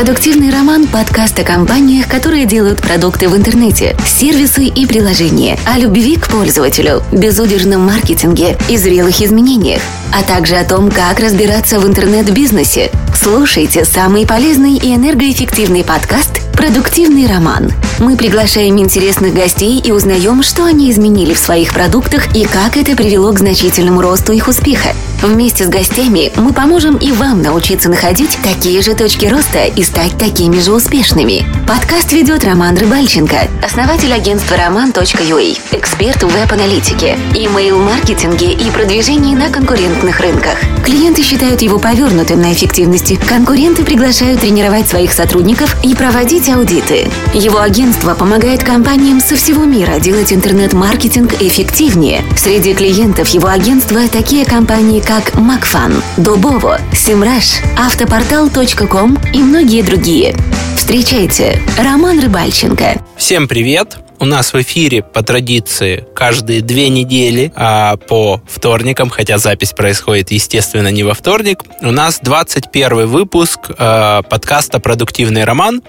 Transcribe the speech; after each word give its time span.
Продуктивный 0.00 0.48
роман– 0.48 0.86
подкаст 0.90 1.38
о 1.40 1.44
компаниях, 1.44 2.08
которые 2.08 2.46
делают 2.46 2.80
продукты 2.80 3.28
в 3.28 3.36
интернете, 3.36 3.94
сервисы 4.06 4.64
и 4.64 4.86
приложения, 4.86 5.58
о 5.66 5.78
любви 5.78 6.16
к 6.16 6.26
пользователю, 6.28 7.02
безудержном 7.12 7.84
маркетинге 7.84 8.56
и 8.70 8.78
зрелых 8.78 9.20
изменениях, 9.20 9.82
а 10.10 10.22
также 10.22 10.56
о 10.56 10.64
том, 10.64 10.90
как 10.90 11.20
разбираться 11.20 11.78
в 11.78 11.86
интернет-бизнесе. 11.86 12.90
Слушайте 13.14 13.84
самый 13.84 14.26
полезный 14.26 14.76
и 14.76 14.94
энергоэффективный 14.94 15.84
подкаст 15.84 16.50
«Продуктивный 16.54 17.26
роман». 17.26 17.70
Мы 17.98 18.16
приглашаем 18.16 18.78
интересных 18.78 19.34
гостей 19.34 19.78
и 19.80 19.92
узнаем, 19.92 20.42
что 20.42 20.64
они 20.64 20.90
изменили 20.90 21.34
в 21.34 21.38
своих 21.38 21.74
продуктах 21.74 22.34
и 22.34 22.46
как 22.46 22.78
это 22.78 22.96
привело 22.96 23.34
к 23.34 23.38
значительному 23.38 24.00
росту 24.00 24.32
их 24.32 24.48
успеха. 24.48 24.94
Вместе 25.22 25.66
с 25.66 25.68
гостями 25.68 26.32
мы 26.36 26.54
поможем 26.54 26.96
и 26.96 27.12
вам 27.12 27.42
научиться 27.42 27.90
находить 27.90 28.38
такие 28.42 28.80
же 28.80 28.94
точки 28.94 29.26
роста 29.26 29.66
и 29.66 29.82
стать 29.82 30.16
такими 30.16 30.58
же 30.60 30.72
успешными. 30.72 31.44
Подкаст 31.68 32.12
ведет 32.12 32.42
Роман 32.42 32.78
Рыбальченко, 32.78 33.36
основатель 33.62 34.14
агентства 34.14 34.54
roman.ua, 34.54 35.58
эксперт 35.72 36.22
в 36.22 36.28
веб-аналитике, 36.28 37.18
имейл-маркетинге 37.34 38.52
и 38.52 38.70
продвижении 38.70 39.34
на 39.34 39.50
конкурентных 39.50 40.20
рынках. 40.20 40.58
Клиенты 40.84 41.22
считают 41.22 41.60
его 41.60 41.78
повернутым 41.78 42.40
на 42.40 42.54
эффективности. 42.54 43.18
Конкуренты 43.28 43.84
приглашают 43.84 44.40
тренировать 44.40 44.88
своих 44.88 45.12
сотрудников 45.12 45.76
и 45.84 45.94
проводить 45.94 46.48
аудиты. 46.48 47.10
Его 47.34 47.60
агентство 47.60 48.14
помогает 48.14 48.64
компаниям 48.64 49.20
со 49.20 49.36
всего 49.36 49.64
мира 49.64 49.98
делать 50.00 50.32
интернет-маркетинг 50.32 51.34
эффективнее. 51.40 52.24
Среди 52.38 52.72
клиентов 52.72 53.28
его 53.28 53.48
агентства 53.48 54.00
такие 54.10 54.46
компании, 54.46 55.00
как 55.10 55.34
Макфан, 55.34 56.04
Дубово, 56.18 56.80
Симраш, 56.92 57.62
Автопортал.ком 57.76 59.18
и 59.34 59.38
многие 59.38 59.82
другие. 59.82 60.36
Встречайте, 60.76 61.60
Роман 61.76 62.20
Рыбальченко. 62.20 63.02
Всем 63.16 63.48
привет! 63.48 63.96
У 64.20 64.24
нас 64.24 64.52
в 64.52 64.62
эфире 64.62 65.02
по 65.02 65.24
традиции 65.24 66.06
каждые 66.14 66.60
две 66.60 66.90
недели 66.90 67.52
а 67.56 67.96
по 67.96 68.40
вторникам, 68.46 69.10
хотя 69.10 69.38
запись 69.38 69.72
происходит, 69.72 70.30
естественно, 70.30 70.92
не 70.92 71.02
во 71.02 71.14
вторник. 71.14 71.64
У 71.80 71.90
нас 71.90 72.20
21 72.22 73.08
выпуск 73.08 73.58
э, 73.68 74.22
подкаста 74.30 74.78
«Продуктивный 74.78 75.42
роман». 75.42 75.82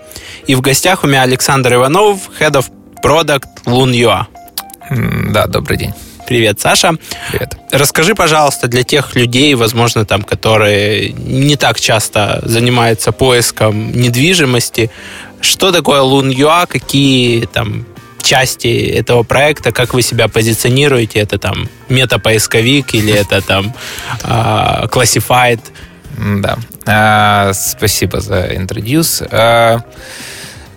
И 0.47 0.55
в 0.55 0.61
гостях 0.61 1.03
у 1.03 1.07
меня 1.07 1.21
Александр 1.21 1.75
Иванов, 1.75 2.31
Head 2.39 2.53
of 2.53 2.71
Product 3.03 3.65
Lun.ua. 3.67 4.25
Да, 5.31 5.45
добрый 5.45 5.77
день. 5.77 5.93
Привет, 6.31 6.61
Саша. 6.61 6.93
Привет. 7.29 7.57
Расскажи, 7.71 8.15
пожалуйста, 8.15 8.69
для 8.69 8.83
тех 8.83 9.15
людей, 9.15 9.53
возможно, 9.53 10.05
там, 10.05 10.21
которые 10.23 11.11
не 11.11 11.57
так 11.57 11.77
часто 11.77 12.39
занимаются 12.45 13.11
поиском 13.11 13.91
недвижимости, 13.91 14.89
что 15.41 15.73
такое 15.73 15.99
Loon.ua, 15.99 16.67
какие 16.67 17.47
там 17.47 17.85
части 18.23 18.69
этого 18.69 19.23
проекта, 19.23 19.73
как 19.73 19.93
вы 19.93 20.01
себя 20.01 20.29
позиционируете, 20.29 21.19
это 21.19 21.37
там 21.37 21.67
метапоисковик 21.89 22.95
или 22.95 23.11
это 23.11 23.41
там 23.41 23.73
classified? 24.23 25.59
Да, 26.17 26.57
uh, 26.85 27.53
спасибо 27.53 28.21
за 28.21 28.45
introduce. 28.53 29.83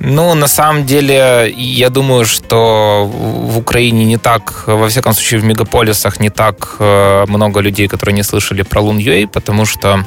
Ну, 0.07 0.35
на 0.35 0.49
самом 0.49 0.85
деле, 0.85 1.51
я 1.57 1.89
думаю, 1.89 2.27
что 2.27 3.11
в 3.11 3.57
Украине 3.57 4.05
не 4.05 4.19
так, 4.19 4.65
во 4.67 4.87
всяком 4.89 5.15
случае, 5.15 5.41
в 5.41 5.45
мегаполисах 5.45 6.21
не 6.21 6.29
так 6.29 6.77
э, 6.79 7.25
много 7.27 7.61
людей, 7.61 7.89
которые 7.89 8.15
не 8.15 8.23
слышали 8.23 8.61
про 8.63 8.83
Loon.ua, 8.83 9.27
потому 9.27 9.65
что 9.65 10.05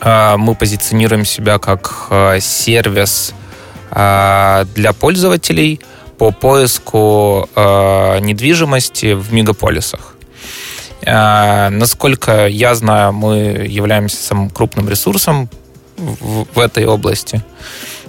э, 0.00 0.36
мы 0.36 0.56
позиционируем 0.56 1.24
себя 1.24 1.58
как 1.58 2.08
э, 2.10 2.40
сервис 2.40 3.32
для 3.90 4.92
пользователей 5.00 5.80
по 6.16 6.30
поиску 6.30 7.48
недвижимости 7.56 9.14
в 9.14 9.32
мегаполисах. 9.32 10.14
Насколько 11.04 12.46
я 12.46 12.76
знаю, 12.76 13.12
мы 13.12 13.66
являемся 13.68 14.16
самым 14.16 14.48
крупным 14.48 14.88
ресурсом 14.88 15.48
в 15.96 16.60
этой 16.60 16.86
области. 16.86 17.42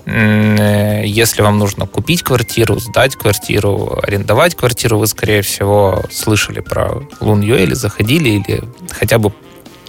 Э, 0.05 1.03
если 1.05 1.41
вам 1.41 1.59
нужно 1.59 1.85
купить 1.85 2.23
квартиру, 2.23 2.79
сдать 2.79 3.15
квартиру, 3.15 3.99
арендовать 4.01 4.55
квартиру, 4.55 4.97
вы, 4.97 5.07
скорее 5.07 5.41
всего, 5.41 6.03
слышали 6.11 6.59
про 6.59 7.03
Лунью 7.19 7.61
или 7.61 7.73
заходили, 7.73 8.29
или 8.29 8.63
хотя 8.91 9.17
бы 9.17 9.31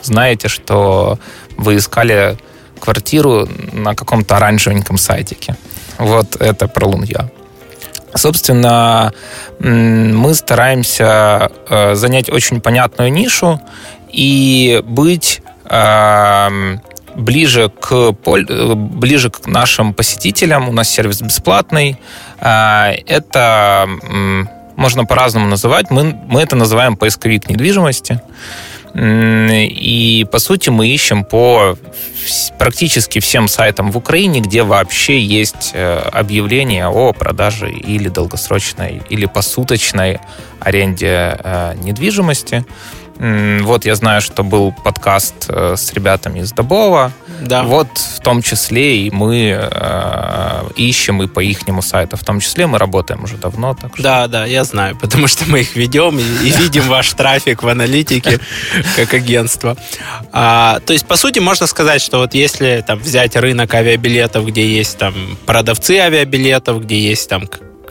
знаете, 0.03 0.49
что 0.49 1.19
вы 1.57 1.77
искали 1.77 2.37
квартиру 2.81 3.49
на 3.73 3.95
каком-то 3.95 4.37
оранжевеньком 4.37 4.99
сайтике. 4.99 5.57
Вот 5.99 6.37
это 6.37 6.67
про 6.67 6.87
Лунья. 6.87 7.31
Собственно, 8.15 9.13
мы 9.59 10.35
стараемся 10.35 11.51
э, 11.69 11.95
занять 11.95 12.29
очень 12.29 12.61
понятную 12.61 13.11
нишу 13.11 13.61
и 14.11 14.83
быть 14.85 15.41
эм, 15.65 16.83
ближе 17.15 17.69
к, 17.69 18.13
ближе 18.13 19.31
к 19.31 19.47
нашим 19.47 19.95
посетителям. 19.95 20.69
У 20.69 20.73
нас 20.73 20.89
сервис 20.89 21.21
бесплатный. 21.21 21.99
А, 22.39 22.93
это 23.07 23.89
можно 24.77 25.05
по-разному 25.05 25.47
называть. 25.47 25.91
Мы, 25.91 26.17
мы 26.27 26.41
это 26.43 26.57
называем 26.57 26.97
поисковик 26.97 27.49
недвижимости. 27.49 28.21
И, 28.95 30.27
по 30.31 30.39
сути, 30.39 30.69
мы 30.69 30.89
ищем 30.89 31.25
по 31.25 31.79
практически 32.59 33.21
всем 33.21 33.49
сайтам 33.49 33.91
в 33.91 33.97
Украине, 33.97 34.41
где 34.41 34.63
вообще 34.63 35.19
есть 35.19 35.71
э, 35.73 35.99
объявление 36.13 36.89
о 36.89 37.13
продаже 37.15 37.73
или 37.73 38.09
долгосрочной, 38.09 39.03
или 39.09 39.25
посуточной 39.25 40.21
аренде 40.61 41.39
э, 41.43 41.75
недвижимости. 41.83 42.67
Вот 43.23 43.85
я 43.85 43.95
знаю, 43.95 44.21
что 44.21 44.43
был 44.43 44.73
подкаст 44.73 45.47
э, 45.49 45.77
с 45.77 45.93
ребятами 45.93 46.41
из 46.41 46.51
Добова. 46.51 47.13
Да. 47.41 47.63
Вот 47.63 47.87
в 47.97 48.21
том 48.21 48.43
числе 48.43 49.07
и 49.07 49.11
мы 49.13 49.57
э, 49.57 50.69
ищем 50.75 51.23
и 51.23 51.29
по 51.29 51.39
ихнему 51.39 51.83
сайту. 51.83 52.17
В 52.17 52.25
том 52.25 52.41
числе 52.41 52.67
мы 52.67 52.79
работаем 52.79 53.23
уже 53.23 53.37
давно. 53.37 53.75
Так 53.75 53.95
что... 53.95 54.03
Да, 54.03 54.27
да, 54.27 54.45
я 54.45 54.65
знаю, 54.65 54.97
потому 55.01 55.29
что 55.29 55.45
мы 55.49 55.61
их 55.61 55.77
ведем 55.77 56.19
и, 56.19 56.23
и 56.23 56.51
видим 56.51 56.89
ваш 56.89 57.13
трафик 57.13 57.63
в 57.63 57.69
аналитике 57.69 58.41
как 58.97 59.15
агентство. 59.15 59.77
А, 60.33 60.81
то 60.81 60.93
есть, 60.93 61.07
по 61.07 61.15
сути, 61.15 61.39
можно 61.39 61.69
сказать, 61.69 62.03
что 62.03 62.19
вот 62.19 62.35
если 62.35 62.83
там 62.85 62.99
взять 62.99 63.37
рынок 63.37 63.73
авиабилетов, 63.73 64.47
где 64.47 64.67
есть 64.67 64.99
там 64.99 65.15
продавцы 65.47 65.99
авиабилетов, 65.99 66.83
где 66.83 66.99
есть 66.99 67.29
там 67.29 67.47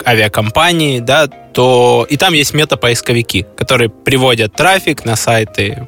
авиакомпании, 0.06 1.00
да, 1.00 1.28
то 1.28 2.06
и 2.10 2.18
там 2.18 2.34
есть 2.34 2.54
метапоисковики, 2.54 3.46
которые 3.56 3.90
приводят 3.90 4.54
трафик 4.54 5.06
на 5.06 5.16
сайты 5.16 5.88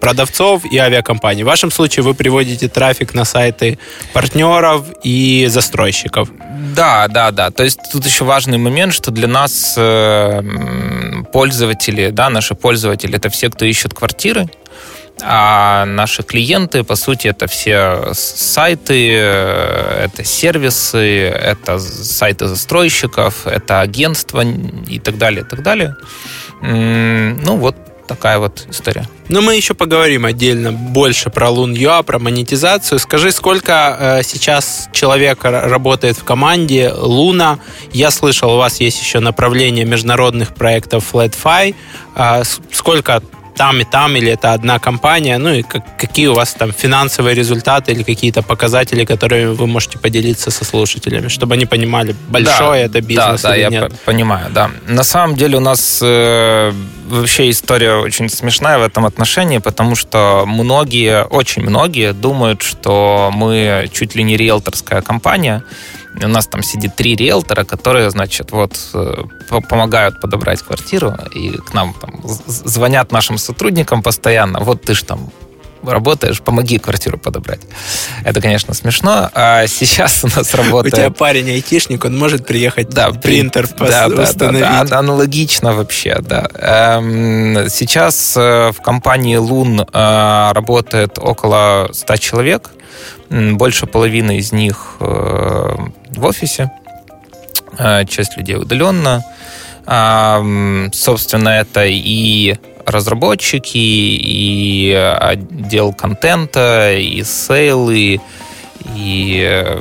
продавцов 0.00 0.64
и 0.70 0.78
авиакомпаний. 0.78 1.42
В 1.42 1.46
вашем 1.46 1.70
случае 1.70 2.04
вы 2.04 2.14
приводите 2.14 2.68
трафик 2.68 3.14
на 3.14 3.24
сайты 3.24 3.78
партнеров 4.12 4.84
и 5.02 5.46
застройщиков. 5.48 6.28
Да, 6.74 7.08
да, 7.08 7.30
да. 7.30 7.50
То 7.50 7.64
есть 7.64 7.80
тут 7.92 8.04
еще 8.06 8.24
важный 8.24 8.58
момент, 8.58 8.92
что 8.92 9.10
для 9.10 9.28
нас 9.28 9.74
э, 9.76 10.42
пользователи, 11.32 12.10
да, 12.10 12.30
наши 12.30 12.54
пользователи, 12.54 13.16
это 13.16 13.30
все, 13.30 13.50
кто 13.50 13.64
ищет 13.64 13.94
квартиры, 13.94 14.48
а 15.22 15.84
наши 15.86 16.22
клиенты, 16.22 16.84
по 16.84 16.94
сути, 16.94 17.28
это 17.28 17.46
все 17.46 18.12
сайты, 18.12 19.12
это 19.12 20.24
сервисы, 20.24 21.28
это 21.28 21.78
сайты 21.78 22.46
застройщиков, 22.48 23.46
это 23.46 23.80
агентства 23.80 24.42
и 24.88 24.98
так 24.98 25.16
далее, 25.16 25.42
и 25.42 25.48
так 25.48 25.62
далее. 25.62 25.96
Ну, 26.60 27.56
вот 27.56 27.76
такая 28.06 28.38
вот 28.38 28.66
история. 28.70 29.08
Но 29.28 29.42
мы 29.42 29.56
еще 29.56 29.74
поговорим 29.74 30.24
отдельно 30.24 30.72
больше 30.72 31.30
про 31.30 31.50
Лун.ua, 31.50 32.02
про 32.02 32.18
монетизацию. 32.18 32.98
Скажи, 32.98 33.32
сколько 33.32 33.96
э, 33.98 34.22
сейчас 34.22 34.88
человек 34.92 35.44
работает 35.44 36.16
в 36.16 36.24
команде 36.24 36.92
Луна? 36.92 37.58
Я 37.92 38.10
слышал, 38.10 38.54
у 38.54 38.58
вас 38.58 38.80
есть 38.80 39.00
еще 39.00 39.18
направление 39.18 39.84
международных 39.84 40.54
проектов 40.54 41.12
FlatFi. 41.12 41.74
Э, 42.14 42.42
сколько 42.72 43.22
там 43.56 43.80
и 43.80 43.84
там, 43.84 44.16
или 44.16 44.32
это 44.32 44.52
одна 44.52 44.78
компания, 44.78 45.38
ну 45.38 45.52
и 45.52 45.62
как, 45.62 45.82
какие 45.96 46.26
у 46.28 46.34
вас 46.34 46.52
там 46.52 46.72
финансовые 46.72 47.34
результаты 47.34 47.92
или 47.92 48.02
какие-то 48.02 48.42
показатели, 48.42 49.04
которые 49.04 49.52
вы 49.52 49.66
можете 49.66 49.98
поделиться 49.98 50.50
со 50.50 50.64
слушателями, 50.64 51.28
чтобы 51.28 51.54
они 51.54 51.66
понимали, 51.66 52.14
большой 52.28 52.78
да, 52.78 52.84
это 52.86 53.00
бизнес 53.00 53.42
да, 53.42 53.56
или 53.56 53.64
да, 53.64 53.70
нет. 53.70 53.82
я 53.82 53.98
понимаю, 54.04 54.50
да. 54.50 54.70
На 54.86 55.04
самом 55.04 55.36
деле 55.36 55.56
у 55.56 55.60
нас 55.60 56.00
э, 56.02 56.72
вообще 57.08 57.50
история 57.50 57.96
очень 57.96 58.28
смешная 58.28 58.78
в 58.78 58.82
этом 58.82 59.06
отношении, 59.06 59.58
потому 59.58 59.96
что 59.96 60.44
многие, 60.46 61.24
очень 61.24 61.62
многие 61.62 62.12
думают, 62.12 62.62
что 62.62 63.30
мы 63.34 63.88
чуть 63.92 64.14
ли 64.14 64.22
не 64.22 64.36
риэлторская 64.36 65.02
компания, 65.02 65.62
у 66.24 66.28
нас 66.28 66.46
там 66.46 66.62
сидит 66.62 66.96
три 66.96 67.14
риэлтора, 67.16 67.64
которые, 67.64 68.10
значит, 68.10 68.52
вот 68.52 68.76
э, 68.94 69.24
помогают 69.68 70.20
подобрать 70.20 70.62
квартиру, 70.62 71.14
и 71.34 71.50
к 71.50 71.74
нам 71.74 71.94
там 71.94 72.20
звонят 72.24 73.12
нашим 73.12 73.38
сотрудникам 73.38 74.02
постоянно, 74.02 74.60
вот 74.60 74.82
ты 74.82 74.94
ж 74.94 75.02
там 75.02 75.30
работаешь, 75.82 76.40
помоги 76.40 76.78
квартиру 76.78 77.18
подобрать. 77.18 77.60
Это, 78.24 78.40
конечно, 78.40 78.74
смешно. 78.74 79.30
А 79.34 79.66
сейчас 79.66 80.24
у 80.24 80.28
нас 80.28 80.54
работает... 80.54 80.94
У 80.94 80.96
тебя 80.96 81.10
парень 81.10 81.50
айтишник, 81.50 82.04
он 82.04 82.18
может 82.18 82.46
приехать 82.46 82.88
да, 82.88 83.10
принтер 83.10 83.68
да, 83.78 84.08
установить. 84.08 84.60
Да, 84.60 84.84
да, 84.84 84.98
аналогично 84.98 85.74
вообще, 85.74 86.18
да. 86.20 86.48
Эм, 86.54 87.68
сейчас 87.68 88.36
э, 88.36 88.72
в 88.72 88.82
компании 88.82 89.36
Лун 89.36 89.80
э, 89.80 90.52
работает 90.52 91.18
около 91.18 91.90
100 91.92 92.16
человек. 92.16 92.70
Больше 93.30 93.86
половины 93.86 94.38
из 94.38 94.52
них 94.52 94.96
э, 95.00 95.76
в 96.10 96.24
офисе. 96.24 96.70
Часть 98.08 98.38
людей 98.38 98.56
удаленно. 98.56 99.22
Собственно, 100.92 101.48
это 101.50 101.84
и 101.84 102.56
разработчики, 102.86 103.76
и 103.76 104.92
отдел 104.94 105.92
контента, 105.92 106.96
и 106.96 107.22
сейлы, 107.22 108.20
и 108.94 109.76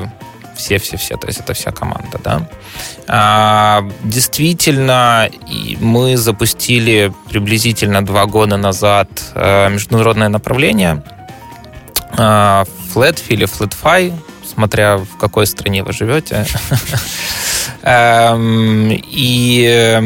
все-все-все, 0.56 1.18
то 1.18 1.27
есть 1.27 1.39
это 1.39 1.53
вся 1.53 1.71
команда, 1.71 2.19
да. 2.24 2.47
А, 3.07 3.88
действительно, 4.03 5.30
мы 5.80 6.18
запустили 6.18 7.13
приблизительно 7.30 8.03
два 8.06 8.25
года 8.25 8.57
назад 8.57 9.09
э, 9.36 9.69
международное 9.69 10.30
направление 10.30 11.03
FlatFi 12.18 13.28
или 13.30 13.48
FlatFi, 13.48 14.14
смотря 14.46 14.98
в 14.98 15.18
какой 15.18 15.48
стране 15.48 15.84
вы 15.84 15.94
живете. 15.94 16.46
Эм, 17.82 18.90
и 18.92 20.02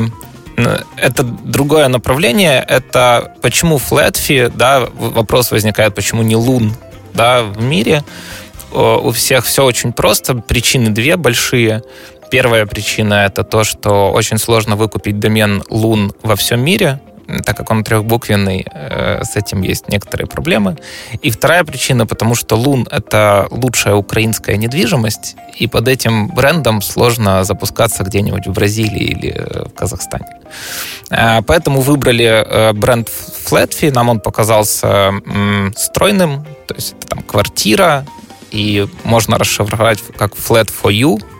это 0.97 1.23
другое 1.23 1.87
направление. 1.87 2.63
Это 2.67 3.33
почему 3.41 3.77
FlatFi, 3.77 4.51
да, 4.55 4.87
вопрос 4.93 5.51
возникает, 5.51 5.95
почему 5.95 6.23
не 6.23 6.35
Лун, 6.35 6.73
да, 7.13 7.43
в 7.43 7.61
мире. 7.61 8.03
У 8.71 9.11
всех 9.11 9.45
все 9.45 9.63
очень 9.63 9.93
просто. 9.93 10.35
Причины 10.35 10.89
две 10.89 11.15
большие. 11.15 11.81
Первая 12.29 12.67
причина 12.67 13.25
это 13.25 13.43
то, 13.43 13.63
что 13.63 14.11
очень 14.11 14.37
сложно 14.37 14.75
выкупить 14.75 15.19
домен 15.19 15.63
Лун 15.69 16.13
во 16.21 16.35
всем 16.35 16.61
мире 16.61 16.99
так 17.45 17.57
как 17.57 17.71
он 17.71 17.83
трехбуквенный, 17.83 18.65
э, 18.71 19.23
с 19.23 19.35
этим 19.35 19.61
есть 19.61 19.87
некоторые 19.89 20.27
проблемы. 20.27 20.77
И 21.21 21.29
вторая 21.29 21.63
причина, 21.63 22.05
потому 22.05 22.35
что 22.35 22.55
Лун— 22.55 22.87
это 22.91 23.47
лучшая 23.51 23.95
украинская 23.95 24.57
недвижимость, 24.57 25.35
и 25.57 25.67
под 25.67 25.87
этим 25.87 26.29
брендом 26.29 26.81
сложно 26.81 27.43
запускаться 27.43 28.03
где-нибудь 28.03 28.47
в 28.47 28.51
Бразилии 28.51 29.03
или 29.03 29.33
э, 29.35 29.65
в 29.67 29.73
Казахстане. 29.73 30.25
Э, 31.09 31.41
поэтому 31.41 31.81
выбрали 31.81 32.73
бренд 32.73 33.09
Flatfee, 33.45 33.91
нам 33.91 34.09
он 34.09 34.19
показался 34.19 35.13
стройным, 35.75 36.45
то 36.67 36.75
есть 36.75 36.95
это 36.99 37.07
там 37.07 37.23
квартира, 37.23 38.05
и 38.51 38.87
можно 39.03 39.37
расшифровать 39.37 39.99
как 40.17 40.33
Flat 40.33 40.69
for 40.69 40.91
You— 40.91 41.23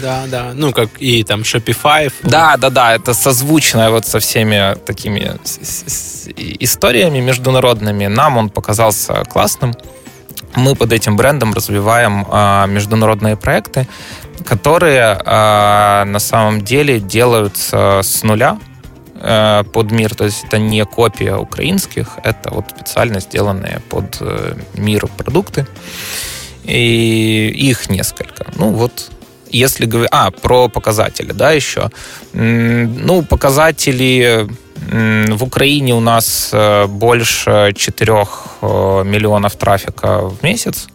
да, 0.00 0.24
да. 0.28 0.52
Ну, 0.54 0.72
как 0.72 0.90
и 0.98 1.24
там 1.24 1.42
Shopify. 1.42 2.12
Да, 2.22 2.56
да, 2.56 2.70
да. 2.70 2.94
Это 2.94 3.14
созвучное 3.14 3.90
вот 3.90 4.06
со 4.06 4.18
всеми 4.18 4.76
такими 4.84 5.36
историями 6.62 7.20
международными. 7.20 8.06
Нам 8.06 8.36
он 8.36 8.50
показался 8.50 9.24
классным. 9.24 9.74
Мы 10.56 10.76
под 10.76 10.92
этим 10.92 11.16
брендом 11.16 11.52
развиваем 11.52 12.26
а, 12.30 12.66
международные 12.66 13.36
проекты, 13.36 13.88
которые 14.44 15.20
а, 15.24 16.04
на 16.04 16.20
самом 16.20 16.62
деле 16.62 17.00
делаются 17.00 18.00
с 18.02 18.22
нуля 18.22 18.58
а, 19.16 19.64
под 19.64 19.90
мир. 19.90 20.14
То 20.14 20.24
есть 20.24 20.44
это 20.44 20.58
не 20.58 20.84
копия 20.84 21.36
украинских, 21.36 22.18
это 22.22 22.50
вот 22.50 22.66
специально 22.70 23.20
сделанные 23.20 23.80
под 23.90 24.18
э, 24.20 24.54
мир 24.74 25.06
продукты. 25.08 25.66
И 26.62 27.48
их 27.48 27.90
несколько. 27.90 28.46
Ну 28.56 28.70
вот 28.70 29.10
если 29.58 29.86
говорить... 29.86 30.10
А, 30.12 30.30
про 30.30 30.68
показатели, 30.68 31.32
да, 31.32 31.52
еще. 31.52 31.90
Ну, 32.32 33.22
показатели 33.22 34.48
в 34.90 35.44
Украине 35.44 35.94
у 35.94 36.00
нас 36.00 36.50
э, 36.52 36.86
больше 36.86 37.72
4 37.76 38.12
э, 38.12 39.02
миллионов 39.04 39.56
трафика 39.56 40.28
в 40.28 40.42
месяц. 40.42 40.88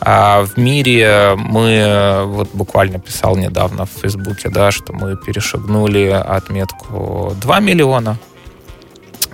А 0.00 0.44
в 0.44 0.56
мире 0.56 1.34
мы, 1.36 2.24
вот 2.26 2.48
буквально 2.54 2.98
писал 2.98 3.36
недавно 3.36 3.84
в 3.84 3.90
Фейсбуке, 4.00 4.48
да, 4.48 4.70
что 4.70 4.92
мы 4.94 5.16
перешагнули 5.16 6.08
отметку 6.08 7.36
2 7.40 7.60
миллиона. 7.60 8.18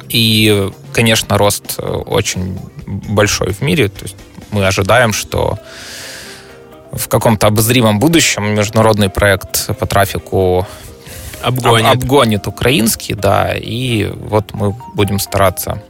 И, 0.08 0.70
конечно, 0.92 1.38
рост 1.38 1.76
э, 1.78 1.86
очень 1.86 2.58
большой 2.86 3.52
в 3.52 3.60
мире. 3.62 3.88
То 3.88 4.02
есть 4.02 4.16
мы 4.50 4.66
ожидаем, 4.66 5.12
что 5.12 5.58
в 6.96 7.08
каком-то 7.08 7.46
обозримом 7.46 7.98
будущем 7.98 8.54
международный 8.54 9.08
проект 9.08 9.76
по 9.78 9.87
трафику 9.87 10.66
обгонит, 11.43 11.93
обгонит 11.93 12.46
украинский, 12.46 13.14
да, 13.14 13.52
и 13.54 14.10
вот 14.14 14.54
мы 14.54 14.75
будем 14.94 15.19
стараться 15.19 15.82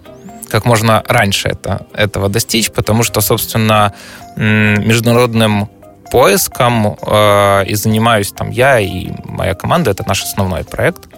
как 0.49 0.65
можно 0.65 1.03
раньше 1.09 1.49
это, 1.49 1.87
этого 1.93 2.29
достичь, 2.29 2.71
потому 2.71 3.03
что, 3.03 3.21
собственно, 3.21 3.93
международным 4.37 5.69
поиском 6.11 6.97
э, 7.03 7.65
и 7.67 7.75
занимаюсь 7.75 8.31
там 8.31 8.51
я 8.51 8.79
и 8.79 9.11
моя 9.25 9.55
команда, 9.55 9.91
это 9.91 10.05
наш 10.07 10.23
основной 10.23 10.63
проект. 10.65 11.09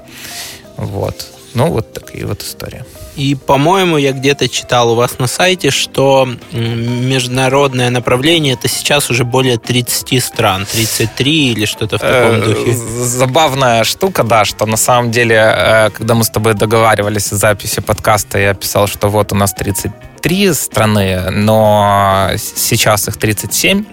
Вот. 0.76 1.26
Ну, 1.58 1.72
вот 1.72 1.92
такие 1.92 2.24
вот 2.24 2.40
истории. 2.40 2.84
И, 3.16 3.34
по-моему, 3.34 3.96
я 3.96 4.12
где-то 4.12 4.48
читал 4.48 4.92
у 4.92 4.94
вас 4.94 5.18
на 5.18 5.26
сайте, 5.26 5.70
что 5.72 6.28
международное 6.52 7.90
направление 7.90 8.54
это 8.54 8.68
сейчас 8.68 9.10
уже 9.10 9.24
более 9.24 9.58
30 9.58 10.22
стран, 10.22 10.66
33 10.70 11.50
или 11.50 11.64
что-то 11.64 11.98
в 11.98 12.00
таком 12.00 12.36
э, 12.36 12.44
духе. 12.44 12.72
Забавная 12.74 13.82
штука, 13.82 14.22
да, 14.22 14.44
что 14.44 14.66
на 14.66 14.76
самом 14.76 15.10
деле, 15.10 15.34
э, 15.34 15.90
когда 15.90 16.14
мы 16.14 16.22
с 16.22 16.30
тобой 16.30 16.54
договаривались 16.54 17.32
о 17.32 17.36
записи 17.36 17.80
подкаста, 17.80 18.38
я 18.38 18.54
писал, 18.54 18.86
что 18.86 19.08
вот 19.08 19.32
у 19.32 19.34
нас 19.34 19.52
33 19.52 20.54
страны, 20.54 21.30
но 21.32 22.30
сейчас 22.36 23.08
их 23.08 23.16
37. 23.16 23.84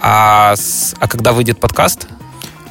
А, 0.00 0.56
а 0.98 1.08
когда 1.08 1.32
выйдет 1.32 1.60
подкаст? 1.60 2.08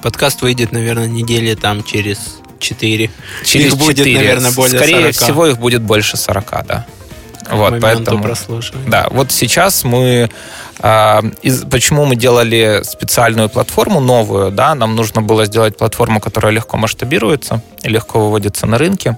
Подкаст 0.04 0.42
выйдет, 0.42 0.74
наверное, 0.74 1.08
недели 1.08 1.56
там 1.56 1.84
через 1.84 2.42
4. 2.60 3.10
Через 3.44 3.74
их 3.74 3.78
будет, 3.78 3.98
4. 3.98 4.18
наверное, 4.18 4.52
более 4.52 4.80
Скорее 4.80 5.14
40. 5.14 5.16
всего, 5.16 5.48
их 5.48 5.58
будет 5.58 5.82
больше 5.82 6.18
40, 6.18 6.66
да. 6.68 6.86
вот, 7.52 7.80
поэтому, 7.82 8.28
да, 8.88 9.08
вот 9.12 9.32
сейчас 9.32 9.84
мы 9.84 10.30
э, 10.80 11.22
из, 11.42 11.64
почему 11.64 12.06
мы 12.06 12.16
делали 12.16 12.82
специальную 12.84 13.50
платформу 13.50 14.00
новую, 14.00 14.52
да, 14.52 14.76
нам 14.76 14.96
нужно 14.96 15.22
было 15.22 15.46
сделать 15.46 15.78
платформу, 15.78 16.20
которая 16.20 16.52
легко 16.52 16.78
масштабируется 16.78 17.62
и 17.84 17.90
легко 17.90 18.20
выводится 18.20 18.66
на 18.66 18.78
рынке, 18.78 19.18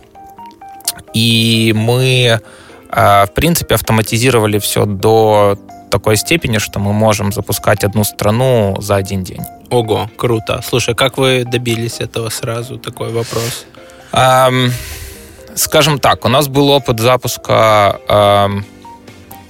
и 1.14 1.74
мы, 1.76 2.42
э, 2.90 3.26
в 3.26 3.32
принципе, 3.34 3.76
автоматизировали 3.76 4.60
все 4.60 4.86
до 4.86 5.58
такой 5.90 6.18
степени, 6.18 6.58
что 6.58 6.80
мы 6.80 6.94
можем 6.94 7.32
запускать 7.32 7.84
одну 7.84 8.04
страну 8.04 8.76
за 8.80 8.96
один 8.96 9.24
день. 9.24 9.42
Ого, 9.70 10.10
круто. 10.18 10.62
Слушай, 10.68 10.96
как 10.96 11.18
вы 11.18 11.44
добились 11.46 12.00
этого 12.00 12.30
сразу? 12.30 12.78
Такой 12.78 13.12
вопрос. 13.12 13.66
Эм, 14.14 14.72
скажем 15.56 16.00
так, 16.00 16.26
у 16.26 16.30
нас 16.30 16.48
был 16.48 16.70
опыт 16.70 17.00
запуска 17.00 18.00
эм, 18.08 18.66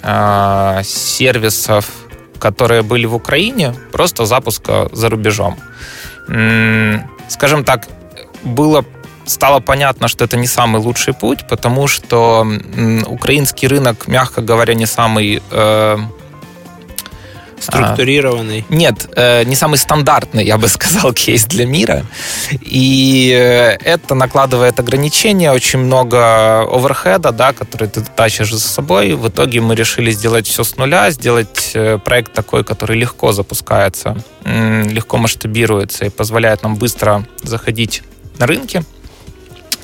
э, 0.04 0.82
сервисов, 0.84 1.90
которые 2.40 2.82
были 2.82 3.06
в 3.06 3.16
Украине, 3.16 3.74
просто 3.92 4.26
запуска 4.26 4.90
за 4.92 5.10
рубежом. 5.10 5.58
М-м, 6.28 7.10
скажем 7.28 7.64
так, 7.64 7.88
было 8.44 8.86
стало 9.26 9.60
понятно, 9.60 10.08
что 10.08 10.26
это 10.26 10.38
не 10.38 10.48
самый 10.48 10.82
лучший 10.82 11.14
путь, 11.14 11.48
потому 11.48 11.88
что 11.88 12.48
украинский 13.08 13.68
рынок, 13.68 14.08
мягко 14.08 14.42
говоря, 14.42 14.74
не 14.74 14.86
самый 14.86 15.42
э, 15.52 15.98
Структурированный? 17.60 18.66
А, 18.70 18.74
нет, 18.74 19.10
э, 19.16 19.44
не 19.44 19.56
самый 19.56 19.78
стандартный, 19.78 20.46
я 20.46 20.58
бы 20.58 20.68
сказал, 20.68 21.14
кейс 21.26 21.46
для 21.46 21.66
мира. 21.66 22.06
И 22.62 23.32
э, 23.36 23.78
это 23.84 24.16
накладывает 24.16 24.80
ограничения, 24.80 25.52
очень 25.52 25.80
много 25.80 26.62
оверхеда, 26.62 27.32
да, 27.32 27.54
который 27.54 27.88
ты 27.88 28.02
тащишь 28.02 28.52
за 28.52 28.60
собой. 28.60 29.14
В 29.14 29.28
итоге 29.28 29.62
мы 29.62 29.76
решили 29.76 30.12
сделать 30.12 30.48
все 30.48 30.64
с 30.64 30.78
нуля, 30.78 31.10
сделать 31.12 31.72
э, 31.74 31.98
проект 31.98 32.34
такой, 32.34 32.64
который 32.64 32.98
легко 32.98 33.32
запускается, 33.32 34.18
легко 34.46 35.18
масштабируется 35.18 36.06
и 36.06 36.10
позволяет 36.10 36.64
нам 36.64 36.76
быстро 36.76 37.26
заходить 37.44 38.04
на 38.38 38.48
рынки 38.48 38.84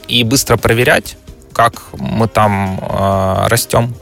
и 0.07 0.23
быстро 0.23 0.57
проверять, 0.57 1.17
как 1.53 1.83
мы 1.93 2.27
там 2.27 2.79
э, 2.81 3.47
растем. 3.47 3.95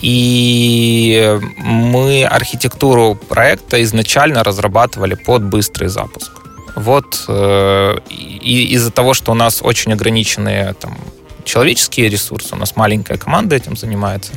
И 0.00 1.38
мы 1.56 2.24
архитектуру 2.24 3.14
проекта 3.14 3.82
изначально 3.82 4.44
разрабатывали 4.44 5.14
под 5.14 5.42
быстрый 5.42 5.88
запуск. 5.88 6.30
Вот 6.76 7.24
э, 7.28 7.96
и 8.08 8.74
из-за 8.74 8.92
того, 8.92 9.14
что 9.14 9.32
у 9.32 9.34
нас 9.34 9.60
очень 9.62 9.92
ограниченные 9.92 10.74
там, 10.74 10.96
человеческие 11.44 12.08
ресурсы, 12.08 12.54
у 12.54 12.58
нас 12.58 12.76
маленькая 12.76 13.18
команда 13.18 13.56
этим 13.56 13.76
занимается. 13.76 14.32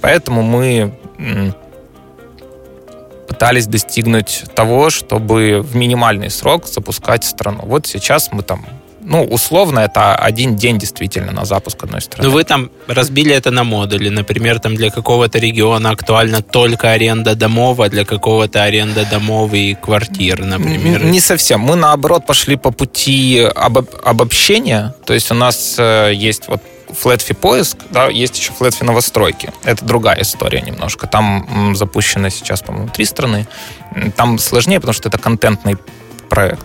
Поэтому 0.00 0.42
мы 0.42 0.94
пытались 3.28 3.66
достигнуть 3.66 4.44
того, 4.54 4.90
чтобы 4.90 5.60
в 5.60 5.76
минимальный 5.76 6.30
срок 6.30 6.66
запускать 6.66 7.24
страну. 7.24 7.60
Вот 7.64 7.86
сейчас 7.86 8.30
мы 8.32 8.42
там 8.42 8.64
ну, 9.06 9.22
условно, 9.24 9.80
это 9.80 10.16
один 10.16 10.56
день 10.56 10.78
действительно 10.78 11.32
на 11.32 11.44
запуск 11.44 11.84
одной 11.84 12.00
страны. 12.00 12.24
Но 12.24 12.30
ну, 12.30 12.34
вы 12.34 12.44
там 12.44 12.70
разбили 12.86 13.34
это 13.34 13.50
на 13.50 13.62
модули. 13.64 14.08
Например, 14.08 14.58
там 14.58 14.76
для 14.76 14.90
какого-то 14.90 15.38
региона 15.38 15.90
актуальна 15.90 16.42
только 16.42 16.90
аренда 16.90 17.34
домов, 17.34 17.80
а 17.80 17.88
для 17.88 18.04
какого-то 18.04 18.62
аренда 18.62 19.04
домов 19.04 19.52
и 19.52 19.74
квартир, 19.74 20.44
например. 20.44 21.04
Не 21.04 21.20
совсем. 21.20 21.60
Мы, 21.60 21.76
наоборот, 21.76 22.26
пошли 22.26 22.56
по 22.56 22.70
пути 22.70 23.40
об 23.54 23.78
обобщения. 24.02 24.94
То 25.04 25.12
есть 25.14 25.30
у 25.30 25.34
нас 25.34 25.76
э, 25.78 26.12
есть 26.14 26.48
вот 26.48 26.62
Flatfy 26.94 27.34
поиск, 27.34 27.78
да, 27.90 28.06
есть 28.06 28.38
еще 28.38 28.52
Flatfy 28.58 28.84
новостройки. 28.84 29.52
Это 29.64 29.84
другая 29.84 30.22
история 30.22 30.60
немножко. 30.60 31.06
Там 31.06 31.74
запущено 31.74 32.30
сейчас, 32.30 32.62
по-моему, 32.62 32.88
три 32.88 33.04
страны. 33.04 33.46
Там 34.16 34.38
сложнее, 34.38 34.80
потому 34.80 34.94
что 34.94 35.08
это 35.08 35.18
контентный 35.18 35.76
проект. 36.24 36.64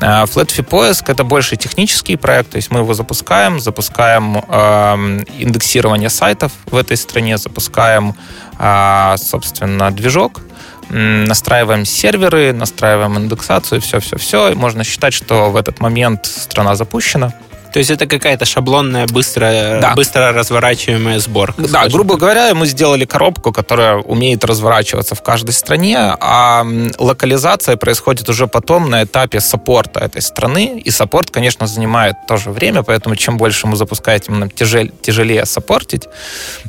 А 0.00 0.24
Flatfy 0.24 0.62
поиск 0.62 1.08
это 1.08 1.24
больше 1.24 1.56
технический 1.56 2.16
проект, 2.16 2.50
то 2.50 2.56
есть 2.56 2.70
мы 2.70 2.80
его 2.80 2.94
запускаем, 2.94 3.60
запускаем 3.60 4.36
э, 4.36 5.22
индексирование 5.38 6.10
сайтов 6.10 6.52
в 6.66 6.76
этой 6.76 6.96
стране, 6.96 7.38
запускаем, 7.38 8.14
э, 8.58 9.14
собственно, 9.16 9.90
движок, 9.90 10.42
настраиваем 10.88 11.84
серверы, 11.84 12.52
настраиваем 12.52 13.16
индексацию, 13.18 13.80
все-все-все. 13.80 14.54
Можно 14.54 14.84
считать, 14.84 15.14
что 15.14 15.50
в 15.50 15.56
этот 15.56 15.80
момент 15.80 16.26
страна 16.26 16.74
запущена. 16.74 17.32
То 17.72 17.78
есть 17.78 17.90
это 17.90 18.06
какая-то 18.06 18.44
шаблонная, 18.44 19.06
быстро, 19.06 19.78
да. 19.80 19.94
быстро 19.94 20.32
разворачиваемая 20.32 21.18
сборка. 21.18 21.62
Да, 21.62 21.68
скажем. 21.68 21.92
грубо 21.92 22.16
говоря, 22.16 22.54
мы 22.54 22.66
сделали 22.66 23.04
коробку, 23.04 23.52
которая 23.52 23.96
умеет 23.96 24.44
разворачиваться 24.44 25.14
в 25.14 25.22
каждой 25.22 25.52
стране, 25.52 25.98
а 25.98 26.66
локализация 26.98 27.76
происходит 27.76 28.28
уже 28.28 28.46
потом 28.46 28.90
на 28.90 29.04
этапе 29.04 29.40
саппорта 29.40 30.00
этой 30.00 30.22
страны. 30.22 30.80
И 30.84 30.90
саппорт, 30.90 31.30
конечно, 31.30 31.66
занимает 31.66 32.14
тоже 32.26 32.50
время, 32.50 32.82
поэтому 32.82 33.16
чем 33.16 33.36
больше 33.36 33.66
мы 33.66 33.76
запускаете, 33.76 34.26
тем 34.26 34.50
тяжелее, 34.50 34.92
тяжелее 35.02 35.46
саппортить. 35.46 36.08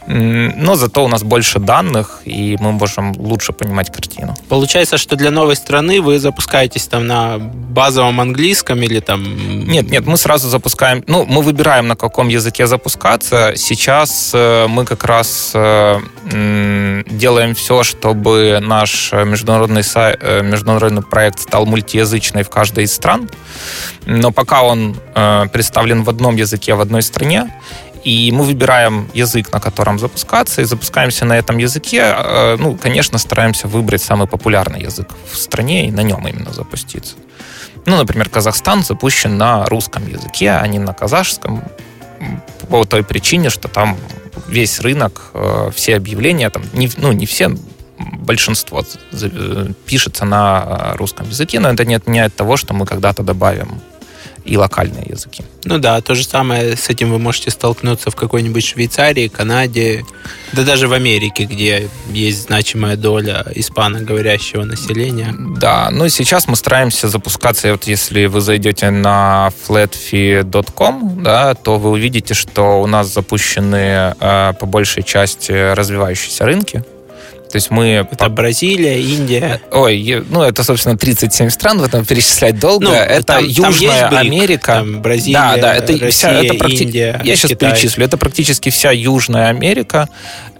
Но 0.08 0.76
зато 0.76 1.04
у 1.04 1.08
нас 1.08 1.24
больше 1.24 1.60
данных, 1.60 2.22
и 2.26 2.58
мы 2.60 2.72
можем 2.72 3.14
лучше 3.18 3.54
понимать 3.54 3.92
картину. 3.92 4.36
Получается, 4.50 4.98
что 4.98 5.16
для 5.16 5.32
новой 5.32 5.56
страны 5.56 6.02
вы 6.02 6.20
запускаетесь 6.20 6.88
там 6.88 7.08
на 7.08 7.38
базовом 7.38 8.22
английском 8.22 8.82
или 8.82 9.00
там... 9.00 9.68
Нет, 9.68 9.90
нет, 9.90 10.06
мы 10.06 10.18
сразу 10.18 10.50
запускаем 10.50 10.97
выбираем, 10.98 11.04
ну, 11.08 11.26
мы 11.26 11.42
выбираем, 11.42 11.88
на 11.88 11.96
каком 11.96 12.30
языке 12.30 12.68
запускаться. 12.68 13.54
Сейчас 13.56 14.32
э, 14.34 14.68
мы 14.68 14.86
как 14.86 15.04
раз 15.04 15.52
э, 15.54 16.00
делаем 17.10 17.54
все, 17.54 17.84
чтобы 17.84 18.60
наш 18.62 19.14
международный, 19.14 19.84
сайт, 19.84 20.20
э, 20.22 20.42
международный 20.44 21.02
проект 21.02 21.40
стал 21.40 21.66
мультиязычный 21.66 22.44
в 22.44 22.50
каждой 22.50 22.84
из 22.84 22.94
стран. 22.94 23.30
Но 24.06 24.32
пока 24.32 24.64
он 24.64 24.96
представлен 25.52 26.04
в 26.04 26.10
одном 26.10 26.38
языке 26.38 26.74
в 26.74 26.82
одной 26.82 27.02
стране, 27.02 27.50
и 28.06 28.32
мы 28.32 28.44
выбираем 28.44 29.10
язык, 29.14 29.52
на 29.52 29.60
котором 29.60 30.00
запускаться, 30.00 30.62
и 30.62 30.66
запускаемся 30.66 31.26
на 31.26 31.38
этом 31.38 31.58
языке. 31.58 32.16
Ну, 32.60 32.78
конечно, 32.78 33.18
стараемся 33.18 33.68
выбрать 33.68 34.02
самый 34.02 34.28
популярный 34.28 34.82
язык 34.82 35.08
в 35.32 35.36
стране 35.36 35.88
и 35.88 35.92
на 35.92 36.04
нем 36.04 36.26
именно 36.28 36.54
запуститься. 36.54 37.16
Ну, 37.86 37.98
например, 37.98 38.30
Казахстан 38.30 38.84
запущен 38.84 39.38
на 39.38 39.66
русском 39.66 40.08
языке, 40.08 40.52
а 40.52 40.68
не 40.68 40.80
на 40.80 40.94
казахском, 40.94 41.64
по 42.70 42.86
той 42.86 43.04
причине, 43.04 43.50
что 43.50 43.68
там 43.68 43.98
весь 44.48 44.80
рынок, 44.82 45.32
э, 45.34 45.72
все 45.76 45.96
объявления, 45.96 46.50
там, 46.50 46.64
не, 46.74 46.90
ну, 46.98 47.12
не 47.12 47.26
все, 47.26 47.52
большинство 47.98 48.84
э, 49.12 49.68
пишется 49.86 50.26
на 50.26 50.94
русском 50.96 51.30
языке, 51.30 51.60
но 51.60 51.70
это 51.70 51.86
не 51.86 51.96
отменяет 51.96 52.36
того, 52.36 52.58
что 52.58 52.74
мы 52.74 52.86
когда-то 52.86 53.24
добавим 53.24 53.82
и 54.48 54.58
локальные 54.58 55.06
языки. 55.10 55.44
Ну 55.66 55.78
да, 55.78 56.00
то 56.02 56.16
же 56.16 56.24
самое 56.24 56.78
с 56.78 56.90
этим 56.90 57.12
вы 57.12 57.20
можете 57.20 57.52
столкнуться 57.52 58.10
в 58.10 58.16
какой-нибудь 58.16 58.66
Швейцарии, 58.66 59.28
Канаде, 59.28 60.06
да 60.54 60.64
даже 60.64 60.88
в 60.88 60.94
Америке, 60.94 61.44
где 61.44 61.90
есть 62.10 62.44
значимая 62.44 62.96
доля 62.96 63.46
испаноговорящего 63.54 64.64
населения. 64.64 65.36
Да, 65.38 65.90
ну 65.92 66.08
сейчас 66.08 66.48
мы 66.48 66.56
стараемся 66.56 67.10
запускаться, 67.10 67.72
вот 67.72 67.84
если 67.84 68.26
вы 68.26 68.42
зайдете 68.42 68.90
на 68.90 69.52
flatfee.com, 69.68 71.24
да, 71.24 71.54
то 71.54 71.78
вы 71.78 71.92
увидите, 71.92 72.34
что 72.34 72.82
у 72.82 72.88
нас 72.88 73.14
запущены 73.14 74.16
э, 74.20 74.54
по 74.60 74.66
большей 74.66 75.04
части 75.04 75.74
развивающиеся 75.74 76.46
рынки, 76.46 76.84
то 77.50 77.56
есть 77.56 77.72
мы... 77.72 78.08
Это 78.12 78.30
Бразилия, 78.30 79.02
Индия. 79.02 79.60
Ой, 79.72 80.24
ну 80.30 80.44
это, 80.44 80.64
собственно, 80.64 80.96
37 80.98 81.50
стран, 81.50 81.80
в 81.80 81.84
этом 81.84 82.06
перечислять 82.06 82.60
долго. 82.60 82.86
Ну, 82.86 82.94
это 82.94 83.24
там, 83.24 83.44
Южная 83.46 84.10
там 84.10 84.20
Америка. 84.20 84.74
Там 84.74 85.02
Бразилия, 85.02 85.34
да, 85.34 85.58
да, 85.58 85.76
это 85.76 85.94
Россия, 85.94 86.10
вся, 86.10 86.32
это 86.32 86.54
практи... 86.56 86.84
Индия, 86.84 87.22
Я 87.24 87.36
сейчас 87.36 87.52
Китай. 87.52 87.72
перечислю. 87.72 88.06
Это 88.06 88.18
практически 88.18 88.70
вся 88.70 88.92
Южная 88.92 89.50
Америка. 89.50 90.10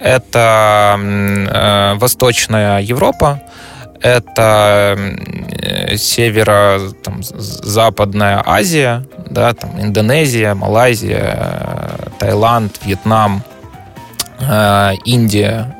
Это 0.00 0.98
э, 0.98 1.94
Восточная 1.98 2.80
Европа. 2.80 3.42
Это 4.00 4.96
э, 5.60 5.96
северо-западная 5.96 8.42
Азия, 8.46 9.04
да, 9.28 9.52
там 9.54 9.80
Индонезия, 9.80 10.54
Малайзия, 10.54 11.98
Таиланд, 12.20 12.78
Вьетнам, 12.84 13.42
э, 14.40 14.92
Индия, 15.04 15.74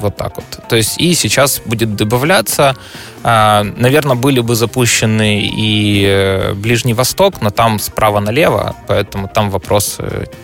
вот 0.00 0.16
так 0.16 0.36
вот. 0.36 0.68
То 0.68 0.76
есть 0.76 1.00
и 1.00 1.14
сейчас 1.14 1.60
будет 1.64 1.96
добавляться, 1.96 2.76
а, 3.22 3.64
наверное, 3.76 4.16
были 4.16 4.40
бы 4.40 4.54
запущены 4.54 5.42
и 5.42 6.04
э, 6.06 6.54
Ближний 6.54 6.94
Восток, 6.94 7.42
но 7.42 7.50
там 7.50 7.78
справа 7.78 8.20
налево, 8.20 8.74
поэтому 8.88 9.28
там 9.28 9.50
вопрос 9.50 9.98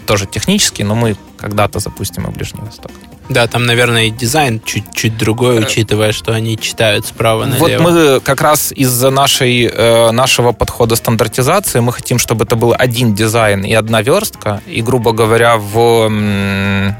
тоже 0.06 0.26
технический, 0.26 0.84
но 0.84 0.94
мы 0.94 1.16
когда-то 1.38 1.78
запустим 1.78 2.26
и 2.26 2.30
Ближний 2.30 2.62
Восток. 2.62 2.92
Да, 3.28 3.46
там, 3.46 3.66
наверное, 3.66 4.04
и 4.04 4.10
дизайн 4.10 4.60
чуть-чуть 4.64 5.16
другой, 5.18 5.56
э, 5.56 5.60
учитывая, 5.60 6.12
что 6.12 6.32
они 6.32 6.58
читают 6.58 7.06
справа 7.06 7.44
налево. 7.44 7.58
Вот 7.58 7.80
мы 7.80 8.20
как 8.20 8.40
раз 8.40 8.72
из-за 8.72 9.10
нашей, 9.10 9.66
э, 9.66 10.10
нашего 10.12 10.52
подхода 10.52 10.96
стандартизации 10.96 11.80
мы 11.80 11.92
хотим, 11.92 12.18
чтобы 12.18 12.44
это 12.44 12.56
был 12.56 12.74
один 12.76 13.14
дизайн 13.14 13.64
и 13.64 13.74
одна 13.74 14.02
верстка. 14.02 14.62
И, 14.66 14.82
грубо 14.82 15.12
говоря, 15.12 15.56
в 15.56 16.08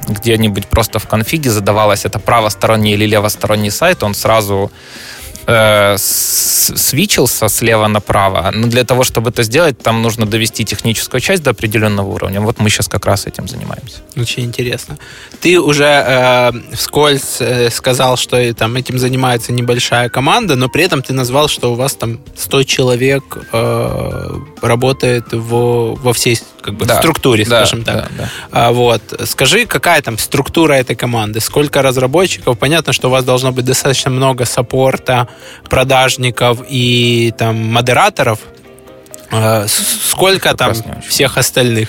где-нибудь 0.08 0.66
просто 0.66 0.99
в 0.99 1.06
конфиге 1.06 1.50
задавалось 1.50 2.04
это 2.04 2.18
правосторонний 2.18 2.92
или 2.92 3.06
левосторонний 3.06 3.70
сайт, 3.70 4.02
он 4.02 4.14
сразу 4.14 4.70
э, 5.49 5.97
свичился 5.99 7.49
слева 7.49 7.88
направо, 7.88 8.50
но 8.55 8.67
для 8.67 8.85
того, 8.85 9.02
чтобы 9.02 9.31
это 9.31 9.43
сделать, 9.43 9.78
там 9.78 10.02
нужно 10.02 10.26
довести 10.26 10.64
техническую 10.64 11.21
часть 11.21 11.43
до 11.43 11.50
определенного 11.50 12.09
уровня. 12.09 12.40
Вот 12.40 12.61
мы 12.61 12.71
сейчас 12.71 12.88
как 12.88 13.07
раз 13.07 13.26
этим 13.26 13.49
занимаемся. 13.49 13.97
Очень 14.17 14.45
интересно. 14.45 14.99
Ты 15.40 15.59
уже 15.59 15.85
э, 15.85 16.52
вскользь 16.75 17.40
э, 17.40 17.71
сказал, 17.71 18.17
что 18.17 18.55
там 18.55 18.76
этим 18.76 18.99
занимается 18.99 19.52
небольшая 19.52 20.09
команда, 20.09 20.55
но 20.57 20.69
при 20.69 20.85
этом 20.85 21.02
ты 21.02 21.12
назвал, 21.14 21.49
что 21.49 21.73
у 21.73 21.75
вас 21.75 21.95
там 21.95 22.21
100 22.37 22.64
человек 22.64 23.23
э, 23.52 24.31
работает 24.61 25.33
во, 25.33 25.95
во 25.95 26.12
всей 26.12 26.38
как 26.60 26.74
бы, 26.74 26.84
да, 26.86 26.98
структуре, 26.98 27.44
да, 27.44 27.64
скажем 27.64 27.84
так. 27.84 27.96
Да, 27.96 28.08
да. 28.18 28.28
А, 28.50 28.72
вот. 28.72 29.02
Скажи, 29.24 29.66
какая 29.66 30.02
там 30.02 30.18
структура 30.18 30.74
этой 30.74 30.96
команды? 30.96 31.40
Сколько 31.40 31.82
разработчиков? 31.82 32.58
Понятно, 32.58 32.92
что 32.92 33.08
у 33.08 33.10
вас 33.10 33.24
должно 33.24 33.52
быть 33.52 33.64
достаточно 33.64 34.10
много 34.10 34.44
саппорта, 34.44 35.28
продажников 35.68 36.60
и 36.68 37.32
там 37.38 37.56
модераторов. 37.72 38.40
А, 39.30 39.66
сколько 39.68 40.54
там 40.54 40.72
всех 41.06 41.36
остальных? 41.36 41.88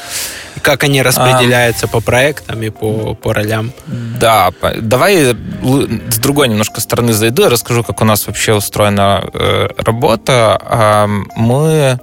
Как 0.61 0.83
они 0.83 1.01
распределяются 1.01 1.85
а, 1.85 1.89
по 1.89 2.01
проектам 2.01 2.61
и 2.61 2.69
по, 2.69 3.15
по 3.15 3.33
ролям? 3.33 3.71
Да, 3.87 4.51
давай 4.75 5.33
с 5.33 6.17
другой 6.17 6.49
немножко 6.49 6.81
стороны 6.81 7.13
зайду, 7.13 7.43
я 7.43 7.49
расскажу, 7.49 7.83
как 7.83 8.01
у 8.01 8.05
нас 8.05 8.27
вообще 8.27 8.53
устроена 8.53 9.23
э, 9.33 9.69
работа. 9.77 10.59
Э, 10.61 11.07
мы 11.35 11.99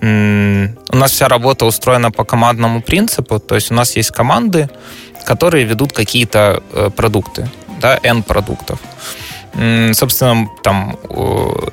у 0.00 0.96
нас 0.96 1.10
вся 1.10 1.28
работа 1.28 1.66
устроена 1.66 2.10
по 2.10 2.24
командному 2.24 2.80
принципу, 2.80 3.38
то 3.40 3.54
есть 3.56 3.70
у 3.70 3.74
нас 3.74 3.96
есть 3.96 4.10
команды, 4.10 4.68
которые 5.24 5.64
ведут 5.64 5.92
какие-то 5.92 6.62
э, 6.72 6.90
продукты, 6.96 7.50
да, 7.80 7.98
N 8.02 8.22
продуктов. 8.22 8.78
Собственно, 9.92 10.48
там 10.62 10.96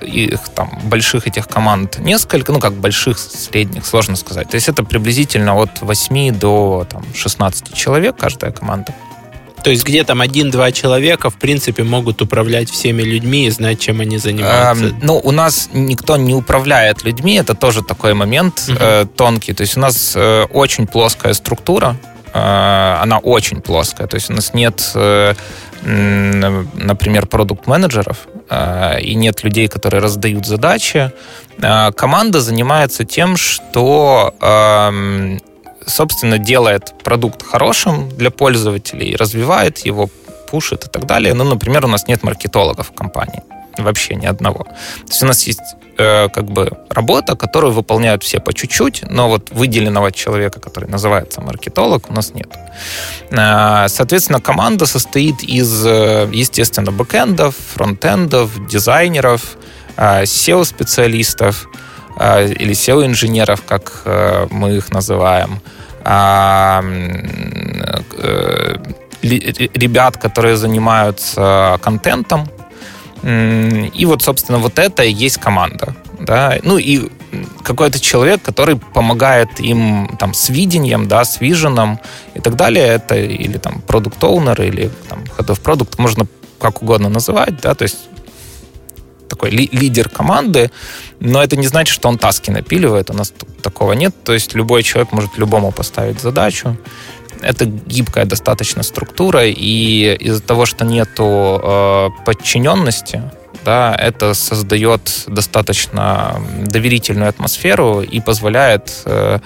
их 0.01 0.49
там 0.55 0.79
больших 0.85 1.27
этих 1.27 1.47
команд 1.47 1.99
несколько, 1.99 2.51
ну 2.51 2.59
как 2.59 2.73
больших, 2.73 3.19
средних, 3.19 3.85
сложно 3.85 4.15
сказать. 4.15 4.49
То 4.49 4.55
есть 4.55 4.69
это 4.69 4.83
приблизительно 4.83 5.53
от 5.53 5.81
8 5.81 6.33
до 6.33 6.87
там, 6.89 7.03
16 7.13 7.73
человек 7.73 8.15
каждая 8.17 8.51
команда. 8.51 8.95
То 9.65 9.71
есть 9.71 9.83
где 9.83 10.03
там 10.03 10.21
один-два 10.21 10.71
человека, 10.71 11.31
в 11.31 11.37
принципе, 11.37 11.81
могут 11.81 12.21
управлять 12.21 12.69
всеми 12.69 13.01
людьми 13.01 13.47
и 13.47 13.49
знать, 13.49 13.79
чем 13.79 13.99
они 13.99 14.19
занимаются. 14.19 14.85
Эм, 14.85 14.99
ну, 15.01 15.19
у 15.23 15.31
нас 15.31 15.69
никто 15.73 16.17
не 16.17 16.35
управляет 16.35 17.03
людьми, 17.03 17.33
это 17.33 17.55
тоже 17.55 17.81
такой 17.81 18.13
момент 18.13 18.63
угу. 18.67 18.77
э, 18.79 19.07
тонкий. 19.17 19.53
То 19.53 19.61
есть 19.61 19.75
у 19.75 19.79
нас 19.79 20.13
э, 20.15 20.43
очень 20.53 20.85
плоская 20.85 21.33
структура, 21.33 21.97
э, 22.31 22.97
она 23.01 23.17
очень 23.17 23.59
плоская. 23.59 24.05
То 24.05 24.17
есть 24.17 24.29
у 24.29 24.33
нас 24.33 24.53
нет, 24.53 24.91
э, 24.93 25.33
например, 25.81 27.25
продукт-менеджеров, 27.25 28.27
э, 28.51 29.01
и 29.01 29.15
нет 29.15 29.43
людей, 29.43 29.67
которые 29.67 29.99
раздают 29.99 30.45
задачи. 30.45 31.11
Э, 31.57 31.91
команда 31.91 32.39
занимается 32.39 33.03
тем, 33.03 33.35
что 33.35 34.35
э, 34.39 35.39
собственно, 35.87 36.37
делает 36.37 36.93
продукт 37.03 37.43
хорошим 37.43 38.09
для 38.09 38.31
пользователей, 38.31 39.15
развивает 39.15 39.79
его, 39.79 40.09
пушит 40.49 40.85
и 40.85 40.89
так 40.89 41.05
далее. 41.05 41.33
Ну, 41.33 41.43
например, 41.43 41.85
у 41.85 41.87
нас 41.87 42.07
нет 42.07 42.23
маркетологов 42.23 42.89
в 42.89 42.93
компании. 42.93 43.41
Вообще 43.77 44.15
ни 44.15 44.25
одного. 44.25 44.63
То 44.63 45.09
есть 45.09 45.23
у 45.23 45.25
нас 45.25 45.47
есть 45.47 45.75
э, 45.97 46.29
как 46.29 46.45
бы 46.45 46.71
работа, 46.89 47.35
которую 47.35 47.73
выполняют 47.73 48.23
все 48.23 48.39
по 48.39 48.53
чуть-чуть, 48.53 49.03
но 49.09 49.29
вот 49.29 49.51
выделенного 49.51 50.11
человека, 50.11 50.59
который 50.59 50.89
называется 50.89 51.41
маркетолог, 51.41 52.09
у 52.09 52.13
нас 52.13 52.33
нет. 52.33 52.47
Э, 53.31 53.87
соответственно, 53.87 54.39
команда 54.39 54.85
состоит 54.85 55.43
из, 55.43 55.85
э, 55.85 56.29
естественно, 56.31 56.91
бэкэндов, 56.91 57.55
фронтендов, 57.73 58.49
дизайнеров, 58.67 59.41
э, 59.97 60.23
SEO-специалистов, 60.23 61.67
э, 62.19 62.53
или 62.53 62.73
SEO-инженеров, 62.73 63.61
как 63.67 64.01
э, 64.05 64.47
мы 64.51 64.77
их 64.77 64.91
называем, 64.91 65.59
ребят, 69.21 70.17
которые 70.17 70.55
занимаются 70.55 71.79
контентом. 71.81 72.47
И 73.23 74.05
вот, 74.05 74.21
собственно, 74.21 74.59
вот 74.59 74.77
это 74.77 75.03
и 75.03 75.11
есть 75.11 75.37
команда. 75.37 75.95
Да? 76.19 76.57
Ну 76.63 76.77
и 76.77 77.09
какой-то 77.63 77.99
человек, 77.99 78.41
который 78.41 78.77
помогает 78.77 79.59
им 79.59 80.15
там 80.19 80.33
с 80.33 80.49
видением, 80.49 81.07
да, 81.07 81.25
с 81.25 81.41
виженом 81.41 81.99
и 82.35 82.39
так 82.39 82.55
далее. 82.55 82.85
Это 82.85 83.15
или 83.15 83.57
там 83.57 83.81
продукт 83.81 84.23
оунер 84.23 84.61
или 84.61 84.91
там 85.09 85.23
head 85.37 85.47
of 85.47 85.61
product, 85.61 85.95
можно 85.97 86.27
как 86.59 86.81
угодно 86.81 87.09
называть, 87.09 87.59
да, 87.61 87.73
то 87.75 87.83
есть 87.83 87.97
такой 89.29 89.49
ли, 89.49 89.69
лидер 89.71 90.09
команды, 90.09 90.71
но 91.19 91.43
это 91.43 91.55
не 91.55 91.67
значит, 91.67 91.93
что 91.93 92.09
он 92.09 92.17
таски 92.17 92.51
напиливает, 92.51 93.09
у 93.09 93.13
нас 93.13 93.33
такого 93.61 93.93
нет, 93.93 94.13
то 94.23 94.33
есть 94.33 94.53
любой 94.55 94.83
человек 94.83 95.11
может 95.11 95.37
любому 95.37 95.71
поставить 95.71 96.19
задачу, 96.19 96.77
это 97.41 97.65
гибкая 97.65 98.25
достаточно 98.25 98.83
структура, 98.83 99.45
и 99.45 100.15
из-за 100.19 100.41
того, 100.41 100.65
что 100.65 100.85
нету 100.85 101.59
э, 101.61 102.09
подчиненности, 102.25 103.23
да, 103.63 103.95
это 103.95 104.33
создает 104.33 105.23
достаточно 105.27 106.41
доверительную 106.67 107.29
атмосферу 107.29 108.01
и 108.01 108.19
позволяет 108.19 109.01
э, 109.05 109.39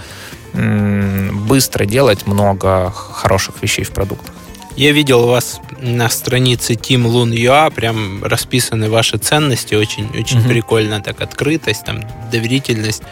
быстро 0.53 1.85
делать 1.85 2.27
много 2.27 2.91
хороших 2.91 3.61
вещей 3.61 3.83
в 3.85 3.91
продуктах. 3.91 4.33
Я 4.75 4.91
видел 4.91 5.27
вас 5.27 5.59
на 5.81 6.09
странице 6.09 6.73
Team 6.73 7.05
Loon 7.05 7.31
UA 7.31 7.73
прям 7.73 8.23
расписаны 8.23 8.89
ваши 8.89 9.17
ценности, 9.17 9.75
очень, 9.75 10.09
очень 10.19 10.39
угу. 10.39 10.49
прикольно 10.49 11.01
так 11.01 11.21
открытость, 11.21 11.85
там 11.85 12.01
доверительность. 12.31 13.03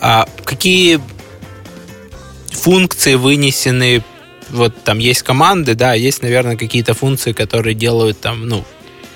А 0.00 0.28
какие 0.44 1.00
функции 2.50 3.14
вынесены? 3.14 4.02
Вот 4.50 4.84
там 4.84 4.98
есть 4.98 5.22
команды, 5.22 5.74
да, 5.74 5.94
есть, 5.94 6.22
наверное, 6.22 6.56
какие-то 6.56 6.94
функции, 6.94 7.32
которые 7.32 7.74
делают 7.74 8.20
там, 8.20 8.46
ну, 8.48 8.64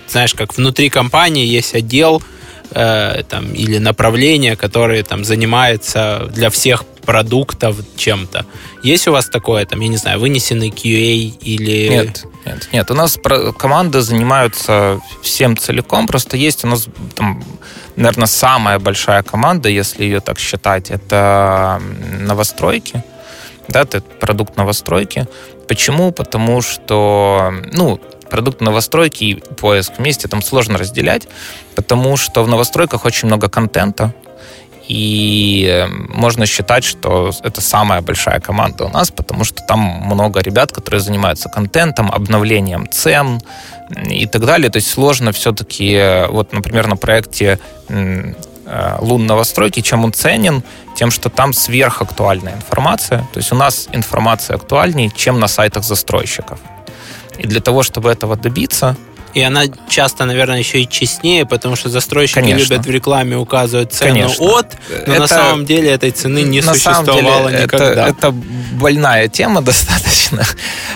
знаешь, 0.08 0.34
как 0.34 0.56
внутри 0.56 0.88
компании 0.88 1.44
есть 1.44 1.74
отдел 1.74 2.22
э, 2.70 3.22
там 3.28 3.52
или 3.52 3.78
направление, 3.78 4.56
которое 4.56 5.02
там 5.02 5.24
занимается 5.24 6.30
для 6.34 6.48
всех 6.48 6.84
продуктов 7.06 7.76
чем-то. 7.96 8.44
Есть 8.82 9.08
у 9.08 9.12
вас 9.12 9.28
такое, 9.28 9.64
там, 9.64 9.80
я 9.80 9.88
не 9.88 9.96
знаю, 9.96 10.20
вынесенный 10.20 10.70
QA 10.70 11.38
или... 11.40 11.88
Нет, 11.88 12.24
нет, 12.44 12.68
нет. 12.72 12.90
У 12.90 12.94
нас 12.94 13.18
команды 13.58 14.02
занимаются 14.02 15.00
всем 15.22 15.56
целиком, 15.56 16.06
просто 16.06 16.36
есть 16.36 16.64
у 16.64 16.68
нас 16.68 16.88
там, 17.14 17.42
наверное, 17.96 18.26
самая 18.26 18.78
большая 18.78 19.22
команда, 19.22 19.68
если 19.68 20.04
ее 20.04 20.20
так 20.20 20.38
считать, 20.38 20.90
это 20.90 21.80
новостройки. 22.20 23.02
Да, 23.68 23.82
это 23.82 24.00
продукт 24.00 24.56
новостройки. 24.56 25.26
Почему? 25.68 26.12
Потому 26.12 26.62
что, 26.62 27.52
ну, 27.72 28.00
продукт 28.30 28.60
новостройки 28.60 29.24
и 29.24 29.34
поиск 29.34 29.92
вместе 29.98 30.28
там 30.28 30.42
сложно 30.42 30.78
разделять, 30.78 31.28
потому 31.74 32.16
что 32.16 32.44
в 32.44 32.48
новостройках 32.48 33.04
очень 33.04 33.28
много 33.28 33.48
контента, 33.48 34.14
и 34.88 35.66
э, 35.68 35.88
можно 35.88 36.46
считать, 36.46 36.84
что 36.84 37.32
это 37.42 37.60
самая 37.60 38.00
большая 38.00 38.40
команда 38.40 38.84
у 38.84 38.88
нас, 38.88 39.10
потому 39.10 39.44
что 39.44 39.62
там 39.62 39.80
много 39.80 40.40
ребят, 40.40 40.72
которые 40.72 41.00
занимаются 41.00 41.48
контентом, 41.48 42.10
обновлением 42.10 42.88
цен 42.90 43.40
и 44.08 44.26
так 44.26 44.44
далее. 44.44 44.70
То 44.70 44.76
есть 44.76 44.90
сложно 44.90 45.32
все-таки, 45.32 45.92
э, 45.92 46.28
вот, 46.28 46.52
например, 46.52 46.86
на 46.86 46.96
проекте 46.96 47.58
э, 47.88 48.32
Лун 49.00 49.26
новостройки, 49.26 49.80
чем 49.80 50.04
он 50.04 50.12
ценен? 50.12 50.62
Тем, 50.96 51.10
что 51.10 51.30
там 51.30 51.52
сверхактуальная 51.52 52.54
информация. 52.54 53.20
То 53.32 53.38
есть 53.38 53.52
у 53.52 53.54
нас 53.54 53.88
информация 53.92 54.56
актуальнее, 54.56 55.10
чем 55.14 55.38
на 55.38 55.46
сайтах 55.46 55.84
застройщиков. 55.84 56.58
И 57.38 57.46
для 57.46 57.60
того, 57.60 57.82
чтобы 57.82 58.10
этого 58.10 58.36
добиться, 58.36 58.96
и 59.36 59.42
она 59.42 59.64
часто, 59.90 60.24
наверное, 60.24 60.60
еще 60.60 60.80
и 60.80 60.88
честнее, 60.88 61.44
потому 61.44 61.76
что 61.76 61.90
застройщики 61.90 62.40
Конечно. 62.40 62.72
любят 62.72 62.86
в 62.86 62.90
рекламе 62.90 63.36
указывать 63.36 63.92
цену 63.92 64.14
Конечно. 64.14 64.46
от, 64.46 64.76
но 65.06 65.12
это, 65.12 65.20
на 65.20 65.28
самом 65.28 65.66
деле 65.66 65.90
этой 65.90 66.10
цены 66.10 66.40
не 66.40 66.62
на 66.62 66.72
существовало 66.72 67.50
деле 67.50 67.64
никогда. 67.64 68.08
Это, 68.08 68.16
это 68.18 68.30
больная 68.30 69.28
тема 69.28 69.60
достаточно. 69.70 70.42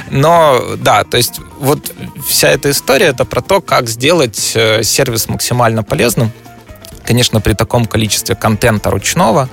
Но 0.08 0.74
да, 0.78 1.04
то 1.04 1.18
есть 1.18 1.38
вот 1.58 1.92
вся 2.26 2.48
эта 2.48 2.70
история 2.70 3.08
это 3.08 3.26
про 3.26 3.42
то, 3.42 3.60
как 3.60 3.90
сделать 3.90 4.52
э, 4.54 4.84
сервис 4.84 5.28
максимально 5.28 5.82
полезным. 5.82 6.32
Конечно, 7.04 7.42
при 7.42 7.52
таком 7.52 7.84
количестве 7.84 8.36
контента 8.36 8.90
ручного 8.90 9.50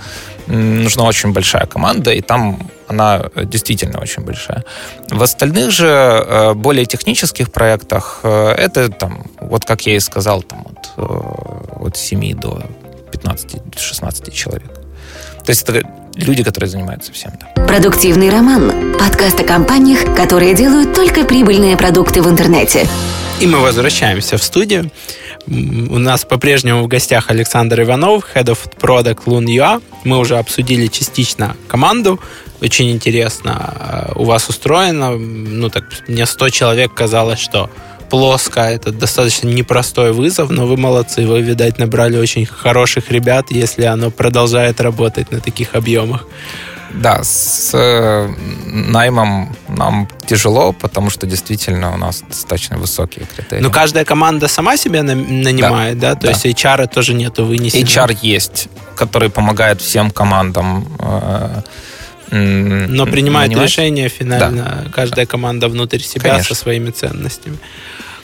нужна 0.47 1.03
очень 1.03 1.33
большая 1.33 1.65
команда, 1.65 2.11
и 2.11 2.21
там 2.21 2.59
она 2.87 3.25
действительно 3.35 3.99
очень 3.99 4.23
большая. 4.23 4.63
В 5.09 5.21
остальных 5.21 5.71
же 5.71 5.87
э, 5.87 6.53
более 6.53 6.85
технических 6.85 7.51
проектах 7.51 8.21
э, 8.23 8.51
это 8.57 8.89
там, 8.89 9.25
вот 9.41 9.65
как 9.65 9.85
я 9.85 9.95
и 9.95 9.99
сказал, 9.99 10.41
там 10.41 10.65
от, 10.65 10.89
э, 10.97 11.85
от 11.85 11.97
7 11.97 12.39
до 12.39 12.61
15-16 13.11 14.31
человек. 14.31 14.73
То 15.45 15.51
есть 15.51 15.63
это 15.63 15.83
люди, 16.15 16.43
которые 16.43 16.69
занимаются 16.69 17.11
всем. 17.13 17.31
Да. 17.39 17.65
Продуктивный 17.65 18.29
роман. 18.29 18.95
Подкаст 18.97 19.39
о 19.39 19.43
компаниях, 19.43 20.15
которые 20.15 20.53
делают 20.53 20.93
только 20.93 21.25
прибыльные 21.25 21.77
продукты 21.77 22.21
в 22.21 22.29
интернете. 22.29 22.87
И 23.39 23.47
мы 23.47 23.59
возвращаемся 23.59 24.37
в 24.37 24.43
студию. 24.43 24.91
У 25.49 25.97
нас 25.97 26.25
по-прежнему 26.25 26.83
в 26.83 26.87
гостях 26.87 27.31
Александр 27.31 27.81
Иванов, 27.81 28.25
Head 28.35 28.45
of 28.45 28.59
Product 28.79 29.23
Loon.ua. 29.25 29.81
Мы 30.03 30.17
уже 30.17 30.37
обсудили 30.37 30.87
частично 30.87 31.55
команду. 31.67 32.19
Очень 32.61 32.91
интересно 32.91 33.73
э, 33.79 34.11
у 34.15 34.25
вас 34.25 34.49
устроено. 34.49 35.11
Ну, 35.15 35.69
так 35.69 35.85
мне 36.07 36.25
100 36.25 36.49
человек 36.49 36.93
казалось, 36.93 37.39
что 37.39 37.69
плоско. 38.09 38.61
Это 38.61 38.91
достаточно 38.91 39.47
непростой 39.47 40.11
вызов, 40.11 40.49
но 40.49 40.65
вы 40.65 40.75
молодцы. 40.75 41.25
Вы, 41.25 41.41
видать, 41.41 41.79
набрали 41.79 42.17
очень 42.17 42.45
хороших 42.45 43.09
ребят, 43.09 43.45
если 43.49 43.85
оно 43.85 44.11
продолжает 44.11 44.81
работать 44.81 45.31
на 45.31 45.39
таких 45.39 45.75
объемах. 45.75 46.25
Да, 46.93 47.23
с 47.23 47.71
э, 47.73 48.27
наймом 48.65 49.55
нам 49.67 50.07
тяжело, 50.25 50.73
потому 50.73 51.09
что 51.09 51.27
действительно 51.27 51.93
у 51.93 51.97
нас 51.97 52.23
достаточно 52.27 52.77
высокие 52.77 53.25
критерии. 53.25 53.61
Но 53.61 53.69
каждая 53.69 54.05
команда 54.05 54.47
сама 54.47 54.77
себя 54.77 55.03
нанимает, 55.03 55.99
да? 55.99 56.13
да? 56.13 56.15
То 56.15 56.27
да. 56.27 56.29
есть 56.29 56.45
HR 56.45 56.87
тоже 56.87 57.13
нету 57.13 57.45
вынесено? 57.45 57.83
HR 57.83 58.17
есть, 58.21 58.69
который 58.95 59.29
помогает 59.29 59.81
всем 59.81 60.11
командам 60.11 60.87
э, 60.99 61.61
но 62.29 63.05
принимает 63.05 63.49
нанимать? 63.49 63.69
решение 63.69 64.09
финально 64.09 64.81
да. 64.83 64.91
каждая 64.91 65.25
команда 65.25 65.69
внутрь 65.69 65.99
себя 65.99 66.31
Конечно. 66.31 66.55
со 66.55 66.61
своими 66.61 66.91
ценностями. 66.91 67.57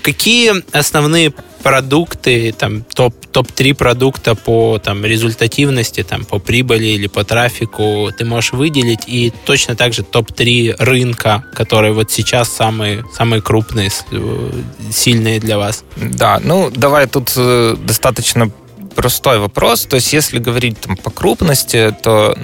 Какие 0.04 0.64
основные 0.78 1.34
продукты, 1.64 2.52
там, 2.52 2.84
топ, 2.84 3.16
топ-3 3.32 3.74
продукта 3.74 4.36
по 4.36 4.78
там, 4.80 5.06
результативности, 5.06 6.04
там, 6.04 6.26
по 6.26 6.40
прибыли 6.40 6.88
или 6.88 7.08
по 7.08 7.24
трафику 7.24 8.10
ты 8.18 8.26
можешь 8.26 8.52
выделить? 8.52 9.04
И 9.08 9.32
точно 9.46 9.78
так 9.78 9.94
же 9.94 10.04
топ-3 10.04 10.76
рынка, 10.78 11.46
которые 11.54 11.94
вот 11.94 12.12
сейчас 12.12 12.50
самые, 12.50 13.06
самые 13.14 13.42
крупные, 13.42 13.90
э, 14.12 14.52
сильные 14.92 15.40
для 15.40 15.58
вас? 15.58 15.86
Да, 15.96 16.42
ну, 16.44 16.70
давай 16.70 17.08
тут 17.08 17.32
э, 17.38 17.78
достаточно 17.80 18.52
простой 18.96 19.40
вопрос. 19.40 19.86
То 19.86 19.96
есть, 19.96 20.12
если 20.12 20.40
говорить 20.40 20.82
там, 20.82 20.98
по 20.98 21.12
крупности, 21.12 21.96
то 22.04 22.38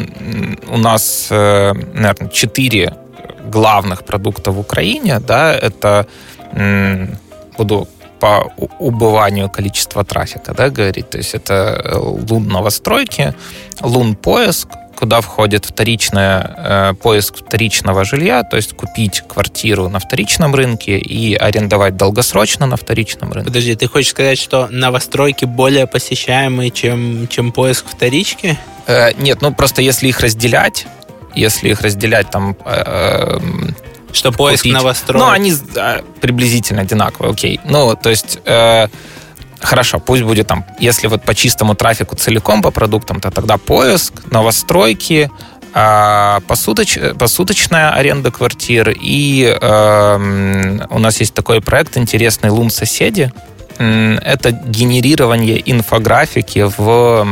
у 0.69 0.77
нас, 0.77 1.27
э, 1.29 1.73
наверное, 1.73 2.29
четыре 2.29 2.95
главных 3.51 4.05
продуктов 4.05 4.55
в 4.55 4.59
Украине, 4.59 5.19
да, 5.19 5.53
это 5.53 6.07
буду 7.59 7.87
по 8.19 8.51
убыванию 8.79 9.49
количества 9.49 10.03
трафика, 10.03 10.53
да, 10.53 10.69
говорить. 10.69 11.09
То 11.09 11.17
есть 11.17 11.33
это 11.33 11.81
э, 11.83 11.97
лун 11.97 12.47
новостройки, 12.47 13.33
лун 13.81 14.15
поиск, 14.15 14.67
куда 14.95 15.21
входит 15.21 15.65
вторичный 15.65 16.41
э, 16.57 16.93
поиск 17.01 17.37
вторичного 17.37 18.03
жилья, 18.03 18.43
то 18.43 18.57
есть 18.57 18.73
купить 18.75 19.23
квартиру 19.27 19.87
на 19.87 19.99
вторичном 19.99 20.53
рынке 20.53 20.97
и 20.97 21.35
арендовать 21.35 21.95
долгосрочно 21.95 22.65
на 22.65 22.75
вторичном 22.75 23.31
рынке. 23.31 23.47
Подожди, 23.47 23.75
ты 23.75 23.87
хочешь 23.87 24.11
сказать, 24.11 24.37
что 24.37 24.67
новостройки 24.69 25.45
более 25.45 25.87
посещаемые, 25.87 26.71
чем, 26.71 27.27
чем 27.29 27.53
поиск 27.53 27.85
вторички? 27.87 28.57
Э, 28.87 29.13
нет, 29.17 29.41
ну 29.41 29.53
просто 29.53 29.81
если 29.81 30.09
их 30.09 30.19
разделять, 30.19 30.85
если 31.35 31.69
их 31.69 31.81
разделять 31.81 32.29
там... 32.29 32.57
Э, 32.65 33.37
эм, 33.37 33.75
что 34.11 34.31
поиск 34.31 34.63
купить, 34.63 34.73
новостроек... 34.73 35.23
Ну, 35.23 35.29
они 35.29 35.53
да, 35.73 36.01
приблизительно 36.21 36.81
одинаковые, 36.81 37.31
окей. 37.31 37.59
Ну, 37.65 37.95
то 37.95 38.09
есть... 38.09 38.39
Э, 38.45 38.87
Хорошо, 39.61 39.99
пусть 39.99 40.23
будет 40.23 40.47
там, 40.47 40.65
если 40.79 41.07
вот 41.07 41.23
по 41.23 41.35
чистому 41.35 41.75
трафику 41.75 42.15
целиком 42.15 42.61
по 42.61 42.71
продуктам, 42.71 43.19
то 43.19 43.29
тогда 43.29 43.57
поиск, 43.57 44.13
новостройки, 44.31 45.29
а, 45.73 46.39
посудоч, 46.47 46.97
посуточная 47.17 47.91
аренда 47.91 48.31
квартир. 48.31 48.89
И 48.89 49.57
э, 49.61 50.79
у 50.89 50.99
нас 50.99 51.19
есть 51.19 51.33
такой 51.33 51.61
проект 51.61 51.97
интересный 51.97 52.49
«Лун 52.49 52.69
соседи». 52.69 53.31
Это 53.77 54.51
генерирование 54.51 55.61
инфографики 55.71 56.69
в, 56.77 57.27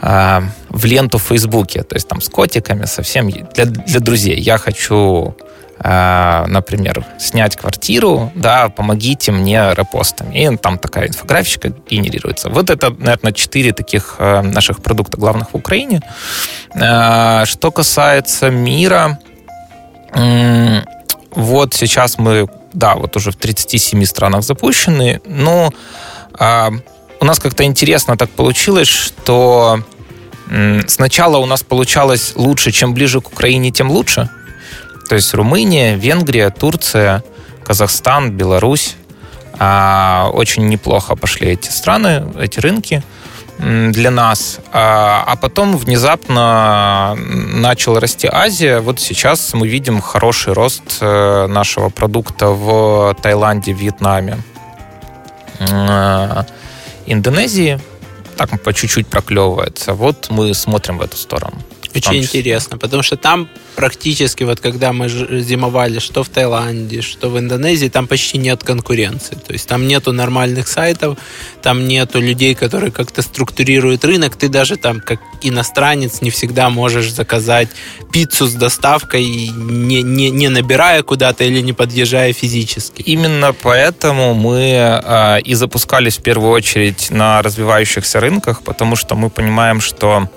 э, 0.00 0.42
в 0.68 0.84
ленту 0.84 1.18
в 1.18 1.22
Фейсбуке. 1.22 1.82
То 1.82 1.96
есть 1.96 2.08
там 2.08 2.20
с 2.20 2.28
котиками 2.28 2.84
совсем 2.86 3.30
для, 3.30 3.64
для 3.64 4.00
друзей. 4.00 4.38
Я 4.40 4.58
хочу 4.58 5.34
Э, 5.80 6.44
например, 6.46 7.04
снять 7.18 7.56
квартиру, 7.56 8.32
да, 8.34 8.68
помогите 8.68 9.30
мне 9.30 9.74
репостами. 9.74 10.52
И 10.52 10.56
там 10.56 10.78
такая 10.78 11.08
инфографичка 11.08 11.72
генерируется. 11.88 12.50
Вот 12.50 12.70
это, 12.70 12.90
наверное, 12.90 13.32
четыре 13.32 13.72
таких 13.72 14.16
э, 14.18 14.42
наших 14.42 14.82
продукта 14.82 15.16
главных 15.18 15.52
в 15.52 15.54
Украине. 15.54 16.02
Э, 16.74 17.44
что 17.44 17.70
касается 17.70 18.50
мира, 18.50 19.18
вот 21.30 21.74
сейчас 21.74 22.18
мы, 22.18 22.48
да, 22.72 22.94
вот 22.94 23.14
уже 23.16 23.30
в 23.30 23.36
37 23.36 24.04
странах 24.06 24.42
запущены, 24.42 25.20
но 25.26 25.70
у 27.20 27.24
нас 27.24 27.38
как-то 27.38 27.64
интересно 27.64 28.16
так 28.16 28.30
получилось, 28.30 28.88
что 28.88 29.82
сначала 30.86 31.38
у 31.38 31.46
нас 31.46 31.62
получалось 31.62 32.32
лучше, 32.34 32.70
чем 32.70 32.94
ближе 32.94 33.20
к 33.20 33.28
Украине, 33.28 33.70
тем 33.70 33.90
лучше. 33.90 34.28
То 35.08 35.14
есть 35.14 35.32
Румыния, 35.34 35.96
Венгрия, 35.96 36.50
Турция, 36.50 37.22
Казахстан, 37.64 38.32
Беларусь. 38.32 38.96
А, 39.58 40.30
очень 40.32 40.68
неплохо 40.68 41.16
пошли 41.16 41.48
эти 41.48 41.68
страны, 41.68 42.32
эти 42.38 42.60
рынки 42.60 43.02
для 43.58 44.10
нас. 44.10 44.60
А, 44.72 45.24
а 45.26 45.36
потом 45.36 45.76
внезапно 45.76 47.16
начала 47.16 48.00
расти 48.00 48.28
Азия. 48.30 48.80
Вот 48.80 49.00
сейчас 49.00 49.52
мы 49.54 49.66
видим 49.66 50.00
хороший 50.00 50.52
рост 50.52 50.98
э, 51.00 51.46
нашего 51.48 51.88
продукта 51.88 52.48
в 52.48 53.16
Таиланде, 53.20 53.72
Вьетнаме, 53.72 54.38
э, 55.58 56.44
Индонезии. 57.06 57.80
Так 58.38 58.62
по 58.62 58.72
чуть-чуть 58.72 59.08
проклевывается. 59.08 59.94
Вот 59.94 60.28
мы 60.30 60.54
смотрим 60.54 60.98
в 60.98 61.02
эту 61.02 61.16
сторону. 61.16 61.60
Очень 61.94 62.22
интересно, 62.22 62.78
потому 62.78 63.02
что 63.02 63.16
там 63.16 63.48
практически, 63.76 64.44
вот 64.44 64.60
когда 64.60 64.92
мы 64.92 65.08
зимовали, 65.08 66.00
что 66.00 66.22
в 66.22 66.28
Таиланде, 66.28 67.00
что 67.00 67.30
в 67.30 67.38
Индонезии, 67.38 67.88
там 67.88 68.06
почти 68.06 68.38
нет 68.38 68.64
конкуренции. 68.64 69.36
То 69.36 69.52
есть 69.52 69.68
там 69.68 69.86
нету 69.86 70.12
нормальных 70.12 70.68
сайтов, 70.68 71.16
там 71.62 71.86
нету 71.86 72.20
людей, 72.20 72.54
которые 72.54 72.90
как-то 72.90 73.22
структурируют 73.22 74.04
рынок. 74.04 74.36
Ты 74.36 74.48
даже 74.48 74.76
там, 74.76 75.00
как 75.00 75.20
иностранец, 75.42 76.22
не 76.22 76.30
всегда 76.30 76.70
можешь 76.70 77.12
заказать 77.12 77.68
пиццу 78.12 78.46
с 78.46 78.54
доставкой, 78.54 79.24
не, 79.24 80.02
не, 80.02 80.30
не 80.30 80.48
набирая 80.48 81.02
куда-то 81.02 81.44
или 81.44 81.60
не 81.60 81.72
подъезжая 81.72 82.32
физически. 82.32 83.02
Именно 83.02 83.52
поэтому 83.52 84.34
мы 84.34 85.00
э, 85.02 85.40
и 85.42 85.54
запускались 85.54 86.18
в 86.18 86.22
первую 86.22 86.50
очередь 86.50 87.10
на 87.10 87.42
развивающихся 87.42 88.20
рынках, 88.20 88.62
потому 88.62 88.96
что 88.96 89.14
мы 89.14 89.30
понимаем, 89.30 89.80
что 89.80 90.28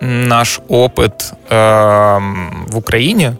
наш 0.00 0.60
опыт 0.68 1.32
э, 1.48 2.18
в 2.68 2.76
Украине, 2.76 3.36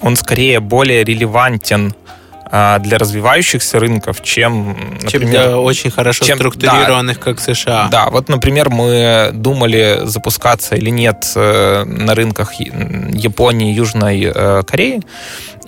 он 0.00 0.16
скорее 0.16 0.60
более 0.60 1.04
релевантен 1.04 1.94
э, 2.50 2.78
для 2.80 2.98
развивающихся 2.98 3.78
рынков, 3.78 4.22
чем, 4.22 4.68
например, 5.02 5.10
чем 5.10 5.30
для 5.30 5.58
очень 5.58 5.90
хорошо 5.90 6.24
чем, 6.24 6.38
структурированных, 6.38 7.18
да, 7.18 7.22
как 7.22 7.40
США. 7.40 7.88
Да, 7.90 8.10
вот, 8.10 8.28
например, 8.28 8.70
мы 8.70 9.30
думали 9.32 10.00
запускаться 10.04 10.76
или 10.76 10.90
нет 10.90 11.32
э, 11.34 11.84
на 11.84 12.14
рынках 12.14 12.54
Японии, 12.54 13.72
Южной 13.72 14.32
э, 14.34 14.62
Кореи, 14.66 15.02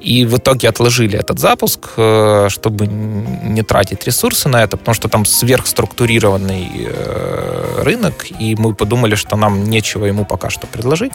и 0.00 0.24
в 0.24 0.37
итоге 0.37 0.68
отложили 0.68 1.18
этот 1.18 1.38
запуск, 1.38 1.80
э, 1.96 2.48
чтобы 2.50 2.87
не 2.87 3.62
тратить 3.62 4.04
ресурсы 4.06 4.48
на 4.48 4.62
это, 4.62 4.76
потому 4.76 4.94
что 4.94 5.08
там 5.08 5.24
сверхструктурированный 5.24 6.68
э, 6.74 7.82
рынок, 7.82 8.26
и 8.38 8.54
мы 8.56 8.74
подумали, 8.74 9.14
что 9.14 9.37
нам 9.37 9.64
нечего 9.64 10.06
ему 10.06 10.24
пока 10.24 10.50
что 10.50 10.66
предложить. 10.66 11.12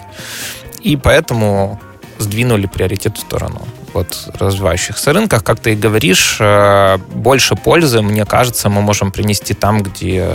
И 0.82 0.98
поэтому 0.98 1.80
сдвинули 2.20 2.68
приоритет 2.68 3.18
в 3.18 3.22
сторону 3.22 3.62
вот 3.94 4.30
развивающихся 4.40 5.14
рынках. 5.14 5.44
Как 5.44 5.60
ты 5.60 5.74
и 5.74 5.76
говоришь, 5.76 6.38
э, 6.40 6.98
больше 7.14 7.56
пользы, 7.56 8.02
мне 8.02 8.26
кажется, 8.26 8.70
мы 8.70 8.82
можем 8.82 9.12
принести 9.12 9.54
там, 9.54 9.84
где 9.84 10.28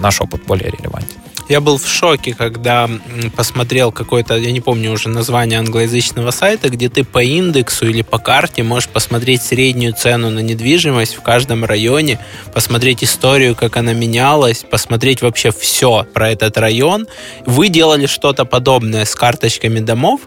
наш 0.00 0.20
опыт 0.20 0.44
более 0.46 0.70
релевантен. 0.70 1.23
Я 1.48 1.60
был 1.60 1.76
в 1.76 1.86
шоке, 1.86 2.34
когда 2.34 2.88
посмотрел 3.36 3.92
какой-то, 3.92 4.36
я 4.36 4.50
не 4.50 4.60
помню 4.62 4.92
уже 4.92 5.10
название 5.10 5.58
англоязычного 5.58 6.30
сайта, 6.30 6.70
где 6.70 6.88
ты 6.88 7.04
по 7.04 7.22
индексу 7.22 7.86
или 7.86 8.00
по 8.00 8.18
карте 8.18 8.62
можешь 8.62 8.88
посмотреть 8.88 9.42
среднюю 9.42 9.92
цену 9.92 10.30
на 10.30 10.38
недвижимость 10.38 11.14
в 11.14 11.20
каждом 11.20 11.64
районе, 11.64 12.18
посмотреть 12.54 13.04
историю, 13.04 13.54
как 13.54 13.76
она 13.76 13.92
менялась, 13.92 14.64
посмотреть 14.70 15.20
вообще 15.20 15.50
все 15.50 16.06
про 16.14 16.30
этот 16.30 16.56
район. 16.56 17.06
Вы 17.44 17.68
делали 17.68 18.06
что-то 18.06 18.46
подобное 18.46 19.04
с 19.04 19.14
карточками 19.14 19.80
домов. 19.80 20.22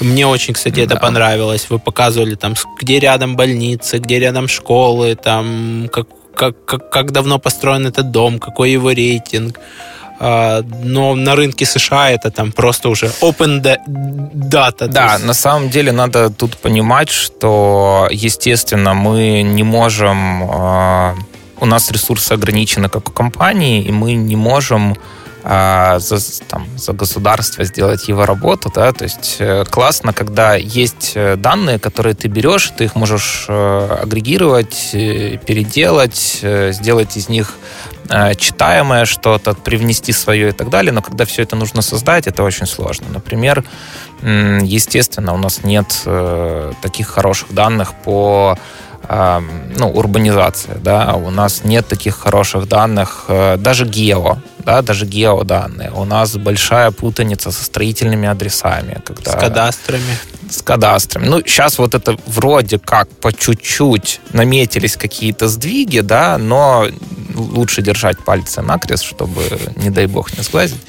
Мне 0.00 0.26
очень, 0.26 0.52
кстати, 0.52 0.80
это 0.80 0.96
понравилось. 0.96 1.66
Вы 1.70 1.78
показывали 1.78 2.34
там, 2.34 2.54
где 2.78 2.98
рядом 2.98 3.36
больницы, 3.36 3.98
где 3.98 4.18
рядом 4.18 4.48
школы, 4.48 5.14
там, 5.14 5.88
как, 5.90 6.08
как, 6.34 6.64
как, 6.66 6.90
как 6.90 7.12
давно 7.12 7.38
построен 7.38 7.86
этот 7.86 8.10
дом, 8.10 8.38
какой 8.38 8.70
его 8.72 8.90
рейтинг. 8.90 9.58
А, 10.20 10.62
но 10.82 11.14
на 11.14 11.36
рынке 11.36 11.64
США 11.64 12.10
это 12.10 12.30
там 12.30 12.52
просто 12.52 12.88
уже 12.88 13.06
open 13.20 13.62
data. 13.62 14.88
Да, 14.88 15.14
есть... 15.14 15.24
на 15.24 15.34
самом 15.34 15.70
деле 15.70 15.92
надо 15.92 16.30
тут 16.30 16.56
понимать, 16.56 17.08
что, 17.08 18.08
естественно, 18.10 18.94
мы 18.94 19.42
не 19.42 19.62
можем... 19.62 20.42
А, 20.50 21.14
у 21.60 21.66
нас 21.66 21.90
ресурсы 21.90 22.32
ограничены, 22.32 22.88
как 22.88 23.08
у 23.08 23.12
компании, 23.12 23.82
и 23.82 23.90
мы 23.90 24.12
не 24.14 24.36
можем 24.36 24.96
а, 25.50 25.98
за, 25.98 26.18
там, 26.46 26.66
за 26.76 26.92
государство 26.92 27.64
сделать 27.64 28.06
его 28.06 28.26
работу, 28.26 28.70
да, 28.74 28.92
то 28.92 29.04
есть 29.04 29.36
э, 29.38 29.64
классно, 29.64 30.12
когда 30.12 30.56
есть 30.56 31.12
э, 31.14 31.36
данные, 31.36 31.78
которые 31.78 32.14
ты 32.14 32.28
берешь, 32.28 32.70
ты 32.76 32.84
их 32.84 32.94
можешь 32.94 33.46
э, 33.48 33.98
агрегировать, 34.02 34.90
переделать, 34.92 36.44
сделать 36.44 37.16
из 37.16 37.30
них 37.30 37.54
читаемое 38.38 39.06
что-то, 39.06 39.54
привнести 39.54 40.12
свое 40.12 40.50
и 40.50 40.52
так 40.52 40.68
далее, 40.68 40.92
но 40.92 41.00
когда 41.00 41.24
все 41.24 41.42
это 41.44 41.56
нужно 41.56 41.80
создать, 41.80 42.26
это 42.26 42.42
очень 42.42 42.66
сложно. 42.66 43.06
Например, 43.10 43.64
естественно, 44.22 45.34
у 45.34 45.36
нас 45.36 45.62
нет 45.62 46.06
таких 46.80 47.08
хороших 47.08 47.52
данных 47.52 47.92
по 48.04 48.58
ну, 49.08 49.90
урбанизация, 49.90 50.76
да, 50.76 51.14
у 51.14 51.30
нас 51.30 51.64
нет 51.64 51.88
таких 51.88 52.18
хороших 52.18 52.68
данных, 52.68 53.24
даже 53.56 53.86
гео, 53.86 54.38
да, 54.58 54.82
даже 54.82 55.06
геоданные. 55.06 55.90
У 55.92 56.04
нас 56.04 56.36
большая 56.36 56.90
путаница 56.90 57.50
со 57.50 57.64
строительными 57.64 58.28
адресами. 58.28 59.00
Когда... 59.04 59.32
С 59.32 59.34
кадастрами. 59.34 60.18
С 60.50 60.62
кадастрами. 60.62 61.26
Ну, 61.26 61.40
сейчас 61.40 61.78
вот 61.78 61.94
это 61.94 62.16
вроде 62.26 62.78
как 62.78 63.08
по 63.08 63.32
чуть-чуть 63.32 64.20
наметились 64.32 64.96
какие-то 64.96 65.48
сдвиги, 65.48 66.00
да, 66.00 66.38
но 66.38 66.86
лучше 67.34 67.82
держать 67.82 68.18
пальцы 68.24 68.62
накрест, 68.62 69.04
чтобы, 69.04 69.42
не 69.76 69.90
дай 69.90 70.06
бог, 70.06 70.36
не 70.36 70.42
сглазить. 70.42 70.80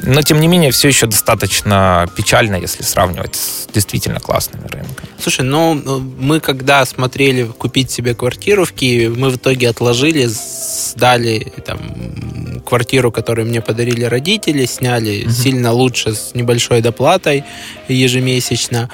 Но, 0.00 0.22
тем 0.22 0.40
не 0.40 0.48
менее, 0.48 0.70
все 0.70 0.88
еще 0.88 1.06
достаточно 1.06 2.08
печально, 2.16 2.56
если 2.56 2.82
сравнивать 2.82 3.36
с 3.36 3.66
действительно 3.72 4.20
классными 4.20 4.66
рынками. 4.66 5.08
Слушай, 5.20 5.44
ну, 5.44 5.74
мы 5.74 6.40
когда 6.40 6.84
смотрели 6.84 7.44
купить 7.44 7.90
себе 7.90 8.14
квартиру 8.14 8.64
в 8.64 8.72
Киеве, 8.72 9.08
мы 9.08 9.30
в 9.30 9.36
итоге 9.36 9.68
отложили, 9.68 10.26
сдали 10.26 11.52
там 11.64 11.78
квартиру, 12.66 13.10
которую 13.12 13.46
мне 13.46 13.62
подарили 13.62 14.04
родители, 14.04 14.66
сняли 14.66 15.24
угу. 15.24 15.30
сильно 15.30 15.72
лучше 15.72 16.14
с 16.14 16.34
небольшой 16.34 16.82
доплатой 16.82 17.44
ежемесячно. 17.88 18.90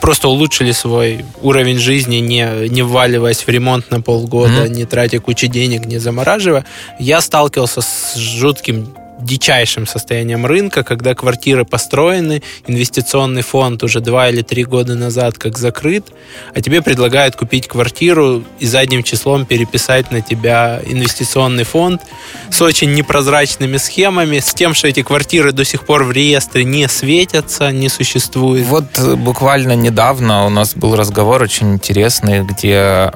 Просто 0.00 0.28
улучшили 0.28 0.72
свой 0.72 1.26
уровень 1.42 1.78
жизни, 1.78 2.16
не, 2.16 2.68
не 2.70 2.82
вваливаясь 2.82 3.46
в 3.46 3.48
ремонт 3.48 3.90
на 3.90 4.00
полгода, 4.00 4.62
угу. 4.62 4.72
не 4.72 4.86
тратя 4.86 5.20
кучу 5.20 5.46
денег, 5.46 5.84
не 5.84 5.98
замораживая. 5.98 6.64
Я 6.98 7.20
сталкивался 7.20 7.82
с 7.82 8.16
жутким 8.16 8.96
дичайшим 9.24 9.86
состоянием 9.86 10.46
рынка, 10.46 10.84
когда 10.84 11.14
квартиры 11.14 11.64
построены, 11.64 12.42
инвестиционный 12.66 13.42
фонд 13.42 13.82
уже 13.82 14.00
два 14.00 14.28
или 14.28 14.42
три 14.42 14.64
года 14.64 14.94
назад 14.94 15.38
как 15.38 15.58
закрыт, 15.58 16.06
а 16.54 16.60
тебе 16.60 16.82
предлагают 16.82 17.36
купить 17.36 17.66
квартиру 17.66 18.44
и 18.60 18.66
задним 18.66 19.02
числом 19.02 19.46
переписать 19.46 20.10
на 20.10 20.20
тебя 20.20 20.80
инвестиционный 20.86 21.64
фонд 21.64 22.02
с 22.50 22.60
очень 22.60 22.92
непрозрачными 22.94 23.78
схемами, 23.78 24.38
с 24.38 24.54
тем, 24.54 24.74
что 24.74 24.88
эти 24.88 25.02
квартиры 25.02 25.52
до 25.52 25.64
сих 25.64 25.86
пор 25.86 26.04
в 26.04 26.12
реестре 26.12 26.64
не 26.64 26.88
светятся, 26.88 27.72
не 27.72 27.88
существуют. 27.88 28.66
Вот 28.66 28.98
э, 28.98 29.14
буквально 29.14 29.74
недавно 29.74 30.46
у 30.46 30.50
нас 30.50 30.74
был 30.74 30.96
разговор 30.96 31.42
очень 31.42 31.74
интересный, 31.74 32.44
где 32.44 33.10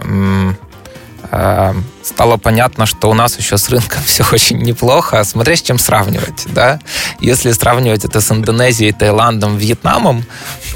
стало 2.03 2.37
понятно, 2.38 2.87
что 2.87 3.11
у 3.11 3.14
нас 3.14 3.38
еще 3.38 3.59
с 3.59 3.69
рынком 3.69 4.03
все 4.07 4.25
очень 4.33 4.59
неплохо, 4.59 5.23
смотря 5.25 5.57
с 5.57 5.62
чем 5.62 5.79
сравнивать, 5.79 6.47
да. 6.47 6.81
Если 7.21 7.53
сравнивать 7.53 8.05
это 8.05 8.21
с 8.21 8.31
Индонезией, 8.33 8.93
Таиландом, 8.93 9.57
Вьетнамом, 9.57 10.25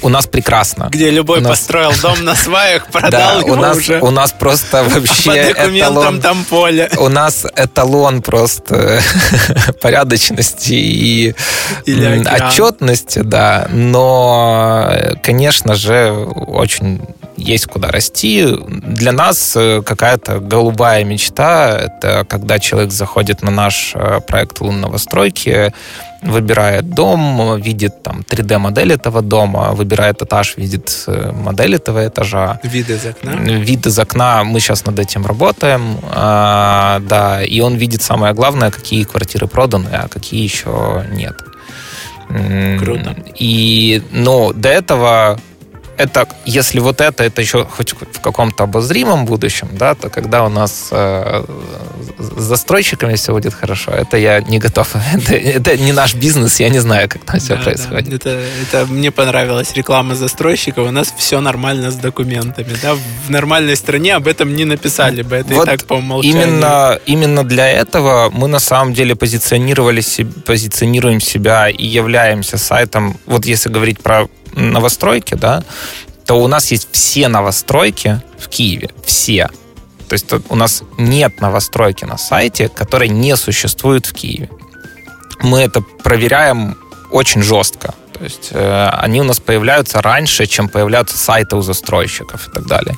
у 0.03 0.09
нас 0.09 0.27
прекрасно. 0.27 0.89
Где 0.91 1.11
любой 1.11 1.39
у 1.39 1.43
нас... 1.43 1.59
построил 1.59 1.93
дом 2.03 2.25
на 2.25 2.35
сваях, 2.35 2.87
продал 2.93 3.11
да, 3.11 3.33
его 3.41 3.53
у 3.53 3.57
нас, 3.57 3.77
уже. 3.77 4.01
У 4.01 4.11
нас 4.11 4.33
просто 4.33 4.85
вообще 4.85 5.31
По 5.31 5.55
документам 5.55 5.77
эталон, 5.77 6.21
там 6.21 6.45
поле. 6.45 6.91
У 6.99 7.09
нас 7.09 7.47
эталон 7.57 8.23
просто 8.23 9.01
порядочности 9.81 10.73
и 10.75 11.35
отчетности, 11.87 13.21
да. 13.21 13.69
Но, 13.71 14.93
конечно 15.23 15.75
же, 15.75 16.13
очень 16.13 17.01
есть 17.37 17.67
куда 17.67 17.91
расти. 17.91 18.47
Для 18.69 19.13
нас 19.13 19.55
э, 19.57 19.83
какая-то 19.83 20.39
голубая 20.41 21.05
мечта— 21.05 21.79
это 21.81 22.25
когда 22.25 22.59
человек 22.59 22.93
заходит 22.93 23.43
на 23.43 23.51
наш 23.51 23.93
э, 23.95 24.21
проект 24.27 24.61
«Лун 24.61 24.81
новостройки», 24.81 25.73
выбирает 26.23 26.91
дом, 26.91 27.61
видит 27.61 28.03
там 28.03 28.21
3D-модель 28.21 28.93
этого 28.93 29.23
дома, 29.23 29.73
выбирает 29.73 30.23
этаж, 30.23 30.57
видит 30.57 31.05
э, 31.09 31.33
модель 31.33 31.75
этого 31.75 32.07
этажа. 32.07 32.61
Вид 32.63 32.91
из 32.91 33.07
окна? 33.07 33.31
Вид 33.33 33.87
из 33.87 33.99
окна. 33.99 34.45
Мы 34.45 34.61
сейчас 34.61 34.87
над 34.87 34.99
этим 34.99 35.27
работаем. 35.27 35.99
А, 36.13 37.01
да, 37.01 37.43
и 37.43 37.61
он 37.61 37.75
видит 37.75 38.03
самое 38.03 38.35
главное, 38.35 38.71
какие 38.71 39.05
квартиры 39.05 39.49
проданы, 39.49 39.89
а 39.93 40.09
какие 40.09 40.43
еще 40.43 41.05
нет. 41.11 41.35
Круто. 42.79 43.17
И, 43.39 44.03
ну, 44.13 44.53
до 44.53 44.69
этого 44.69 45.39
это, 46.03 46.29
если 46.45 46.81
вот 46.81 47.01
это, 47.01 47.25
это 47.25 47.41
еще 47.43 47.65
хоть 47.65 47.93
в 47.93 48.21
каком-то 48.21 48.65
обозримом 48.65 49.25
будущем, 49.25 49.69
да, 49.73 49.95
то 49.95 50.11
когда 50.11 50.45
у 50.45 50.49
нас 50.49 50.89
э, 50.91 51.45
с 52.19 52.43
застройщиками 52.43 53.15
все 53.15 53.33
будет 53.33 53.55
хорошо, 53.55 53.93
это 53.93 54.17
я 54.17 54.41
не 54.41 54.59
готов. 54.59 54.89
Это, 55.13 55.35
это 55.35 55.77
не 55.77 55.93
наш 55.93 56.15
бизнес, 56.15 56.61
я 56.61 56.69
не 56.69 56.81
знаю, 56.81 57.09
как 57.09 57.25
там 57.25 57.39
все 57.39 57.57
да, 57.57 57.63
происходит. 57.63 58.09
Да. 58.09 58.17
Это, 58.17 58.43
это 58.63 58.87
мне 58.93 59.11
понравилась 59.11 59.73
реклама 59.75 60.15
застройщиков. 60.15 60.89
У 60.89 60.91
нас 60.91 61.13
все 61.17 61.41
нормально 61.41 61.91
с 61.91 61.97
документами. 61.97 62.75
Да? 62.83 62.95
В 63.27 63.31
нормальной 63.31 63.77
стране 63.77 64.17
об 64.17 64.27
этом 64.27 64.55
не 64.55 64.65
написали 64.65 65.23
бы. 65.23 65.37
Это 65.37 65.55
вот 65.55 65.65
и 65.65 65.67
так 65.67 65.85
по 65.85 65.95
умолчанию. 65.95 66.43
Именно, 66.43 66.99
именно 67.07 67.45
для 67.45 67.69
этого 67.71 68.31
мы 68.33 68.49
на 68.49 68.59
самом 68.59 68.95
деле 68.95 69.15
позиционировали, 69.15 70.03
позиционируем 70.47 71.21
себя 71.21 71.69
и 71.69 71.87
являемся 71.87 72.59
сайтом, 72.59 73.19
вот 73.27 73.47
если 73.47 73.69
говорить 73.69 74.01
про 74.01 74.29
новостройки, 74.55 75.35
да, 75.35 75.65
то 76.27 76.35
у 76.43 76.49
нас 76.49 76.71
есть 76.71 76.89
все 76.93 77.29
новостройки 77.29 78.21
в 78.39 78.49
Киеве. 78.49 78.91
Все. 79.05 79.49
То 80.09 80.15
есть 80.15 80.31
у 80.49 80.55
нас 80.55 80.83
нет 80.99 81.41
новостройки 81.41 82.05
на 82.05 82.19
сайте, 82.19 82.69
которой 82.69 83.09
не 83.09 83.37
существует 83.37 84.07
в 84.07 84.13
Киеве. 84.13 84.51
Мы 85.41 85.61
это 85.61 85.81
проверяем 85.81 86.77
очень 87.11 87.43
жестко. 87.43 87.95
То 88.23 88.27
есть 88.27 88.51
э, 88.53 88.89
они 89.03 89.21
у 89.21 89.25
нас 89.25 89.41
появляются 89.41 90.01
раньше, 90.01 90.47
чем 90.47 90.69
появляются 90.69 91.19
сайты 91.19 91.57
у 91.57 91.61
застройщиков 91.61 92.47
и 92.47 92.53
так 92.53 92.67
далее. 92.69 92.97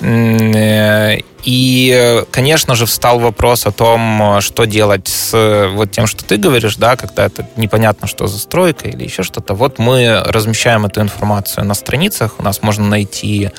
Э, 0.00 1.18
и, 1.42 2.22
конечно 2.30 2.76
же, 2.76 2.86
встал 2.86 3.18
вопрос 3.18 3.66
о 3.66 3.72
том, 3.72 4.40
что 4.40 4.64
делать 4.64 5.08
с 5.08 5.70
вот 5.72 5.90
тем, 5.90 6.06
что 6.06 6.24
ты 6.24 6.36
говоришь, 6.36 6.76
да, 6.76 6.94
когда 6.94 7.26
это 7.26 7.44
непонятно, 7.56 8.06
что 8.06 8.28
застройка 8.28 8.88
или 8.88 9.02
еще 9.02 9.24
что-то. 9.24 9.54
Вот 9.54 9.80
мы 9.80 10.22
размещаем 10.24 10.86
эту 10.86 11.00
информацию 11.00 11.64
на 11.66 11.74
страницах, 11.74 12.36
у 12.38 12.44
нас 12.44 12.62
можно 12.62 12.86
найти 12.86 13.50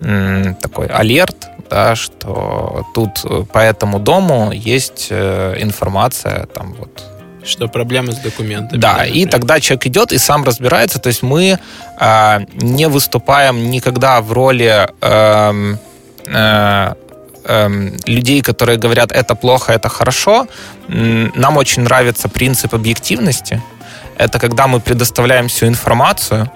м, 0.00 0.56
такой 0.56 0.88
алерт, 0.88 1.46
да, 1.70 1.94
что 1.94 2.84
тут 2.92 3.48
по 3.52 3.58
этому 3.58 4.00
дому 4.00 4.50
есть 4.52 5.06
э, 5.10 5.54
информация, 5.60 6.46
там 6.46 6.74
вот 6.74 7.09
что 7.44 7.68
проблемы 7.68 8.12
с 8.12 8.18
документами. 8.18 8.80
Да, 8.80 9.04
и 9.04 9.26
тогда 9.26 9.60
человек 9.60 9.86
идет 9.86 10.12
и 10.12 10.18
сам 10.18 10.44
разбирается. 10.44 10.98
То 10.98 11.08
есть 11.08 11.22
мы 11.22 11.58
э, 12.00 12.38
не 12.54 12.88
выступаем 12.88 13.70
никогда 13.70 14.20
в 14.20 14.32
роли 14.32 14.88
э, 15.00 15.76
э, 16.26 16.94
э, 17.44 17.68
людей, 18.06 18.42
которые 18.42 18.78
говорят, 18.78 19.12
это 19.12 19.34
плохо, 19.34 19.72
это 19.72 19.88
хорошо. 19.88 20.46
Нам 20.88 21.56
очень 21.56 21.82
нравится 21.82 22.28
принцип 22.28 22.74
объективности. 22.74 23.62
Это 24.18 24.38
когда 24.38 24.66
мы 24.66 24.80
предоставляем 24.80 25.48
всю 25.48 25.66
информацию, 25.66 26.50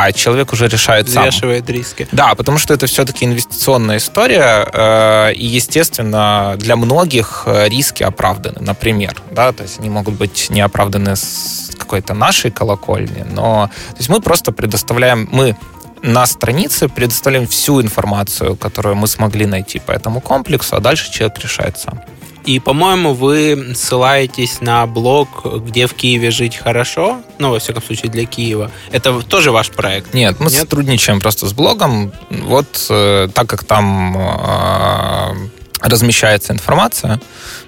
а 0.00 0.12
человек 0.12 0.52
уже 0.52 0.68
решает 0.68 1.06
Взвешивает 1.06 1.66
сам. 1.66 1.74
риски. 1.74 2.08
Да, 2.12 2.34
потому 2.34 2.58
что 2.58 2.74
это 2.74 2.86
все-таки 2.86 3.24
инвестиционная 3.24 3.96
история, 3.96 4.68
э, 4.72 5.32
и, 5.34 5.46
естественно, 5.46 6.54
для 6.56 6.76
многих 6.76 7.44
э, 7.46 7.68
риски 7.68 8.04
оправданы, 8.04 8.60
например, 8.60 9.16
да, 9.30 9.52
то 9.52 9.64
есть 9.64 9.80
они 9.80 9.90
могут 9.90 10.14
быть 10.14 10.50
не 10.50 10.60
оправданы 10.60 11.16
с 11.16 11.70
какой-то 11.76 12.14
нашей 12.14 12.50
колокольни, 12.50 13.24
но 13.30 13.70
то 13.90 13.96
есть 13.96 14.08
мы 14.08 14.20
просто 14.20 14.52
предоставляем, 14.52 15.28
мы 15.32 15.56
на 16.02 16.26
странице 16.26 16.88
предоставляем 16.88 17.46
всю 17.46 17.82
информацию, 17.82 18.56
которую 18.56 18.94
мы 18.96 19.08
смогли 19.08 19.46
найти 19.46 19.80
по 19.80 19.92
этому 19.92 20.20
комплексу, 20.20 20.76
а 20.76 20.80
дальше 20.80 21.10
человек 21.10 21.38
решает 21.40 21.78
сам. 21.78 22.00
И, 22.48 22.60
по-моему, 22.60 23.12
вы 23.12 23.74
ссылаетесь 23.74 24.62
на 24.62 24.86
блог 24.86 25.44
«Где 25.66 25.86
в 25.86 25.92
Киеве 25.92 26.30
жить 26.30 26.56
хорошо», 26.56 27.20
ну, 27.38 27.50
во 27.50 27.58
всяком 27.58 27.82
случае, 27.82 28.10
для 28.10 28.24
Киева. 28.24 28.70
Это 28.90 29.20
тоже 29.20 29.52
ваш 29.52 29.68
проект? 29.68 30.14
Нет, 30.14 30.40
мы 30.40 30.46
Нет? 30.46 30.60
сотрудничаем 30.60 31.20
просто 31.20 31.46
с 31.46 31.52
блогом. 31.52 32.10
Вот 32.30 32.86
э, 32.88 33.28
так 33.34 33.50
как 33.50 33.64
там 33.64 34.16
э, 34.16 35.34
размещается 35.82 36.54
информация, 36.54 37.20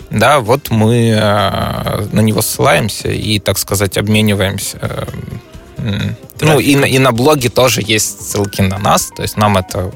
да, 0.08 0.40
вот 0.40 0.70
мы 0.70 1.10
э, 1.10 2.06
на 2.10 2.20
него 2.20 2.40
ссылаемся 2.40 3.10
и, 3.10 3.38
так 3.38 3.58
сказать, 3.58 3.98
обмениваемся. 3.98 4.78
Э, 5.76 6.14
ну, 6.40 6.58
и 6.58 6.74
на, 6.76 6.86
и 6.86 6.98
на 6.98 7.12
блоге 7.12 7.50
тоже 7.50 7.82
есть 7.86 8.30
ссылки 8.30 8.62
на 8.62 8.78
нас, 8.78 9.12
то 9.14 9.20
есть 9.20 9.36
нам 9.36 9.58
это 9.58 9.92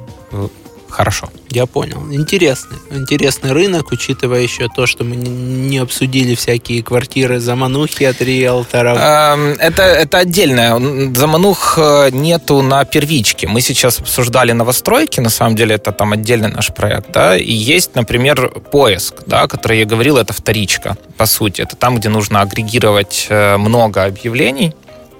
хорошо. 0.95 1.29
Я 1.51 1.67
понял. 1.67 2.01
Интересный. 2.11 2.79
Интересный 2.91 3.53
рынок, 3.53 3.93
учитывая 3.93 4.41
еще 4.41 4.69
то, 4.69 4.87
что 4.87 5.05
мы 5.05 5.17
не 5.17 5.79
обсудили 5.79 6.35
всякие 6.35 6.83
квартиры 6.83 7.41
заманухи 7.41 8.05
от 8.05 8.23
риэлторов. 8.23 8.99
Эм, 8.99 9.57
это, 9.59 9.83
это 9.83 10.19
отдельное. 10.19 10.81
Заманух 11.15 11.79
э, 11.79 12.11
нету 12.13 12.63
на 12.63 12.85
первичке. 12.85 13.49
Мы 13.49 13.61
сейчас 13.61 14.01
обсуждали 14.01 14.53
новостройки, 14.53 15.21
на 15.21 15.31
самом 15.31 15.57
деле 15.57 15.75
это 15.75 15.93
там 15.93 16.13
отдельный 16.13 16.49
наш 16.49 16.73
проект, 16.73 17.13
да, 17.13 17.37
и 17.37 17.53
есть, 17.53 17.95
например, 17.95 18.51
поиск, 18.71 19.15
да, 19.27 19.47
который 19.47 19.79
я 19.81 19.85
говорил, 19.85 20.17
это 20.17 20.33
вторичка, 20.33 20.97
по 21.17 21.27
сути. 21.27 21.63
Это 21.63 21.77
там, 21.77 21.97
где 21.97 22.09
нужно 22.09 22.41
агрегировать 22.41 23.27
э, 23.31 23.57
много 23.57 24.05
объявлений, 24.05 24.75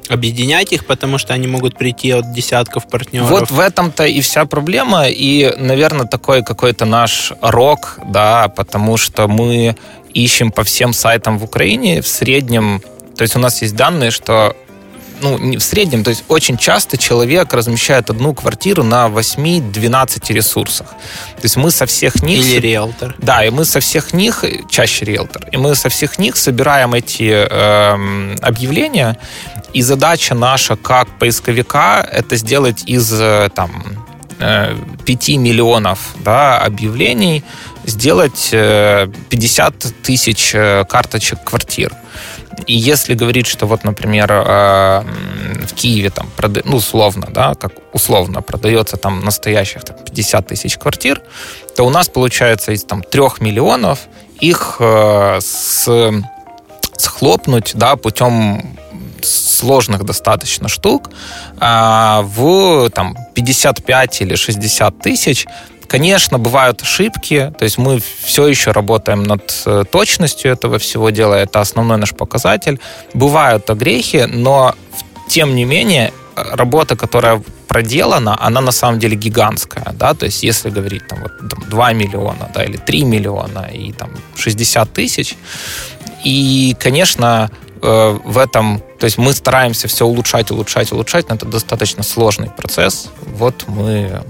объединять 0.09 0.73
их, 0.73 0.87
потому 0.87 1.19
что 1.19 1.35
они 1.35 1.47
могут 1.47 1.77
прийти 1.77 2.11
от 2.11 2.33
десятков 2.33 2.89
партнеров. 2.89 3.31
Вот 3.31 3.51
в 3.51 3.59
этом-то 3.59 4.05
и 4.05 4.21
вся 4.21 4.45
проблема, 4.45 5.09
и, 5.09 5.55
наверное, 5.57 6.07
такой 6.07 6.43
какой-то 6.43 6.85
наш 6.85 7.33
рок, 7.41 7.99
да, 8.07 8.49
потому 8.49 8.97
что 8.97 9.29
мы 9.29 9.77
ищем 10.13 10.51
по 10.53 10.63
всем 10.63 10.93
сайтам 10.93 11.39
в 11.39 11.45
Украине 11.45 12.03
в 12.03 12.07
среднем, 12.07 12.83
то 13.17 13.23
есть 13.23 13.37
у 13.37 13.39
нас 13.39 13.63
есть 13.63 13.77
данные, 13.77 14.11
что 14.11 14.57
ну, 15.21 15.39
не 15.39 15.57
в 15.57 15.63
среднем, 15.63 16.05
то 16.05 16.11
есть 16.11 16.25
очень 16.29 16.57
часто 16.57 16.97
человек 16.97 17.53
размещает 17.53 18.11
одну 18.11 18.35
квартиру 18.35 18.83
на 18.83 19.07
8-12 19.07 20.33
ресурсах. 20.33 20.89
То 20.89 21.43
есть 21.43 21.57
мы 21.57 21.71
со 21.71 21.87
всех 21.87 22.23
них... 22.23 22.45
Или 22.45 22.61
риэлтор. 22.61 23.15
Да, 23.19 23.45
и 23.45 23.51
мы 23.51 23.65
со 23.65 23.81
всех 23.81 24.13
них, 24.13 24.45
чаще 24.69 25.05
риэлтор, 25.05 25.49
и 25.53 25.57
мы 25.57 25.75
со 25.75 25.89
всех 25.89 26.19
них 26.19 26.37
собираем 26.37 26.95
эти 26.95 27.31
э, 27.31 28.37
объявления, 28.43 29.19
и 29.73 29.83
задача 29.83 30.35
наша 30.35 30.77
как 30.77 31.09
поисковика 31.19 32.07
это 32.13 32.37
сделать 32.37 32.85
из 32.87 33.13
э, 33.13 33.49
там 33.55 33.83
5 34.39 35.29
э, 35.29 35.37
миллионов 35.37 35.99
да, 36.25 36.59
объявлений 36.59 37.45
сделать 37.87 38.49
50 38.51 40.03
тысяч 40.03 40.53
карточек 40.89 41.45
квартир. 41.45 41.93
И 42.67 42.75
если 42.75 43.15
говорить, 43.15 43.47
что 43.47 43.67
вот, 43.67 43.85
например, 43.85 44.29
в 44.33 45.75
Киеве 45.75 46.11
там, 46.11 46.31
ну, 46.65 46.77
условно, 46.77 47.29
да, 47.31 47.55
как 47.55 47.73
условно 47.93 48.43
продается 48.43 48.97
там 48.97 49.25
настоящих 49.25 49.85
там, 49.85 49.97
50 49.97 50.47
тысяч 50.47 50.79
квартир, 50.79 51.23
то 51.77 51.85
у 51.85 51.91
нас 51.91 52.09
получается 52.09 52.73
из 52.73 52.85
там 52.85 53.03
3 53.03 53.21
миллионов 53.41 54.01
их 54.41 54.81
с 54.81 55.89
схлопнуть, 56.97 57.73
да, 57.75 57.97
путем 57.97 58.77
сложных 59.23 60.05
достаточно 60.05 60.69
штук 60.69 61.11
а, 61.59 62.23
в 62.23 62.91
там, 62.91 63.17
55 63.35 64.23
или 64.23 64.35
60 64.35 64.99
тысяч 64.99 65.47
Конечно, 65.89 66.39
бывают 66.39 66.83
ошибки, 66.83 67.53
то 67.59 67.65
есть 67.65 67.79
мы 67.79 68.01
все 68.23 68.47
еще 68.47 68.71
работаем 68.73 69.23
над 69.23 69.63
э, 69.67 69.85
точностью 69.91 70.51
этого 70.51 70.79
всего 70.79 71.11
дела, 71.11 71.35
это 71.35 71.61
основной 71.61 71.99
наш 71.99 72.15
показатель. 72.15 72.81
Бывают 73.15 73.71
огрехи, 73.71 74.27
но 74.29 74.75
тем 75.29 75.55
не 75.55 75.65
менее 75.65 76.13
работа, 76.37 76.97
которая 76.97 77.43
проделана, 77.69 78.37
она 78.41 78.61
на 78.61 78.73
самом 78.73 78.99
деле 78.99 79.17
гигантская, 79.17 79.93
да, 79.95 80.15
то 80.15 80.27
есть 80.27 80.43
если 80.43 80.71
говорить 80.71 81.07
там, 81.09 81.21
вот, 81.23 81.39
там 81.39 81.69
2 81.69 81.93
миллиона, 81.93 82.51
да, 82.55 82.65
или 82.65 82.77
3 82.77 83.05
миллиона 83.05 83.69
и 83.73 83.93
там 83.93 84.11
60 84.37 84.93
тысяч, 84.93 85.37
и, 86.25 86.77
конечно, 86.79 87.51
э, 87.83 88.19
в 88.25 88.39
этом, 88.39 88.81
то 88.99 89.05
есть 89.05 89.19
мы 89.19 89.33
стараемся 89.33 89.89
все 89.89 90.07
улучшать, 90.07 90.51
улучшать, 90.51 90.93
улучшать, 90.93 91.29
но 91.29 91.35
это 91.35 91.47
достаточно 91.47 92.03
сложный 92.03 92.51
процесс. 92.51 93.11
Вот 93.27 93.65
мы 93.67 94.23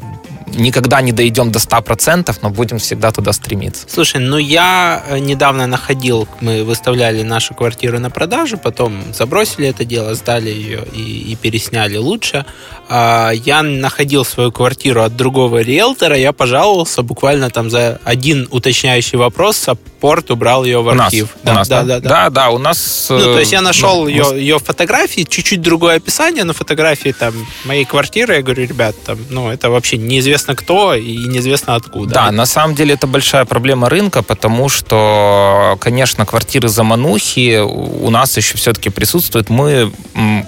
никогда 0.55 1.01
не 1.01 1.13
дойдем 1.13 1.51
до 1.51 1.59
100%, 1.59 2.37
но 2.43 2.51
будем 2.51 2.79
всегда 2.79 3.11
туда 3.11 3.33
стремиться. 3.33 3.87
Слушай, 3.89 4.21
ну 4.21 4.39
я 4.39 5.03
э, 5.09 5.19
недавно 5.19 5.67
находил, 5.67 6.29
мы 6.41 6.65
выставляли 6.65 7.23
нашу 7.23 7.55
квартиру 7.55 7.99
на 7.99 8.11
продажу, 8.11 8.59
потом 8.59 9.03
забросили 9.13 9.69
это 9.69 9.85
дело, 9.85 10.15
сдали 10.15 10.51
ее 10.51 10.85
и, 10.93 11.33
и 11.33 11.37
пересняли 11.37 11.97
лучше. 11.97 12.45
А, 12.89 13.31
я 13.31 13.63
находил 13.63 14.25
свою 14.25 14.53
квартиру 14.53 15.03
от 15.03 15.17
другого 15.17 15.63
риэлтора, 15.63 16.17
я 16.17 16.33
пожаловался 16.33 17.03
буквально 17.03 17.51
там 17.51 17.71
за 17.71 18.01
один 18.05 18.47
уточняющий 18.51 19.19
вопрос, 19.19 19.57
саппорт 19.57 20.31
убрал 20.31 20.65
ее 20.65 20.83
в 20.83 20.89
архив. 20.89 21.37
У 21.43 21.47
нас, 21.47 21.69
да, 21.69 21.81
у 21.81 21.85
нас, 21.85 21.89
да, 21.89 22.01
да, 22.01 22.01
да, 22.01 22.09
да, 22.09 22.31
да, 22.31 22.51
у 22.51 22.59
нас... 22.59 23.07
Ну, 23.09 23.19
то 23.19 23.39
есть 23.39 23.53
я 23.53 23.63
нашел 23.63 24.03
ну, 24.03 24.09
ее, 24.09 24.27
ее 24.35 24.59
фотографии, 24.59 25.23
чуть-чуть 25.23 25.63
другое 25.63 25.97
описание, 25.97 26.45
но 26.45 26.53
фотографии 26.53 27.15
там 27.19 27.35
моей 27.65 27.85
квартиры, 27.85 28.35
я 28.35 28.43
говорю, 28.43 28.67
ребят, 28.67 28.95
там, 29.05 29.19
ну, 29.31 29.51
это 29.51 29.71
вообще 29.71 29.97
неизвестно 29.97 30.44
кто 30.55 30.95
и 30.95 31.17
неизвестно 31.17 31.75
откуда. 31.77 32.15
Да, 32.15 32.31
на 32.31 32.47
самом 32.47 32.75
деле 32.75 32.95
это 32.95 33.07
большая 33.07 33.45
проблема 33.45 33.89
рынка, 33.89 34.23
потому 34.23 34.69
что, 34.69 35.79
конечно, 35.81 36.27
квартиры 36.27 36.69
заманухи 36.69 37.61
у 37.61 38.11
нас 38.11 38.37
еще 38.37 38.57
все-таки 38.57 38.91
присутствуют. 38.91 39.49
Мы, 39.49 39.93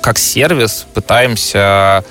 как 0.02 0.18
сервис, 0.18 0.86
пытаемся 0.92 2.04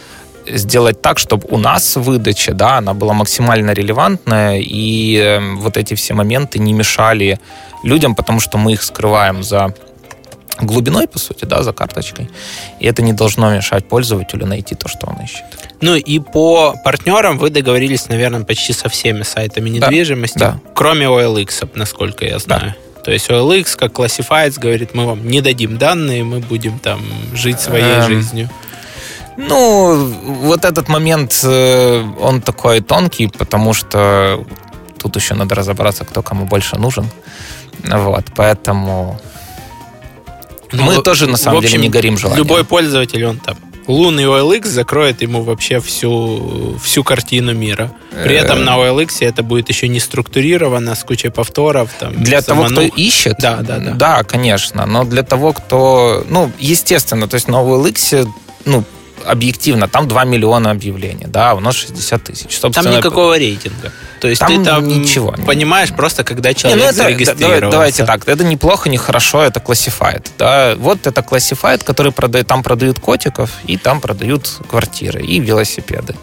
сделать 0.48 1.02
так, 1.02 1.20
чтобы 1.20 1.48
у 1.50 1.58
нас 1.58 1.96
выдача, 1.96 2.54
да, 2.54 2.78
она 2.78 2.94
была 2.94 3.14
максимально 3.14 3.72
релевантная, 3.72 4.60
и 4.60 5.18
эм, 5.18 5.60
вот 5.60 5.78
эти 5.78 5.94
все 5.96 6.14
моменты 6.14 6.60
не 6.60 6.74
мешали 6.74 7.40
людям, 7.84 8.16
потому 8.16 8.40
что 8.40 8.58
мы 8.58 8.74
их 8.74 8.84
скрываем 8.84 9.44
за 9.44 9.74
глубиной, 10.60 11.08
по 11.08 11.20
сути, 11.20 11.46
да, 11.46 11.64
за 11.64 11.74
карточкой. 11.74 12.30
И 12.80 12.86
это 12.86 13.02
не 13.02 13.14
должно 13.14 13.54
мешать 13.54 13.88
пользователю 13.88 14.46
найти 14.46 14.76
то, 14.76 14.88
что 14.88 15.08
он 15.08 15.24
ищет. 15.24 15.44
Ну 15.82 15.96
и 15.96 16.20
по 16.20 16.76
партнерам 16.84 17.38
вы 17.38 17.50
договорились, 17.50 18.08
наверное, 18.10 18.44
почти 18.44 18.74
со 18.74 18.90
всеми 18.90 19.24
сайтами 19.24 19.70
недвижимости, 19.70 20.38
да, 20.38 20.52
да. 20.52 20.60
кроме 20.74 21.08
OLX, 21.08 21.70
насколько 21.76 22.26
я 22.26 22.40
знаю. 22.40 22.76
Да. 22.96 23.04
То 23.04 23.12
есть 23.12 23.30
OLX, 23.30 23.78
как 23.78 23.92
Classifieds, 23.92 24.60
говорит, 24.60 24.96
мы 24.96 25.06
вам 25.06 25.28
не 25.28 25.42
дадим 25.42 25.78
данные, 25.78 26.24
мы 26.24 26.40
будем 26.40 26.80
там 26.80 27.02
жить 27.34 27.60
своей 27.60 27.84
эм, 27.84 28.08
жизнью. 28.08 28.50
Ну, 29.38 30.12
вот 30.24 30.66
этот 30.66 30.88
момент, 30.88 31.40
э, 31.44 32.04
он 32.20 32.42
такой 32.42 32.82
тонкий, 32.82 33.28
потому 33.28 33.74
что 33.74 34.44
тут 34.98 35.16
еще 35.18 35.36
надо 35.36 35.56
разобраться, 35.56 36.06
кто 36.06 36.24
кому 36.24 36.46
больше 36.46 36.78
нужен. 36.78 37.08
Вот, 37.84 38.26
поэтому 38.36 39.20
ну, 40.78 40.84
мы 40.84 41.02
тоже 41.02 41.28
на 41.28 41.38
самом 41.38 41.60
общем, 41.60 41.72
деле 41.72 41.84
не 41.84 41.90
горим 41.90 42.18
желанием. 42.18 42.44
Любой 42.44 42.64
пользователь, 42.64 43.26
он 43.26 43.40
там 43.40 43.58
лунный 43.88 44.24
OLX 44.24 44.68
закроет 44.68 45.22
ему 45.22 45.42
вообще 45.42 45.80
всю, 45.80 46.78
всю 46.84 47.04
картину 47.04 47.54
мира. 47.54 47.92
При 48.24 48.36
этом 48.36 48.64
на 48.64 48.78
OLX 48.78 49.18
это 49.22 49.44
будет 49.44 49.70
еще 49.70 49.88
не 49.88 50.00
структурировано, 50.00 50.96
с 50.96 51.04
кучей 51.04 51.30
повторов. 51.30 51.90
Там, 52.00 52.24
для 52.24 52.42
того, 52.42 52.66
кто 52.66 52.82
ищет? 52.82 53.36
Да, 53.40 53.58
да, 53.58 53.78
да. 53.78 53.92
Да, 53.92 54.24
конечно. 54.24 54.86
Но 54.86 55.04
для 55.04 55.24
того, 55.24 55.54
кто... 55.54 56.26
Ну, 56.30 56.52
естественно, 56.60 57.28
то 57.28 57.36
есть 57.36 57.48
на 57.48 57.58
OLX 57.58 58.28
ну, 58.66 58.84
объективно, 59.26 59.88
там 59.88 60.08
2 60.08 60.24
миллиона 60.26 60.72
объявлений, 60.72 61.26
да, 61.28 61.54
у 61.54 61.60
нас 61.60 61.76
60 61.76 62.24
тысяч. 62.24 62.60
Там 62.60 62.92
никакого 62.92 63.38
рейтинга. 63.38 63.92
То 64.22 64.28
есть 64.28 64.40
там 64.40 64.50
ты 64.50 64.64
там 64.64 64.88
ничего 64.88 65.36
понимаешь 65.46 65.92
не... 65.92 65.96
просто, 65.96 66.24
когда 66.24 66.54
человек 66.54 66.78
не, 66.78 66.84
ну 66.84 66.90
это, 66.90 66.98
зарегистрировался. 66.98 67.72
Давайте 67.72 68.06
так, 68.06 68.28
это 68.28 68.44
неплохо, 68.44 68.90
не 68.90 68.98
хорошо, 68.98 69.44
это 69.44 69.60
классифайт. 69.60 70.32
Да? 70.38 70.76
Вот 70.78 71.06
это 71.06 71.22
классифайт, 71.22 71.84
который 71.84 72.12
продает, 72.12 72.48
там 72.48 72.64
продают 72.64 73.00
котиков, 73.00 73.52
и 73.68 73.78
там 73.78 74.02
продают 74.02 74.50
квартиры 74.70 75.22
и 75.22 75.40
велосипеды 75.40 76.16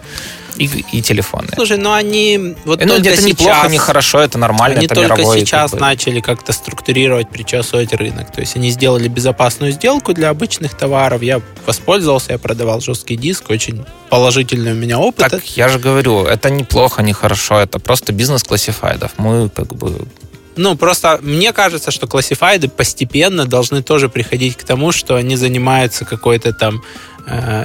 и, 0.57 0.85
и 0.93 1.03
телефоны. 1.03 1.49
Слушай, 1.55 1.79
ну 1.79 1.93
они 1.93 2.55
вот 2.65 2.81
ну, 2.81 2.95
только 2.95 3.09
это 3.09 3.23
сейчас, 3.23 3.25
неплохо, 3.25 3.69
не 3.69 3.79
хорошо, 3.79 4.21
это 4.21 4.38
нормально, 4.38 4.77
они 4.77 4.87
это 4.87 4.95
только 4.95 5.15
мировой, 5.17 5.41
сейчас 5.41 5.71
как 5.71 5.81
бы. 5.81 5.87
начали 5.87 6.21
как-то 6.21 6.53
структурировать, 6.53 7.29
причесывать 7.31 7.93
рынок. 7.93 8.33
То 8.33 8.41
есть 8.41 8.57
они 8.57 8.71
сделали 8.71 9.09
безопасную 9.09 9.73
сделку 9.73 10.12
для 10.12 10.31
обычных 10.31 10.75
товаров. 10.75 11.23
Я 11.23 11.41
воспользовался, 11.67 12.33
я 12.33 12.38
продавал 12.38 12.81
жесткий 12.81 13.17
диск, 13.17 13.51
очень 13.51 13.85
положительный 14.11 14.73
у 14.73 14.77
меня 14.77 14.99
опыт. 14.99 15.31
Так 15.31 15.45
я 15.57 15.69
же 15.69 15.79
говорю, 15.79 16.25
это 16.25 16.51
неплохо, 16.51 17.03
не 17.03 17.12
хорошо, 17.12 17.59
это 17.59 17.79
просто 17.79 18.12
бизнес 18.12 18.45
классифайдов. 18.45 19.12
Мы 19.19 19.49
как 19.49 19.75
бы 19.75 20.07
ну, 20.55 20.77
просто 20.77 21.19
мне 21.23 21.51
кажется, 21.55 21.91
что 21.91 22.07
классифайды 22.07 22.69
постепенно 22.69 23.47
должны 23.47 23.83
тоже 23.83 24.11
приходить 24.11 24.55
к 24.55 24.65
тому, 24.65 24.93
что 24.93 25.15
они 25.15 25.37
занимаются 25.37 26.05
какой-то 26.05 26.53
там 26.53 26.83
Э, 26.83 27.12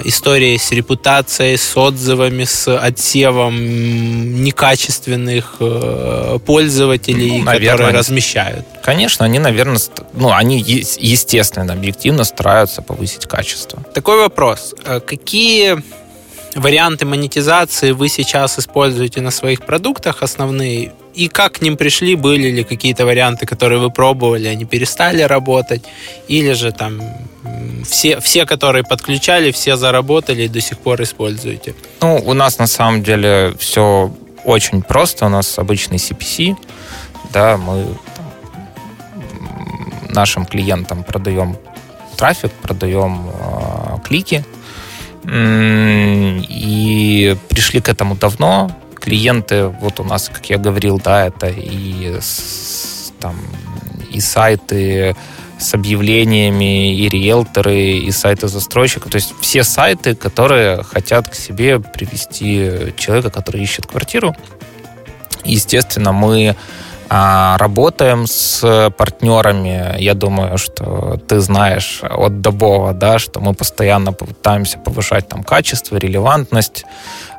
истории 0.05 0.55
с 0.57 0.71
репутацией, 0.71 1.57
с 1.57 1.75
отзывами, 1.75 2.43
с 2.43 2.67
отсевом 2.77 4.43
некачественных 4.43 5.55
э, 5.59 6.39
пользователей, 6.45 7.39
ну, 7.39 7.43
наверное, 7.43 7.71
которые 7.71 7.97
размещают. 7.97 8.65
Конечно, 8.83 9.25
они, 9.25 9.39
наверное, 9.39 9.79
ну, 10.13 10.31
они 10.31 10.59
естественно, 10.59 11.73
объективно 11.73 12.23
стараются 12.23 12.81
повысить 12.81 13.25
качество. 13.25 13.81
Такой 13.93 14.19
вопрос. 14.19 14.75
Э, 14.85 14.99
какие 14.99 15.77
варианты 16.55 17.05
монетизации 17.05 17.91
вы 17.91 18.09
сейчас 18.09 18.59
используете 18.59 19.21
на 19.21 19.31
своих 19.31 19.61
продуктах 19.61 20.23
основные? 20.23 20.93
И 21.13 21.29
как 21.29 21.53
к 21.53 21.61
ним 21.61 21.77
пришли? 21.77 22.15
Были 22.15 22.49
ли 22.51 22.63
какие-то 22.63 23.05
варианты, 23.05 23.47
которые 23.47 23.79
вы 23.79 23.89
пробовали, 23.89 24.47
они 24.47 24.65
перестали 24.65 25.23
работать? 25.23 25.83
Или 26.27 26.53
же 26.53 26.71
там 26.71 27.01
все, 27.85 28.19
все, 28.19 28.45
которые 28.45 28.83
подключали, 28.83 29.51
все 29.51 29.75
заработали 29.75 30.43
и 30.43 30.47
до 30.47 30.61
сих 30.61 30.77
пор 30.79 31.01
используете? 31.01 31.73
Ну, 32.01 32.21
у 32.25 32.33
нас 32.33 32.57
на 32.59 32.67
самом 32.67 33.03
деле 33.03 33.53
все 33.59 34.11
очень 34.43 34.81
просто. 34.81 35.25
У 35.25 35.29
нас 35.29 35.59
обычный 35.59 35.97
CPC. 35.97 36.55
Да, 37.33 37.57
мы 37.57 37.85
там, 38.15 38.25
нашим 40.09 40.45
клиентам 40.45 41.03
продаем 41.03 41.57
трафик, 42.17 42.51
продаем 42.51 43.29
э, 43.29 43.97
клики. 44.03 44.43
И 46.49 47.37
пришли 47.49 47.81
к 47.81 47.89
этому 47.89 48.15
давно. 48.15 48.71
Клиенты, 48.95 49.67
вот 49.67 49.99
у 49.99 50.03
нас, 50.03 50.29
как 50.29 50.49
я 50.49 50.57
говорил, 50.57 50.99
да, 51.03 51.27
это 51.27 51.47
и, 51.47 52.19
там, 53.19 53.35
и 54.09 54.19
сайты, 54.19 55.15
с 55.59 55.73
объявлениями, 55.73 56.95
и 56.95 57.09
риэлторы, 57.09 57.97
и 57.97 58.11
сайты 58.11 58.47
застройщиков. 58.47 59.11
То 59.11 59.17
есть 59.17 59.33
все 59.41 59.63
сайты, 59.63 60.15
которые 60.15 60.83
хотят 60.83 61.29
к 61.29 61.35
себе 61.35 61.79
привести 61.79 62.93
человека, 62.97 63.29
который 63.29 63.61
ищет 63.61 63.85
квартиру. 63.85 64.35
Естественно, 65.43 66.11
мы 66.11 66.55
работаем 67.09 68.27
с 68.27 68.91
партнерами. 68.97 69.95
Я 69.99 70.13
думаю, 70.13 70.57
что 70.57 71.19
ты 71.27 71.39
знаешь 71.39 72.01
от 72.03 72.41
Добова, 72.41 72.93
да, 72.93 73.19
что 73.19 73.39
мы 73.39 73.53
постоянно 73.53 74.13
пытаемся 74.13 74.77
повышать 74.79 75.27
там 75.27 75.43
качество, 75.43 75.97
релевантность 75.97 76.85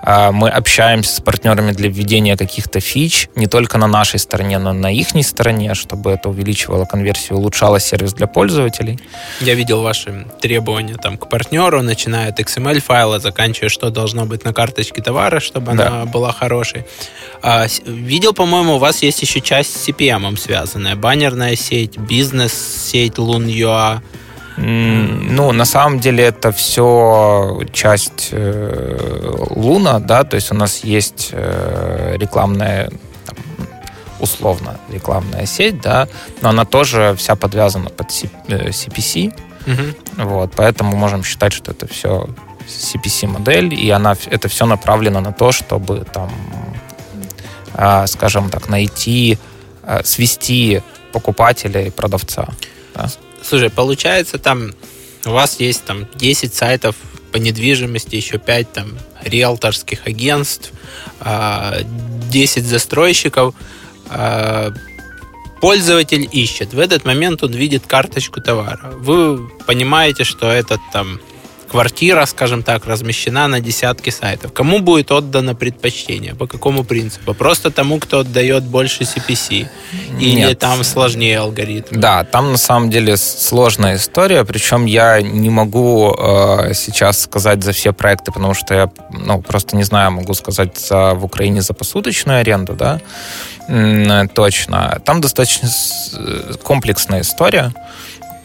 а, 0.00 0.32
мы 0.32 0.48
общаемся 0.48 1.16
с 1.16 1.20
партнерами 1.20 1.72
для 1.72 1.88
введения 1.88 2.36
каких-то 2.36 2.80
фич, 2.80 3.28
не 3.34 3.46
только 3.46 3.78
на 3.78 3.86
нашей 3.86 4.18
стороне, 4.18 4.58
но 4.58 4.72
и 4.72 4.78
на 4.78 4.92
их 4.92 5.08
стороне, 5.26 5.74
чтобы 5.74 6.12
это 6.12 6.28
увеличивало 6.28 6.84
конверсию, 6.84 7.38
улучшало 7.38 7.80
сервис 7.80 8.14
для 8.14 8.26
пользователей. 8.26 8.98
Я 9.40 9.54
видел 9.54 9.82
ваши 9.82 10.26
требования 10.40 10.94
там, 10.94 11.18
к 11.18 11.28
партнеру, 11.28 11.82
начиная 11.82 12.28
от 12.28 12.38
XML-файла, 12.38 13.18
заканчивая, 13.18 13.68
что 13.68 13.90
должно 13.90 14.26
быть 14.26 14.44
на 14.44 14.52
карточке 14.52 15.02
товара, 15.02 15.40
чтобы 15.40 15.74
да. 15.74 15.88
она 15.88 16.04
была 16.04 16.32
хорошей. 16.32 16.84
А, 17.42 17.66
видел, 17.86 18.32
по-моему, 18.32 18.76
у 18.76 18.78
вас 18.78 19.02
есть 19.02 19.22
еще 19.22 19.40
часть 19.40 19.76
с 19.76 19.88
CPM 19.88 20.36
связанная. 20.36 20.96
Баннерная 20.96 21.56
сеть, 21.56 21.96
бизнес-сеть 21.96 23.18
Лун.юа. 23.18 24.02
Ну, 24.56 25.52
на 25.52 25.64
самом 25.64 26.00
деле 26.00 26.24
это 26.24 26.50
все 26.50 27.60
часть 27.72 28.30
э, 28.32 29.36
Луна, 29.50 30.00
да, 30.00 30.24
то 30.24 30.34
есть 30.34 30.50
у 30.50 30.54
нас 30.54 30.82
есть 30.82 31.28
э, 31.30 32.16
рекламная 32.18 32.90
там, 33.24 33.36
условно 34.18 34.80
рекламная 34.90 35.46
сеть, 35.46 35.80
да, 35.80 36.08
но 36.42 36.48
она 36.48 36.64
тоже 36.64 37.14
вся 37.16 37.36
подвязана 37.36 37.88
под 37.90 38.08
CPC, 38.08 39.32
угу. 39.64 40.24
вот, 40.24 40.52
поэтому 40.56 40.96
можем 40.96 41.22
считать, 41.22 41.52
что 41.52 41.70
это 41.70 41.86
все 41.86 42.28
CPC-модель, 42.66 43.74
и 43.74 43.88
она, 43.90 44.16
это 44.26 44.48
все 44.48 44.66
направлено 44.66 45.20
на 45.20 45.32
то, 45.32 45.52
чтобы 45.52 46.04
там, 46.12 46.30
э, 46.52 46.67
скажем 48.06 48.50
так, 48.50 48.68
найти, 48.68 49.38
э, 49.82 50.02
свести 50.04 50.82
покупателя 51.12 51.86
и 51.86 51.90
продавца. 51.90 52.48
Да. 52.94 53.08
Слушай, 53.42 53.70
получается 53.70 54.38
там 54.38 54.72
у 55.24 55.30
вас 55.30 55.60
есть 55.60 55.84
там 55.84 56.06
10 56.14 56.54
сайтов 56.54 56.96
по 57.32 57.36
недвижимости, 57.36 58.16
еще 58.16 58.38
5 58.38 58.72
там 58.72 58.98
риэлторских 59.22 60.06
агентств, 60.06 60.72
10 61.20 61.22
а, 61.22 62.66
застройщиков. 62.66 63.54
А, 64.08 64.72
пользователь 65.60 66.28
ищет. 66.30 66.72
В 66.72 66.78
этот 66.78 67.04
момент 67.04 67.42
он 67.42 67.52
видит 67.52 67.86
карточку 67.86 68.40
товара. 68.40 68.92
Вы 68.96 69.48
понимаете, 69.66 70.24
что 70.24 70.50
этот 70.50 70.80
там 70.92 71.20
квартира, 71.68 72.26
скажем 72.26 72.62
так, 72.62 72.86
размещена 72.86 73.48
на 73.48 73.60
десятки 73.60 74.10
сайтов. 74.10 74.52
Кому 74.52 74.78
будет 74.80 75.10
отдано 75.10 75.54
предпочтение? 75.54 76.34
По 76.34 76.46
какому 76.46 76.84
принципу? 76.84 77.34
Просто 77.34 77.70
тому, 77.70 77.98
кто 77.98 78.20
отдает 78.20 78.64
больше 78.64 79.04
CPC? 79.04 79.66
Или 80.20 80.40
Нет. 80.40 80.58
там 80.58 80.84
сложнее 80.84 81.38
алгоритм? 81.38 82.00
Да, 82.00 82.24
там 82.24 82.52
на 82.52 82.58
самом 82.58 82.90
деле 82.90 83.16
сложная 83.16 83.96
история, 83.96 84.44
причем 84.44 84.86
я 84.86 85.22
не 85.22 85.50
могу 85.50 86.14
э, 86.18 86.74
сейчас 86.74 87.22
сказать 87.22 87.62
за 87.62 87.72
все 87.72 87.92
проекты, 87.92 88.32
потому 88.32 88.54
что 88.54 88.74
я 88.74 88.90
ну, 89.10 89.42
просто 89.42 89.76
не 89.76 89.84
знаю, 89.84 90.12
могу 90.12 90.34
сказать 90.34 90.78
за, 90.78 91.14
в 91.14 91.24
Украине 91.24 91.62
за 91.62 91.74
посуточную 91.74 92.40
аренду, 92.40 92.74
да, 92.74 93.00
точно. 94.34 95.00
Там 95.04 95.20
достаточно 95.20 95.68
э, 95.68 96.52
комплексная 96.62 97.20
история. 97.20 97.72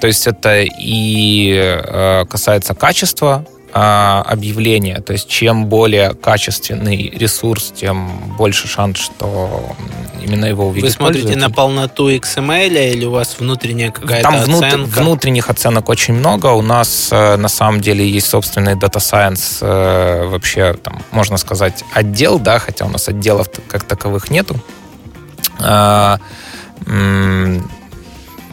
То 0.04 0.08
есть 0.08 0.28
это 0.28 0.62
и 0.62 1.54
э, 1.56 2.26
касается 2.30 2.76
качества 2.76 3.46
а, 3.72 4.22
объявления. 4.28 5.00
То 5.00 5.14
есть 5.14 5.30
чем 5.30 5.68
более 5.68 6.14
качественный 6.14 7.10
ресурс, 7.16 7.72
тем 7.74 8.36
больше 8.38 8.68
шанс, 8.68 8.98
что 8.98 9.74
именно 10.22 10.44
его 10.44 10.68
увидит 10.68 10.90
Вы 10.90 10.94
смотрите 10.94 11.38
на 11.38 11.50
полноту 11.50 12.12
XML 12.12 12.92
или 12.92 13.06
у 13.06 13.12
вас 13.12 13.38
внутренняя 13.40 13.92
какая-то 13.92 14.30
Там 14.30 14.44
внут, 14.44 14.66
оценка? 14.66 15.00
внутренних 15.00 15.50
оценок 15.50 15.88
очень 15.88 16.16
много. 16.16 16.48
У 16.48 16.62
нас 16.62 17.08
э, 17.10 17.38
на 17.38 17.48
самом 17.48 17.80
деле 17.80 18.06
есть 18.06 18.28
собственный 18.28 18.74
Data 18.74 19.00
Science, 19.00 19.60
э, 19.62 20.26
вообще, 20.28 20.74
там, 20.74 21.02
можно 21.12 21.38
сказать, 21.38 21.86
отдел, 21.94 22.40
да, 22.40 22.60
хотя 22.60 22.84
у 22.84 22.90
нас 22.90 23.08
отделов 23.08 23.48
как 23.70 23.86
таковых 23.86 24.30
нету 24.30 24.60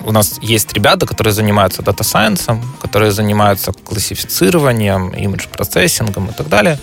у 0.04 0.12
нас 0.12 0.38
есть 0.42 0.72
ребята, 0.72 1.06
которые 1.06 1.32
занимаются 1.32 1.82
data 1.82 2.05
science 2.05 2.45
ом, 2.45 2.62
которые 2.80 3.12
занимаются 3.12 3.72
классифицированием, 3.72 5.10
image 5.10 5.45
processing 5.45 6.16
ом 6.16 6.30
и 6.30 6.32
так 6.32 6.48
далее. 6.48 6.78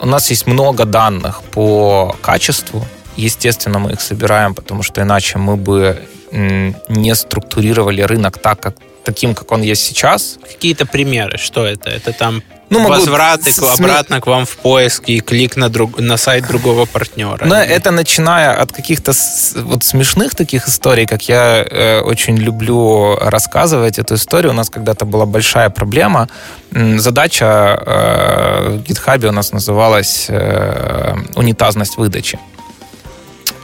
У 0.00 0.06
нас 0.06 0.30
есть 0.30 0.46
много 0.46 0.84
данных 0.84 1.42
по 1.50 2.16
качеству. 2.20 2.86
Естественно, 3.16 3.78
мы 3.78 3.92
их 3.92 4.00
собираем, 4.00 4.54
потому 4.54 4.82
что 4.82 5.02
иначе 5.02 5.38
мы 5.38 5.56
бы 5.56 6.06
не 6.30 7.14
структурировали 7.14 8.02
рынок 8.02 8.38
так, 8.38 8.60
как 8.60 8.76
таким, 9.04 9.34
как 9.34 9.50
он 9.52 9.62
есть 9.62 9.84
сейчас. 9.84 10.38
Какие-то 10.42 10.86
примеры, 10.86 11.38
что 11.38 11.64
это? 11.64 11.90
Это 11.90 12.12
там 12.12 12.42
ну, 12.70 12.80
могу 12.80 12.94
возвраты 12.94 13.52
с... 13.52 13.58
обратно 13.58 14.20
к 14.20 14.26
вам 14.26 14.44
в 14.44 14.56
поиск 14.56 15.04
и 15.06 15.20
клик 15.20 15.56
на, 15.56 15.68
друг... 15.68 15.98
на 15.98 16.16
сайт 16.16 16.46
другого 16.46 16.84
партнера. 16.84 17.44
Но 17.44 17.62
или... 17.62 17.70
это 17.70 17.90
начиная 17.90 18.52
от 18.52 18.72
каких-то 18.72 19.12
вот 19.56 19.84
смешных 19.84 20.34
таких 20.34 20.68
историй, 20.68 21.06
как 21.06 21.28
я 21.28 21.64
э, 21.64 22.00
очень 22.00 22.36
люблю 22.36 23.16
рассказывать 23.16 23.98
эту 23.98 24.14
историю. 24.14 24.52
У 24.52 24.54
нас 24.54 24.70
когда-то 24.70 25.06
была 25.06 25.26
большая 25.26 25.70
проблема. 25.70 26.28
Задача 26.70 27.82
э, 27.86 28.68
в 28.76 28.82
GitHub 28.82 29.26
у 29.26 29.32
нас 29.32 29.52
называлась 29.52 30.26
э, 30.28 31.14
унитазность 31.36 31.96
выдачи. 31.96 32.38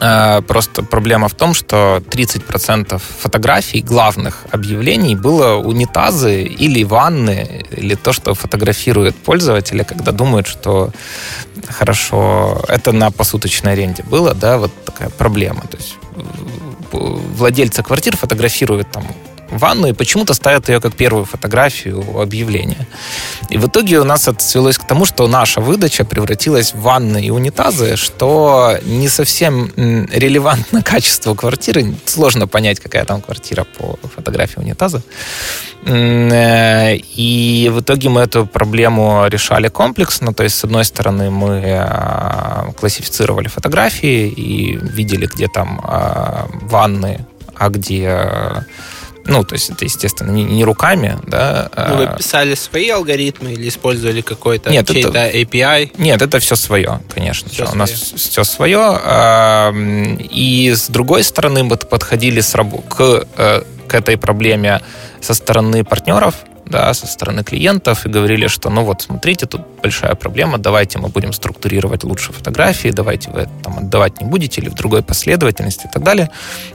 Э, 0.05 0.43
просто 0.43 0.83
проблема 0.83 1.29
в 1.29 1.35
том, 1.35 1.55
что 1.55 2.03
30% 2.11 3.01
фотографий 3.23 3.81
главных 3.81 4.45
объявлений 4.53 5.17
было 5.17 5.55
унитазы 5.55 6.43
или 6.43 6.85
ванны, 6.85 7.65
или 7.71 7.95
то, 7.95 8.13
что 8.13 8.35
фотографирует 8.35 9.17
пользователя, 9.17 9.85
когда 9.85 10.13
думают, 10.13 10.47
что 10.47 10.91
хорошо, 11.69 12.63
это 12.69 12.93
на 12.93 13.11
посуточной 13.11 13.73
аренде 13.73 14.03
было, 14.03 14.35
да, 14.35 14.59
вот 14.59 14.71
такая 14.85 15.09
проблема. 15.09 15.63
То 15.71 15.79
есть 15.79 15.97
владельцы 16.93 17.83
квартир 17.83 18.17
фотографируют 18.17 18.91
там 18.91 19.05
ванну 19.51 19.89
и 19.89 19.93
почему-то 19.93 20.35
ставят 20.35 20.69
ее 20.69 20.81
как 20.81 20.95
первую 20.95 21.25
фотографию 21.25 22.21
объявления. 22.21 22.87
И 23.51 23.59
в 23.59 23.67
итоге 23.67 24.01
у 24.01 24.05
нас 24.05 24.29
это 24.29 24.43
свелось 24.43 24.79
к 24.79 24.87
тому, 24.87 25.05
что 25.05 25.27
наша 25.29 25.61
выдача 25.61 26.05
превратилась 26.05 26.75
в 26.75 26.81
ванны 26.81 27.25
и 27.25 27.31
унитазы, 27.31 27.97
что 27.97 28.79
не 28.83 29.09
совсем 29.09 29.71
релевантно 29.77 30.83
качеству 30.95 31.35
квартиры. 31.35 31.95
Сложно 32.07 32.47
понять, 32.47 32.81
какая 32.81 33.05
там 33.05 33.21
квартира 33.21 33.65
по 33.65 33.99
фотографии 34.15 34.61
унитаза. 34.61 35.03
Э, 35.87 36.97
и 36.97 37.71
в 37.73 37.81
итоге 37.81 38.09
мы 38.09 38.23
эту 38.23 38.47
проблему 38.47 39.27
решали 39.29 39.69
комплексно. 39.69 40.33
То 40.33 40.45
есть, 40.45 40.57
с 40.57 40.65
одной 40.65 40.85
стороны, 40.85 41.31
мы 41.31 41.63
э, 41.65 42.73
классифицировали 42.79 43.49
фотографии 43.49 44.29
и 44.29 44.77
видели, 44.77 45.27
где 45.27 45.49
там 45.49 45.81
э, 45.87 46.47
ванны, 46.63 47.27
а 47.55 47.69
где 47.69 48.65
ну, 49.27 49.43
то 49.45 49.55
есть 49.55 49.71
это, 49.71 49.85
естественно, 49.85 50.31
не, 50.31 50.45
не 50.45 50.65
руками, 50.65 51.19
да. 51.27 51.71
Ну, 51.89 51.97
вы 51.97 52.17
писали 52.17 52.55
свои 52.55 52.91
алгоритмы 52.91 53.53
или 53.53 53.69
использовали 53.69 54.21
какой-то 54.21 54.71
нет, 54.71 54.89
чей-то 54.89 55.09
это, 55.09 55.37
API? 55.37 55.93
Нет, 55.97 56.21
это 56.21 56.39
все 56.41 56.57
свое, 56.57 57.01
конечно. 57.13 57.49
Все 57.49 57.65
же. 57.67 57.73
У 57.73 57.75
нас 57.77 57.91
все 57.91 58.45
свое. 58.45 59.01
И 60.31 60.73
с 60.75 60.89
другой 60.89 61.25
стороны, 61.25 61.65
мы 61.65 61.77
подходили 61.77 62.41
с, 62.41 62.53
к, 62.53 63.27
э, 63.37 63.63
к 63.87 63.95
этой 63.95 64.17
проблеме 64.19 64.83
со 65.21 65.35
стороны 65.35 65.85
партнеров, 65.85 66.35
да, 66.67 66.93
со 66.95 67.07
стороны 67.07 67.45
клиентов 67.45 68.07
и 68.07 68.09
говорили, 68.09 68.47
что 68.47 68.71
ну 68.71 68.85
вот 68.85 69.03
смотрите, 69.03 69.47
тут 69.47 69.63
большая 69.83 70.15
проблема, 70.15 70.59
давайте 70.59 70.99
мы 70.99 71.09
будем 71.09 71.33
структурировать 71.33 72.05
лучше 72.05 72.33
фотографии, 72.33 72.89
давайте 72.89 73.31
вы 73.31 73.49
там 73.63 73.79
отдавать 73.79 74.21
не 74.21 74.27
будете 74.27 74.61
или 74.61 74.69
в 74.69 74.75
другой 74.75 75.03
последовательности 75.03 75.87
и 75.87 75.91
так 75.91 76.03
далее. 76.03 76.31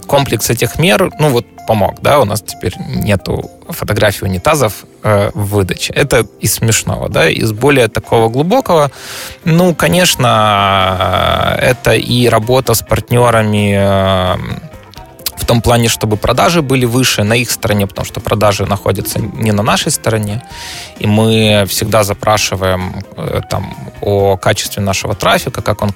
Комплекс 0.05 0.49
этих 0.49 0.77
мер, 0.79 1.11
ну 1.19 1.29
вот 1.29 1.45
помог, 1.67 2.01
да, 2.01 2.19
у 2.19 2.25
нас 2.25 2.41
теперь 2.41 2.73
нету 2.79 3.51
фотографий 3.69 4.25
унитазов 4.25 4.85
э, 5.03 5.31
в 5.33 5.55
выдаче. 5.55 5.93
Это 5.93 6.25
из 6.39 6.55
смешного, 6.55 7.09
да, 7.09 7.29
из 7.29 7.51
более 7.51 7.87
такого 7.87 8.29
глубокого, 8.29 8.91
ну, 9.45 9.75
конечно, 9.75 11.55
это 11.61 11.93
и 11.93 12.27
работа 12.27 12.73
с 12.73 12.81
партнерами 12.81 13.75
э, 13.77 14.68
в 15.39 15.45
том 15.45 15.61
плане, 15.61 15.87
чтобы 15.87 16.17
продажи 16.17 16.61
были 16.61 16.85
выше 16.85 17.23
на 17.23 17.33
их 17.33 17.51
стороне, 17.51 17.87
потому 17.87 18.05
что 18.05 18.19
продажи 18.19 18.65
находятся 18.65 19.19
не 19.19 19.51
на 19.51 19.63
нашей 19.63 19.91
стороне, 19.91 20.43
и 20.99 21.07
мы 21.07 21.65
всегда 21.67 22.03
запрашиваем 22.03 23.03
э, 23.17 23.41
там, 23.49 23.73
о 24.01 24.37
качестве 24.37 24.83
нашего 24.83 25.15
трафика, 25.15 25.61
как 25.61 25.81
он 25.81 25.93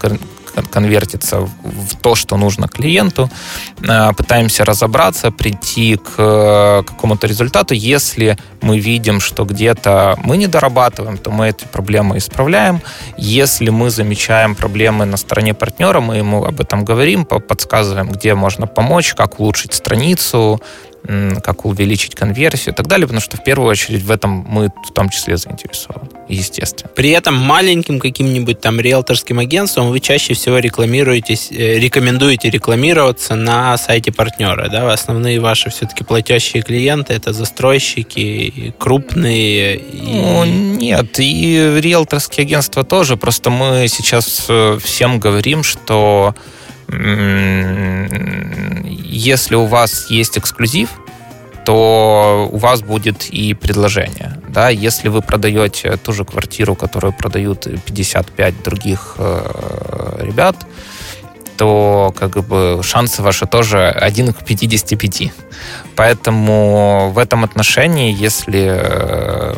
конвертится 0.71 1.39
в 1.39 1.95
то, 2.01 2.15
что 2.15 2.37
нужно 2.37 2.67
клиенту. 2.67 3.29
Э, 3.87 4.13
пытаемся 4.13 4.65
разобраться, 4.65 5.31
прийти 5.31 5.95
к 5.95 6.13
э, 6.17 6.83
какому-то 6.87 7.27
результату. 7.27 7.73
Если 7.73 8.37
мы 8.61 8.79
видим, 8.79 9.19
что 9.19 9.45
где-то 9.45 10.15
мы 10.23 10.37
не 10.37 10.47
дорабатываем, 10.47 11.17
то 11.17 11.31
мы 11.31 11.49
эти 11.49 11.65
проблемы 11.65 12.17
исправляем. 12.17 12.81
Если 13.17 13.69
мы 13.69 13.89
замечаем 13.89 14.55
проблемы 14.55 15.05
на 15.05 15.17
стороне 15.17 15.53
партнера, 15.53 15.99
мы 15.99 16.17
ему 16.17 16.45
об 16.45 16.59
этом 16.59 16.85
говорим, 16.85 17.25
подсказываем, 17.25 18.09
где 18.09 18.35
можно 18.35 18.67
помочь, 18.67 19.13
как 19.13 19.32
улучшить 19.39 19.73
страницу, 19.73 20.61
как 21.43 21.65
увеличить 21.65 22.15
конверсию 22.15 22.73
и 22.73 22.75
так 22.75 22.88
далее, 22.88 23.07
потому 23.07 23.21
что 23.21 23.36
в 23.36 23.43
первую 23.43 23.69
очередь 23.69 24.03
в 24.03 24.11
этом 24.11 24.45
мы 24.47 24.69
в 24.88 24.93
том 24.93 25.09
числе 25.09 25.36
заинтересованы, 25.36 26.09
естественно. 26.29 26.89
При 26.95 27.09
этом 27.09 27.36
маленьким 27.36 27.99
каким-нибудь 27.99 28.61
там 28.61 28.79
риэлторским 28.79 29.39
агентством 29.39 29.89
вы 29.89 29.99
чаще 29.99 30.34
всего 30.34 30.59
рекламируетесь, 30.59 31.51
э, 31.51 31.77
рекомендуете 31.79 32.49
рекламироваться 32.49 33.36
на 33.36 33.77
сайте 33.77 34.13
партнера, 34.13 34.69
да? 34.69 34.93
Основные 34.93 35.41
ваши 35.41 35.69
все-таки 35.69 36.05
платящие 36.05 36.63
клиенты 36.63 37.13
это 37.13 37.34
застройщики, 37.34 38.73
крупные. 38.77 39.75
И... 39.75 40.21
Ну, 40.21 40.45
нет, 40.45 41.19
и 41.19 41.79
риэлторские 41.81 42.45
агентства 42.45 42.86
тоже, 42.86 43.17
просто 43.17 43.49
мы 43.49 43.88
сейчас 43.89 44.45
э, 44.47 44.79
всем 44.81 45.19
говорим, 45.19 45.63
что 45.63 46.34
если 49.13 49.55
у 49.55 49.65
вас 49.65 50.09
есть 50.09 50.37
эксклюзив, 50.37 50.89
то 51.65 52.49
у 52.51 52.57
вас 52.57 52.81
будет 52.81 53.29
и 53.29 53.53
предложение. 53.53 54.41
Да? 54.49 54.69
Если 54.69 55.07
вы 55.09 55.21
продаете 55.21 55.97
ту 55.97 56.11
же 56.11 56.25
квартиру, 56.25 56.75
которую 56.75 57.13
продают 57.13 57.67
55 57.85 58.63
других 58.63 59.15
э, 59.17 60.19
ребят, 60.21 60.55
то 61.57 62.13
как 62.17 62.43
бы 62.45 62.81
шансы 62.83 63.21
ваши 63.21 63.45
тоже 63.45 63.87
1 63.87 64.33
к 64.33 64.43
55. 64.43 65.31
Поэтому 65.95 67.11
в 67.13 67.19
этом 67.19 67.43
отношении, 67.43 68.13
если 68.13 68.71
э, 68.73 69.53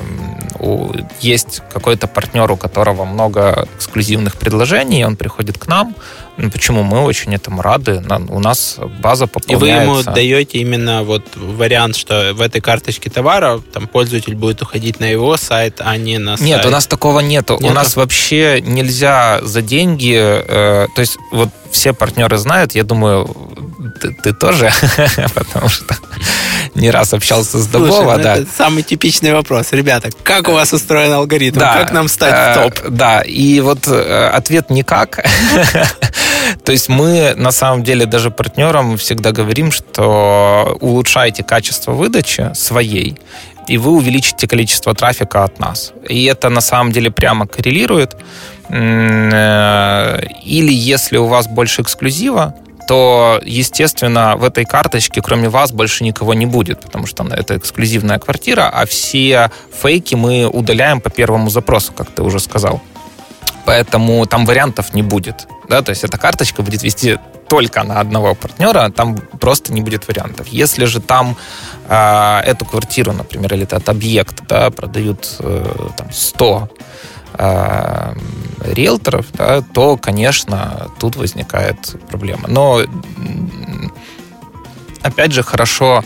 есть 1.21 1.61
какой-то 1.73 2.07
партнер, 2.07 2.51
у 2.51 2.57
которого 2.57 3.05
много 3.05 3.67
эксклюзивных 3.77 4.35
предложений, 4.35 5.05
он 5.05 5.15
приходит 5.15 5.57
к 5.57 5.67
нам, 5.67 5.95
ну, 6.37 6.51
почему 6.51 6.83
мы 6.83 7.01
очень 7.01 7.33
этому 7.33 7.61
рады? 7.61 8.03
У 8.29 8.39
нас 8.39 8.77
база 8.99 9.27
пополняется. 9.27 9.65
И 9.65 9.87
вы 9.87 9.99
ему 9.99 10.03
даете 10.03 10.57
именно 10.57 11.03
вот 11.03 11.23
вариант, 11.35 11.95
что 11.95 12.33
в 12.33 12.41
этой 12.41 12.61
карточке 12.61 13.09
товара 13.09 13.61
там 13.73 13.87
пользователь 13.87 14.35
будет 14.35 14.61
уходить 14.61 14.99
на 14.99 15.05
его 15.05 15.37
сайт, 15.37 15.79
а 15.79 15.95
не 15.97 16.17
на 16.17 16.37
сайт? 16.37 16.47
Нет, 16.47 16.65
у 16.65 16.69
нас 16.69 16.87
такого 16.87 17.21
нету. 17.21 17.53
нету? 17.53 17.67
У 17.67 17.71
нас 17.71 17.95
вообще 17.95 18.61
нельзя 18.61 19.39
за 19.43 19.61
деньги... 19.61 20.15
Э, 20.15 20.87
то 20.93 21.01
есть 21.01 21.17
вот 21.31 21.49
все 21.71 21.93
партнеры 21.93 22.37
знают, 22.37 22.75
я 22.75 22.83
думаю, 22.83 23.29
ты, 24.01 24.11
ты 24.23 24.33
тоже, 24.33 24.71
потому 25.35 25.69
что 25.69 25.95
не 26.73 26.89
раз 26.89 27.13
общался 27.13 27.59
с 27.59 27.67
Дубова. 27.67 28.17
Ну 28.17 28.23
да. 28.23 28.37
Это 28.37 28.47
самый 28.51 28.83
типичный 28.83 29.33
вопрос. 29.33 29.67
Ребята, 29.71 30.09
как 30.23 30.47
у 30.49 30.53
вас 30.53 30.73
устроен 30.73 31.11
алгоритм? 31.11 31.59
Да, 31.59 31.75
как 31.75 31.91
нам 31.91 32.07
стать 32.07 32.57
в 32.57 32.61
топ? 32.61 32.79
Э, 32.85 32.89
да, 32.89 33.21
и 33.21 33.59
вот 33.59 33.87
э, 33.87 34.29
ответ 34.33 34.69
никак. 34.69 35.25
То 36.65 36.71
есть 36.71 36.89
мы 36.89 37.33
на 37.35 37.51
самом 37.51 37.83
деле 37.83 38.05
даже 38.07 38.31
партнерам 38.31 38.97
всегда 38.97 39.31
говорим, 39.31 39.71
что 39.71 40.77
улучшайте 40.81 41.43
качество 41.43 41.91
выдачи 41.91 42.51
своей, 42.55 43.17
и 43.67 43.77
вы 43.77 43.91
увеличите 43.91 44.47
количество 44.47 44.95
трафика 44.95 45.43
от 45.43 45.59
нас. 45.59 45.93
И 46.09 46.25
это 46.25 46.49
на 46.49 46.61
самом 46.61 46.91
деле 46.91 47.11
прямо 47.11 47.47
коррелирует. 47.47 48.15
Э, 48.69 50.21
или 50.43 50.73
если 50.73 51.17
у 51.17 51.27
вас 51.27 51.47
больше 51.47 51.83
эксклюзива, 51.83 52.55
то, 52.87 53.39
естественно, 53.43 54.35
в 54.35 54.43
этой 54.43 54.65
карточке 54.65 55.21
кроме 55.21 55.49
вас 55.49 55.71
больше 55.71 56.03
никого 56.03 56.33
не 56.33 56.45
будет, 56.45 56.81
потому 56.81 57.05
что 57.05 57.23
это 57.25 57.57
эксклюзивная 57.57 58.19
квартира, 58.19 58.69
а 58.69 58.85
все 58.85 59.51
фейки 59.71 60.15
мы 60.15 60.47
удаляем 60.47 60.99
по 61.01 61.09
первому 61.09 61.49
запросу, 61.49 61.93
как 61.93 62.09
ты 62.11 62.23
уже 62.23 62.39
сказал. 62.39 62.81
Поэтому 63.65 64.25
там 64.25 64.45
вариантов 64.45 64.93
не 64.93 65.03
будет. 65.03 65.47
Да? 65.69 65.81
То 65.81 65.89
есть 65.89 66.03
эта 66.03 66.17
карточка 66.17 66.61
будет 66.61 66.83
вести 66.83 67.17
только 67.47 67.83
на 67.83 67.99
одного 67.99 68.35
партнера, 68.35 68.89
там 68.89 69.17
просто 69.39 69.73
не 69.73 69.81
будет 69.81 70.07
вариантов. 70.07 70.47
Если 70.47 70.85
же 70.85 70.99
там 70.99 71.37
э, 71.87 72.39
эту 72.45 72.65
квартиру, 72.65 73.13
например, 73.13 73.53
или 73.53 73.63
этот 73.63 73.87
объект 73.89 74.47
да, 74.47 74.69
продают 74.71 75.35
э, 75.39 75.89
там 75.95 76.11
100 76.11 76.69
э, 77.37 78.13
риэлторов, 78.63 79.25
да, 79.33 79.61
то, 79.61 79.97
конечно, 79.97 80.89
тут 80.99 81.15
возникает 81.15 81.77
проблема. 82.09 82.47
Но, 82.47 82.81
опять 85.03 85.31
же, 85.31 85.43
хорошо 85.43 86.03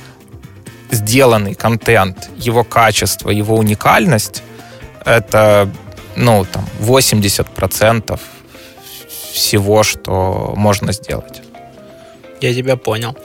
сделанный 0.91 1.53
контент, 1.53 2.29
его 2.35 2.63
качество, 2.63 3.29
его 3.29 3.55
уникальность, 3.55 4.43
это, 5.05 5.69
ну, 6.15 6.45
там, 6.51 6.67
80% 6.79 8.19
всего, 9.31 9.83
что 9.83 10.53
можно 10.55 10.91
сделать. 10.91 11.41
Я 12.41 12.53
тебя 12.53 12.75
понял. 12.75 13.17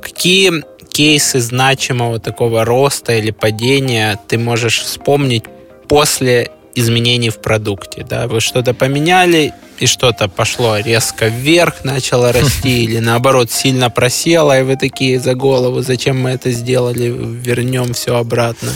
Какие 0.00 0.64
кейсы 0.88 1.40
значимого 1.40 2.18
такого 2.18 2.64
роста 2.64 3.12
или 3.12 3.30
падения 3.30 4.18
ты 4.28 4.38
можешь 4.38 4.80
вспомнить 4.80 5.44
после 5.88 6.50
изменений 6.74 7.30
в 7.30 7.40
продукте, 7.40 8.06
да, 8.08 8.26
вы 8.26 8.40
что-то 8.40 8.74
поменяли, 8.74 9.52
и 9.78 9.86
что-то 9.86 10.28
пошло 10.28 10.78
резко 10.78 11.26
вверх, 11.26 11.84
начало 11.84 12.32
расти, 12.32 12.84
или 12.84 12.98
наоборот 12.98 13.50
сильно 13.50 13.90
просело, 13.90 14.58
и 14.58 14.62
вы 14.62 14.76
такие 14.76 15.18
за 15.18 15.34
голову, 15.34 15.80
зачем 15.80 16.20
мы 16.20 16.30
это 16.30 16.50
сделали, 16.50 17.08
вернем 17.08 17.92
все 17.94 18.16
обратно? 18.16 18.70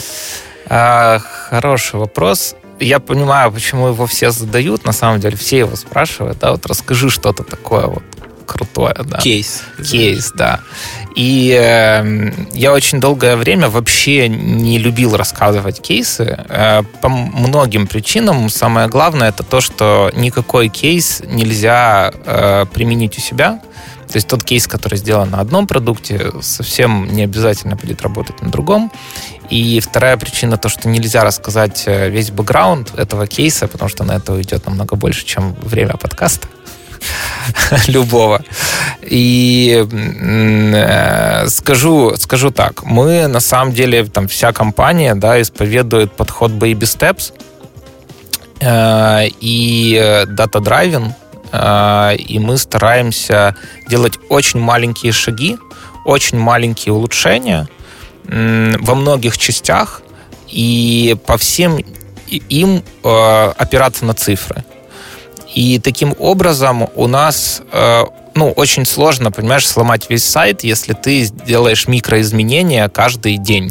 А, 0.67 1.19
хороший 1.19 2.01
вопрос. 2.01 2.57
Я 2.81 2.99
понимаю, 2.99 3.53
почему 3.53 3.89
его 3.89 4.07
все 4.07 4.31
задают, 4.31 4.85
на 4.85 4.93
самом 4.93 5.21
деле 5.21 5.37
все 5.37 5.59
его 5.59 5.77
спрашивают, 5.77 6.39
да, 6.39 6.53
вот 6.53 6.67
расскажи 6.67 7.11
что-то 7.11 7.45
такое 7.45 7.87
вот 7.87 8.03
крутое, 8.45 8.97
да. 9.05 9.19
Кейс. 9.19 9.63
Кейс, 9.91 10.33
да. 10.35 10.61
И 11.17 11.57
э, 11.59 12.31
я 12.53 12.73
очень 12.73 13.01
долгое 13.01 13.37
время 13.37 13.69
вообще 13.69 14.29
не 14.29 14.79
любил 14.79 15.17
рассказывать 15.17 15.81
кейсы 15.81 16.39
э, 16.49 16.83
по 17.01 17.09
многим 17.09 17.87
причинам. 17.87 18.49
Самое 18.49 18.89
главное 18.89 19.31
это 19.31 19.43
то, 19.43 19.61
что 19.61 20.11
никакой 20.15 20.69
кейс 20.69 21.23
нельзя 21.27 22.13
э, 22.13 22.67
применить 22.73 23.17
у 23.19 23.21
себя. 23.21 23.61
То 24.15 24.19
есть 24.19 24.29
тот 24.29 24.45
кейс, 24.45 24.69
который 24.69 24.97
сделан 24.97 25.31
на 25.31 25.41
одном 25.41 25.67
продукте, 25.67 26.31
совсем 26.41 27.09
не 27.13 27.25
обязательно 27.25 27.75
будет 27.75 28.01
работать 28.01 28.43
на 28.43 28.49
другом. 28.49 28.93
И 29.51 29.81
вторая 29.81 30.17
причина 30.17 30.57
то, 30.57 30.69
что 30.69 30.89
нельзя 30.89 31.25
рассказать 31.25 31.83
э, 31.87 32.11
весь 32.11 32.31
бэкграунд 32.31 32.97
этого 32.97 33.27
кейса, 33.27 33.67
потому 33.67 33.89
что 33.89 34.05
на 34.05 34.13
это 34.13 34.33
уйдет 34.33 34.67
намного 34.67 34.95
больше, 34.95 35.27
чем 35.27 35.55
время 35.55 35.97
подкаста. 35.97 36.47
любого. 37.89 38.41
И 39.03 39.85
э, 39.93 41.49
скажу, 41.49 42.15
скажу 42.17 42.53
так, 42.53 42.85
мы 42.85 43.27
на 43.27 43.41
самом 43.41 43.75
деле, 43.75 44.05
там 44.05 44.29
вся 44.29 44.53
компания, 44.53 45.17
да, 45.17 45.43
исповедует 45.43 46.13
подход 46.13 46.53
baby 46.53 46.83
steps 46.83 47.33
э, 48.61 49.29
и 49.41 49.97
data 50.29 50.61
driving, 50.63 51.09
э, 51.09 51.24
и 51.55 52.39
мы 52.41 52.59
стараемся 52.59 53.55
делать 53.89 54.19
очень 54.29 54.59
маленькие 54.59 55.13
шаги, 55.13 55.57
очень 56.05 56.39
маленькие 56.39 56.93
улучшения 56.93 57.69
во 58.25 58.95
многих 58.95 59.39
частях, 59.39 60.03
и 60.49 61.17
по 61.27 61.37
всем 61.39 61.79
им 62.29 62.83
опираться 63.03 64.05
на 64.05 64.15
цифры. 64.15 64.65
И 65.55 65.79
таким 65.79 66.15
образом 66.19 66.89
у 66.97 67.07
нас 67.07 67.63
э, 67.71 68.05
ну, 68.35 68.51
очень 68.51 68.85
сложно, 68.85 69.31
понимаешь, 69.31 69.67
сломать 69.67 70.11
весь 70.11 70.25
сайт, 70.25 70.65
если 70.65 70.93
ты 70.93 71.23
сделаешь 71.23 71.87
микроизменения 71.87 72.89
каждый 72.89 73.39
день. 73.39 73.71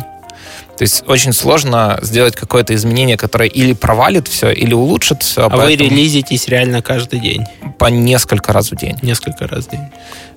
То 0.77 0.81
есть 0.81 1.03
очень 1.07 1.33
сложно 1.33 1.99
сделать 2.01 2.35
какое-то 2.35 2.73
изменение, 2.73 3.15
которое 3.15 3.47
или 3.47 3.73
провалит 3.73 4.27
все, 4.27 4.51
или 4.51 4.73
улучшит 4.73 5.21
все. 5.21 5.47
А 5.47 5.55
вы 5.55 5.75
релизитесь 5.75 6.47
реально 6.47 6.81
каждый 6.81 7.19
день? 7.19 7.45
По 7.77 7.85
несколько 7.85 8.53
раз 8.53 8.71
в 8.71 8.75
день. 8.75 8.97
Несколько 9.01 9.47
раз 9.47 9.65
в 9.65 9.71
день. 9.71 9.87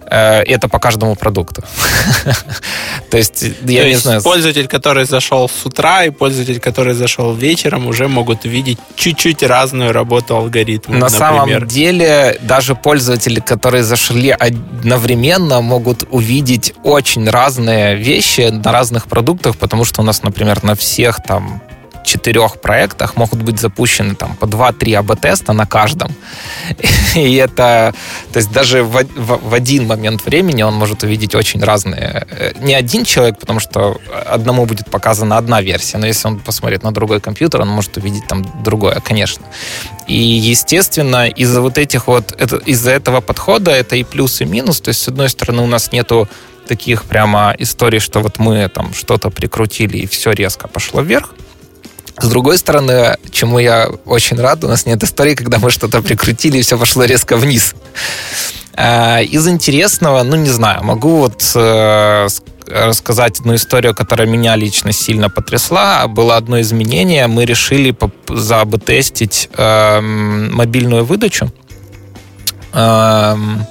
Э, 0.08 0.42
это 0.42 0.68
по 0.68 0.78
каждому 0.78 1.16
продукту. 1.16 1.62
То 3.10 3.16
есть, 3.16 3.44
я 3.64 3.84
не 3.84 3.96
знаю. 3.96 4.22
Пользователь, 4.22 4.68
который 4.68 5.04
зашел 5.04 5.48
с 5.48 5.66
утра, 5.66 6.04
и 6.04 6.10
пользователь, 6.10 6.60
который 6.60 6.94
зашел 6.94 7.34
вечером, 7.34 7.86
уже 7.86 8.08
могут 8.08 8.44
видеть 8.44 8.78
чуть-чуть 8.94 9.42
разную 9.42 9.92
работу 9.92 10.36
алгоритма. 10.36 10.96
На 10.96 11.08
самом 11.08 11.66
деле, 11.66 12.38
даже 12.42 12.74
пользователи, 12.74 13.40
которые 13.40 13.82
зашли 13.82 14.30
одновременно, 14.30 15.60
могут 15.60 16.04
увидеть 16.10 16.74
очень 16.84 17.28
разные 17.28 17.96
вещи 17.96 18.50
на 18.50 18.72
разных 18.72 19.06
продуктах, 19.06 19.56
потому 19.56 19.84
что 19.84 20.02
у 20.02 20.04
нас, 20.04 20.22
например, 20.22 20.62
на 20.62 20.74
всех 20.74 21.22
там 21.22 21.62
четырех 22.06 22.60
проектах 22.60 23.16
могут 23.16 23.42
быть 23.42 23.60
запущены 23.60 24.14
там 24.14 24.36
по 24.36 24.46
2-3 24.46 24.94
АБ-теста 24.94 25.52
на 25.52 25.66
каждом. 25.66 26.14
И 27.14 27.34
это, 27.34 27.94
то 28.32 28.38
есть 28.38 28.52
даже 28.52 28.82
в, 28.82 29.04
в, 29.14 29.50
в 29.50 29.54
один 29.54 29.86
момент 29.86 30.24
времени 30.24 30.62
он 30.62 30.74
может 30.74 31.02
увидеть 31.02 31.34
очень 31.34 31.62
разные. 31.62 32.26
Э, 32.30 32.52
не 32.60 32.74
один 32.74 33.04
человек, 33.04 33.38
потому 33.38 33.60
что 33.60 34.00
одному 34.26 34.66
будет 34.66 34.90
показана 34.90 35.36
одна 35.36 35.60
версия, 35.60 35.98
но 35.98 36.06
если 36.06 36.28
он 36.28 36.38
посмотрит 36.38 36.82
на 36.82 36.92
другой 36.92 37.20
компьютер, 37.20 37.60
он 37.60 37.68
может 37.68 37.96
увидеть 37.96 38.26
там 38.26 38.44
другое, 38.62 39.00
конечно. 39.00 39.44
И, 40.06 40.14
естественно, 40.14 41.28
из-за 41.28 41.60
вот 41.60 41.78
этих 41.78 42.06
вот, 42.06 42.32
это, 42.38 42.56
из-за 42.56 42.92
этого 42.92 43.20
подхода 43.20 43.72
это 43.72 43.96
и 43.96 44.04
плюс, 44.04 44.40
и 44.40 44.44
минус. 44.44 44.80
То 44.80 44.90
есть, 44.90 45.02
с 45.02 45.08
одной 45.08 45.28
стороны, 45.28 45.62
у 45.62 45.66
нас 45.66 45.92
нету 45.92 46.28
таких 46.68 47.04
прямо 47.04 47.54
историй, 47.58 48.00
что 48.00 48.20
вот 48.20 48.38
мы 48.38 48.68
там 48.68 48.94
что-то 48.94 49.30
прикрутили 49.30 49.98
и 49.98 50.06
все 50.06 50.32
резко 50.32 50.68
пошло 50.68 51.00
вверх. 51.00 51.34
С 52.18 52.28
другой 52.28 52.56
стороны, 52.56 53.18
чему 53.30 53.58
я 53.58 53.88
очень 54.06 54.40
рад, 54.40 54.64
у 54.64 54.68
нас 54.68 54.86
нет 54.86 55.02
истории, 55.02 55.34
когда 55.34 55.58
мы 55.58 55.70
что-то 55.70 56.00
прикрутили 56.00 56.58
и 56.58 56.62
все 56.62 56.78
пошло 56.78 57.04
резко 57.04 57.36
вниз. 57.36 57.74
А, 58.74 59.20
из 59.20 59.46
интересного, 59.46 60.22
ну 60.22 60.36
не 60.36 60.48
знаю, 60.48 60.82
могу 60.82 61.16
вот 61.16 61.42
э, 61.54 62.28
рассказать 62.68 63.40
одну 63.40 63.54
историю, 63.54 63.94
которая 63.94 64.26
меня 64.26 64.56
лично 64.56 64.92
сильно 64.92 65.30
потрясла. 65.30 66.06
Было 66.08 66.36
одно 66.36 66.60
изменение. 66.60 67.26
Мы 67.26 67.44
решили 67.44 67.96
забтестить 68.28 69.48
эм, 69.56 70.54
мобильную 70.54 71.04
выдачу. 71.04 71.52
Эм, 72.72 73.66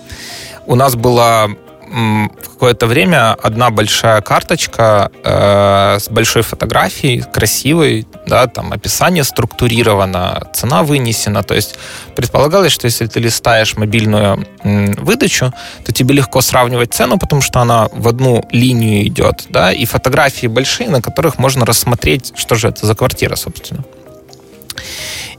у 0.66 0.76
нас 0.76 0.96
была 0.96 1.50
в 1.96 2.50
какое-то 2.50 2.88
время 2.88 3.34
одна 3.34 3.70
большая 3.70 4.20
карточка 4.20 5.10
э, 5.24 5.98
с 6.02 6.10
большой 6.10 6.42
фотографией, 6.42 7.22
красивой, 7.22 8.06
да, 8.28 8.48
там 8.48 8.74
описание 8.74 9.24
структурировано, 9.24 10.50
цена 10.54 10.84
вынесена. 10.84 11.42
То 11.42 11.54
есть 11.54 11.76
предполагалось, 12.14 12.74
что 12.74 12.86
если 12.86 13.08
ты 13.08 13.22
листаешь 13.22 13.78
мобильную 13.78 14.46
м, 14.64 14.92
выдачу, 14.96 15.54
то 15.86 15.94
тебе 15.94 16.16
легко 16.16 16.42
сравнивать 16.42 16.94
цену, 16.94 17.18
потому 17.18 17.42
что 17.42 17.62
она 17.62 17.88
в 17.94 18.10
одну 18.10 18.46
линию 18.52 19.08
идет, 19.08 19.46
да, 19.50 19.72
и 19.72 19.86
фотографии 19.86 20.48
большие, 20.48 20.90
на 20.90 21.02
которых 21.02 21.38
можно 21.38 21.66
рассмотреть, 21.66 22.34
что 22.36 22.56
же 22.56 22.68
это 22.68 22.86
за 22.86 22.94
квартира, 22.94 23.38
собственно. 23.38 23.86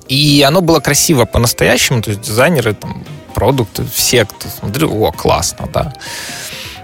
И 0.09 0.43
оно 0.49 0.63
было 0.63 0.81
красиво 0.81 1.27
по-настоящему, 1.27 2.01
то 2.01 2.11
есть 2.11 2.23
дизайнеры, 2.23 2.73
там, 2.73 3.05
продукты, 3.37 3.85
все, 3.95 4.25
кто 4.25 4.49
смотрел, 4.49 5.05
о, 5.05 5.13
классно, 5.13 5.69
да. 5.73 5.93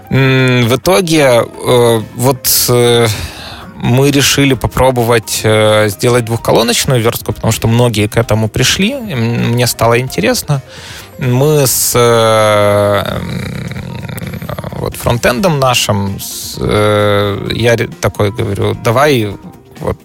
В 0.09 0.75
итоге 0.75 1.41
э, 1.41 2.01
вот 2.15 2.47
э, 2.69 3.07
мы 3.75 4.11
решили 4.11 4.53
попробовать 4.53 5.41
э, 5.43 5.89
сделать 5.89 6.25
двухколоночную 6.25 7.01
верстку, 7.01 7.33
потому 7.33 7.51
что 7.51 7.67
многие 7.67 8.07
к 8.07 8.17
этому 8.17 8.49
пришли. 8.49 8.93
Мне 8.93 9.65
стало 9.65 9.99
интересно. 9.99 10.61
Мы 11.17 11.65
с 11.65 11.97
вот 14.79 14.95
фронтендом 14.95 15.59
нашим, 15.59 16.19
я 16.57 17.77
такой 18.01 18.31
говорю, 18.31 18.75
давай 18.75 19.35
вот 19.79 19.97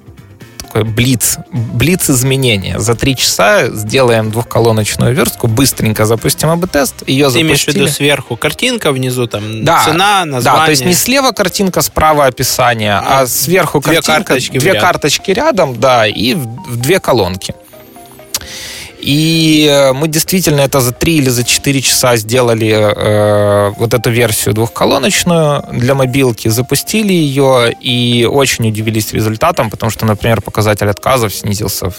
такой 0.79 0.93
блиц, 0.93 1.39
блиц 1.53 2.11
изменения. 2.11 2.79
За 2.79 2.95
три 2.95 3.17
часа 3.17 3.69
сделаем 3.69 4.31
двухколоночную 4.31 5.15
верстку, 5.15 5.47
быстренько 5.47 6.05
запустим 6.05 6.51
АБ-тест, 6.51 7.03
ее 7.07 7.27
Ты 7.27 7.31
запустили. 7.31 7.43
имеешь 7.43 7.65
в 7.65 7.69
виду 7.69 7.89
сверху 7.89 8.37
картинка, 8.37 8.93
внизу 8.93 9.27
там 9.27 9.65
да, 9.65 9.85
цена, 9.85 10.25
название? 10.25 10.61
Да, 10.61 10.65
то 10.65 10.71
есть 10.71 10.85
не 10.85 10.95
слева 10.95 11.33
картинка, 11.33 11.83
справа 11.83 12.27
описание, 12.27 12.95
а, 12.95 13.21
а 13.21 13.27
сверху 13.27 13.81
две 13.81 13.95
картинка, 13.95 14.25
карточки 14.25 14.59
две 14.59 14.75
карточки 14.75 15.31
рядом, 15.31 15.79
да, 15.79 16.07
и 16.07 16.35
в, 16.35 16.47
в 16.47 16.77
две 16.77 17.01
колонки. 17.01 17.55
И 19.01 19.69
э, 19.71 19.93
мы 19.93 20.09
действительно 20.09 20.61
это 20.61 20.81
за 20.81 20.93
3 20.93 21.17
или 21.17 21.29
за 21.29 21.45
4 21.45 21.83
часа 21.83 22.17
сделали 22.17 22.69
э, 22.69 23.71
вот 23.77 23.95
эту 23.95 24.11
версию 24.11 24.55
двухколоночную 24.55 25.65
для 25.73 25.95
мобилки, 25.95 26.49
запустили 26.49 27.13
ее 27.13 27.73
и 27.81 28.29
очень 28.31 28.69
удивились 28.69 29.13
результатом, 29.13 29.71
потому 29.71 29.91
что, 29.91 30.05
например, 30.07 30.41
показатель 30.41 30.89
отказов 30.89 31.33
снизился 31.33 31.93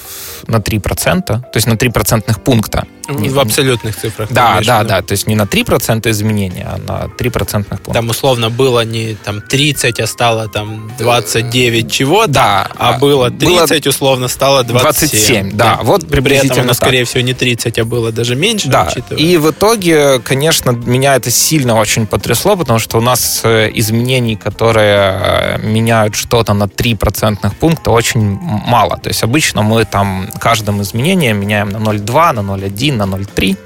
на 0.48 0.58
3%, 0.58 1.22
то 1.26 1.44
есть 1.54 1.68
на 1.68 1.78
3 1.78 1.90
процентных 1.90 2.44
пункта. 2.44 2.86
В, 3.08 3.40
абсолютных 3.40 3.96
цифрах. 3.96 4.30
Да, 4.32 4.60
да, 4.64 4.84
да, 4.84 5.02
то 5.02 5.14
есть 5.14 5.26
не 5.26 5.36
на 5.36 5.44
3% 5.44 6.08
изменения, 6.12 6.68
а 6.70 6.78
на 6.78 7.10
3 7.10 7.30
процентных 7.30 7.82
пункта. 7.82 7.94
Там 7.94 8.10
условно 8.10 8.50
было 8.50 8.86
не 8.86 9.16
там 9.16 9.42
30, 9.42 10.00
а 10.00 10.08
стало 10.08 10.48
там 10.48 10.92
29 11.00 11.92
чего-то, 11.92 12.32
да, 12.32 12.68
а 12.78 13.00
было 13.00 13.32
30, 13.32 13.84
было 13.84 13.90
условно 13.90 14.28
стало 14.28 14.64
27. 14.64 15.10
27, 15.10 15.58
да, 15.58 15.78
да. 15.78 15.80
вот 15.84 16.08
приблизительно 16.08 16.54
При 16.54 16.62
этом 16.62 16.76
так 16.76 16.89
скорее 16.90 17.06
всего, 17.06 17.22
не 17.22 17.34
30, 17.34 17.80
а 17.80 17.86
было 17.86 18.12
даже 18.12 18.36
меньше. 18.36 18.70
Да, 18.70 18.88
учитывая. 18.90 19.24
и 19.24 19.38
в 19.38 19.52
итоге, 19.52 20.20
конечно, 20.20 20.72
меня 20.72 21.16
это 21.16 21.30
сильно 21.30 21.80
очень 21.80 22.08
потрясло, 22.08 22.56
потому 22.56 22.80
что 22.80 22.98
у 22.98 23.02
нас 23.02 23.42
э, 23.44 23.70
изменений, 23.76 24.36
которые 24.36 24.98
э, 24.98 25.58
меняют 25.62 26.16
что-то 26.16 26.54
на 26.54 26.68
3 26.68 26.96
процентных 26.96 27.56
пункта, 27.56 27.92
очень 27.92 28.22
мало. 28.22 28.98
То 28.98 29.10
есть 29.10 29.24
обычно 29.24 29.62
мы 29.62 29.86
там 29.86 30.30
каждым 30.40 30.82
изменением 30.82 31.40
меняем 31.40 31.70
на 31.70 31.78
0,2, 31.78 32.32
на 32.32 32.40
0,1, 32.40 32.94
на 32.94 33.04
0,3. 33.04 33.58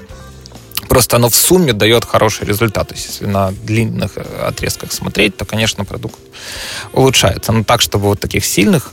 Просто 0.88 1.16
оно 1.16 1.28
в 1.28 1.34
сумме 1.34 1.72
дает 1.72 2.04
хороший 2.04 2.46
результат. 2.46 2.88
То 2.88 2.94
есть, 2.94 3.06
если 3.06 3.26
на 3.26 3.52
длинных 3.52 4.12
э, 4.16 4.46
отрезках 4.48 4.92
смотреть, 4.92 5.36
то, 5.36 5.46
конечно, 5.46 5.84
продукт 5.84 6.18
улучшается. 6.92 7.52
Но 7.52 7.64
так, 7.64 7.80
чтобы 7.80 8.04
вот 8.04 8.20
таких 8.20 8.44
сильных 8.44 8.92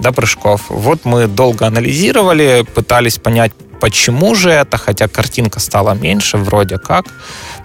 да, 0.00 0.12
прыжков. 0.12 0.66
Вот 0.68 1.04
мы 1.04 1.26
долго 1.26 1.66
анализировали, 1.66 2.64
пытались 2.74 3.18
понять, 3.18 3.52
почему 3.80 4.34
же 4.34 4.50
это, 4.50 4.76
хотя 4.76 5.08
картинка 5.08 5.60
стала 5.60 5.94
меньше, 5.94 6.36
вроде 6.38 6.78
как. 6.78 7.06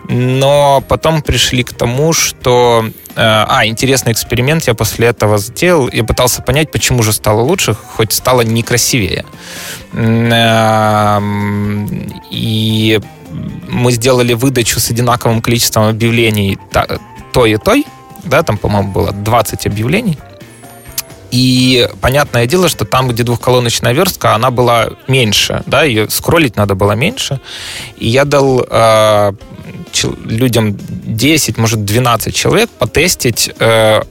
Но 0.10 0.84
потом 0.88 1.22
пришли 1.22 1.64
к 1.64 1.74
тому, 1.74 2.14
что... 2.14 2.86
Э, 3.16 3.46
а, 3.48 3.66
интересный 3.66 4.12
эксперимент 4.12 4.68
я 4.68 4.74
после 4.74 5.08
этого 5.08 5.38
сделал. 5.38 5.90
Я 5.94 6.04
пытался 6.04 6.42
понять, 6.42 6.72
почему 6.72 7.04
же 7.04 7.14
стало 7.14 7.42
лучше, 7.42 7.74
хоть 7.74 8.12
стало 8.14 8.42
некрасивее. 8.42 9.26
Эм, 9.94 11.42
и 12.32 13.00
мы 13.70 13.92
сделали 13.92 14.34
выдачу 14.34 14.80
с 14.80 14.90
одинаковым 14.92 15.42
количеством 15.42 15.88
объявлений 15.88 16.58
той 17.34 17.52
и 17.52 17.58
той. 17.58 17.86
Да, 18.24 18.42
там, 18.44 18.58
по-моему, 18.58 18.92
было 18.92 19.12
20 19.12 19.68
объявлений. 19.68 20.18
И 21.34 21.90
понятное 22.00 22.46
дело, 22.46 22.70
что 22.70 22.86
там, 22.86 23.08
где 23.08 23.24
двухколоночная 23.24 23.94
верстка, 23.94 24.36
она 24.36 24.52
была 24.52 24.90
меньше, 25.08 25.64
да, 25.66 25.82
ее 25.82 26.08
скроллить 26.08 26.58
надо 26.58 26.76
было 26.76 26.92
меньше. 26.92 27.40
И 27.98 28.08
я 28.08 28.24
дал 28.24 28.64
э, 28.70 29.32
людям 30.26 30.78
10, 30.78 31.58
может, 31.58 31.86
12 31.86 32.36
человек 32.36 32.70
потестить 32.70 33.50
э, 33.58 34.04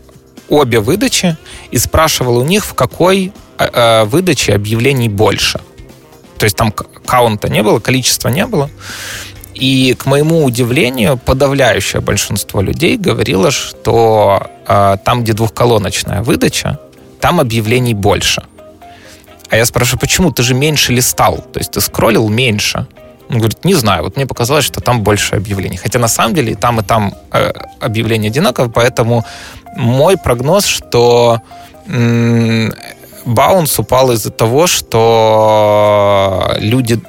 обе 0.49 0.81
выдачи 0.81 1.37
и 1.71 1.79
спрашивал 1.79 2.39
у 2.39 2.43
них, 2.43 2.65
в 2.65 2.75
какой 2.75 3.33
э, 3.57 3.69
э 3.73 4.05
выдаче 4.05 4.55
объявлений 4.55 5.09
больше. 5.09 5.61
То 6.39 6.45
есть 6.45 6.57
там 6.57 6.73
каунта 7.07 7.49
не 7.49 7.63
было, 7.63 7.79
количества 7.79 8.31
не 8.31 8.47
было. 8.47 8.69
И, 9.55 9.95
к 9.97 10.07
моему 10.07 10.45
удивлению, 10.45 11.19
подавляющее 11.19 12.01
большинство 12.01 12.61
людей 12.63 12.97
говорило, 12.97 13.53
что 13.53 14.51
э, 14.67 14.97
там, 15.05 15.23
где 15.23 15.35
двухколоночная 15.35 16.23
выдача, 16.23 16.81
там 17.23 17.41
объявлений 17.41 17.95
больше. 17.95 18.43
А 19.49 19.57
я 19.57 19.65
спрашиваю, 19.65 20.01
почему? 20.01 20.33
Ты 20.33 20.43
же 20.43 20.55
меньше 20.55 20.93
листал, 20.93 21.37
то 21.53 21.61
есть 21.61 21.71
ты 21.71 21.81
скроллил 21.81 22.29
меньше. 22.29 22.87
Он 23.31 23.39
говорит, 23.39 23.65
не 23.65 23.75
знаю, 23.75 24.03
вот 24.03 24.17
мне 24.17 24.27
показалось, 24.27 24.65
что 24.65 24.81
там 24.81 25.03
больше 25.03 25.37
объявлений. 25.37 25.77
Хотя 25.77 25.99
на 25.99 26.09
самом 26.09 26.35
деле 26.35 26.53
и 26.53 26.55
там, 26.57 26.81
и 26.81 26.83
там 26.83 27.15
э, 27.33 27.53
объявления 27.81 28.29
одинаковые, 28.29 28.73
поэтому 28.73 29.25
мой 29.77 30.17
прогноз, 30.17 30.67
что 30.67 31.41
баунс 33.25 33.79
упал 33.79 34.11
из-за 34.13 34.31
того, 34.31 34.67
что 34.67 36.57
люди, 36.59 37.01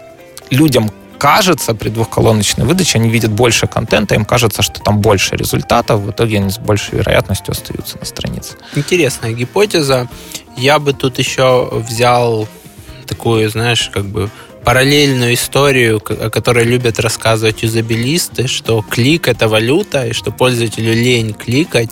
людям 0.51 0.91
кажется, 1.23 1.73
при 1.73 1.87
двухколоночной 1.87 2.65
выдаче 2.65 2.97
они 2.97 3.09
видят 3.09 3.31
больше 3.31 3.65
контента, 3.65 4.13
им 4.13 4.25
кажется, 4.25 4.61
что 4.61 4.81
там 4.81 4.99
больше 4.99 5.37
результатов, 5.37 6.01
в 6.01 6.11
итоге 6.11 6.35
они 6.35 6.49
с 6.49 6.57
большей 6.57 6.97
вероятностью 6.97 7.53
остаются 7.53 7.97
на 7.97 8.03
странице. 8.03 8.57
Интересная 8.75 9.31
гипотеза. 9.31 10.09
Я 10.57 10.79
бы 10.79 10.91
тут 10.91 11.19
еще 11.19 11.69
взял 11.71 12.45
такую, 13.07 13.49
знаешь, 13.49 13.89
как 13.93 14.03
бы 14.03 14.29
параллельную 14.63 15.33
историю, 15.33 15.97
о 15.97 16.29
которой 16.29 16.65
любят 16.65 16.99
рассказывать 16.99 17.63
юзабилисты, 17.63 18.47
что 18.47 18.81
клик 18.81 19.27
это 19.27 19.47
валюта, 19.47 20.07
и 20.07 20.13
что 20.13 20.31
пользователю 20.31 20.93
лень 20.93 21.33
кликать, 21.33 21.89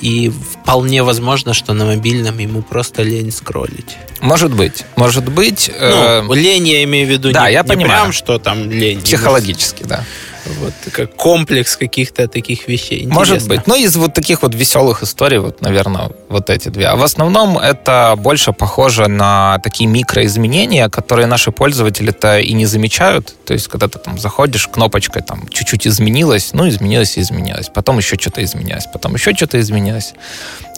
и 0.00 0.30
вполне 0.30 1.02
возможно, 1.02 1.54
что 1.54 1.74
на 1.74 1.84
мобильном 1.84 2.38
ему 2.38 2.62
просто 2.62 3.02
лень 3.02 3.30
скроллить. 3.30 3.96
Может 4.20 4.52
быть, 4.52 4.84
может 4.96 5.28
быть. 5.28 5.70
Ну, 5.78 6.32
э... 6.32 6.36
лень 6.36 6.68
я 6.68 6.84
имею 6.84 7.06
в 7.06 7.10
виду 7.10 7.32
да, 7.32 7.48
не, 7.48 7.54
я 7.54 7.62
не 7.62 7.68
понимаю. 7.68 8.02
прям, 8.02 8.12
что 8.12 8.38
там 8.38 8.70
лень. 8.70 9.02
Психологически, 9.02 9.82
да. 9.84 10.04
Вот 10.46 10.72
как 10.92 11.14
комплекс 11.16 11.76
каких-то 11.76 12.28
таких 12.28 12.68
вещей. 12.68 13.04
Интересно. 13.04 13.14
Может 13.14 13.48
быть. 13.48 13.66
Ну, 13.66 13.76
из 13.76 13.96
вот 13.96 14.14
таких 14.14 14.42
вот 14.42 14.54
веселых 14.54 15.02
историй, 15.02 15.38
вот, 15.38 15.60
наверное, 15.62 16.10
вот 16.28 16.50
эти 16.50 16.68
две. 16.68 16.86
А 16.86 16.96
в 16.96 17.02
основном 17.02 17.58
это 17.58 18.14
больше 18.16 18.52
похоже 18.52 19.08
на 19.08 19.58
такие 19.62 19.88
микроизменения, 19.88 20.88
которые 20.88 21.26
наши 21.26 21.50
пользователи-то 21.50 22.38
и 22.38 22.52
не 22.52 22.66
замечают. 22.66 23.34
То 23.44 23.54
есть, 23.54 23.68
когда 23.68 23.88
ты 23.88 23.98
там 23.98 24.18
заходишь, 24.18 24.68
кнопочкой 24.68 25.22
там 25.22 25.48
чуть-чуть 25.48 25.86
изменилась, 25.86 26.50
ну, 26.52 26.68
изменилась 26.68 27.16
и 27.16 27.20
изменилась. 27.20 27.70
Потом 27.72 27.98
еще 27.98 28.16
что-то 28.16 28.44
изменилось, 28.44 28.86
потом 28.92 29.14
еще 29.14 29.34
что-то 29.34 29.58
изменилось. 29.60 30.14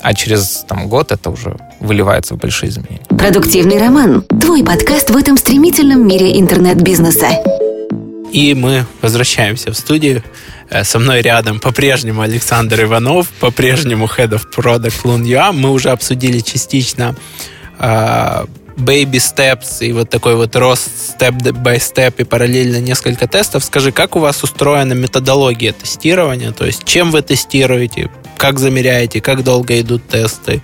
А 0.02 0.14
через 0.14 0.64
там, 0.68 0.88
год 0.88 1.12
это 1.12 1.30
уже 1.30 1.56
выливается 1.80 2.34
в 2.34 2.38
большие 2.38 2.70
изменения. 2.70 3.04
Продуктивный 3.08 3.78
роман. 3.78 4.22
Твой 4.22 4.64
подкаст 4.64 5.10
в 5.10 5.16
этом 5.16 5.36
стремительном 5.36 6.06
мире 6.06 6.38
интернет-бизнеса. 6.38 7.65
И 8.33 8.55
мы 8.55 8.87
возвращаемся 9.03 9.72
в 9.72 9.77
студию. 9.77 10.22
Э, 10.68 10.85
со 10.85 10.99
мной 10.99 11.22
рядом 11.22 11.61
по-прежнему 11.61 12.22
Александр 12.22 12.83
Иванов, 12.83 13.29
по-прежнему 13.41 14.07
Head 14.07 14.31
of 14.31 14.43
Product 14.55 15.03
Lun.ua. 15.05 15.53
Мы 15.53 15.70
уже 15.70 15.91
обсудили 15.91 16.41
частично 16.41 17.14
э, 17.79 18.45
baby 18.77 19.12
steps 19.12 19.79
и 19.81 19.93
вот 19.93 20.11
такой 20.11 20.37
вот 20.37 20.55
рост 20.57 20.91
step 21.18 21.39
by 21.39 21.77
step 21.77 22.14
и 22.18 22.24
параллельно 22.24 22.81
несколько 22.81 23.27
тестов. 23.27 23.64
Скажи, 23.64 23.93
как 23.93 24.16
у 24.16 24.18
вас 24.18 24.43
устроена 24.43 24.93
методология 24.93 25.72
тестирования? 25.72 26.53
То 26.53 26.66
есть 26.66 26.85
чем 26.85 27.11
вы 27.11 27.22
тестируете? 27.22 28.11
Как 28.37 28.59
замеряете, 28.59 29.20
как 29.20 29.43
долго 29.43 29.80
идут 29.80 30.09
тесты, 30.09 30.62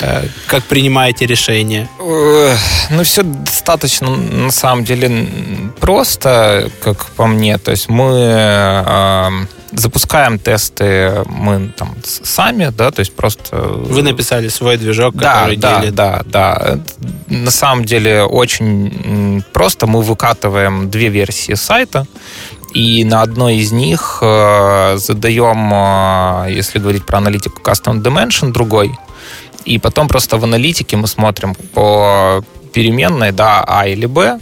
э, 0.00 0.24
как 0.46 0.64
принимаете 0.64 1.26
решения? 1.26 1.88
Ну, 1.98 3.04
все 3.04 3.22
достаточно, 3.22 4.10
на 4.10 4.50
самом 4.50 4.84
деле, 4.84 5.26
просто, 5.80 6.70
как 6.82 7.06
по 7.06 7.26
мне. 7.26 7.58
То 7.58 7.70
есть 7.70 7.88
мы 7.88 8.12
э, 8.14 9.46
запускаем 9.72 10.38
тесты 10.38 11.24
мы 11.26 11.72
там 11.76 11.94
сами, 12.02 12.70
да, 12.76 12.90
то 12.90 13.00
есть 13.00 13.14
просто... 13.14 13.56
Вы 13.56 14.02
написали 14.02 14.48
свой 14.48 14.76
движок, 14.76 15.14
да, 15.14 15.34
который 15.34 15.56
да, 15.56 15.80
делит... 15.80 15.94
Да, 15.94 16.22
да, 16.26 16.78
На 17.28 17.50
самом 17.50 17.84
деле 17.84 18.22
очень 18.24 19.42
просто. 19.52 19.86
Мы 19.86 20.02
выкатываем 20.02 20.90
две 20.90 21.08
версии 21.08 21.54
сайта, 21.54 22.06
и 22.74 23.04
на 23.04 23.22
одной 23.22 23.56
из 23.56 23.72
них 23.72 24.18
э, 24.22 24.96
задаем, 24.96 25.70
э, 25.72 26.52
если 26.52 26.78
говорить 26.78 27.04
про 27.04 27.18
аналитику 27.18 27.60
Custom 27.62 28.02
Dimension, 28.02 28.52
другой. 28.52 28.92
И 29.64 29.78
потом 29.78 30.08
просто 30.08 30.38
в 30.38 30.44
аналитике 30.44 30.96
мы 30.96 31.06
смотрим 31.06 31.54
по 31.54 32.42
переменной, 32.72 33.32
да, 33.32 33.64
А 33.66 33.86
или 33.86 34.06
Б, 34.06 34.40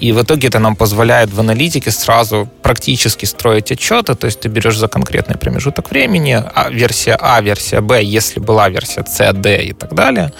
и 0.00 0.12
в 0.12 0.22
итоге 0.22 0.48
это 0.48 0.58
нам 0.58 0.76
позволяет 0.76 1.32
в 1.32 1.40
аналитике 1.40 1.90
сразу 1.90 2.48
практически 2.62 3.24
строить 3.26 3.72
отчеты, 3.72 4.14
то 4.14 4.26
есть 4.26 4.40
ты 4.40 4.48
берешь 4.48 4.76
за 4.76 4.88
конкретный 4.88 5.36
промежуток 5.36 5.90
времени 5.90 6.42
а, 6.54 6.70
версия 6.70 7.16
А, 7.20 7.40
версия 7.40 7.80
Б, 7.80 8.02
если 8.02 8.40
была 8.40 8.68
версия 8.68 9.04
С, 9.06 9.32
Д 9.32 9.64
и 9.64 9.72
так 9.72 9.94
далее. 9.94 10.32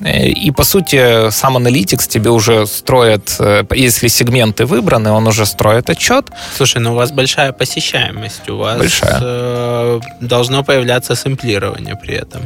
Э, 0.00 0.26
и, 0.26 0.50
по 0.50 0.64
сути, 0.64 1.30
сам 1.30 1.56
аналитикс 1.56 2.06
тебе 2.06 2.30
уже 2.30 2.66
строит, 2.66 3.36
э, 3.38 3.64
если 3.74 4.08
сегменты 4.08 4.66
выбраны, 4.66 5.10
он 5.10 5.26
уже 5.26 5.46
строит 5.46 5.90
отчет. 5.90 6.26
Слушай, 6.56 6.82
ну 6.82 6.92
у 6.92 6.96
вас 6.96 7.10
большая 7.10 7.52
посещаемость, 7.52 8.48
у 8.48 8.56
вас 8.56 8.78
большая. 8.78 9.18
Э, 9.20 10.00
должно 10.20 10.64
появляться 10.64 11.14
сэмплирование 11.14 11.96
при 11.96 12.14
этом. 12.14 12.42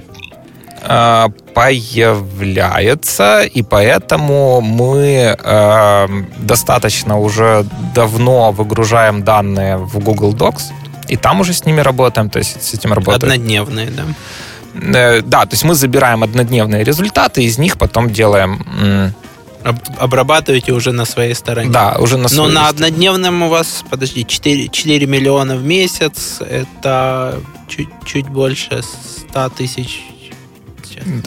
Э, 0.85 1.29
появляется, 1.55 3.43
и 3.43 3.63
поэтому 3.63 4.61
мы 4.61 5.37
э, 5.39 6.09
достаточно 6.39 7.19
уже 7.19 7.65
давно 7.95 8.53
выгружаем 8.53 9.23
данные 9.23 9.77
в 9.77 9.99
Google 10.01 10.35
Docs, 10.35 10.73
и 11.09 11.17
там 11.17 11.41
уже 11.41 11.53
с 11.53 11.65
ними 11.67 11.81
работаем, 11.81 12.31
то 12.31 12.39
есть 12.39 12.63
с 12.63 12.75
этим 12.75 12.93
работаем. 12.93 13.33
Однодневные, 13.33 13.91
да? 13.91 14.03
Э, 14.99 15.23
да, 15.23 15.43
то 15.43 15.55
есть 15.55 15.65
мы 15.65 15.75
забираем 15.75 16.25
однодневные 16.25 16.83
результаты, 16.83 17.45
из 17.45 17.59
них 17.59 17.79
потом 17.79 18.11
делаем 18.11 19.15
обрабатываете 19.99 20.73
уже 20.73 20.91
на 20.91 21.05
своей 21.05 21.35
стороне. 21.35 21.71
Да, 21.71 21.97
уже 22.01 22.17
на 22.17 22.29
своей 22.29 22.49
Но 22.49 22.53
на 22.53 22.69
однодневном 22.69 23.43
у 23.45 23.49
вас, 23.49 23.85
подожди, 23.89 24.25
4, 24.27 24.69
4 24.69 25.07
миллиона 25.07 25.55
в 25.55 25.63
месяц, 25.63 26.41
это 26.41 27.39
чуть, 27.69 27.89
чуть 28.05 28.29
больше 28.29 28.83
100 29.31 29.51
тысяч 29.51 30.12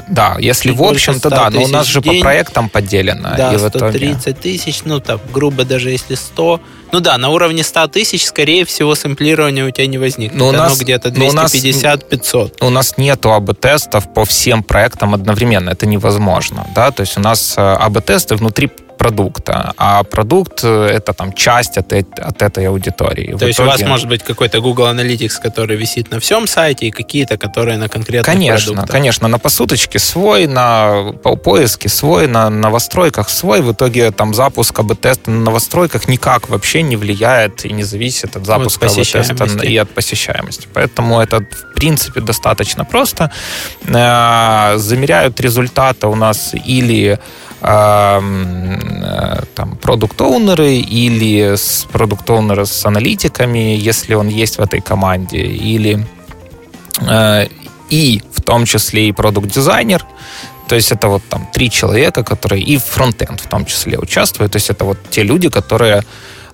да, 0.08 0.38
если 0.40 0.70
Чуть 0.70 0.80
в 0.80 0.84
общем-то, 0.84 1.30
да, 1.30 1.50
но 1.50 1.64
у 1.64 1.68
нас 1.68 1.88
же 1.88 2.02
день, 2.02 2.16
по 2.16 2.22
проектам 2.22 2.70
поделено. 2.70 3.34
Да, 3.38 3.54
и 3.54 3.58
130 3.58 4.40
тысяч, 4.40 4.82
ну, 4.86 5.00
так, 5.00 5.20
грубо 5.32 5.64
даже 5.66 5.92
если 5.92 6.16
100. 6.16 6.62
Ну 6.92 7.00
да, 7.00 7.18
на 7.18 7.30
уровне 7.30 7.64
100 7.64 7.88
тысяч, 7.88 8.26
скорее 8.26 8.66
всего, 8.66 8.96
сэмплирования 8.96 9.66
у 9.66 9.72
тебя 9.72 9.88
не 9.88 9.98
возникнет. 9.98 10.38
Но 10.38 10.50
у 10.50 10.52
нас, 10.52 10.80
где-то 10.80 11.10
250-500. 11.10 12.58
У, 12.62 12.66
у 12.68 12.70
нас 12.70 12.98
нету 12.98 13.34
АБ-тестов 13.34 14.14
по 14.14 14.26
всем 14.26 14.64
проектам 14.64 15.14
одновременно. 15.14 15.72
Это 15.72 15.86
невозможно. 15.86 16.66
Да? 16.76 16.92
То 16.92 17.02
есть 17.02 17.18
у 17.18 17.22
нас 17.22 17.56
э, 17.58 17.62
АБ-тесты 17.62 18.36
внутри 18.36 18.70
продукта, 19.06 19.74
а 19.78 20.04
продукт 20.04 20.64
э, 20.64 20.88
это 20.98 21.14
там 21.14 21.32
часть 21.34 21.78
от, 21.78 21.94
от 21.94 22.42
этой 22.42 22.68
аудитории. 22.68 23.32
То 23.32 23.38
В 23.38 23.48
есть 23.48 23.60
итоге... 23.60 23.70
у 23.70 23.72
вас 23.72 23.82
может 23.82 24.10
быть 24.10 24.24
какой-то 24.24 24.62
Google 24.62 24.86
Analytics, 24.86 25.42
который 25.44 25.78
висит 25.78 26.12
на 26.12 26.20
всем 26.20 26.48
сайте, 26.48 26.88
и 26.88 26.92
какие-то, 26.92 27.38
которые 27.38 27.78
на 27.78 27.88
конкретных 27.88 28.26
Конечно, 28.26 28.74
продуктах. 28.74 28.92
конечно, 28.92 29.28
на 29.28 29.38
посуточке 29.38 30.00
свой, 30.00 30.48
на 30.48 31.12
поиске 31.44 31.88
свой, 31.88 32.28
на 32.28 32.50
новостройках 32.50 33.30
свой. 33.30 33.62
В 33.62 33.72
итоге 33.72 34.10
там 34.12 34.34
запуск 34.34 34.80
АБ-теста 34.80 35.30
на 35.30 35.42
новостройках 35.42 36.08
никак 36.08 36.50
вообще 36.50 36.82
не 36.82 36.96
влияет 36.96 37.66
и 37.66 37.74
не 37.74 37.84
зависит 37.84 38.36
от 38.36 38.46
запуска 38.46 38.88
вот 38.88 38.98
АБ-теста 38.98 39.66
и 39.66 39.78
от 39.78 39.90
посещаемости. 39.92 40.68
Поэтому 40.74 41.22
это 41.22 41.38
в 41.38 41.76
принципе 41.76 42.22
достаточно 42.22 42.86
просто. 42.86 43.30
Э, 43.88 44.78
замеряют 44.78 45.40
результаты 45.40 46.08
у 46.08 46.16
нас 46.16 46.56
или 46.68 47.20
там, 47.62 48.80
продукт-оунеры 49.82 50.76
или 50.76 51.56
с 51.56 51.88
продукт-оунеры 51.92 52.66
с 52.66 52.86
аналитиками, 52.86 53.76
если 53.76 54.14
он 54.14 54.28
есть 54.28 54.58
в 54.58 54.62
этой 54.62 54.82
команде, 54.82 55.40
или 55.40 56.06
э, 57.10 57.48
и 57.90 58.22
в 58.34 58.42
том 58.42 58.66
числе 58.66 59.08
и 59.08 59.12
продукт-дизайнер, 59.12 60.06
то 60.68 60.76
есть 60.76 60.92
это 60.92 61.08
вот 61.08 61.24
там 61.30 61.48
три 61.54 61.70
человека, 61.70 62.24
которые 62.24 62.62
и 62.62 62.78
фронтенд 62.78 63.40
в 63.40 63.48
том 63.48 63.66
числе 63.66 63.98
участвуют. 63.98 64.52
То 64.52 64.58
есть 64.58 64.70
это 64.70 64.86
вот 64.86 64.98
те 65.10 65.24
люди, 65.24 65.50
которые 65.50 66.04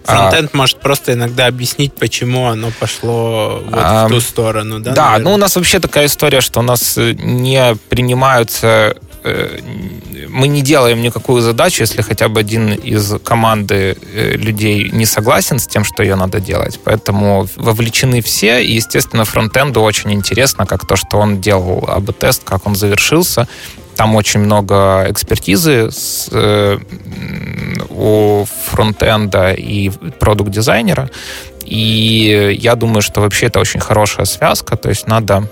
а, 0.05 0.29
Фронтенд 0.29 0.51
а, 0.53 0.57
может 0.57 0.81
просто 0.81 1.13
иногда 1.13 1.47
объяснить, 1.47 1.93
почему 1.93 2.47
оно 2.47 2.71
пошло 2.79 3.61
вот 3.63 3.73
а, 3.77 4.07
в 4.07 4.11
ту 4.11 4.19
сторону, 4.19 4.79
да? 4.79 4.91
Да, 4.91 5.05
наверное? 5.11 5.23
ну 5.23 5.33
у 5.35 5.37
нас 5.37 5.55
вообще 5.55 5.79
такая 5.79 6.07
история, 6.07 6.41
что 6.41 6.59
у 6.59 6.63
нас 6.63 6.97
не 6.97 7.75
принимаются 7.89 8.67
Э, 8.67 8.93
мы 9.23 10.47
не 10.47 10.61
делаем 10.61 11.01
никакую 11.01 11.41
задачу, 11.41 11.83
если 11.83 12.01
хотя 12.01 12.27
бы 12.27 12.39
один 12.39 12.73
из 12.73 13.13
команды 13.23 13.97
э, 14.13 14.31
людей 14.37 14.89
не 14.91 15.05
согласен 15.05 15.59
с 15.59 15.67
тем, 15.67 15.83
что 15.83 16.03
ее 16.03 16.15
надо 16.15 16.39
делать. 16.39 16.79
Поэтому 16.83 17.47
вовлечены 17.55 18.21
все, 18.21 18.63
и, 18.63 18.73
естественно, 18.73 19.25
фронтенду 19.25 19.81
очень 19.81 20.11
интересно, 20.11 20.65
как 20.65 20.87
то, 20.87 20.95
что 20.95 21.17
он 21.17 21.41
делал 21.41 21.85
АБ-тест, 21.87 22.43
как 22.43 22.65
он 22.65 22.75
завершился. 22.75 23.47
Там 23.95 24.15
очень 24.15 24.39
много 24.39 25.05
экспертизы 25.09 25.91
с, 25.91 26.29
э, 26.31 26.79
у 27.89 28.45
фронтенда 28.69 29.51
и 29.53 29.89
продукт-дизайнера. 30.19 31.09
И 31.65 32.57
я 32.59 32.75
думаю, 32.75 33.01
что 33.01 33.21
вообще 33.21 33.47
это 33.47 33.59
очень 33.59 33.79
хорошая 33.79 34.25
связка. 34.25 34.77
То 34.77 34.89
есть 34.89 35.07
надо 35.07 35.47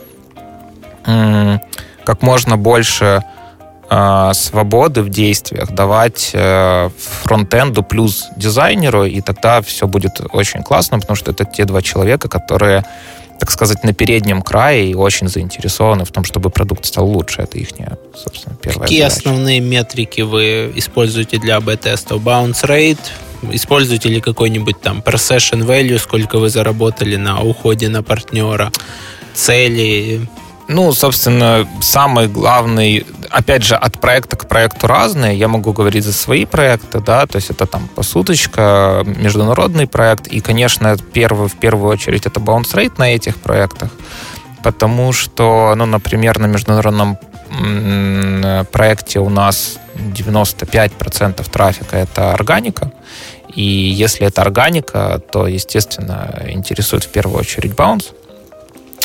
как 2.03 2.21
можно 2.23 2.57
больше 2.57 3.05
э, 3.05 3.38
свободы 4.33 5.01
в 5.01 5.09
действиях 5.09 5.71
давать 5.71 6.31
э, 6.33 6.89
фронтенду 7.23 7.83
плюс 7.83 8.27
дизайнеру, 8.37 9.05
и 9.05 9.21
тогда 9.21 9.61
все 9.61 9.87
будет 9.87 10.21
очень 10.31 10.61
классно, 10.61 10.99
потому 10.99 11.15
что 11.15 11.31
это 11.31 11.45
те 11.45 11.65
два 11.65 11.81
человека, 11.81 12.29
которые 12.29 12.85
так 13.39 13.51
сказать, 13.51 13.85
на 13.85 13.93
переднем 13.93 14.41
крае 14.41 14.91
и 14.91 14.93
очень 14.93 15.29
заинтересованы 15.29 16.03
в 16.03 16.11
том, 16.11 16.25
чтобы 16.25 16.49
продукт 16.49 16.85
стал 16.85 17.07
лучше. 17.07 17.43
Это 17.43 17.57
их, 17.57 17.69
собственно, 18.13 18.55
первая 18.61 18.81
Какие 18.81 19.03
задача. 19.03 19.17
основные 19.17 19.61
метрики 19.61 20.21
вы 20.21 20.73
используете 20.75 21.37
для 21.37 21.55
АБ-тестов? 21.55 22.21
Bounce 22.21 22.65
rate? 22.65 22.99
Используете 23.53 24.09
ли 24.09 24.19
какой-нибудь 24.19 24.81
там 24.81 24.99
per 24.99 25.15
session 25.15 25.65
value, 25.65 25.97
сколько 25.97 26.37
вы 26.37 26.49
заработали 26.49 27.15
на 27.15 27.41
уходе 27.41 27.87
на 27.87 28.03
партнера? 28.03 28.73
Цели? 29.33 30.27
Ну, 30.71 30.93
собственно, 30.93 31.67
самый 31.81 32.27
главный, 32.27 33.03
опять 33.31 33.63
же, 33.63 33.75
от 33.75 33.99
проекта 33.99 34.35
к 34.35 34.47
проекту 34.47 34.85
разные. 34.85 35.35
Я 35.35 35.47
могу 35.47 35.73
говорить 35.73 36.03
за 36.03 36.13
свои 36.13 36.45
проекты, 36.45 36.99
да, 36.99 37.25
то 37.25 37.37
есть 37.37 37.49
это 37.49 37.65
там 37.65 37.87
посуточка, 37.95 39.03
международный 39.03 39.87
проект. 39.87 40.27
И, 40.27 40.41
конечно, 40.41 40.95
первый, 41.11 41.49
в 41.49 41.55
первую 41.55 41.89
очередь 41.89 42.27
это 42.27 42.39
bounce 42.39 42.75
rate 42.75 42.93
на 42.99 43.15
этих 43.15 43.37
проектах, 43.37 43.89
потому 44.61 45.11
что, 45.11 45.73
ну, 45.75 45.87
например, 45.87 46.37
на 46.37 46.45
международном 46.45 47.17
проекте 48.71 49.19
у 49.21 49.29
нас 49.29 49.79
95% 49.95 51.49
трафика 51.49 51.97
это 51.97 52.31
органика. 52.31 52.91
И 53.55 53.63
если 53.63 54.27
это 54.27 54.43
органика, 54.43 55.19
то, 55.31 55.47
естественно, 55.47 56.43
интересует 56.47 57.05
в 57.05 57.09
первую 57.09 57.39
очередь 57.39 57.73
баунс. 57.73 58.11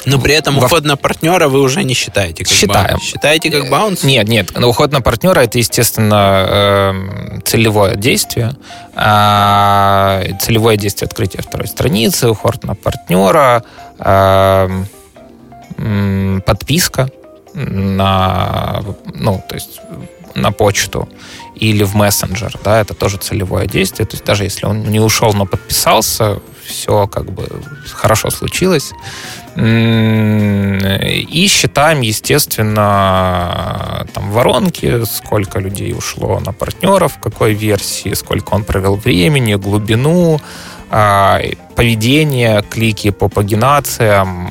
Но 0.06 0.18
при 0.18 0.34
этом 0.34 0.58
Во... 0.58 0.66
уход 0.66 0.84
на 0.84 0.96
партнера 0.96 1.48
вы 1.48 1.60
уже 1.60 1.84
не 1.84 1.94
считаете 1.94 2.44
как 2.44 2.52
Считаем. 2.52 2.88
баунс. 2.88 3.02
Считаете 3.02 3.50
как 3.50 3.70
баунс? 3.70 4.02
Нет, 4.02 4.28
нет. 4.28 4.56
Уход 4.56 4.92
на 4.92 5.00
партнера 5.00 5.40
это, 5.40 5.58
естественно, 5.58 6.46
эм, 6.48 7.42
целевое 7.44 7.96
действие. 7.96 8.54
А, 8.94 10.22
целевое 10.40 10.76
действие 10.76 11.06
открытия 11.06 11.42
второй 11.42 11.68
страницы, 11.68 12.28
уход 12.28 12.62
на 12.64 12.74
партнера, 12.74 13.64
эм, 13.98 14.86
подписка 16.46 17.10
на, 17.54 18.82
ну, 19.14 19.42
то 19.48 19.54
есть 19.54 19.80
на 20.34 20.50
почту 20.52 21.08
или 21.54 21.84
в 21.84 21.94
мессенджер, 21.94 22.52
да, 22.64 22.80
это 22.80 22.94
тоже 22.94 23.16
целевое 23.18 23.66
действие. 23.66 24.06
То 24.06 24.14
есть 24.14 24.24
даже 24.24 24.44
если 24.44 24.66
он 24.66 24.82
не 24.84 25.00
ушел, 25.00 25.32
но 25.32 25.46
подписался, 25.46 26.40
все 26.66 27.06
как 27.06 27.30
бы 27.30 27.46
хорошо 27.92 28.30
случилось. 28.30 28.92
И 29.56 31.46
считаем, 31.48 32.00
естественно, 32.00 34.04
там 34.12 34.32
воронки, 34.32 35.04
сколько 35.04 35.60
людей 35.60 35.92
ушло 35.92 36.40
на 36.40 36.52
партнеров, 36.52 37.14
в 37.14 37.20
какой 37.20 37.54
версии, 37.54 38.14
сколько 38.14 38.54
он 38.54 38.64
провел 38.64 38.96
времени, 38.96 39.54
глубину, 39.54 40.40
а, 40.90 41.40
поведение, 41.76 42.64
клики 42.68 43.10
по 43.10 43.28
пагинациям, 43.28 44.48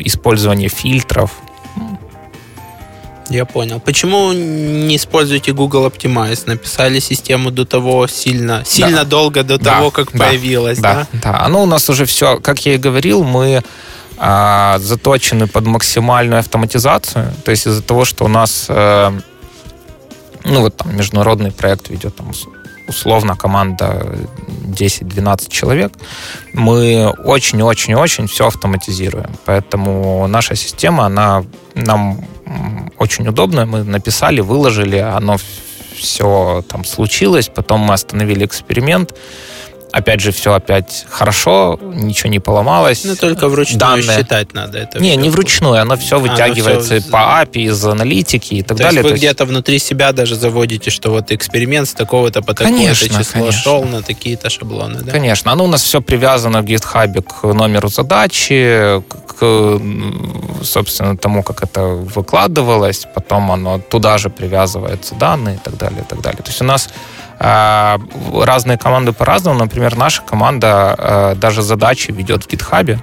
использование 0.00 0.68
фильтров. 0.68 1.30
Я 3.30 3.44
понял. 3.44 3.78
Почему 3.78 4.32
не 4.32 4.96
используете 4.96 5.52
Google 5.52 5.86
Optimize? 5.86 6.44
Написали 6.46 6.98
систему 6.98 7.50
до 7.50 7.66
того 7.66 8.06
сильно, 8.06 8.62
сильно 8.64 8.98
да. 8.98 9.04
долго 9.04 9.42
до 9.42 9.58
да. 9.58 9.74
того, 9.74 9.90
как 9.90 10.12
да. 10.12 10.26
появилась, 10.26 10.78
да? 10.78 11.06
Да, 11.12 11.32
да. 11.32 11.40
Оно 11.40 11.62
у 11.62 11.66
нас 11.66 11.88
уже 11.90 12.06
все, 12.06 12.40
как 12.40 12.64
я 12.64 12.74
и 12.74 12.78
говорил, 12.78 13.24
мы 13.24 13.62
а, 14.18 14.78
заточены 14.78 15.46
под 15.46 15.66
максимальную 15.66 16.40
автоматизацию. 16.40 17.32
То 17.44 17.50
есть 17.50 17.66
из-за 17.66 17.82
того, 17.82 18.04
что 18.04 18.24
у 18.24 18.28
нас 18.28 18.66
э, 18.68 19.12
ну 20.44 20.62
вот 20.62 20.76
там 20.76 20.96
международный 20.96 21.52
проект 21.52 21.90
ведет 21.90 22.16
там 22.16 22.32
условно 22.88 23.36
команда 23.36 24.16
10-12 24.66 25.50
человек, 25.50 25.92
мы 26.54 27.10
очень-очень-очень 27.10 28.28
все 28.28 28.46
автоматизируем. 28.46 29.30
Поэтому 29.44 30.26
наша 30.26 30.56
система, 30.56 31.04
она 31.04 31.44
нам 31.74 32.24
очень 32.98 33.28
удобная. 33.28 33.66
Мы 33.66 33.84
написали, 33.84 34.40
выложили, 34.40 34.96
оно 34.96 35.36
все 35.94 36.64
там 36.68 36.84
случилось, 36.84 37.50
потом 37.54 37.80
мы 37.80 37.94
остановили 37.94 38.46
эксперимент, 38.46 39.14
опять 39.92 40.20
же, 40.20 40.32
все 40.32 40.52
опять 40.52 41.06
хорошо, 41.08 41.78
ничего 41.82 42.30
не 42.30 42.38
поломалось. 42.38 43.04
Ну, 43.04 43.16
только 43.16 43.48
вручную 43.48 43.78
Данные. 43.78 44.18
считать 44.18 44.54
надо 44.54 44.78
это. 44.78 44.98
Не, 45.00 45.16
не 45.16 45.30
вручную, 45.30 45.80
оно 45.80 45.96
все 45.96 46.18
вытягивается 46.18 46.94
оно 46.94 47.02
все... 47.02 47.10
по 47.10 47.42
API, 47.42 47.62
из 47.62 47.84
аналитики 47.84 48.54
и 48.54 48.62
так 48.62 48.76
То 48.76 48.84
далее. 48.84 49.02
Есть 49.02 49.12
вы 49.12 49.16
где-то 49.16 49.44
внутри 49.44 49.78
себя 49.78 50.12
даже 50.12 50.34
заводите, 50.34 50.90
что 50.90 51.10
вот 51.10 51.32
эксперимент 51.32 51.88
с 51.88 51.94
такого-то 51.94 52.42
по 52.42 52.54
такое-то 52.54 52.94
число 52.94 53.40
конечно. 53.40 53.52
шел 53.52 53.84
на 53.84 54.02
такие-то 54.02 54.50
шаблоны, 54.50 55.00
да? 55.02 55.12
Конечно, 55.12 55.52
оно 55.52 55.64
у 55.64 55.68
нас 55.68 55.82
все 55.82 56.00
привязано 56.00 56.62
в 56.62 56.64
GitHub 56.64 57.22
к 57.22 57.42
номеру 57.52 57.88
задачи, 57.88 59.02
к, 59.26 59.80
собственно, 60.62 61.16
тому, 61.16 61.42
как 61.42 61.62
это 61.62 61.82
выкладывалось, 61.82 63.06
потом 63.14 63.50
оно 63.50 63.78
туда 63.78 64.18
же 64.18 64.30
привязывается 64.30 65.14
данные 65.14 65.56
и 65.56 65.58
так 65.58 65.76
далее, 65.76 66.00
и 66.00 66.04
так 66.04 66.20
далее. 66.20 66.42
То 66.42 66.50
есть 66.50 66.60
у 66.60 66.64
нас 66.64 66.88
а, 66.88 67.27
разные 67.38 68.78
команды 68.78 69.12
по-разному. 69.12 69.58
Например, 69.58 69.96
наша 69.96 70.22
команда 70.22 70.94
а, 70.98 71.34
даже 71.34 71.62
задачи 71.62 72.10
ведет 72.10 72.44
в 72.44 72.48
гитхабе. 72.48 72.98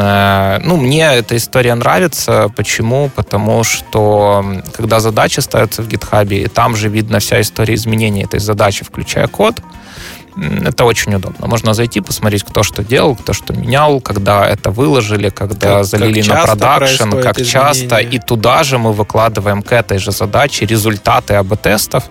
Э, 0.00 0.58
ну, 0.62 0.76
мне 0.76 1.04
эта 1.04 1.36
история 1.36 1.74
нравится. 1.74 2.50
Почему? 2.56 3.10
Потому 3.14 3.64
что 3.64 4.44
когда 4.76 5.00
задачи 5.00 5.40
ставятся 5.40 5.82
в 5.82 5.88
гитхабе, 5.88 6.42
и 6.42 6.48
там 6.48 6.76
же 6.76 6.88
видно 6.88 7.18
вся 7.18 7.40
история 7.40 7.74
изменений 7.74 8.24
этой 8.24 8.40
задачи, 8.40 8.84
включая 8.84 9.26
код, 9.26 9.62
это 10.64 10.84
очень 10.84 11.14
удобно. 11.14 11.46
Можно 11.46 11.74
зайти, 11.74 12.00
посмотреть, 12.00 12.44
кто 12.44 12.62
что 12.62 12.84
делал, 12.84 13.16
кто 13.16 13.32
что 13.32 13.52
менял, 13.52 14.00
когда 14.00 14.48
это 14.48 14.70
выложили, 14.70 15.30
когда 15.30 15.78
как, 15.78 15.84
залили 15.84 16.22
как 16.22 16.34
на 16.34 16.44
продакшн, 16.44 17.10
как 17.10 17.38
изменения. 17.40 17.44
часто. 17.44 17.96
И 17.96 18.18
туда 18.18 18.62
же 18.62 18.78
мы 18.78 18.92
выкладываем 18.92 19.62
к 19.62 19.72
этой 19.72 19.98
же 19.98 20.12
задаче 20.12 20.66
результаты 20.66 21.34
АБ-тестов. 21.34 22.04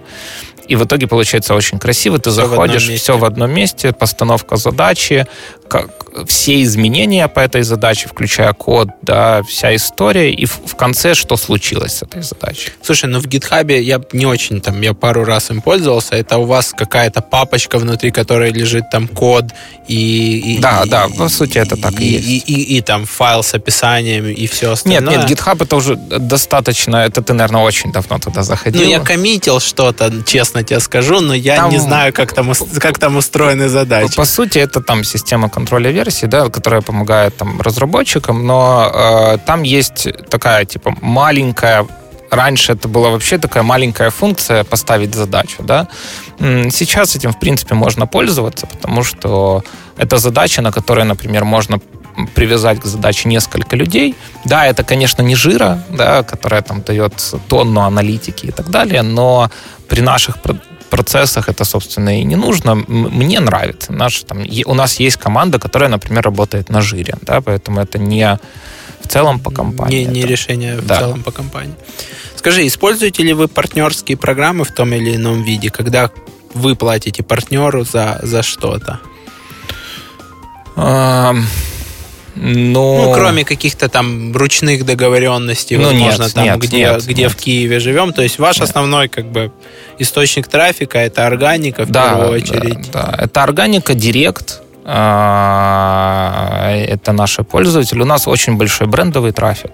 И 0.68 0.76
в 0.76 0.84
итоге 0.84 1.08
получается 1.08 1.56
очень 1.56 1.80
красиво. 1.80 2.18
Ты 2.18 2.30
все 2.30 2.42
заходишь, 2.46 2.88
в 2.88 2.96
все 2.98 3.18
в 3.18 3.26
одном 3.26 3.52
месте, 3.52 3.94
постановка 3.94 4.58
задачи, 4.58 5.28
как, 5.70 5.90
все 6.26 6.64
изменения 6.64 7.28
по 7.28 7.40
этой 7.40 7.64
задаче, 7.64 8.08
включая 8.08 8.54
код, 8.54 8.90
да, 9.02 9.44
вся 9.44 9.76
история, 9.76 10.32
и 10.32 10.46
в, 10.46 10.60
в 10.66 10.76
конце 10.76 11.14
что 11.14 11.38
случилось 11.38 11.98
с 11.98 12.04
этой 12.04 12.22
задачей. 12.22 12.72
Слушай, 12.82 13.10
ну 13.10 13.20
в 13.20 13.26
GitHub 13.26 13.80
я 13.80 14.02
не 14.14 14.26
очень 14.26 14.62
там, 14.62 14.82
я 14.82 14.94
пару 14.94 15.26
раз 15.26 15.52
им 15.52 15.62
пользовался. 15.62 16.16
Это 16.16 16.38
у 16.38 16.46
вас 16.46 16.74
какая-то 16.76 17.22
папочка 17.22 17.78
внутри, 17.78 18.12
которой 18.12 18.52
лежит 18.52 18.90
там 18.90 19.08
код 19.08 19.46
и... 19.88 20.56
и 20.56 20.60
да, 20.60 20.84
и, 20.86 20.90
да, 20.90 21.08
по 21.08 21.30
сути 21.30 21.58
это 21.58 21.78
так 21.78 22.00
и, 22.00 22.04
и 22.04 22.12
есть. 22.14 22.28
И, 22.28 22.54
и, 22.54 22.78
и 22.78 22.82
там 22.82 23.06
файл 23.06 23.44
с 23.44 23.54
описанием 23.54 24.28
и 24.28 24.48
все 24.48 24.72
остальное. 24.72 25.02
Нет, 25.02 25.30
нет, 25.30 25.40
GitHub 25.40 25.64
это 25.64 25.76
уже 25.76 25.96
достаточно, 25.96 26.98
это 26.98 27.22
ты, 27.22 27.34
наверное, 27.34 27.62
очень 27.62 27.92
давно 27.92 28.20
туда 28.20 28.44
заходил. 28.44 28.82
Ну, 28.82 28.88
я 28.88 29.00
коммитил 29.00 29.60
что-то, 29.60 30.12
честно 30.26 30.57
тебе 30.64 30.80
скажу, 30.80 31.20
но 31.20 31.34
я 31.34 31.58
там, 31.58 31.70
не 31.70 31.80
знаю, 31.80 32.14
как 32.14 32.34
там, 32.34 32.54
как 32.80 33.00
там 33.00 33.18
устроены 33.18 33.70
задачи. 33.70 34.16
По 34.16 34.26
сути, 34.26 34.60
это 34.60 34.82
там 34.82 35.04
система 35.04 35.50
контроля 35.50 35.92
версий, 35.92 36.28
да, 36.28 36.50
которая 36.50 36.82
помогает 36.82 37.36
там 37.38 37.62
разработчикам, 37.62 38.46
но 38.46 38.92
э, 38.94 39.38
там 39.46 39.64
есть 39.64 40.08
такая 40.30 40.66
типа 40.66 40.96
маленькая 41.02 41.86
Раньше 42.30 42.74
это 42.74 42.88
была 42.88 43.10
вообще 43.10 43.38
такая 43.38 43.64
маленькая 43.64 44.10
функция 44.10 44.64
поставить 44.64 45.16
задачу, 45.16 45.64
да. 45.64 45.88
Сейчас 46.40 47.16
этим, 47.16 47.32
в 47.32 47.40
принципе, 47.40 47.74
можно 47.74 48.06
пользоваться, 48.06 48.68
потому 48.68 49.04
что 49.04 49.64
это 49.98 50.18
задача, 50.18 50.62
на 50.62 50.72
которой, 50.72 51.06
например, 51.06 51.46
можно 51.46 51.80
привязать 52.34 52.80
к 52.80 52.86
задаче 52.86 53.30
несколько 53.30 53.76
людей. 53.76 54.16
Да, 54.46 54.66
это, 54.66 54.84
конечно, 54.84 55.22
не 55.22 55.36
жира, 55.36 55.84
да, 55.90 56.24
которая 56.24 56.62
там 56.62 56.82
дает 56.82 57.14
тонну 57.48 57.82
аналитики 57.82 58.48
и 58.48 58.52
так 58.52 58.70
далее, 58.70 59.02
но 59.02 59.52
при 59.88 60.02
наших 60.02 60.38
процессах 60.90 61.50
это, 61.50 61.66
собственно, 61.66 62.20
и 62.20 62.24
не 62.24 62.36
нужно. 62.36 62.76
Мне 62.76 63.40
нравится. 63.40 63.94
Наш, 63.94 64.22
там, 64.22 64.44
у 64.66 64.74
нас 64.74 65.00
есть 65.00 65.18
команда, 65.18 65.60
которая, 65.60 65.90
например, 65.90 66.24
работает 66.24 66.70
на 66.70 66.82
жире, 66.82 67.16
да, 67.22 67.42
поэтому 67.42 67.80
это 67.82 68.00
не 68.00 68.40
в 69.04 69.08
целом 69.08 69.40
по 69.40 69.52
компании. 69.52 70.06
Не, 70.06 70.06
не 70.06 70.20
это... 70.22 70.30
решение 70.30 70.82
да. 70.82 70.96
в 70.96 71.00
целом 71.00 71.24
по 71.24 71.32
компании. 71.32 71.76
Скажи, 72.36 72.66
используете 72.66 73.24
ли 73.24 73.34
вы 73.34 73.48
партнерские 73.48 74.18
программы 74.18 74.64
в 74.64 74.72
том 74.72 74.94
или 74.94 75.16
ином 75.16 75.44
виде, 75.44 75.70
когда 75.70 76.10
вы 76.54 76.76
платите 76.76 77.24
партнеру 77.24 77.84
за, 77.84 78.20
за 78.24 78.44
что-то? 78.44 79.00
Ну, 82.40 82.98
ну, 83.04 83.14
кроме 83.14 83.44
каких-то 83.44 83.90
там 83.90 84.36
ручных 84.36 84.86
договоренностей, 84.86 85.78
ну, 85.78 85.86
возможно, 85.86 86.24
нет, 86.24 86.34
там, 86.34 86.44
нет, 86.44 86.60
где, 86.60 86.78
нет, 86.78 87.06
где 87.06 87.24
нет. 87.24 87.32
в 87.32 87.36
Киеве 87.36 87.80
живем. 87.80 88.14
То 88.14 88.22
есть 88.22 88.38
ваш 88.38 88.60
нет. 88.60 88.70
основной 88.70 89.08
как 89.08 89.26
бы 89.26 89.52
источник 89.98 90.48
трафика 90.48 91.00
это 91.00 91.26
органика 91.26 91.86
в 91.86 91.90
да, 91.90 92.10
первую 92.10 92.38
очередь. 92.38 92.92
Да, 92.92 93.16
да. 93.18 93.24
Это 93.24 93.44
органика, 93.44 93.94
директ. 93.94 94.62
А, 94.86 96.72
это 96.72 97.12
наши 97.12 97.44
пользователи. 97.44 98.02
У 98.02 98.06
нас 98.06 98.28
очень 98.28 98.56
большой 98.56 98.88
брендовый 98.88 99.32
трафик. 99.32 99.72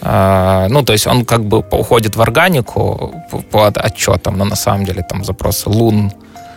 А, 0.00 0.68
ну, 0.68 0.82
то 0.82 0.92
есть 0.92 1.06
он 1.06 1.24
как 1.24 1.44
бы 1.44 1.58
уходит 1.58 2.16
в 2.16 2.22
органику 2.22 3.22
по 3.50 3.66
отчетам, 3.66 4.38
но 4.38 4.44
на 4.44 4.56
самом 4.56 4.84
деле 4.84 5.02
там 5.08 5.24
запросы 5.24 5.68
лун, 5.68 6.12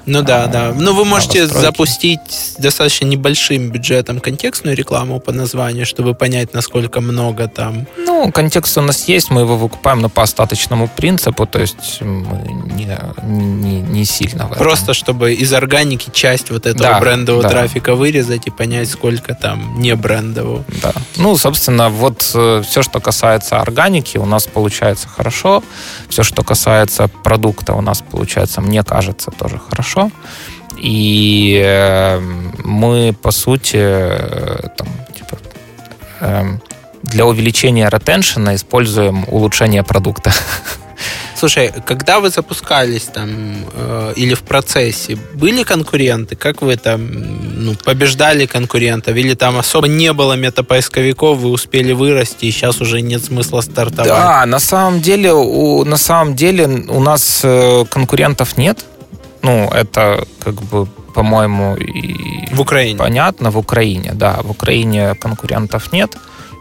ну 0.09 0.23
да, 0.23 0.47
да. 0.47 0.73
Ну 0.75 0.93
вы 0.95 1.05
можете 1.05 1.45
запустить 1.45 2.19
достаточно 2.57 3.05
небольшим 3.05 3.69
бюджетом 3.69 4.19
контекстную 4.19 4.75
рекламу 4.75 5.19
по 5.19 5.31
названию, 5.31 5.85
чтобы 5.85 6.15
понять, 6.15 6.53
насколько 6.53 6.99
много 6.99 7.47
там. 7.47 7.85
Ну, 7.97 8.31
контекст 8.31 8.77
у 8.77 8.81
нас 8.81 9.07
есть, 9.07 9.29
мы 9.29 9.41
его 9.41 9.55
выкупаем 9.55 9.99
но 9.99 10.09
по 10.09 10.23
остаточному 10.23 10.87
принципу, 10.87 11.45
то 11.45 11.59
есть 11.59 12.01
мы 12.01 12.37
не, 12.75 12.89
не, 13.23 13.81
не 13.81 14.05
сильно 14.05 14.45
в 14.47 14.51
этом. 14.51 14.63
Просто 14.63 14.93
чтобы 14.93 15.33
из 15.33 15.53
органики 15.53 16.09
часть 16.11 16.49
вот 16.49 16.65
этого 16.65 16.93
да, 16.93 16.99
брендового 16.99 17.43
да. 17.43 17.49
трафика 17.49 17.95
вырезать 17.95 18.47
и 18.47 18.49
понять, 18.49 18.89
сколько 18.89 19.35
там 19.35 19.79
не 19.79 19.95
брендового. 19.95 20.63
Да. 20.81 20.93
Ну, 21.17 21.37
собственно, 21.37 21.89
вот 21.89 22.31
э, 22.33 22.63
все, 22.67 22.81
что 22.81 22.99
касается 22.99 23.59
органики, 23.59 24.17
у 24.17 24.25
нас 24.25 24.47
получается 24.47 25.07
хорошо. 25.07 25.63
Все, 26.09 26.23
что 26.23 26.43
касается 26.43 27.09
продукта, 27.23 27.73
у 27.73 27.81
нас 27.81 28.01
получается, 28.01 28.61
мне 28.61 28.83
кажется, 28.83 29.31
тоже 29.31 29.59
хорошо 29.69 29.98
хорошо. 29.99 30.11
И 30.77 31.61
э, 31.63 32.19
мы, 32.63 33.13
по 33.21 33.31
сути, 33.31 33.77
э, 33.77 34.69
там, 34.77 34.87
типа, 35.15 35.37
эм, 36.21 36.61
для 37.03 37.25
увеличения 37.25 37.89
ретеншена 37.89 38.55
используем 38.55 39.25
улучшение 39.27 39.83
продукта. 39.83 40.31
Слушай, 41.35 41.71
когда 41.85 42.19
вы 42.19 42.29
запускались 42.29 43.03
там 43.03 43.29
э, 43.73 44.13
или 44.17 44.33
в 44.33 44.41
процессе, 44.41 45.17
были 45.35 45.63
конкуренты? 45.63 46.35
Как 46.35 46.61
вы 46.61 46.75
там 46.75 47.07
ну, 47.65 47.75
побеждали 47.75 48.45
конкурентов? 48.45 49.15
Или 49.15 49.35
там 49.35 49.57
особо 49.57 49.87
не 49.87 50.11
было 50.11 50.33
метапоисковиков, 50.33 51.37
вы 51.37 51.49
успели 51.49 51.93
вырасти, 51.93 52.45
и 52.45 52.51
сейчас 52.51 52.81
уже 52.81 53.01
нет 53.01 53.23
смысла 53.23 53.61
стартовать? 53.61 54.09
Да, 54.09 54.45
на 54.45 54.59
самом 54.59 54.99
деле 54.99 55.33
у, 55.33 55.85
на 55.85 55.97
самом 55.97 56.35
деле 56.35 56.65
у 56.89 56.99
нас 56.99 57.41
э, 57.43 57.85
конкурентов 57.89 58.57
нет. 58.57 58.85
Ну, 59.41 59.69
это 59.69 60.25
как 60.43 60.55
бы, 60.55 60.87
по-моему, 61.13 61.75
и 61.75 62.53
в 62.53 62.61
Украине. 62.61 62.97
Понятно, 62.97 63.51
в 63.51 63.57
Украине, 63.57 64.11
да. 64.13 64.39
В 64.43 64.51
Украине 64.51 65.15
конкурентов 65.15 65.93
нет. 65.93 66.17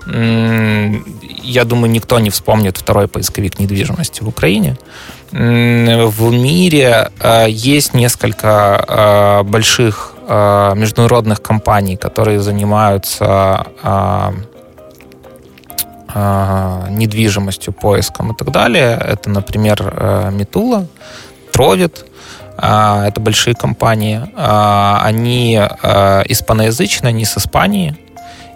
Я 0.06 1.64
думаю, 1.64 1.90
никто 1.90 2.18
не 2.18 2.30
вспомнит 2.30 2.78
второй 2.78 3.08
поисковик 3.08 3.58
недвижимости 3.58 4.22
в 4.22 4.28
Украине. 4.28 4.76
В 5.32 6.30
мире 6.32 7.10
э, 7.20 7.46
есть 7.50 7.94
несколько 7.94 8.48
э, 8.88 9.42
больших 9.42 10.14
э, 10.26 10.72
международных 10.76 11.42
компаний, 11.42 11.96
которые 11.96 12.40
занимаются 12.40 13.66
недвижимостью, 16.90 17.72
поиском 17.74 18.32
и 18.32 18.34
так 18.34 18.50
далее. 18.50 18.98
Это, 19.12 19.28
например, 19.30 20.30
Митула, 20.32 20.86
Тровит, 21.52 22.04
а, 22.60 23.06
это 23.06 23.20
большие 23.20 23.54
компании, 23.54 24.20
а, 24.34 25.00
они 25.04 25.56
а, 25.58 26.22
испаноязычные, 26.26 27.10
они 27.10 27.24
с 27.24 27.38
Испании, 27.38 27.96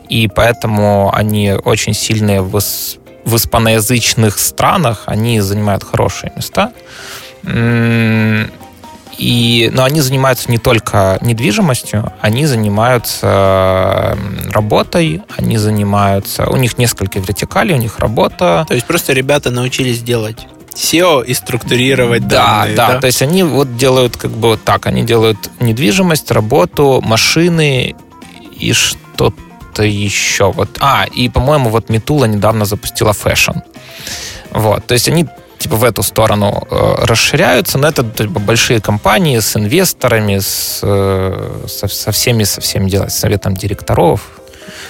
и 0.08 0.26
поэтому 0.28 1.14
они 1.14 1.52
очень 1.52 1.94
сильные 1.94 2.42
в, 2.42 2.52
в 2.52 3.36
испаноязычных 3.36 4.38
странах, 4.38 5.04
они 5.06 5.40
занимают 5.40 5.84
хорошие 5.84 6.32
места. 6.34 6.72
И, 9.18 9.70
но 9.72 9.84
они 9.84 10.00
занимаются 10.00 10.50
не 10.50 10.58
только 10.58 11.18
недвижимостью, 11.20 12.12
они 12.20 12.46
занимаются 12.46 14.16
работой, 14.50 15.22
они 15.36 15.58
занимаются... 15.58 16.48
У 16.48 16.56
них 16.56 16.78
несколько 16.78 17.20
вертикалей, 17.20 17.74
у 17.74 17.78
них 17.78 17.98
работа. 17.98 18.64
То 18.66 18.74
есть 18.74 18.86
просто 18.86 19.12
ребята 19.12 19.50
научились 19.50 20.00
делать 20.02 20.46
SEO 20.74 21.24
и 21.24 21.34
структурировать 21.34 22.26
да, 22.26 22.60
данные. 22.60 22.76
Да, 22.76 22.92
да. 22.92 23.00
То 23.00 23.06
есть 23.06 23.22
они 23.22 23.42
вот 23.42 23.76
делают 23.76 24.16
как 24.16 24.30
бы 24.30 24.48
вот 24.48 24.64
так. 24.64 24.86
Они 24.86 25.02
делают 25.02 25.38
недвижимость, 25.60 26.30
работу, 26.30 27.00
машины 27.02 27.94
и 28.58 28.72
что-то 28.72 29.82
еще. 29.82 30.52
Вот. 30.52 30.78
А, 30.80 31.06
и, 31.06 31.28
по-моему, 31.28 31.70
вот 31.70 31.88
Mitula 31.88 32.26
недавно 32.26 32.64
запустила 32.64 33.12
fashion. 33.12 33.58
Вот. 34.50 34.86
То 34.86 34.94
есть 34.94 35.08
они 35.08 35.26
типа 35.58 35.76
в 35.76 35.84
эту 35.84 36.02
сторону 36.02 36.66
э, 36.70 37.04
расширяются, 37.04 37.78
но 37.78 37.88
это 37.88 38.02
типа, 38.02 38.40
большие 38.40 38.80
компании 38.80 39.38
с 39.38 39.56
инвесторами, 39.56 40.38
с, 40.40 40.80
э, 40.82 41.66
со, 41.68 41.88
со 41.88 42.10
всеми, 42.10 42.44
со 42.44 42.60
всеми 42.60 42.90
делать, 42.90 43.12
советом 43.12 43.56
директоров. 43.56 44.20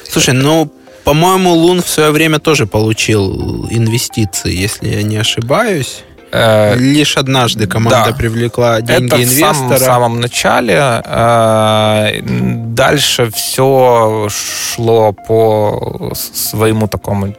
Слушай, 0.09 0.35
ну 0.35 0.73
по-моему, 1.05 1.53
Лун 1.53 1.83
в 1.83 1.89
свое 1.89 2.11
время 2.11 2.39
тоже 2.39 2.67
получил 2.67 3.67
инвестиции, 3.71 4.53
если 4.55 4.89
я 4.89 5.03
не 5.03 5.17
ошибаюсь. 5.17 6.05
Э, 6.33 6.77
Лишь 6.77 7.17
однажды 7.17 7.67
команда 7.67 8.11
да. 8.11 8.17
привлекла 8.17 8.81
деньги 8.81 9.07
Это 9.07 9.17
инвестора. 9.17 9.53
в 9.53 9.79
самом, 9.79 9.79
самом 9.79 10.21
начале. 10.21 11.03
Э, 11.05 12.21
дальше 12.23 13.31
все 13.35 14.29
шло 14.31 15.13
по 15.13 16.13
своему 16.15 16.89
такому 16.89 17.35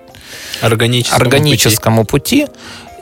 органическому, 0.61 1.21
органическому 1.21 2.05
пути. 2.05 2.45
пути. 2.45 2.53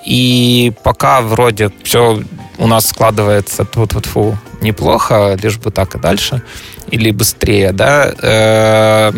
И 0.05 0.73
пока 0.83 1.21
вроде 1.21 1.71
все 1.83 2.21
у 2.57 2.67
нас 2.67 2.87
складывается 2.87 3.65
тут 3.65 3.93
вот 3.93 4.05
фу 4.05 4.37
неплохо, 4.61 5.37
лишь 5.41 5.57
бы 5.57 5.71
так 5.71 5.95
и 5.95 5.99
дальше 5.99 6.41
или 6.91 7.11
быстрее, 7.11 7.71
да. 7.71 8.11
Э, 8.21 9.11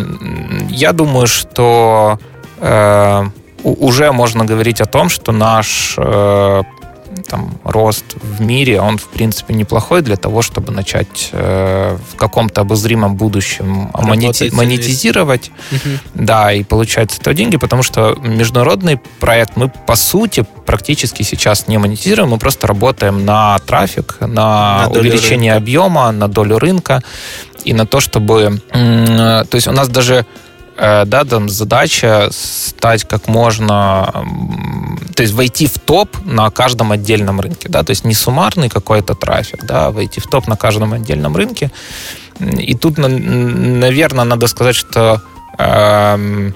я 0.69 0.93
думаю, 0.93 1.27
что 1.27 2.19
э, 2.59 3.23
уже 3.63 4.11
можно 4.11 4.45
говорить 4.45 4.81
о 4.81 4.85
том, 4.85 5.09
что 5.09 5.31
наш 5.31 5.95
э, 5.97 6.63
там, 7.27 7.57
рост 7.63 8.15
в 8.21 8.41
мире, 8.41 8.81
он, 8.81 8.97
в 8.97 9.07
принципе, 9.07 9.53
неплохой 9.53 10.01
для 10.01 10.15
того, 10.15 10.41
чтобы 10.41 10.71
начать 10.71 11.29
э, 11.31 11.97
в 12.11 12.15
каком-то 12.15 12.61
обозримом 12.61 13.15
будущем 13.15 13.89
монети- 13.93 14.53
монетизировать, 14.53 15.51
угу. 15.71 15.97
да, 16.13 16.53
и 16.53 16.63
получать 16.63 17.11
с 17.11 17.19
этого 17.19 17.33
деньги, 17.33 17.57
потому 17.57 17.83
что 17.83 18.15
международный 18.21 18.99
проект 19.19 19.55
мы, 19.55 19.69
по 19.69 19.95
сути, 19.95 20.45
практически 20.65 21.23
сейчас 21.23 21.67
не 21.67 21.77
монетизируем, 21.77 22.29
мы 22.29 22.37
просто 22.37 22.67
работаем 22.67 23.25
на 23.25 23.59
трафик, 23.59 24.17
на, 24.19 24.27
на 24.27 24.89
увеличение 24.89 25.53
рынка. 25.53 25.63
объема, 25.63 26.11
на 26.11 26.27
долю 26.27 26.59
рынка 26.59 27.01
и 27.65 27.73
на 27.73 27.85
то, 27.85 27.99
чтобы... 27.99 28.61
Э, 28.71 29.43
то 29.49 29.55
есть 29.55 29.67
у 29.67 29.71
нас 29.71 29.87
даже 29.89 30.25
Э, 30.75 31.05
да, 31.05 31.23
там 31.23 31.49
задача 31.49 32.29
стать 32.31 33.03
как 33.03 33.27
можно, 33.27 34.11
то 35.15 35.21
есть 35.21 35.33
войти 35.33 35.67
в 35.67 35.77
топ 35.77 36.17
на 36.25 36.49
каждом 36.49 36.91
отдельном 36.91 37.39
рынке, 37.39 37.69
да, 37.69 37.83
то 37.83 37.91
есть 37.91 38.05
не 38.05 38.15
суммарный 38.15 38.69
какой-то 38.69 39.13
трафик, 39.13 39.65
да, 39.65 39.87
а 39.87 39.91
войти 39.91 40.19
в 40.19 40.27
топ 40.27 40.47
на 40.47 40.55
каждом 40.55 40.93
отдельном 40.93 41.35
рынке. 41.35 41.71
И 42.39 42.73
тут, 42.73 42.97
наверное, 42.97 44.25
надо 44.25 44.47
сказать, 44.47 44.75
что 44.75 45.21
э, 45.59 46.51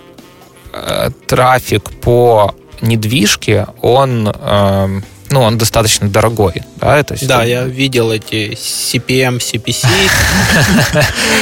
э, 0.73 1.09
трафик 1.27 1.91
по 2.01 2.55
недвижке, 2.81 3.67
он 3.81 4.27
э, 4.33 5.01
ну, 5.29 5.41
он 5.41 5.57
достаточно 5.57 6.09
дорогой. 6.09 6.63
Да, 6.77 7.03
то 7.03 7.13
есть, 7.13 7.27
да 7.27 7.43
я 7.43 7.63
видел 7.63 8.11
эти 8.11 8.53
CPM, 8.53 9.39
CPC. 9.39 9.87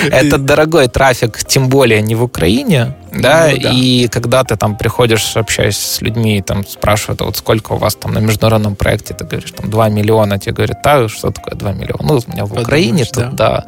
Это 0.11 0.37
дорогой 0.37 0.87
трафик, 0.87 1.43
тем 1.45 1.69
более 1.69 2.01
не 2.01 2.15
в 2.15 2.23
Украине. 2.23 2.95
Да, 3.15 3.49
ну, 3.51 3.57
да, 3.61 3.69
и 3.71 4.07
когда 4.07 4.43
ты 4.43 4.57
там 4.57 4.77
приходишь, 4.77 5.37
общаешься 5.37 5.95
с 5.95 6.01
людьми, 6.01 6.37
и 6.37 6.41
там 6.41 6.65
спрашивают, 6.65 7.21
а 7.21 7.25
вот 7.25 7.37
сколько 7.37 7.73
у 7.73 7.77
вас 7.77 7.95
там 7.95 8.13
на 8.13 8.19
международном 8.19 8.75
проекте, 8.75 9.13
ты 9.13 9.23
говоришь, 9.23 9.51
там 9.51 9.69
2 9.69 9.89
миллиона, 9.89 10.37
тебе 10.37 10.53
говорят, 10.53 10.81
да, 10.83 11.07
что 11.07 11.31
такое 11.31 11.55
2 11.55 11.71
миллиона? 11.73 12.03
Ну, 12.03 12.21
у 12.27 12.31
меня 12.31 12.45
в 12.45 12.49
Подумаешь, 12.49 12.67
Украине 12.67 13.05
тут, 13.05 13.35
да. 13.35 13.49
да. 13.49 13.65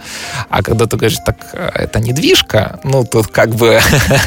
А 0.50 0.62
когда 0.62 0.86
ты 0.86 0.98
говоришь, 0.98 1.20
так, 1.26 1.38
это 1.54 2.00
недвижка, 2.00 2.80
ну, 2.84 3.06
тут 3.06 3.28
как 3.28 3.56
бы... 3.56 3.80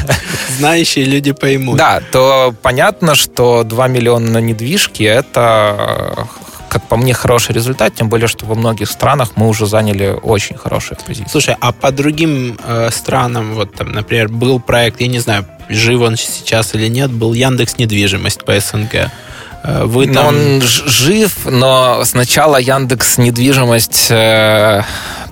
Знающие 0.57 1.05
люди 1.05 1.31
поймут. 1.31 1.77
Да, 1.77 2.01
то 2.11 2.53
понятно, 2.61 3.15
что 3.15 3.63
2 3.63 3.87
миллиона 3.87 4.31
на 4.31 4.37
недвижке, 4.39 5.05
это 5.05 6.27
как 6.71 6.87
по 6.87 6.95
мне, 6.95 7.13
хороший 7.13 7.53
результат, 7.53 7.95
тем 7.95 8.07
более, 8.07 8.29
что 8.29 8.45
во 8.45 8.55
многих 8.55 8.89
странах 8.89 9.31
мы 9.35 9.49
уже 9.49 9.65
заняли 9.65 10.17
очень 10.23 10.55
хорошие 10.55 10.97
позиции. 11.05 11.29
Слушай, 11.29 11.57
а 11.59 11.73
по 11.73 11.91
другим 11.91 12.57
э, 12.63 12.89
странам, 12.93 13.55
вот 13.55 13.73
там, 13.73 13.91
например, 13.91 14.29
был 14.29 14.61
проект, 14.61 15.01
я 15.01 15.07
не 15.07 15.19
знаю, 15.19 15.45
жив 15.67 15.99
он 15.99 16.15
сейчас 16.15 16.73
или 16.73 16.87
нет, 16.87 17.11
был 17.11 17.33
Яндекс 17.33 17.77
недвижимость 17.77 18.45
по 18.45 18.57
СНГ. 18.57 19.11
Э, 19.63 19.83
вы 19.83 20.07
там... 20.07 20.27
Он 20.27 20.61
жив, 20.61 21.45
но 21.45 22.05
сначала 22.05 22.55
Яндекс 22.55 23.17
недвижимость, 23.17 24.07
э, 24.09 24.83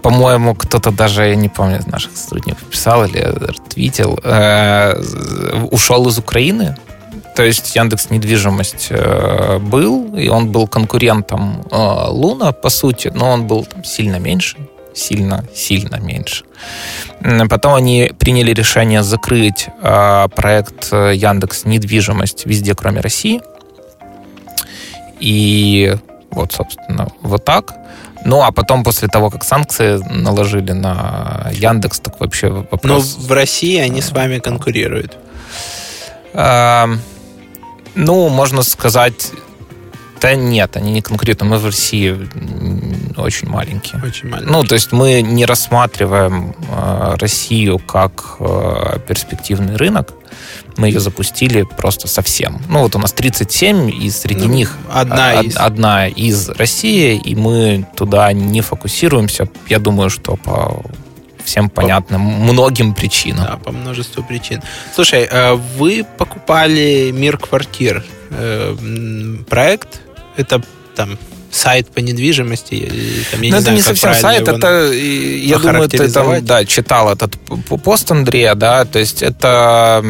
по-моему, 0.01 0.55
кто-то 0.55 0.91
даже, 0.91 1.23
я 1.23 1.35
не 1.35 1.47
помню, 1.47 1.79
из 1.79 1.87
наших 1.87 2.17
сотрудников 2.17 2.63
писал 2.63 3.05
или 3.05 3.33
твитил, 3.69 4.19
э, 4.21 5.01
ушел 5.71 6.05
из 6.09 6.17
Украины 6.17 6.75
то 7.35 7.43
есть 7.43 7.75
Яндекс 7.75 8.09
недвижимость 8.09 8.87
э, 8.89 9.59
был, 9.59 10.15
и 10.15 10.27
он 10.27 10.51
был 10.51 10.67
конкурентом 10.67 11.63
э, 11.71 11.75
Луна, 12.09 12.51
по 12.51 12.69
сути, 12.69 13.11
но 13.13 13.31
он 13.31 13.47
был 13.47 13.65
там 13.65 13.83
сильно 13.83 14.17
меньше, 14.17 14.57
сильно, 14.93 15.45
сильно 15.53 15.95
меньше. 15.95 16.43
Потом 17.49 17.75
они 17.75 18.11
приняли 18.19 18.53
решение 18.53 19.03
закрыть 19.03 19.67
э, 19.81 20.27
проект 20.35 20.91
Яндекс 20.91 21.65
недвижимость 21.65 22.45
везде, 22.45 22.75
кроме 22.75 23.01
России. 23.01 23.41
И 25.19 25.95
вот, 26.31 26.53
собственно, 26.53 27.07
вот 27.21 27.45
так. 27.45 27.75
Ну, 28.25 28.43
а 28.43 28.51
потом, 28.51 28.83
после 28.83 29.07
того, 29.07 29.29
как 29.29 29.43
санкции 29.43 29.97
наложили 30.09 30.73
на 30.73 31.49
Яндекс, 31.53 31.99
так 31.99 32.19
вообще 32.19 32.49
вопрос... 32.49 33.17
Но 33.17 33.27
в 33.27 33.31
России 33.31 33.77
они 33.77 34.01
с 34.01 34.11
вами 34.11 34.39
конкурируют. 34.39 35.17
Ну, 37.95 38.29
можно 38.29 38.63
сказать, 38.63 39.31
да 40.21 40.35
нет, 40.35 40.75
они 40.75 40.91
не 40.91 41.01
конкретно. 41.01 41.45
Мы 41.45 41.57
в 41.57 41.65
России 41.65 42.17
очень 43.17 43.47
маленькие. 43.47 44.01
Очень 44.03 44.29
маленькие. 44.29 44.51
Ну, 44.51 44.63
то 44.63 44.75
есть 44.75 44.91
мы 44.91 45.21
не 45.21 45.45
рассматриваем 45.45 46.55
э, 46.69 47.15
Россию 47.19 47.79
как 47.79 48.35
э, 48.39 48.99
перспективный 49.07 49.77
рынок. 49.77 50.13
Мы 50.77 50.87
ее 50.87 50.99
запустили 50.99 51.63
просто 51.63 52.07
совсем. 52.07 52.61
Ну, 52.69 52.81
вот 52.81 52.95
у 52.95 52.99
нас 52.99 53.13
37, 53.13 53.89
и 53.89 54.09
среди 54.09 54.47
ну, 54.47 54.53
них 54.53 54.77
одна, 54.91 55.39
од, 55.39 55.45
из. 55.45 55.57
одна 55.57 56.07
из 56.07 56.49
России, 56.49 57.17
и 57.17 57.35
мы 57.35 57.87
туда 57.95 58.31
не 58.33 58.61
фокусируемся. 58.61 59.47
Я 59.67 59.79
думаю, 59.79 60.09
что 60.09 60.35
по 60.35 60.83
всем 61.49 61.69
понятным 61.69 62.21
многим 62.21 62.93
причинам. 62.93 63.45
Да, 63.45 63.57
по 63.57 63.71
множеству 63.71 64.23
причин. 64.23 64.61
Слушай, 64.93 65.27
э, 65.29 65.53
вы 65.53 66.05
покупали 66.17 67.11
Мир 67.11 67.37
квартир. 67.37 68.03
Э, 68.29 68.75
проект? 69.49 70.01
Это 70.37 70.61
там 70.95 71.17
сайт 71.51 71.89
по 71.89 71.99
недвижимости? 71.99 73.25
Там, 73.31 73.41
я 73.41 73.49
ну, 73.51 73.57
не 73.57 73.61
это 73.61 73.61
знаю, 73.61 73.77
не 73.77 73.83
совсем 73.83 74.13
сайт, 74.13 74.47
это, 74.47 74.91
я 74.93 75.57
думаю, 75.57 75.89
ты 75.89 76.09
там, 76.11 76.45
да, 76.45 76.65
читал 76.65 77.11
этот 77.11 77.35
пост 77.83 78.11
Андрея, 78.11 78.53
да, 78.55 78.85
то 78.85 78.99
есть 78.99 79.23
это 79.23 80.03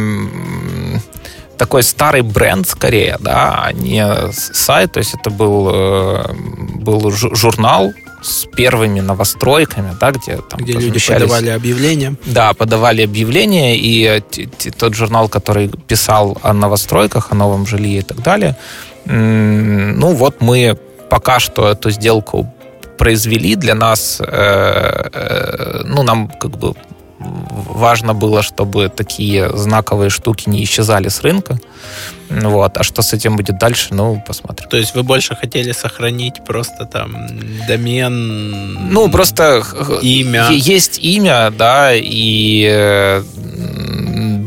такой 1.58 1.84
старый 1.84 2.22
бренд 2.22 2.68
скорее, 2.68 3.18
да, 3.20 3.64
а 3.66 3.72
не 3.74 4.06
сайт, 4.32 4.94
то 4.94 5.00
есть 5.00 5.14
это 5.14 5.30
был, 5.30 5.70
э, 5.72 6.34
был 6.76 7.12
журнал, 7.12 7.94
с 8.22 8.45
первыми 8.45 8.99
новостройками, 8.99 9.95
да, 9.99 10.11
где 10.11 10.38
там 10.38 10.59
где 10.59 10.74
люди 10.74 10.99
подавали 11.05 11.49
объявления. 11.49 12.15
Да, 12.26 12.53
подавали 12.53 13.03
объявления, 13.03 13.78
и 13.78 14.22
тот 14.78 14.93
журнал, 14.95 15.30
который 15.30 15.70
писал 15.88 16.38
о 16.43 16.53
новостройках, 16.53 17.32
о 17.32 17.36
новом 17.36 17.65
жилье 17.65 17.99
и 17.99 18.03
так 18.03 18.22
далее, 18.22 18.55
ну 19.05 20.13
вот 20.13 20.41
мы 20.41 20.78
пока 21.09 21.39
что 21.39 21.67
эту 21.67 21.89
сделку 21.89 22.53
произвели 22.97 23.55
для 23.55 23.76
нас, 23.76 24.22
э, 24.22 25.09
э, 25.13 25.82
ну 25.86 26.03
нам 26.03 26.28
как 26.28 26.51
бы 26.51 26.74
важно 27.20 28.13
было, 28.13 28.41
чтобы 28.41 28.89
такие 28.89 29.49
знаковые 29.55 30.09
штуки 30.09 30.49
не 30.49 30.63
исчезали 30.63 31.09
с 31.09 31.22
рынка. 31.22 31.59
Вот. 32.30 32.78
А 32.78 32.84
что 32.84 33.01
с 33.01 33.13
этим 33.13 33.36
будет 33.36 33.57
дальше, 33.57 33.93
ну, 33.93 34.24
посмотрим. 34.26 34.70
То 34.70 34.78
есть 34.78 34.95
вы 34.95 35.03
больше 35.03 35.36
хотели 35.36 35.72
сохранить 35.72 36.43
просто 36.45 36.86
там 36.86 37.28
домен... 37.67 38.91
Ну, 38.91 39.09
просто 39.09 39.63
имя. 40.01 40.49
Есть 40.51 40.99
имя, 40.99 41.51
да, 41.51 41.91
и 41.93 43.22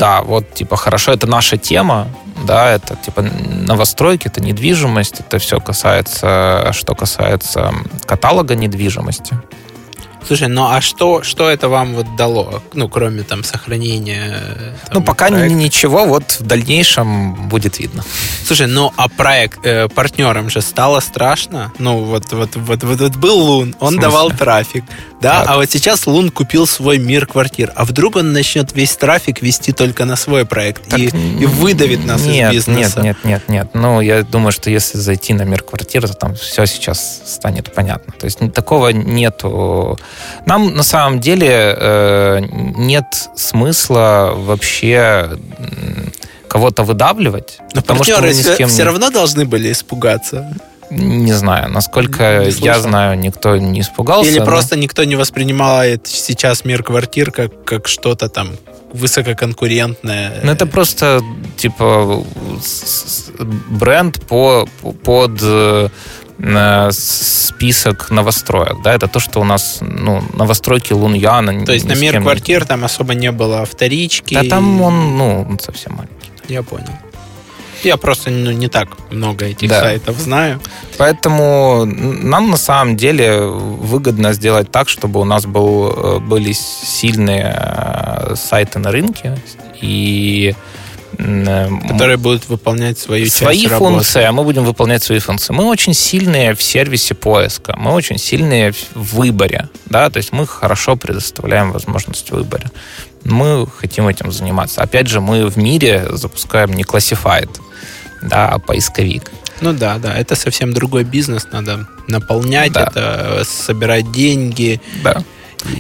да, 0.03 0.23
вот, 0.23 0.55
типа, 0.55 0.77
хорошо, 0.77 1.13
это 1.13 1.27
наша 1.27 1.57
тема, 1.57 2.09
да, 2.45 2.73
это, 2.73 2.97
типа, 2.97 3.23
новостройки, 3.23 4.27
это 4.27 4.41
недвижимость, 4.41 5.21
это 5.21 5.39
все 5.39 5.61
касается, 5.61 6.71
что 6.73 6.95
касается 6.95 7.73
каталога 8.07 8.55
недвижимости. 8.57 9.39
Слушай, 10.27 10.49
ну 10.49 10.67
а 10.69 10.81
что, 10.81 11.23
что 11.23 11.49
это 11.49 11.69
вам 11.69 11.95
вот 11.95 12.17
дало? 12.17 12.63
Ну, 12.73 12.89
кроме 12.89 13.23
там 13.23 13.45
сохранения... 13.45 14.77
Там, 14.87 14.95
ну, 14.95 15.03
пока 15.03 15.29
проекта? 15.29 15.55
ничего, 15.55 16.07
вот 16.07 16.41
в 16.41 16.43
дальнейшем 16.43 17.49
будет 17.49 17.79
видно. 17.79 18.05
Слушай, 18.45 18.67
ну 18.67 18.93
а 18.97 19.09
проект 19.09 19.65
э, 19.65 19.89
партнерам 19.89 20.51
же 20.51 20.61
стало 20.61 21.01
страшно? 21.01 21.73
Ну, 21.79 22.05
вот, 22.05 22.33
вот, 22.33 22.57
вот, 22.57 22.83
вот, 22.83 23.01
вот 23.01 23.17
был 23.17 23.39
Лун, 23.39 23.77
он 23.81 23.97
давал 23.99 24.31
трафик, 24.31 24.85
да, 25.23 25.43
а 25.47 25.57
вот 25.57 25.71
сейчас 25.71 26.07
Лун 26.07 26.31
купил 26.31 26.67
свой 26.67 26.99
мир 26.99 27.27
квартир, 27.27 27.73
а 27.75 27.85
вдруг 27.85 28.17
он 28.17 28.33
начнет 28.33 28.73
весь 28.75 28.97
трафик 28.97 29.41
вести 29.41 29.73
только 29.73 30.05
на 30.05 30.17
свой 30.17 30.45
проект 30.45 30.89
так, 30.89 30.99
и, 30.99 31.07
и 31.07 31.47
выдавит 31.47 32.05
нас 32.05 32.23
нет, 32.23 32.53
из 32.53 32.67
бизнеса? 32.67 33.01
Нет, 33.01 33.17
нет, 33.25 33.25
нет, 33.25 33.49
нет. 33.49 33.69
Ну, 33.75 34.01
я 34.01 34.23
думаю, 34.23 34.53
что 34.53 34.69
если 34.69 34.99
зайти 34.99 35.33
на 35.33 35.43
мир 35.43 35.63
квартир, 35.63 36.07
то 36.07 36.15
там 36.15 36.35
все 36.35 36.67
сейчас 36.67 37.23
станет 37.27 37.73
понятно. 37.73 38.13
То 38.19 38.27
есть 38.27 38.39
такого 38.53 38.89
нету 38.89 39.99
нам 40.47 40.75
на 40.75 40.83
самом 40.83 41.21
деле 41.21 41.49
э, 41.49 42.41
нет 42.51 43.07
смысла 43.37 44.33
вообще 44.35 45.31
кого-то 46.49 46.83
выдавливать. 46.83 47.59
Но 47.75 47.81
потому 47.81 48.05
что 48.05 48.21
мы 48.21 48.29
ни 48.29 48.33
с 48.33 48.57
кем 48.57 48.69
все 48.69 48.79
не... 48.79 48.85
равно 48.85 49.11
должны 49.11 49.47
были 49.47 49.73
испугаться. 49.73 50.53
Не 50.95 51.33
знаю, 51.33 51.71
насколько 51.71 52.43
я 52.43 52.79
знаю, 52.79 53.19
никто 53.19 53.57
не 53.57 53.81
испугался. 53.81 54.31
Или 54.31 54.41
но... 54.41 54.45
просто 54.45 54.77
никто 54.77 55.05
не 55.05 55.17
воспринимает 55.17 56.07
сейчас 56.07 56.65
мир 56.65 56.83
квартир 56.83 57.31
как, 57.31 57.65
как 57.65 57.89
что-то 57.89 58.29
там 58.29 58.51
высококонкурентное. 58.93 60.41
Ну, 60.43 60.53
это 60.53 60.67
просто, 60.67 61.23
типа, 61.57 62.23
бренд 63.71 64.21
по, 64.27 64.69
под 65.03 65.39
э, 65.41 65.89
список 66.91 68.11
новостроек. 68.11 68.83
Да, 68.85 68.93
это 68.93 69.09
то, 69.09 69.19
что 69.19 69.41
у 69.41 69.45
нас 69.45 69.79
ну, 69.81 70.23
новостройки 70.35 70.93
Луньяна. 70.93 71.65
То 71.65 71.73
есть 71.73 71.87
на 71.87 71.95
мир 71.95 72.21
квартир 72.21 72.67
там 72.67 72.85
особо 72.85 73.15
не 73.15 73.33
было 73.33 73.65
вторички? 73.65 74.35
Да 74.35 74.45
там 74.45 74.83
он, 74.83 75.17
ну, 75.17 75.59
совсем 75.61 75.95
маленький. 75.95 76.31
Я 76.49 76.63
понял. 76.63 76.93
Я 77.83 77.97
просто 77.97 78.31
ну, 78.31 78.51
не 78.53 78.69
так 78.69 78.89
много 79.11 79.47
этих 79.47 79.69
да. 79.69 79.81
сайтов 79.81 80.19
знаю. 80.19 80.61
Поэтому 80.99 81.85
нам 81.85 82.51
на 82.51 82.57
самом 82.57 82.97
деле 82.97 83.41
выгодно 83.41 84.33
сделать 84.33 84.71
так, 84.71 84.89
чтобы 84.89 85.21
у 85.21 85.25
нас 85.25 85.47
был, 85.47 85.91
э, 85.91 86.19
были 86.19 86.53
сильные 86.53 87.55
э, 87.57 88.35
сайты 88.37 88.79
на 88.79 88.93
рынке 88.93 89.37
и 89.81 90.55
Э, 91.19 91.69
которые 91.89 92.17
будут 92.17 92.49
выполнять 92.49 92.99
свою 92.99 93.27
свои 93.27 93.63
часть 93.63 93.75
функции, 93.75 94.21
работы. 94.21 94.29
а 94.29 94.33
мы 94.33 94.45
будем 94.45 94.65
выполнять 94.65 95.03
свои 95.03 95.19
функции. 95.19 95.53
Мы 95.53 95.65
очень 95.65 95.95
сильные 95.95 96.55
в 96.55 96.63
сервисе 96.63 97.15
поиска, 97.15 97.75
мы 97.79 97.93
очень 97.93 98.19
сильные 98.19 98.73
в 98.73 99.17
выборе, 99.17 99.69
да, 99.87 100.09
то 100.11 100.17
есть 100.17 100.33
мы 100.33 100.47
хорошо 100.47 100.97
предоставляем 100.97 101.73
возможность 101.73 102.31
выбора. 102.31 102.71
Мы 103.25 103.67
хотим 103.79 104.09
этим 104.09 104.33
заниматься. 104.33 104.83
Опять 104.83 105.09
же, 105.09 105.21
мы 105.21 105.47
в 105.47 105.57
мире 105.57 106.09
запускаем 106.11 106.73
не 106.73 106.83
classified, 106.83 107.51
да, 108.23 108.59
поисковик. 108.59 109.31
Ну 109.61 109.73
да, 109.73 109.99
да, 109.99 110.15
это 110.15 110.35
совсем 110.37 110.73
другой 110.73 111.05
бизнес, 111.05 111.47
надо 111.53 111.87
наполнять 112.09 112.73
да. 112.73 112.85
это, 112.85 113.45
собирать 113.45 114.11
деньги. 114.13 114.81
Да. 115.05 115.23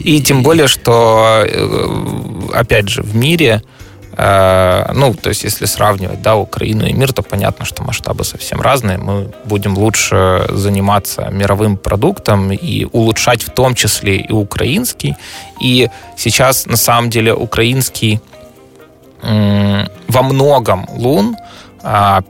И, 0.04 0.16
и 0.16 0.22
тем 0.22 0.42
более, 0.42 0.68
что, 0.68 1.44
э, 1.44 2.50
опять 2.54 2.88
же, 2.88 3.02
в 3.02 3.16
мире 3.16 3.62
Э, 4.14 4.92
ну, 4.92 5.14
то 5.14 5.30
есть, 5.30 5.44
если 5.44 5.66
сравнивать, 5.66 6.22
да, 6.22 6.36
Украину 6.36 6.86
и 6.86 6.92
мир, 6.92 7.12
то 7.12 7.22
понятно, 7.22 7.64
что 7.64 7.82
масштабы 7.82 8.24
совсем 8.24 8.60
разные. 8.60 8.98
Мы 8.98 9.32
будем 9.44 9.76
лучше 9.76 10.46
заниматься 10.50 11.28
мировым 11.30 11.76
продуктом 11.76 12.52
и 12.52 12.86
улучшать 12.92 13.42
в 13.42 13.50
том 13.50 13.74
числе 13.74 14.16
и 14.16 14.32
украинский. 14.32 15.16
И 15.60 15.88
сейчас, 16.16 16.66
на 16.66 16.76
самом 16.76 17.10
деле, 17.10 17.34
украинский 17.34 18.20
во 19.22 20.22
многом 20.22 20.88
лун 20.90 21.36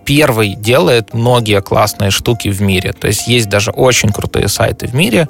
первый 0.04 0.54
делает 0.54 1.14
многие 1.14 1.60
классные 1.60 2.10
штуки 2.10 2.48
в 2.48 2.62
мире. 2.62 2.92
То 2.92 3.08
есть 3.08 3.26
есть 3.26 3.48
даже 3.48 3.70
очень 3.70 4.10
крутые 4.10 4.48
сайты 4.48 4.86
в 4.86 4.94
мире, 4.94 5.28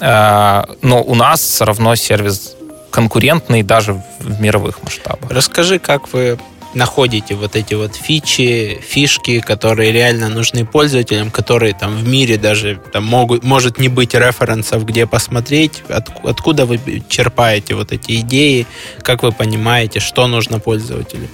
э, 0.00 0.62
но 0.82 1.02
у 1.02 1.14
нас 1.14 1.40
все 1.40 1.64
равно 1.64 1.94
сервис 1.94 2.54
конкурентный 2.90 3.62
даже 3.62 3.94
в 4.20 4.40
мировых 4.40 4.82
масштабах. 4.82 5.30
Расскажи, 5.30 5.78
как 5.78 6.12
вы 6.12 6.38
находите 6.74 7.34
вот 7.34 7.56
эти 7.56 7.74
вот 7.74 7.94
фичи, 7.96 8.78
фишки, 8.82 9.40
которые 9.40 9.92
реально 9.92 10.28
нужны 10.28 10.64
пользователям, 10.64 11.30
которые 11.30 11.74
там 11.74 11.96
в 11.96 12.08
мире 12.08 12.36
даже 12.36 12.80
там 12.92 13.04
могут, 13.04 13.44
может 13.44 13.78
не 13.78 13.88
быть 13.88 14.14
референсов, 14.14 14.84
где 14.84 15.06
посмотреть, 15.06 15.82
от, 15.88 16.08
откуда 16.24 16.66
вы 16.66 17.02
черпаете 17.08 17.74
вот 17.74 17.92
эти 17.92 18.20
идеи, 18.20 18.66
как 19.02 19.22
вы 19.22 19.32
понимаете, 19.32 20.00
что 20.00 20.26
нужно 20.26 20.60
пользователю. 20.60 21.28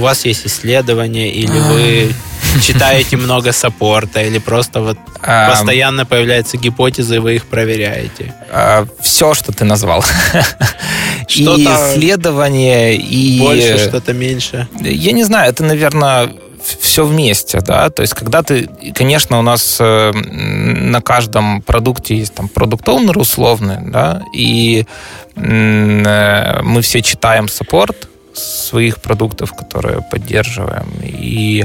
У 0.00 0.02
вас 0.02 0.24
есть 0.24 0.46
исследования 0.46 1.30
или 1.30 1.58
вы 1.58 2.14
читаете 2.66 3.18
много 3.18 3.52
саппорта 3.52 4.22
или 4.22 4.38
просто 4.38 4.80
вот 4.80 4.98
постоянно 5.20 6.06
появляются 6.06 6.56
гипотезы, 6.56 7.16
и 7.16 7.18
вы 7.18 7.34
их 7.36 7.44
проверяете? 7.44 8.34
А, 8.50 8.86
Все, 9.00 9.34
что 9.34 9.52
ты 9.52 9.64
назвал. 9.66 10.02
И 11.28 11.44
исследования, 11.44 12.96
и... 12.96 13.38
Больше, 13.38 13.78
что-то 13.78 14.12
меньше. 14.12 14.66
Я 14.80 15.12
не 15.12 15.22
знаю, 15.22 15.50
это, 15.50 15.62
наверное, 15.62 16.30
все 16.80 17.04
вместе, 17.04 17.60
да, 17.60 17.88
то 17.90 18.02
есть 18.02 18.14
когда 18.14 18.42
ты, 18.42 18.68
конечно, 18.94 19.38
у 19.38 19.42
нас 19.42 19.76
э, 19.80 20.12
на 20.12 21.00
каждом 21.00 21.62
продукте 21.62 22.16
есть 22.16 22.34
там 22.34 22.48
продукт 22.48 22.88
условный, 22.88 23.76
да, 23.80 24.22
и 24.34 24.86
э, 25.36 26.60
мы 26.62 26.82
все 26.82 27.00
читаем 27.00 27.48
саппорт 27.48 28.08
своих 28.40 29.00
продуктов, 29.00 29.52
которые 29.54 30.02
поддерживаем, 30.02 30.90
и 31.02 31.64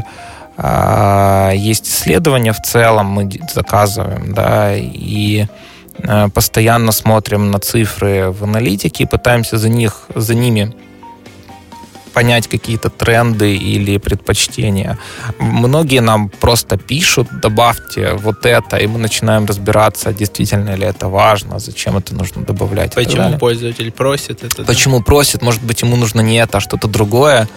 а, 0.58 1.52
есть 1.54 1.88
исследования 1.88 2.54
в 2.54 2.62
целом, 2.62 3.08
мы 3.08 3.30
заказываем, 3.54 4.34
да, 4.34 4.76
и 4.76 5.46
а, 6.04 6.30
постоянно 6.30 6.92
смотрим 6.92 7.52
на 7.52 7.60
цифры 7.60 8.32
в 8.32 8.44
аналитике 8.44 9.06
пытаемся 9.06 9.58
за 9.58 9.70
них, 9.70 10.08
за 10.16 10.36
ними 10.36 10.74
понять 12.16 12.48
какие-то 12.48 12.90
тренды 12.90 13.56
или 13.74 13.98
предпочтения. 13.98 14.98
Многие 15.40 16.02
нам 16.02 16.30
просто 16.30 16.78
пишут, 16.78 17.28
добавьте 17.42 18.14
вот 18.14 18.46
это, 18.46 18.78
и 18.78 18.88
мы 18.88 19.00
начинаем 19.00 19.46
разбираться, 19.46 20.14
действительно 20.14 20.76
ли 20.76 20.86
это 20.86 21.10
важно, 21.10 21.60
зачем 21.60 21.98
это 21.98 22.16
нужно 22.16 22.42
добавлять. 22.42 22.96
Почему 22.96 23.38
пользователь 23.38 23.92
просит 23.92 24.44
это? 24.44 24.64
Почему 24.64 24.98
да? 24.98 25.04
просит? 25.04 25.42
Может 25.42 25.64
быть, 25.64 25.84
ему 25.84 25.98
нужно 25.98 26.22
не 26.22 26.38
это, 26.38 26.58
а 26.58 26.62
что-то 26.62 26.88
другое 26.88 27.48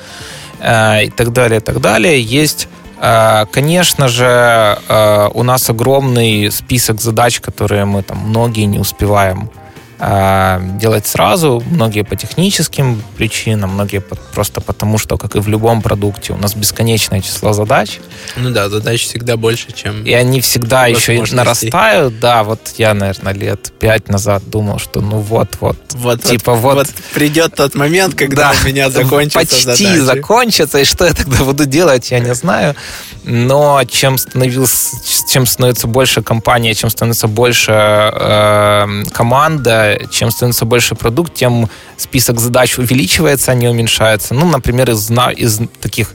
э, 0.61 1.05
и 1.05 1.11
так 1.11 1.33
далее, 1.33 1.61
и 1.61 1.63
так 1.63 1.81
далее. 1.81 2.21
Есть 2.21 2.69
Э, 3.01 3.47
конечно 3.53 4.09
же, 4.09 4.79
э, 4.89 5.29
у 5.35 5.43
нас 5.43 5.71
огромный 5.71 6.51
список 6.51 7.01
задач, 7.01 7.41
которые 7.41 7.85
мы 7.85 8.03
там 8.03 8.19
многие 8.19 8.67
не 8.67 8.79
успеваем 8.79 9.51
делать 9.99 11.07
сразу, 11.09 11.63
многие 11.67 12.05
по 12.05 12.15
техническим 12.15 13.03
причинам, 13.17 13.71
многие 13.71 14.01
просто 14.01 14.61
потому, 14.61 14.97
что, 14.97 15.17
как 15.17 15.35
и 15.35 15.41
в 15.41 15.49
любом 15.49 15.83
продукте, 15.83 16.33
у 16.33 16.37
нас 16.37 16.55
бесконечное 16.55 17.21
число 17.21 17.53
задач. 17.53 17.99
Ну 18.37 18.51
да, 18.51 18.69
задач 18.69 19.03
всегда 19.03 19.37
больше, 19.37 19.73
чем 19.73 20.05
И 20.05 20.13
они 20.13 20.41
всегда 20.41 20.87
еще 20.87 21.17
и 21.17 21.35
нарастают. 21.35 22.21
Да, 22.21 22.45
вот 22.45 22.61
я, 22.77 22.95
наверное, 22.95 23.33
лет 23.35 23.73
пять 23.81 24.09
назад 24.09 24.49
думал, 24.49 24.79
что 24.79 25.01
ну 25.01 25.19
вот-вот. 25.19 25.77
Вот, 25.95 26.23
типа 26.23 26.55
вот, 26.55 26.75
вот, 26.77 26.87
вот 26.87 26.97
придет 27.15 27.57
тот 27.57 27.75
момент, 27.75 28.15
когда 28.15 28.53
да, 28.53 28.59
у 28.63 28.67
меня 28.67 28.91
закончится 28.91 29.39
Почти 29.41 29.65
задачи. 29.65 29.99
закончится, 29.99 30.79
и 30.79 30.85
что 30.85 31.07
я 31.07 31.13
тогда 31.15 31.43
буду 31.43 31.67
делать, 31.67 32.11
я 32.13 32.21
не 32.21 32.35
знаю. 32.35 32.77
Но 33.25 33.83
чем, 33.85 34.17
становился, 34.17 34.97
чем 35.29 35.45
становится 35.45 35.87
больше 35.87 36.23
компания, 36.23 36.73
чем 36.75 36.89
становится 36.89 37.27
больше 37.27 37.73
э, 37.73 39.03
команда, 39.13 39.88
чем 40.11 40.31
становится 40.31 40.65
больше 40.65 40.95
продукт, 40.95 41.35
тем 41.35 41.69
список 41.97 42.41
задач 42.41 42.79
увеличивается, 42.79 43.53
а 43.53 43.55
не 43.55 43.69
уменьшается. 43.69 44.35
Ну, 44.35 44.47
например, 44.47 44.91
из, 44.91 45.11
из 45.11 45.61
таких 45.81 46.13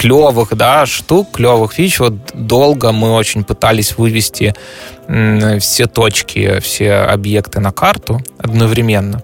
клевых 0.00 0.56
да, 0.56 0.86
штук, 0.86 1.32
клевых 1.32 1.74
фич. 1.74 2.00
Вот 2.00 2.14
долго 2.32 2.90
мы 2.92 3.12
очень 3.12 3.44
пытались 3.44 3.98
вывести 3.98 4.54
все 5.60 5.86
точки, 5.86 6.58
все 6.60 6.94
объекты 6.94 7.60
на 7.60 7.70
карту 7.72 8.22
одновременно. 8.38 9.22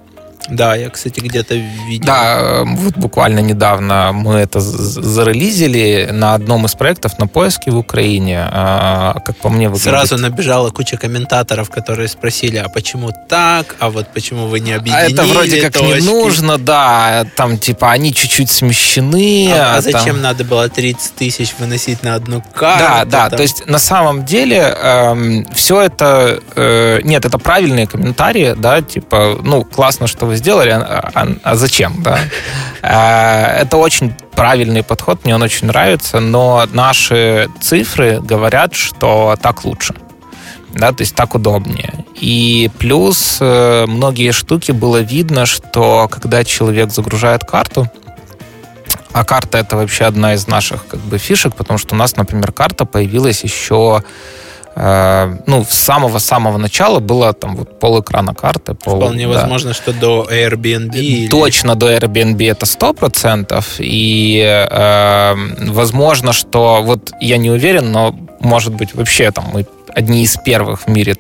Да, 0.49 0.75
я, 0.77 0.91
кстати, 0.91 1.21
где-то 1.21 1.55
видел. 1.55 2.07
Да, 2.07 2.63
вот 2.65 2.97
буквально 2.97 3.41
недавно 3.41 4.13
мы 4.13 4.35
это 4.35 4.61
зарелизили 4.61 6.11
на 6.13 6.35
одном 6.35 6.67
из 6.67 6.75
проектов 6.75 7.19
на 7.19 7.27
поиске 7.27 7.71
в 7.71 7.79
Украине. 7.79 8.47
А, 8.51 9.21
как 9.25 9.37
по 9.37 9.49
мне, 9.49 9.69
выглядит... 9.69 9.91
Сразу 9.91 10.19
набежала 10.19 10.71
куча 10.71 10.97
комментаторов, 10.97 11.71
которые 11.71 12.09
спросили, 12.09 12.57
а 12.57 12.69
почему 12.69 13.11
так, 13.29 13.77
а 13.81 13.91
вот 13.91 14.13
почему 14.13 14.47
вы 14.47 14.61
не 14.61 14.73
а 14.73 14.77
объединили 14.77 15.13
Это 15.13 15.25
вроде 15.25 15.63
как 15.63 15.73
точки. 15.73 16.01
не 16.01 16.07
нужно, 16.07 16.59
да, 16.59 17.27
там 17.37 17.59
типа 17.59 17.91
они 17.91 18.15
чуть-чуть 18.15 18.51
смещены. 18.51 19.51
А, 19.53 19.75
а, 19.75 19.77
а 19.79 19.81
зачем 19.81 20.15
там... 20.15 20.23
надо 20.23 20.45
было 20.45 20.69
30 20.69 21.15
тысяч 21.15 21.55
выносить 21.59 22.03
на 22.03 22.15
одну 22.15 22.43
карту? 22.55 22.85
Да, 22.85 23.05
да, 23.05 23.29
там? 23.29 23.37
то 23.37 23.43
есть 23.43 23.67
на 23.67 23.79
самом 23.79 24.25
деле 24.25 24.59
эм, 24.59 25.47
все 25.55 25.83
это, 25.83 26.41
э, 26.55 27.01
нет, 27.03 27.25
это 27.25 27.39
правильные 27.39 27.87
комментарии, 27.87 28.55
да, 28.57 28.81
типа, 28.83 29.39
ну, 29.43 29.65
классно, 29.65 30.07
что 30.07 30.27
вы 30.27 30.36
сделали, 30.37 30.71
а, 30.71 31.11
а, 31.15 31.29
а 31.43 31.57
зачем, 31.57 32.03
да? 32.03 32.19
Э, 32.83 33.63
это 33.63 33.77
очень 33.77 34.15
правильный 34.35 34.83
подход, 34.83 35.25
мне 35.25 35.35
он 35.35 35.43
очень 35.43 35.67
нравится, 35.67 36.21
но 36.21 36.67
наши 36.73 37.49
цифры 37.61 38.21
говорят, 38.21 38.75
что 38.75 39.37
так 39.41 39.65
лучше. 39.65 39.95
Да, 40.73 40.93
то 40.93 41.01
есть 41.03 41.15
так 41.15 41.35
удобнее. 41.35 42.05
И 42.15 42.71
плюс 42.79 43.39
э, 43.41 43.87
многие 43.87 44.33
штуки 44.33 44.73
было 44.73 44.99
видно, 44.99 45.47
что 45.47 46.07
когда 46.09 46.45
человек 46.45 46.91
загружает 46.91 47.45
карту, 47.45 47.91
а 49.13 49.25
карта 49.25 49.57
это 49.57 49.77
вообще 49.77 50.05
одна 50.05 50.35
из 50.35 50.47
наших 50.47 50.87
как 50.87 51.01
бы 51.01 51.17
фишек, 51.17 51.55
потому 51.55 51.79
что 51.79 51.95
у 51.95 51.99
нас, 51.99 52.17
например, 52.17 52.53
карта 52.53 52.85
появилась 52.85 53.43
еще 53.43 54.03
ну, 54.77 55.65
с 55.65 55.75
самого-самого 55.75 56.59
начала 56.59 57.01
было 57.01 57.33
там 57.33 57.57
вот 57.57 57.79
пол 57.79 58.01
экрана 58.01 58.35
карты. 58.35 58.75
Пол, 58.75 58.97
Вполне 58.97 59.27
да. 59.27 59.41
возможно, 59.41 59.73
что 59.73 59.95
до 59.95 60.29
Airbnb. 60.31 61.29
Точно 61.29 61.71
или... 61.71 61.79
до 61.79 61.93
Airbnb 61.93 62.51
это 62.51 62.67
сто 62.67 62.93
процентов. 62.93 63.77
И 63.79 64.39
э, 64.45 65.35
возможно, 65.71 66.35
что 66.35 66.83
вот 66.83 67.13
я 67.21 67.39
не 67.39 67.51
уверен, 67.51 67.91
но 67.91 68.15
может 68.41 68.75
быть 68.75 68.95
вообще 68.95 69.31
там 69.31 69.47
мы 69.53 69.67
одни 69.95 70.23
из 70.23 70.37
первых 70.37 70.83
в 70.83 70.89
мире 70.89 71.17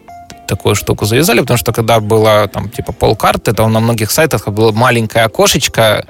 такую 0.47 0.75
штуку 0.75 1.05
завязали, 1.05 1.41
потому 1.41 1.59
что 1.59 1.73
когда 1.73 2.01
было 2.01 2.49
там 2.49 2.71
типа 2.71 2.93
пол 2.93 3.17
карты, 3.17 3.53
то 3.53 3.69
на 3.69 3.81
многих 3.81 4.11
сайтах 4.11 4.49
было 4.49 4.73
маленькое 4.73 5.25
окошечко, 5.25 6.07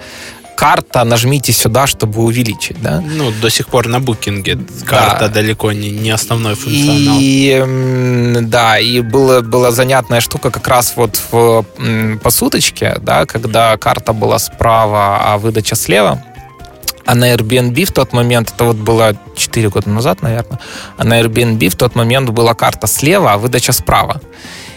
карта, 0.57 1.05
нажмите 1.05 1.53
сюда, 1.53 1.87
чтобы 1.87 2.23
увеличить, 2.23 2.81
да? 2.83 3.01
Ну, 3.01 3.31
до 3.43 3.51
сих 3.51 3.69
пор 3.69 3.87
на 3.89 4.01
букинге 4.01 4.59
карта 4.85 5.29
да. 5.29 5.29
далеко 5.29 5.73
не, 5.73 5.91
не 5.91 6.11
основной 6.11 6.55
функционал. 6.55 7.19
И, 7.21 7.65
да, 8.43 8.79
и 8.79 9.01
была, 9.03 9.43
была 9.43 9.71
занятная 9.71 10.21
штука 10.21 10.51
как 10.51 10.67
раз 10.67 10.95
вот 10.97 11.21
в 11.31 11.65
посуточке, 12.23 12.97
да, 13.01 13.27
когда 13.27 13.77
карта 13.77 14.13
была 14.13 14.39
справа, 14.39 15.21
а 15.23 15.39
выдача 15.39 15.77
слева. 15.77 16.25
А 17.05 17.15
на 17.15 17.33
Airbnb 17.33 17.85
в 17.85 17.93
тот 17.93 18.13
момент, 18.13 18.53
это 18.53 18.65
вот 18.65 18.77
было 18.77 19.15
4 19.37 19.69
года 19.69 19.89
назад, 19.89 20.23
наверное, 20.23 20.59
а 20.97 21.05
на 21.05 21.21
Airbnb 21.21 21.69
в 21.69 21.77
тот 21.77 21.95
момент 21.95 22.31
была 22.31 22.55
карта 22.55 22.89
слева, 22.89 23.33
а 23.33 23.39
выдача 23.39 23.73
справа. 23.73 24.21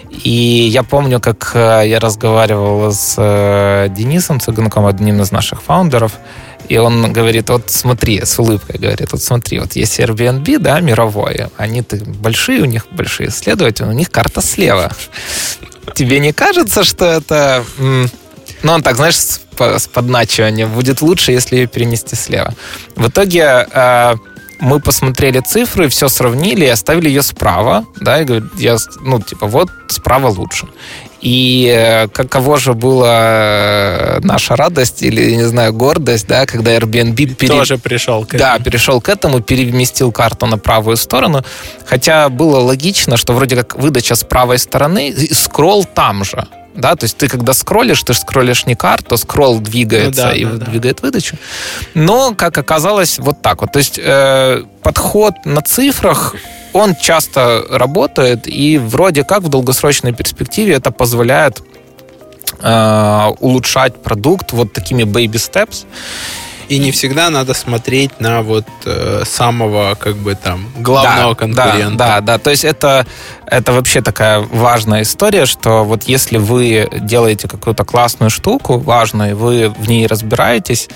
И 0.09 0.69
я 0.71 0.83
помню, 0.83 1.19
как 1.19 1.51
э, 1.53 1.83
я 1.85 1.99
разговаривал 1.99 2.91
с 2.91 3.15
э, 3.17 3.87
Денисом 3.89 4.39
Цыганком, 4.39 4.85
одним 4.85 5.21
из 5.21 5.31
наших 5.31 5.61
фаундеров, 5.61 6.13
и 6.67 6.77
он 6.77 7.11
говорит, 7.13 7.49
вот 7.49 7.69
смотри, 7.69 8.23
с 8.23 8.37
улыбкой 8.37 8.77
говорит, 8.77 9.11
вот 9.11 9.21
смотри, 9.21 9.59
вот 9.59 9.73
есть 9.73 9.99
Airbnb, 9.99 10.59
да, 10.59 10.79
мировой, 10.81 11.47
они 11.57 11.83
большие, 12.21 12.61
у 12.61 12.65
них 12.65 12.87
большие 12.91 13.29
исследователи, 13.29 13.87
у 13.87 13.91
них 13.91 14.11
карта 14.11 14.41
слева. 14.41 14.91
Тебе 15.95 16.19
не 16.19 16.31
кажется, 16.31 16.83
что 16.83 17.05
это... 17.05 17.63
Ну, 18.61 18.73
он 18.73 18.83
так, 18.83 18.97
знаешь, 18.97 19.15
с 19.15 19.87
подначиванием. 19.87 20.69
Будет 20.69 21.01
лучше, 21.01 21.31
если 21.31 21.55
ее 21.55 21.67
перенести 21.67 22.15
слева. 22.15 22.53
В 22.95 23.07
итоге 23.07 23.67
э, 23.71 24.15
мы 24.59 24.79
посмотрели 24.79 25.39
цифры, 25.39 25.87
все 25.87 26.09
сравнили 26.09 26.65
и 26.65 26.69
оставили 26.69 27.09
ее 27.09 27.21
справа, 27.21 27.85
да, 27.99 28.21
и 28.21 28.25
говорит, 28.25 28.49
я, 28.57 28.77
ну, 29.01 29.21
типа, 29.21 29.47
вот 29.47 29.69
справа 29.87 30.27
лучше. 30.27 30.67
И 31.21 31.69
э, 31.73 32.07
каково 32.07 32.57
же 32.57 32.73
была 32.73 33.19
э, 33.21 34.19
наша 34.21 34.55
радость 34.55 35.03
или, 35.03 35.35
не 35.35 35.43
знаю, 35.43 35.73
гордость, 35.73 36.27
да, 36.27 36.45
когда 36.45 36.75
Airbnb... 36.75 37.35
Пере... 37.35 37.53
Тоже 37.53 37.77
пришел 37.77 38.25
к 38.25 38.35
этому. 38.35 38.39
Да, 38.39 38.63
перешел 38.63 39.01
к 39.01 39.09
этому, 39.09 39.41
переместил 39.41 40.11
карту 40.11 40.45
на 40.45 40.57
правую 40.57 40.95
сторону. 40.95 41.43
Хотя 41.85 42.29
было 42.29 42.59
логично, 42.59 43.17
что 43.17 43.33
вроде 43.33 43.57
как 43.57 43.75
выдача 43.75 44.15
с 44.15 44.23
правой 44.23 44.59
стороны, 44.59 45.09
и 45.09 45.33
скролл 45.33 45.83
там 45.83 46.23
же 46.23 46.47
да, 46.75 46.95
то 46.95 47.05
есть 47.05 47.17
ты 47.17 47.27
когда 47.27 47.53
скроллишь, 47.53 48.03
ты 48.03 48.13
же 48.13 48.19
скроллишь 48.19 48.65
не 48.65 48.75
карту, 48.75 49.17
скролл 49.17 49.59
двигается 49.59 50.27
ну, 50.27 50.29
да, 50.29 50.35
и 50.35 50.45
да, 50.45 50.65
двигает 50.65 50.97
да. 50.97 51.07
выдачу. 51.07 51.37
Но, 51.93 52.33
как 52.35 52.57
оказалось, 52.57 53.19
вот 53.19 53.41
так 53.41 53.61
вот. 53.61 53.71
То 53.71 53.79
есть 53.79 53.99
э, 54.01 54.63
подход 54.81 55.33
на 55.45 55.61
цифрах, 55.61 56.35
он 56.73 56.95
часто 56.95 57.65
работает, 57.69 58.47
и 58.47 58.77
вроде 58.77 59.23
как 59.23 59.41
в 59.43 59.49
долгосрочной 59.49 60.13
перспективе 60.13 60.73
это 60.73 60.91
позволяет 60.91 61.61
э, 62.61 63.27
улучшать 63.39 64.01
продукт 64.01 64.53
вот 64.53 64.73
такими 64.73 65.03
baby 65.03 65.33
steps. 65.33 65.85
И 66.69 66.77
не 66.77 66.91
всегда 66.91 67.31
надо 67.31 67.55
смотреть 67.55 68.19
на 68.19 68.43
вот 68.43 68.65
э, 68.85 69.23
самого, 69.25 69.95
как 69.95 70.15
бы 70.17 70.35
там, 70.35 70.69
главного 70.77 71.33
да, 71.33 71.35
конкурента. 71.35 71.97
Да, 71.97 72.07
да, 72.07 72.21
да. 72.21 72.37
То 72.37 72.51
есть 72.51 72.63
это, 72.63 73.07
это 73.47 73.73
вообще 73.73 74.01
такая 74.01 74.39
важная 74.39 75.01
история, 75.01 75.47
что 75.47 75.83
вот 75.83 76.03
если 76.03 76.37
вы 76.37 76.87
делаете 77.01 77.47
какую-то 77.47 77.85
классную 77.85 78.29
штуку, 78.29 78.77
важную, 78.77 79.35
вы 79.35 79.69
в 79.69 79.89
ней 79.89 80.05
разбираетесь, 80.05 80.89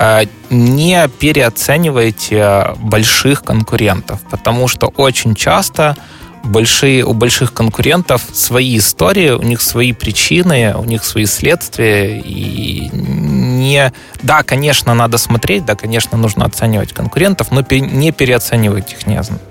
э, 0.00 0.24
не 0.50 1.08
переоценивайте 1.20 2.74
больших 2.78 3.44
конкурентов, 3.44 4.18
потому 4.28 4.66
что 4.66 4.88
очень 4.88 5.36
часто 5.36 5.96
большие, 6.44 7.04
у 7.04 7.12
больших 7.12 7.52
конкурентов 7.52 8.22
свои 8.32 8.78
истории, 8.78 9.30
у 9.30 9.42
них 9.42 9.60
свои 9.60 9.92
причины, 9.92 10.74
у 10.76 10.84
них 10.84 11.04
свои 11.04 11.26
следствия. 11.26 12.20
И 12.20 12.90
не... 12.92 13.92
Да, 14.22 14.42
конечно, 14.42 14.94
надо 14.94 15.18
смотреть, 15.18 15.64
да, 15.64 15.74
конечно, 15.76 16.16
нужно 16.16 16.44
оценивать 16.44 16.92
конкурентов, 16.92 17.50
но 17.50 17.64
не 17.70 18.12
переоценивать 18.12 18.92
их 18.92 18.98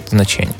значение. 0.07 0.55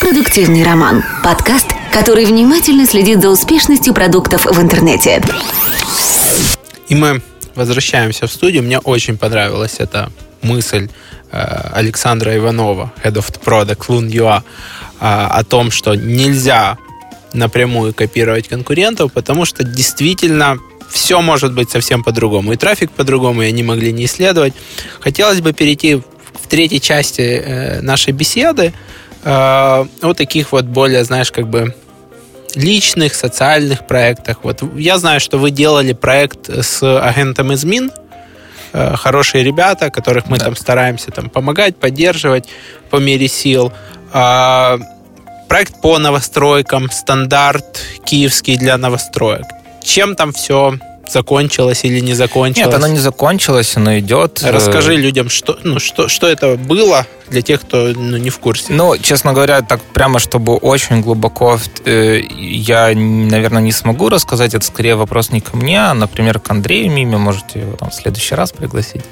Продуктивный 0.00 0.64
роман. 0.64 1.04
Подкаст, 1.22 1.68
который 1.92 2.24
внимательно 2.24 2.86
следит 2.86 3.22
за 3.22 3.30
успешностью 3.30 3.94
продуктов 3.94 4.46
в 4.46 4.60
интернете. 4.60 5.22
И 6.88 6.94
мы 6.94 7.22
возвращаемся 7.54 8.26
в 8.26 8.32
студию. 8.32 8.62
Мне 8.62 8.78
очень 8.78 9.16
понравилась 9.16 9.76
эта 9.78 10.10
мысль 10.42 10.88
Александра 11.32 12.36
Иванова, 12.36 12.92
Head 13.02 13.14
of 13.14 13.40
Product 13.44 13.86
Loon.ua, 13.88 14.42
а, 15.00 15.26
о 15.28 15.44
том, 15.44 15.70
что 15.70 15.94
нельзя 15.94 16.78
напрямую 17.32 17.94
копировать 17.94 18.48
конкурентов, 18.48 19.12
потому 19.12 19.44
что 19.44 19.64
действительно 19.64 20.58
все 20.90 21.22
может 21.22 21.54
быть 21.54 21.70
совсем 21.70 22.04
по-другому. 22.04 22.52
И 22.52 22.56
трафик 22.56 22.90
по-другому, 22.90 23.42
и 23.42 23.46
они 23.46 23.62
могли 23.62 23.92
не 23.92 24.04
исследовать. 24.04 24.52
Хотелось 25.00 25.40
бы 25.40 25.52
перейти 25.52 25.96
в 25.96 26.48
третьей 26.48 26.80
части 26.80 27.22
э, 27.22 27.80
нашей 27.80 28.12
беседы 28.12 28.74
э, 29.24 29.28
о 29.28 30.14
таких 30.14 30.52
вот 30.52 30.66
более, 30.66 31.04
знаешь, 31.04 31.32
как 31.32 31.48
бы 31.48 31.74
личных, 32.54 33.14
социальных 33.14 33.86
проектах. 33.86 34.38
Вот 34.42 34.62
я 34.76 34.98
знаю, 34.98 35.20
что 35.20 35.38
вы 35.38 35.50
делали 35.50 35.94
проект 35.94 36.50
с 36.50 36.82
агентом 36.82 37.54
измин, 37.54 37.90
э, 38.72 38.96
хорошие 38.96 39.44
ребята, 39.44 39.90
которых 39.90 40.26
мы 40.26 40.38
да. 40.38 40.46
там 40.46 40.56
стараемся 40.56 41.10
там 41.10 41.30
помогать, 41.30 41.76
поддерживать 41.76 42.48
по 42.90 42.96
мере 42.96 43.28
сил. 43.28 43.72
А, 44.12 44.78
проект 45.48 45.80
по 45.80 45.98
новостройкам, 45.98 46.90
стандарт 46.90 47.80
киевский 48.04 48.56
для 48.56 48.76
новостроек. 48.76 49.46
Чем 49.82 50.16
там 50.16 50.32
все 50.32 50.78
закончилось 51.08 51.84
или 51.84 52.00
не 52.00 52.14
закончилось? 52.14 52.66
Нет, 52.66 52.74
оно 52.74 52.86
не 52.86 52.98
закончилось, 52.98 53.76
оно 53.76 53.98
идет. 53.98 54.42
Расскажи 54.42 54.96
людям, 54.96 55.28
что, 55.28 55.58
ну, 55.62 55.78
что, 55.78 56.08
что 56.08 56.28
это 56.28 56.56
было 56.56 57.06
для 57.32 57.42
тех, 57.42 57.62
кто 57.62 57.88
ну, 57.88 58.16
не 58.16 58.30
в 58.30 58.38
курсе. 58.38 58.72
Ну, 58.72 58.96
честно 58.98 59.32
говоря, 59.32 59.62
так 59.62 59.80
прямо, 59.80 60.18
чтобы 60.18 60.54
очень 60.54 61.00
глубоко, 61.00 61.58
э, 61.84 62.20
я, 62.38 62.92
наверное, 62.94 63.62
не 63.62 63.72
смогу 63.72 64.08
рассказать. 64.08 64.54
Это 64.54 64.64
скорее 64.64 64.94
вопрос 64.94 65.32
не 65.32 65.40
ко 65.40 65.56
мне, 65.56 65.80
а, 65.80 65.94
например, 65.94 66.38
к 66.38 66.50
Андрею 66.50 66.92
Миме. 66.92 67.16
Можете 67.16 67.60
его 67.60 67.72
там 67.72 67.90
в 67.90 67.94
следующий 67.94 68.34
раз 68.34 68.52
пригласить. 68.52 69.02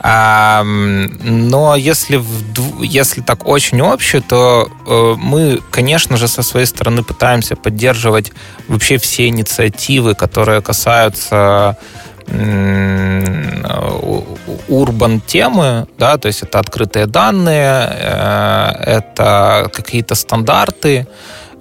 А, 0.00 0.64
но 0.64 1.76
если, 1.76 2.16
в, 2.16 2.82
если 2.82 3.20
так 3.20 3.46
очень 3.46 3.80
общее, 3.80 4.22
то 4.22 4.68
э, 4.86 5.14
мы, 5.18 5.60
конечно 5.70 6.16
же, 6.16 6.26
со 6.26 6.42
своей 6.42 6.66
стороны 6.66 7.02
пытаемся 7.02 7.54
поддерживать 7.54 8.32
вообще 8.66 8.98
все 8.98 9.28
инициативы, 9.28 10.14
которые 10.14 10.62
касаются 10.62 11.76
урбан 14.68 15.20
темы, 15.20 15.86
да, 15.98 16.18
то 16.18 16.28
есть 16.28 16.42
это 16.42 16.58
открытые 16.58 17.06
данные, 17.06 17.88
э, 17.90 18.72
это 18.86 19.70
какие-то 19.72 20.14
стандарты, 20.14 21.06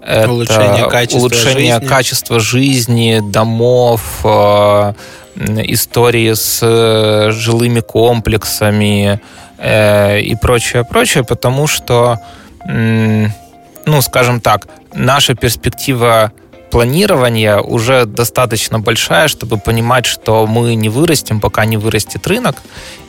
это 0.06 0.32
улучшение 0.32 0.90
качества, 0.90 1.20
улучшение 1.20 1.74
жизни. 1.76 1.88
качества 1.88 2.40
жизни, 2.40 3.22
домов, 3.24 4.02
э, 4.24 4.94
истории 5.36 6.34
с 6.34 6.60
э, 6.62 7.32
жилыми 7.32 7.82
комплексами 7.82 9.22
и 9.60 10.38
прочее, 10.40 10.84
прочее, 10.84 11.24
потому 11.24 11.66
что, 11.66 12.20
ну, 12.64 14.02
скажем 14.04 14.40
так, 14.40 14.68
наша 14.94 15.34
перспектива 15.34 16.32
планирования 16.72 17.58
уже 17.60 18.06
достаточно 18.06 18.80
большая, 18.80 19.28
чтобы 19.28 19.58
понимать, 19.58 20.06
что 20.06 20.46
мы 20.48 20.76
не 20.76 20.90
вырастем, 20.90 21.40
пока 21.40 21.66
не 21.66 21.78
вырастет 21.78 22.28
рынок. 22.28 22.58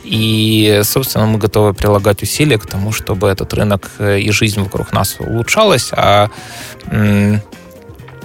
И, 0.03 0.81
собственно, 0.83 1.25
мы 1.25 1.37
готовы 1.37 1.73
прилагать 1.73 2.23
усилия 2.23 2.57
к 2.57 2.65
тому, 2.65 2.91
чтобы 2.91 3.27
этот 3.27 3.53
рынок 3.53 3.91
э, 3.99 4.19
и 4.19 4.31
жизнь 4.31 4.61
вокруг 4.61 4.91
нас 4.91 5.17
улучшалась. 5.19 5.89
А 5.91 6.29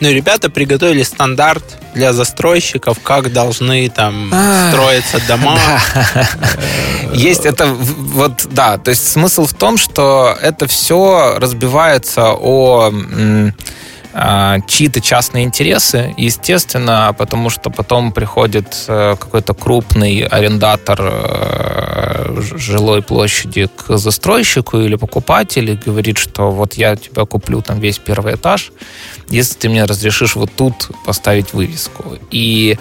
ну, 0.01 0.11
ребята 0.11 0.51
приготовили 0.51 1.03
стандарт 1.03 1.63
для 1.95 2.13
застройщиков, 2.13 2.99
как 3.01 3.33
должны 3.33 3.89
там 3.89 4.33
строиться 4.71 5.21
дома. 5.29 5.59
Есть 7.13 7.47
это 7.47 7.67
вот 7.67 8.47
да, 8.51 8.77
то 8.79 8.91
есть 8.91 9.09
смысл 9.09 9.47
в 9.47 9.55
том, 9.55 9.77
что 9.79 10.37
это 10.41 10.67
все 10.67 11.37
разбивается 11.39 12.33
о 12.33 12.91
а, 12.91 13.53
чьи-то 14.15 15.01
частные 15.01 15.45
интересы, 15.45 16.15
естественно, 16.17 17.13
потому 17.19 17.51
что 17.51 17.71
потом 17.71 18.13
приходит 18.13 18.85
э, 18.87 19.17
какой-то 19.19 19.55
крупный 19.55 20.21
арендатор 20.21 21.01
э, 21.03 22.41
жилой 22.57 23.03
площади 23.03 23.69
к 23.77 23.99
застройщику 23.99 24.79
или 24.79 24.95
покупателю 24.95 25.73
и 25.73 25.77
говорит, 25.77 26.19
что 26.19 26.53
вот 26.53 26.75
я 26.75 26.95
тебя 26.95 27.25
куплю 27.25 27.61
там 27.61 27.81
весь 27.81 27.99
первый 27.99 28.37
этаж, 28.37 28.71
если 29.31 29.55
ты 29.59 29.69
мне 29.69 29.85
разрешишь 29.85 30.37
вот 30.37 30.51
тут 30.55 30.91
поставить 31.05 31.53
вывеску. 31.53 32.17
И 32.31 32.79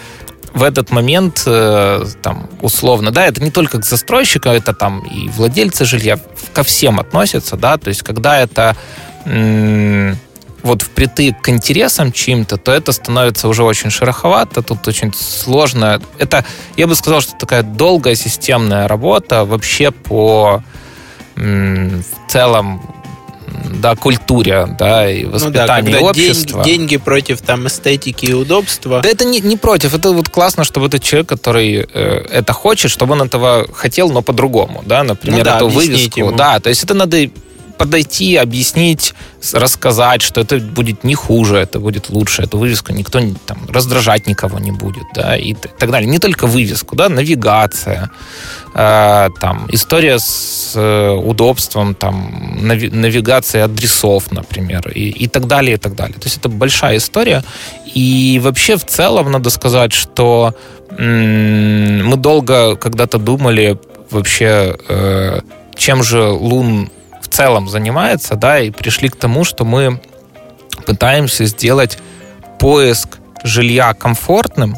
в 0.54 0.62
этот 0.62 0.92
момент, 0.92 1.44
э, 1.48 2.06
там, 2.22 2.48
условно, 2.62 3.10
да, 3.10 3.26
это 3.26 3.42
не 3.42 3.50
только 3.50 3.80
к 3.80 3.86
застройщику, 3.86 4.50
это 4.50 4.76
там 4.76 5.00
и 5.00 5.30
владельцы 5.30 5.84
жилья, 5.86 6.20
ко 6.54 6.62
всем 6.62 7.00
относятся, 7.00 7.58
да, 7.58 7.78
то 7.78 7.88
есть 7.88 8.04
когда 8.04 8.40
это 8.40 8.76
вот 10.64 10.81
впритык 10.81 11.41
к 11.41 11.49
интересам 11.49 12.11
чьим-то, 12.11 12.57
то 12.57 12.72
это 12.72 12.91
становится 12.91 13.48
уже 13.48 13.64
очень 13.64 13.90
шероховато, 13.90 14.64
тут 14.64 14.88
очень 14.88 15.14
сложно. 15.14 16.02
Это, 16.18 16.45
я 16.77 16.88
бы 16.88 16.95
сказал, 16.95 17.22
что 17.22 17.34
такая 17.38 17.64
долгая 17.64 18.15
системная 18.15 18.88
работа 18.88 19.45
вообще 19.45 19.91
по 19.91 20.64
в 21.35 22.30
целом 22.30 22.81
да, 23.81 23.95
культуре, 23.95 24.68
да, 24.80 25.10
и 25.10 25.26
воспитанию 25.26 25.95
ну 25.95 26.02
да, 26.02 26.10
общества. 26.10 26.64
Деньги, 26.64 26.77
деньги 26.77 26.98
против 26.98 27.41
там 27.41 27.68
эстетики 27.68 28.26
и 28.26 28.34
удобства. 28.34 29.02
Да 29.02 29.10
это 29.10 29.26
не, 29.26 29.40
не 29.41 29.57
против, 29.57 29.94
это 29.94 30.11
вот 30.11 30.30
классно, 30.30 30.64
чтобы 30.64 30.88
этот 30.88 31.03
человек, 31.03 31.30
который 31.30 31.85
э, 31.94 32.26
это 32.31 32.53
хочет, 32.53 32.91
чтобы 32.91 33.14
он 33.14 33.23
этого 33.23 33.68
хотел, 33.73 34.10
но 34.11 34.22
по-другому, 34.22 34.84
да, 34.85 35.03
например, 35.03 35.40
ну 35.40 35.45
да, 35.45 35.57
эту 35.57 35.68
вывеску. 35.69 36.19
Ему. 36.19 36.31
Да, 36.31 36.60
то 36.60 36.69
есть 36.69 36.84
это 36.84 36.94
надо 36.94 37.30
подойти, 37.78 38.36
объяснить, 38.36 39.14
рассказать, 39.54 40.22
что 40.22 40.41
это 40.41 40.58
будет 40.58 41.04
не 41.04 41.16
хуже, 41.16 41.58
это 41.58 41.80
будет 41.80 42.10
лучше, 42.10 42.44
эту 42.44 42.58
вывеску 42.58 42.94
никто 42.94 43.20
там 43.45 43.58
раздражать 43.70 44.28
никого 44.28 44.60
не 44.60 44.72
будет, 44.72 45.04
да, 45.16 45.36
и 45.36 45.54
так 45.54 45.91
далее. 45.91 46.10
Не 46.10 46.20
только 46.20 46.48
вывеску, 46.48 46.95
да, 46.95 47.10
навигация, 47.10 48.10
э, 48.76 49.30
там 49.40 49.68
история 49.70 50.20
с 50.20 50.74
э, 50.76 51.10
удобством, 51.12 51.95
там 51.95 52.60
нави- 52.62 52.94
навигация 52.94 53.66
адресов, 53.66 54.32
например, 54.32 54.90
и, 54.95 55.10
и 55.10 55.28
так 55.28 55.48
далее, 55.48 55.76
и 55.76 55.80
так 55.80 55.95
далее. 55.95 56.18
То 56.20 56.26
есть 56.26 56.38
это 56.38 56.50
большая 56.50 56.98
история, 56.98 57.44
и 57.95 58.40
вообще 58.44 58.78
в 58.78 58.86
целом 58.86 59.32
надо 59.32 59.50
сказать, 59.50 59.94
что 59.94 60.56
м- 60.98 62.06
мы 62.08 62.18
долго 62.18 62.76
когда-то 62.76 63.18
думали 63.18 63.78
вообще, 64.10 64.76
э, 64.88 65.41
чем 65.76 66.04
же 66.04 66.24
Лун 66.30 66.90
целом 67.34 67.68
занимается, 67.68 68.36
да, 68.36 68.60
и 68.60 68.70
пришли 68.70 69.10
к 69.10 69.16
тому, 69.16 69.44
что 69.44 69.66
мы 69.66 70.00
пытаемся 70.86 71.46
сделать 71.46 71.98
поиск 72.60 73.18
жилья 73.44 73.94
комфортным, 73.94 74.76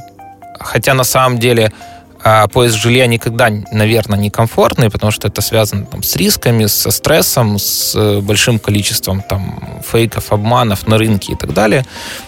хотя 0.59 0.93
на 0.93 1.03
самом 1.03 1.37
деле 1.37 1.71
а, 2.23 2.47
поиск 2.47 2.77
жилья 2.77 3.07
никогда, 3.07 3.49
наверное, 3.71 4.17
не 4.17 4.29
комфортный, 4.29 4.89
потому 4.89 5.11
что 5.11 5.27
это 5.27 5.41
связано 5.41 5.85
там, 5.85 6.01
с 6.01 6.15
рисками, 6.15 6.65
со 6.65 6.91
стрессом, 6.91 7.59
с 7.59 7.93
э, 7.95 8.21
большим 8.21 8.57
количеством 8.57 9.21
там, 9.21 9.81
фейков, 9.85 10.31
обманов 10.31 10.87
на 10.87 10.97
рынке 10.97 11.33
и 11.33 11.35
так 11.35 11.53
далее. 11.53 11.85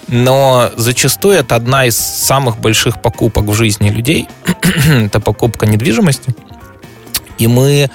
Но 0.07 0.69
зачастую 0.75 1.37
это 1.37 1.55
одна 1.55 1.85
из 1.85 1.97
самых 1.97 2.59
больших 2.59 3.01
покупок 3.01 3.45
в 3.45 3.53
жизни 3.53 3.89
людей. 3.89 4.27
это 5.05 5.19
покупка 5.19 5.65
недвижимости. 5.65 6.35
И 7.39 7.47
мы 7.47 7.89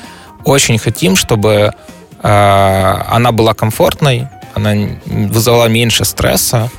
очень 0.44 0.78
хотим, 0.78 1.14
чтобы 1.14 1.72
она 2.22 3.32
была 3.32 3.52
комфортной, 3.54 4.28
она 4.54 4.74
вызывала 5.06 5.66
меньше 5.66 6.04
стресса, 6.04 6.70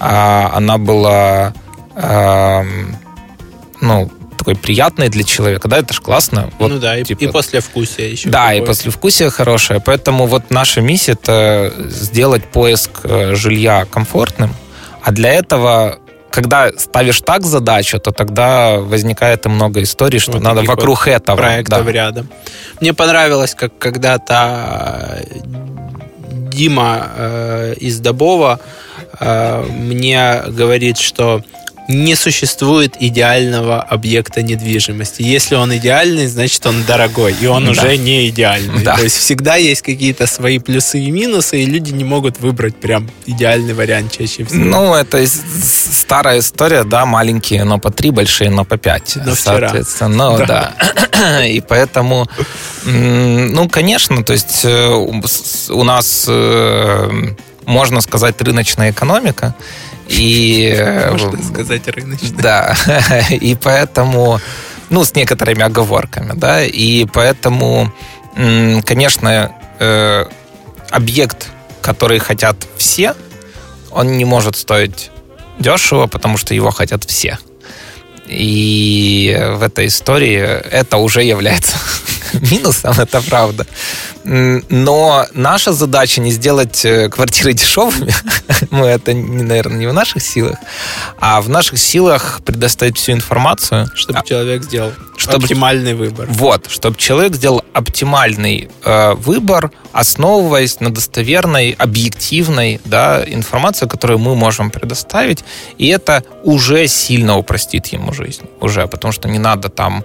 а 0.00 0.50
она 0.54 0.78
была 0.78 1.52
ну, 3.80 4.10
такой 4.36 4.54
приятной 4.54 5.08
для 5.08 5.24
человека, 5.24 5.66
да, 5.66 5.78
это 5.78 5.92
же 5.92 6.00
классно. 6.00 6.50
Вот, 6.58 6.70
ну 6.70 6.78
да, 6.78 7.02
типа, 7.02 7.20
и, 7.20 7.26
и 7.26 7.28
послевкусие 7.28 8.12
еще. 8.12 8.28
Да, 8.28 8.54
и 8.54 8.64
послевкусие 8.64 9.30
хорошее. 9.30 9.80
Поэтому 9.84 10.26
вот 10.26 10.50
наша 10.50 10.80
миссия 10.80 11.12
это 11.12 11.72
сделать 11.88 12.44
поиск 12.44 13.00
э, 13.02 13.34
жилья 13.34 13.84
комфортным, 13.86 14.54
а 15.02 15.10
для 15.10 15.32
этого 15.32 15.98
когда 16.36 16.70
ставишь 16.76 17.22
так 17.22 17.44
задачу, 17.44 17.98
то 17.98 18.10
тогда 18.10 18.76
возникает 18.78 19.46
и 19.46 19.48
много 19.48 19.82
историй, 19.82 20.18
что 20.18 20.32
вот 20.32 20.42
надо 20.42 20.62
вокруг 20.64 21.06
вот 21.06 21.12
этого. 21.14 21.36
Проектов 21.38 21.86
да. 21.86 21.92
рядом. 21.92 22.28
Мне 22.78 22.92
понравилось, 22.92 23.54
как 23.54 23.78
когда-то 23.78 25.24
Дима 26.52 27.10
э, 27.16 27.74
из 27.80 28.00
Добова 28.00 28.60
э, 29.18 29.62
мне 29.62 30.42
говорит, 30.48 30.98
что 30.98 31.42
не 31.88 32.16
существует 32.16 32.96
идеального 32.98 33.80
объекта 33.80 34.42
недвижимости. 34.42 35.22
Если 35.22 35.54
он 35.54 35.74
идеальный, 35.76 36.26
значит 36.26 36.64
он 36.66 36.84
дорогой, 36.84 37.34
и 37.40 37.46
он 37.46 37.64
да. 37.64 37.70
уже 37.70 37.96
не 37.96 38.28
идеальный. 38.28 38.82
Да. 38.82 38.96
То 38.96 39.04
есть 39.04 39.16
всегда 39.16 39.56
есть 39.56 39.82
какие-то 39.82 40.26
свои 40.26 40.58
плюсы 40.58 40.98
и 41.00 41.10
минусы, 41.10 41.62
и 41.62 41.66
люди 41.66 41.92
не 41.92 42.04
могут 42.04 42.40
выбрать 42.40 42.76
прям 42.76 43.08
идеальный 43.26 43.74
вариант 43.74 44.12
чаще 44.12 44.44
всего. 44.44 44.64
Ну, 44.64 44.94
это 44.94 45.24
старая 45.26 46.40
история, 46.40 46.84
да, 46.84 47.06
маленькие, 47.06 47.64
но 47.64 47.78
по 47.78 47.90
три, 47.90 48.10
большие, 48.10 48.50
но 48.50 48.64
по 48.64 48.76
пять. 48.76 49.16
Но 49.24 49.34
соответственно. 49.34 50.30
Ну, 50.30 50.38
да. 50.38 50.74
да. 51.12 51.46
И 51.46 51.60
поэтому, 51.60 52.28
ну, 52.84 53.68
конечно, 53.68 54.24
то 54.24 54.32
есть 54.32 54.64
э, 54.64 54.88
у 54.88 55.84
нас 55.84 56.26
э, 56.28 57.34
можно 57.64 58.00
сказать 58.00 58.40
рыночная 58.40 58.90
экономика, 58.90 59.54
и, 60.08 60.72
э, 60.76 61.10
Можно 61.10 61.42
сказать 61.42 61.88
рыночный. 61.88 62.30
Да, 62.30 62.76
и 63.30 63.56
поэтому, 63.60 64.40
ну, 64.90 65.04
с 65.04 65.14
некоторыми 65.14 65.62
оговорками, 65.62 66.32
да, 66.34 66.64
и 66.64 67.04
поэтому, 67.06 67.92
конечно, 68.34 69.52
э, 69.78 70.26
объект, 70.90 71.48
который 71.82 72.18
хотят 72.18 72.56
все, 72.76 73.14
он 73.90 74.16
не 74.16 74.24
может 74.24 74.56
стоить 74.56 75.10
дешево, 75.58 76.06
потому 76.06 76.36
что 76.36 76.54
его 76.54 76.70
хотят 76.70 77.04
все. 77.04 77.38
И 78.26 79.36
в 79.54 79.62
этой 79.62 79.86
истории 79.86 80.38
это 80.38 80.96
уже 80.96 81.22
является 81.22 81.76
минусом, 82.50 82.94
это 82.98 83.20
правда. 83.22 83.66
Но 84.24 85.26
наша 85.34 85.72
задача 85.72 86.20
не 86.20 86.30
сделать 86.32 86.84
э, 86.84 87.08
квартиры 87.08 87.52
дешевыми. 87.54 88.12
Мы 88.70 88.86
это, 88.86 89.14
наверное, 89.14 89.78
не 89.78 89.86
в 89.86 89.92
наших 89.92 90.22
силах. 90.22 90.58
А 91.18 91.40
в 91.40 91.48
наших 91.48 91.78
силах 91.78 92.40
предоставить 92.44 92.96
всю 92.98 93.12
информацию. 93.12 93.90
Чтобы 93.94 94.18
а, 94.18 94.22
человек 94.22 94.64
сделал 94.64 94.92
чтобы, 95.16 95.44
оптимальный 95.44 95.94
выбор. 95.94 96.26
Вот, 96.30 96.70
чтобы 96.70 96.96
человек 96.96 97.34
сделал 97.34 97.62
оптимальный 97.72 98.68
э, 98.84 99.14
выбор, 99.14 99.70
основываясь 99.92 100.80
на 100.80 100.90
достоверной, 100.90 101.70
объективной 101.72 102.80
да, 102.84 103.24
информации, 103.26 103.86
которую 103.86 104.18
мы 104.18 104.34
можем 104.34 104.70
предоставить. 104.70 105.44
И 105.78 105.88
это 105.88 106.22
уже 106.42 106.86
сильно 106.88 107.36
упростит 107.36 107.86
ему 107.88 108.12
жизнь. 108.12 108.44
Уже, 108.60 108.86
потому 108.86 109.12
что 109.12 109.28
не 109.28 109.38
надо 109.38 109.68
там 109.68 110.04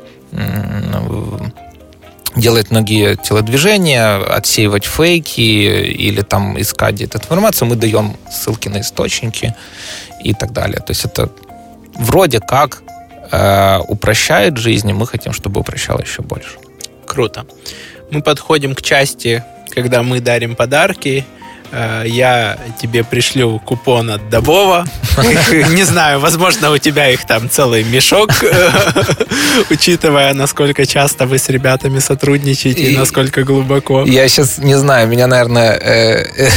делать 2.35 2.71
многие 2.71 3.15
телодвижения, 3.15 4.17
отсеивать 4.17 4.85
фейки 4.85 5.41
или 5.41 6.21
там 6.21 6.59
искать 6.59 6.95
где-то 6.95 7.17
информацию. 7.17 7.67
Мы 7.67 7.75
даем 7.75 8.15
ссылки 8.31 8.69
на 8.69 8.81
источники 8.81 9.55
и 10.23 10.33
так 10.33 10.51
далее. 10.53 10.77
То 10.77 10.91
есть 10.91 11.05
это 11.05 11.29
вроде 11.95 12.39
как 12.39 12.83
э, 13.31 13.79
упрощает 13.87 14.57
жизнь, 14.57 14.89
и 14.89 14.93
мы 14.93 15.07
хотим, 15.07 15.33
чтобы 15.33 15.61
упрощало 15.61 16.01
еще 16.01 16.21
больше. 16.21 16.57
Круто. 17.05 17.45
Мы 18.11 18.21
подходим 18.21 18.75
к 18.75 18.81
части, 18.81 19.43
когда 19.69 20.03
мы 20.03 20.19
дарим 20.19 20.55
подарки. 20.55 21.25
Э, 21.72 22.03
я 22.07 22.57
тебе 22.81 23.03
пришлю 23.03 23.60
купон 23.60 24.11
от 24.11 24.30
Добова. 24.30 24.85
Не 25.69 25.84
знаю, 25.84 26.19
возможно, 26.19 26.72
у 26.72 26.77
тебя 26.77 27.10
их 27.10 27.26
там 27.26 27.49
целый 27.49 27.84
мешок, 27.84 28.31
учитывая, 29.69 30.34
насколько 30.34 30.85
часто 30.85 31.26
вы 31.26 31.38
с 31.38 31.49
ребятами 31.49 31.99
сотрудничаете 31.99 32.84
и 32.84 32.98
насколько 32.98 33.43
глубоко. 33.43 34.03
Я 34.06 34.27
сейчас 34.27 34.57
не 34.57 34.76
знаю, 34.76 35.07
меня, 35.07 35.27
наверное, 35.27 35.72
э, 35.73 36.49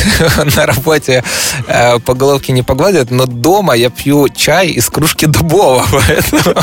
на 0.56 0.66
работе 0.66 1.24
э, 1.66 1.98
по 2.00 2.14
головке 2.14 2.52
не 2.52 2.62
погладят, 2.62 3.10
но 3.10 3.26
дома 3.26 3.74
я 3.74 3.90
пью 3.90 4.28
чай 4.28 4.68
из 4.68 4.88
кружки 4.88 5.26
Дубова, 5.26 5.86
поэтому 5.90 6.56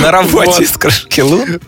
на 0.00 0.10
работе 0.10 0.64
из 0.64 0.72
кружки 0.72 1.22
Лун. 1.22 1.60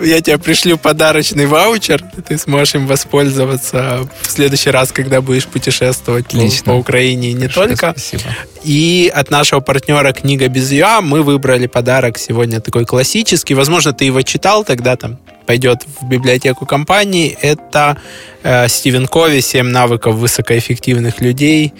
Я 0.00 0.20
тебе 0.20 0.38
пришлю 0.38 0.78
подарочный 0.78 1.46
ваучер, 1.46 2.02
ты 2.26 2.38
сможешь 2.38 2.74
им 2.74 2.86
воспользоваться 2.86 4.08
в 4.22 4.30
следующий 4.30 4.70
раз, 4.70 4.92
когда 4.92 5.20
будешь 5.32 5.46
путешествовать 5.46 6.26
по 6.64 6.72
Украине 6.72 7.32
не 7.32 7.48
только. 7.48 7.94
Спасибо. 7.96 8.24
И 8.64 9.10
от 9.14 9.30
нашего 9.30 9.60
партнера 9.60 10.12
«Книга 10.12 10.48
без 10.48 10.70
ЮА» 10.70 11.00
мы 11.00 11.22
выбрали 11.22 11.66
подарок 11.66 12.18
сегодня 12.18 12.60
такой 12.60 12.84
классический. 12.84 13.54
Возможно, 13.54 13.92
ты 13.94 14.04
его 14.04 14.20
читал 14.22 14.64
тогда 14.64 14.96
там 14.96 15.18
пойдет 15.46 15.84
в 16.00 16.06
библиотеку 16.06 16.66
компании. 16.66 17.36
Это 17.40 17.96
э, 18.42 18.68
Стивен 18.68 19.06
Кови 19.06 19.40
«Семь 19.40 19.68
навыков 19.68 20.14
высокоэффективных 20.16 21.20
людей». 21.20 21.72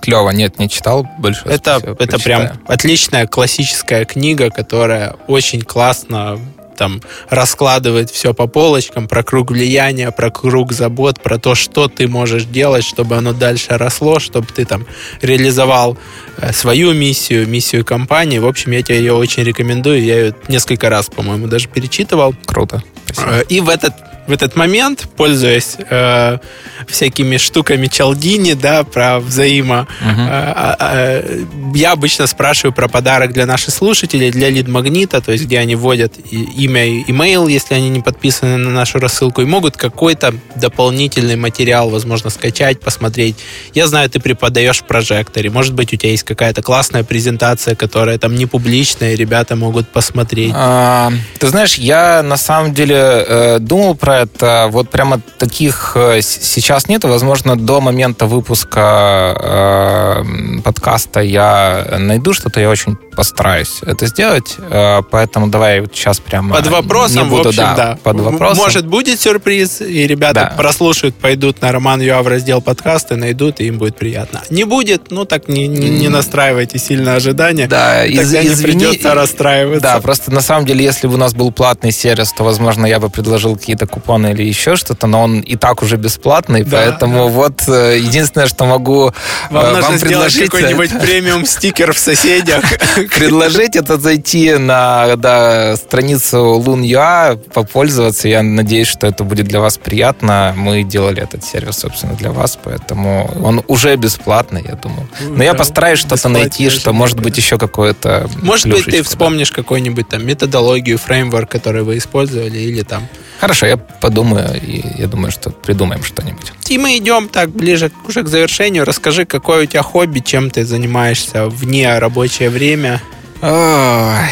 Клево, 0.00 0.30
нет, 0.30 0.58
не 0.58 0.68
читал 0.68 1.06
больше. 1.18 1.42
Это, 1.46 1.80
это 1.98 2.18
прям 2.18 2.48
отличная 2.66 3.26
классическая 3.26 4.04
книга, 4.04 4.50
которая 4.50 5.16
очень 5.26 5.62
классно 5.62 6.38
там 6.78 7.02
раскладывает 7.28 8.10
все 8.10 8.32
по 8.32 8.46
полочкам, 8.46 9.08
про 9.08 9.22
круг 9.22 9.50
влияния, 9.50 10.10
про 10.10 10.30
круг 10.30 10.72
забот, 10.72 11.20
про 11.20 11.38
то, 11.38 11.54
что 11.54 11.88
ты 11.88 12.08
можешь 12.08 12.44
делать, 12.44 12.84
чтобы 12.84 13.16
оно 13.16 13.32
дальше 13.32 13.76
росло, 13.76 14.20
чтобы 14.20 14.46
ты 14.46 14.64
там 14.64 14.86
реализовал 15.20 15.98
э, 16.38 16.52
свою 16.52 16.94
миссию, 16.94 17.46
миссию 17.46 17.84
компании. 17.84 18.38
В 18.38 18.46
общем, 18.46 18.72
я 18.72 18.82
тебе 18.82 18.98
ее 18.98 19.12
очень 19.12 19.42
рекомендую. 19.42 20.02
Я 20.02 20.20
ее 20.20 20.34
несколько 20.46 20.88
раз, 20.88 21.10
по-моему, 21.10 21.48
даже 21.48 21.68
перечитывал. 21.68 22.34
Круто. 22.46 22.82
Спасибо. 23.06 23.32
Э, 23.32 23.42
и 23.48 23.60
в 23.60 23.68
этот 23.68 23.94
в 24.28 24.32
этот 24.32 24.56
момент, 24.56 25.08
пользуясь 25.16 25.76
э, 25.78 26.38
всякими 26.86 27.38
штуками 27.38 27.86
Чалдини, 27.86 28.52
да, 28.52 28.84
про 28.84 29.20
взаимо, 29.20 29.88
угу. 30.02 30.20
э, 30.20 30.74
э, 30.78 31.44
я 31.74 31.92
обычно 31.92 32.26
спрашиваю 32.26 32.74
про 32.74 32.88
подарок 32.88 33.32
для 33.32 33.46
наших 33.46 33.72
слушателей, 33.72 34.30
для 34.30 34.50
лид-магнита, 34.50 35.22
то 35.22 35.32
есть 35.32 35.44
где 35.44 35.58
они 35.58 35.76
вводят 35.76 36.12
имя 36.30 36.86
и 36.86 37.10
имейл, 37.10 37.48
если 37.48 37.74
они 37.74 37.88
не 37.88 38.00
подписаны 38.00 38.58
на 38.58 38.70
нашу 38.70 38.98
рассылку, 38.98 39.40
и 39.40 39.46
могут 39.46 39.78
какой-то 39.78 40.34
дополнительный 40.56 41.36
материал, 41.36 41.88
возможно, 41.88 42.28
скачать, 42.28 42.80
посмотреть. 42.80 43.36
Я 43.72 43.86
знаю, 43.86 44.10
ты 44.10 44.20
преподаешь 44.20 44.80
в 44.80 44.84
прожекторе, 44.84 45.48
может 45.48 45.72
быть, 45.72 45.94
у 45.94 45.96
тебя 45.96 46.10
есть 46.10 46.24
какая-то 46.24 46.60
классная 46.60 47.02
презентация, 47.02 47.74
которая 47.74 48.18
там 48.18 48.34
не 48.34 48.44
публичная, 48.44 49.14
и 49.14 49.16
ребята 49.16 49.56
могут 49.56 49.88
посмотреть. 49.88 50.52
А, 50.54 51.10
ты 51.38 51.48
знаешь, 51.48 51.76
я 51.76 52.22
на 52.22 52.36
самом 52.36 52.74
деле 52.74 52.96
э, 52.96 53.58
думал 53.58 53.94
про 53.94 54.17
это 54.22 54.68
вот 54.70 54.90
прямо 54.90 55.20
таких 55.38 55.92
э, 55.94 56.20
сейчас 56.22 56.88
нет. 56.88 57.04
Возможно, 57.04 57.56
до 57.56 57.80
момента 57.80 58.26
выпуска 58.26 60.24
э, 60.24 60.60
подкаста 60.62 61.20
я 61.20 61.96
найду 61.98 62.32
что-то, 62.32 62.60
я 62.60 62.70
очень 62.70 62.96
постараюсь 62.96 63.80
это 63.82 64.06
сделать. 64.06 64.56
Э, 64.58 65.00
поэтому 65.10 65.48
давай 65.48 65.80
вот 65.80 65.94
сейчас 65.94 66.20
прямо... 66.20 66.56
Под 66.56 66.66
вопросом, 66.68 67.24
не 67.24 67.30
буду, 67.30 67.44
в 67.44 67.46
общем, 67.48 67.62
да, 67.62 67.74
да. 67.76 67.98
Под 68.02 68.20
вопросом. 68.20 68.58
Может, 68.58 68.86
будет 68.86 69.20
сюрприз, 69.20 69.80
и 69.80 70.06
ребята 70.06 70.48
да. 70.50 70.56
прослушают, 70.56 71.14
пойдут 71.14 71.60
на 71.62 71.72
Роман 71.72 72.00
Юа 72.00 72.22
в 72.22 72.28
раздел 72.28 72.60
подкасты, 72.60 73.16
найдут, 73.16 73.60
и 73.60 73.66
им 73.66 73.78
будет 73.78 73.96
приятно. 73.96 74.42
Не 74.50 74.64
будет, 74.64 75.10
ну 75.10 75.24
так 75.24 75.48
не, 75.48 75.66
не, 75.66 75.90
не 75.90 76.08
настраивайте 76.08 76.78
сильно 76.78 77.14
ожидания. 77.14 77.66
Да, 77.66 78.04
из, 78.04 78.18
тогда 78.18 78.46
извини, 78.46 78.54
не 78.54 78.62
придется 78.62 79.14
расстраиваться. 79.14 79.82
Да, 79.82 80.00
просто 80.00 80.32
на 80.32 80.40
самом 80.40 80.66
деле, 80.66 80.84
если 80.84 81.06
бы 81.06 81.14
у 81.14 81.18
нас 81.18 81.34
был 81.34 81.50
платный 81.52 81.92
сервис, 81.92 82.32
то, 82.32 82.44
возможно, 82.44 82.86
я 82.86 83.00
бы 83.00 83.10
предложил 83.10 83.56
какие-то 83.56 83.86
купоны 83.86 84.07
или 84.16 84.42
еще 84.42 84.76
что-то, 84.76 85.06
но 85.06 85.22
он 85.22 85.40
и 85.40 85.56
так 85.56 85.82
уже 85.82 85.96
бесплатный, 85.96 86.64
да, 86.64 86.78
поэтому 86.78 87.26
да. 87.26 87.32
вот 87.32 87.68
э, 87.68 87.98
единственное, 87.98 88.46
что 88.46 88.64
могу 88.64 89.12
вам, 89.50 89.76
э, 89.76 89.80
вам 89.80 89.98
предложить... 89.98 90.50
какой-нибудь 90.50 90.90
премиум 91.00 91.44
стикер 91.44 91.92
в 91.92 91.98
соседях. 91.98 92.64
Предложить 93.16 93.76
это 93.76 93.98
зайти 93.98 94.54
на 94.54 95.16
да, 95.16 95.76
страницу 95.76 96.38
Лун.ua, 96.58 97.36
попользоваться. 97.52 98.28
Я 98.28 98.42
надеюсь, 98.42 98.88
что 98.88 99.06
это 99.06 99.24
будет 99.24 99.46
для 99.46 99.60
вас 99.60 99.78
приятно. 99.78 100.54
Мы 100.56 100.82
делали 100.82 101.22
этот 101.22 101.44
сервис, 101.44 101.78
собственно, 101.78 102.14
для 102.14 102.30
вас, 102.30 102.58
поэтому 102.62 103.30
он 103.42 103.62
уже 103.68 103.94
бесплатный, 103.96 104.64
я 104.66 104.74
думаю. 104.74 105.08
Но 105.20 105.44
я 105.44 105.54
постараюсь 105.54 105.98
что-то 105.98 106.28
найти, 106.28 106.70
что 106.70 106.92
может 106.92 107.20
быть 107.20 107.36
еще 107.36 107.58
какое-то 107.58 108.28
Может 108.42 108.68
быть, 108.68 108.84
ты 108.86 109.02
вспомнишь 109.02 109.50
какую-нибудь 109.50 110.08
там 110.08 110.26
методологию, 110.26 110.98
фреймворк, 110.98 111.50
который 111.50 111.82
вы 111.82 111.98
использовали, 111.98 112.58
или 112.58 112.82
там 112.82 113.08
Хорошо, 113.40 113.66
я 113.66 113.76
подумаю, 114.00 114.60
и 114.60 114.82
я 114.98 115.06
думаю, 115.06 115.30
что 115.32 115.50
придумаем 115.50 116.02
что-нибудь. 116.02 116.52
И 116.68 116.78
мы 116.78 116.96
идем 116.98 117.28
так 117.28 117.50
ближе 117.50 117.90
уже 118.06 118.22
к 118.22 118.28
завершению. 118.28 118.84
Расскажи, 118.84 119.24
какое 119.24 119.64
у 119.64 119.66
тебя 119.66 119.82
хобби, 119.82 120.20
чем 120.20 120.50
ты 120.50 120.64
занимаешься 120.64 121.46
вне 121.46 121.98
рабочее 121.98 122.50
время? 122.50 123.02
Ой. 123.42 124.28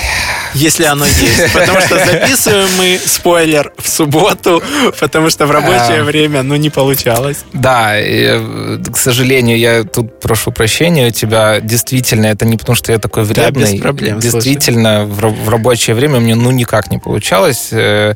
Если 0.56 0.84
оно 0.84 1.04
есть. 1.04 1.52
Потому 1.54 1.80
что 1.80 1.98
записываем 2.04 2.68
мы, 2.78 2.98
спойлер, 3.04 3.72
в 3.78 3.88
субботу, 3.88 4.62
потому 4.98 5.30
что 5.30 5.46
в 5.46 5.50
рабочее 5.50 6.00
а, 6.00 6.04
время, 6.04 6.42
ну, 6.42 6.56
не 6.56 6.70
получалось. 6.70 7.44
Да, 7.52 7.98
и, 7.98 8.78
к 8.90 8.96
сожалению, 8.96 9.58
я 9.58 9.84
тут 9.84 10.20
прошу 10.20 10.52
прощения 10.52 11.08
у 11.08 11.10
тебя. 11.10 11.60
Действительно, 11.60 12.26
это 12.26 12.46
не 12.46 12.56
потому, 12.56 12.76
что 12.76 12.92
я 12.92 12.98
такой 12.98 13.24
вредный. 13.24 13.64
Да, 13.64 13.72
без 13.72 13.80
проблем. 13.80 14.18
Действительно, 14.18 15.04
в, 15.04 15.20
в 15.20 15.48
рабочее 15.48 15.94
время 15.94 16.20
мне, 16.20 16.34
ну, 16.34 16.50
никак 16.50 16.90
не 16.90 16.98
получалось. 16.98 17.68
Э, 17.72 18.14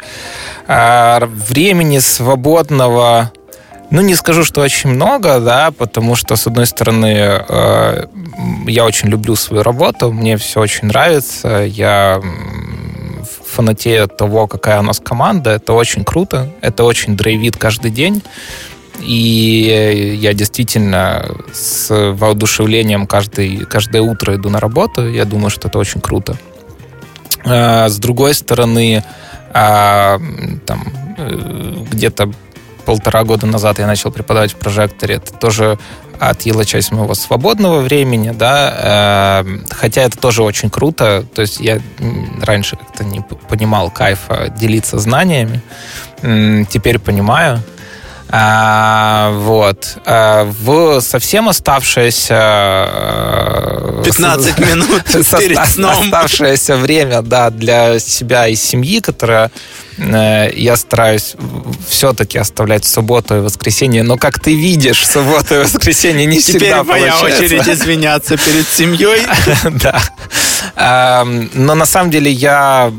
а 0.66 1.20
времени 1.26 1.98
свободного 1.98 3.32
ну, 3.90 4.00
не 4.02 4.14
скажу, 4.14 4.44
что 4.44 4.60
очень 4.60 4.90
много, 4.90 5.40
да, 5.40 5.72
потому 5.72 6.14
что, 6.14 6.36
с 6.36 6.46
одной 6.46 6.66
стороны, 6.66 7.42
э, 7.48 8.06
я 8.66 8.84
очень 8.84 9.08
люблю 9.08 9.34
свою 9.36 9.62
работу, 9.62 10.12
мне 10.12 10.36
все 10.36 10.60
очень 10.60 10.88
нравится, 10.88 11.64
я 11.66 12.20
фанатею 13.46 14.04
от 14.04 14.16
того, 14.16 14.46
какая 14.46 14.78
у 14.78 14.82
нас 14.82 15.00
команда, 15.00 15.50
это 15.50 15.72
очень 15.72 16.04
круто, 16.04 16.48
это 16.60 16.84
очень 16.84 17.16
драйвит 17.16 17.56
каждый 17.56 17.90
день, 17.90 18.22
и 19.00 20.16
я 20.20 20.34
действительно 20.34 21.26
с 21.52 21.88
воодушевлением 21.90 23.06
каждый, 23.06 23.64
каждое 23.64 24.02
утро 24.02 24.36
иду 24.36 24.50
на 24.50 24.60
работу, 24.60 25.08
я 25.08 25.24
думаю, 25.24 25.50
что 25.50 25.68
это 25.68 25.78
очень 25.78 26.00
круто. 26.00 26.36
Э, 27.44 27.88
с 27.88 27.98
другой 27.98 28.34
стороны, 28.34 29.02
а, 29.52 30.20
там, 30.66 30.84
э, 31.18 31.84
где-то 31.90 32.30
полтора 32.80 33.24
года 33.24 33.46
назад 33.46 33.78
я 33.78 33.86
начал 33.86 34.10
преподавать 34.10 34.52
в 34.52 34.56
прожекторе. 34.56 35.16
Это 35.16 35.32
тоже 35.32 35.78
отъела 36.18 36.64
часть 36.64 36.92
моего 36.92 37.14
свободного 37.14 37.80
времени, 37.80 38.30
да, 38.30 39.42
э, 39.42 39.58
хотя 39.70 40.02
это 40.02 40.18
тоже 40.18 40.42
очень 40.42 40.68
круто, 40.68 41.24
то 41.34 41.40
есть 41.40 41.60
я 41.60 41.80
раньше 42.42 42.76
как-то 42.76 43.04
не 43.04 43.20
понимал 43.20 43.90
кайфа 43.90 44.48
делиться 44.50 44.98
знаниями, 44.98 45.62
теперь 46.68 46.98
понимаю, 46.98 47.62
а, 48.32 49.32
вот. 49.32 49.98
А, 50.04 50.44
в 50.44 51.00
совсем 51.00 51.48
оставшееся... 51.48 52.36
15 54.04 54.58
э, 54.58 54.64
минут 54.64 55.02
перед 55.38 55.66
сном. 55.66 55.90
Оставшееся 56.04 56.76
время, 56.76 57.22
да, 57.22 57.50
для 57.50 57.98
себя 57.98 58.46
и 58.46 58.54
семьи, 58.54 59.00
которое 59.00 59.50
э, 59.98 60.52
я 60.54 60.76
стараюсь 60.76 61.34
все-таки 61.88 62.38
оставлять 62.38 62.84
субботу 62.84 63.36
и 63.36 63.40
воскресенье, 63.40 64.04
но 64.04 64.16
как 64.16 64.38
ты 64.38 64.54
видишь, 64.54 65.06
субботу 65.06 65.56
и 65.56 65.58
воскресенье 65.58 66.24
не 66.24 66.40
Теперь 66.40 66.60
всегда 66.60 66.84
моя 66.84 67.12
получается. 67.12 67.44
очередь 67.44 67.68
извиняться 67.68 68.36
перед 68.36 68.68
семьей. 68.68 69.26
Да. 70.76 71.42
Но 71.54 71.74
на 71.74 71.86
самом 71.86 72.10
деле 72.10 72.30
я 72.30 72.92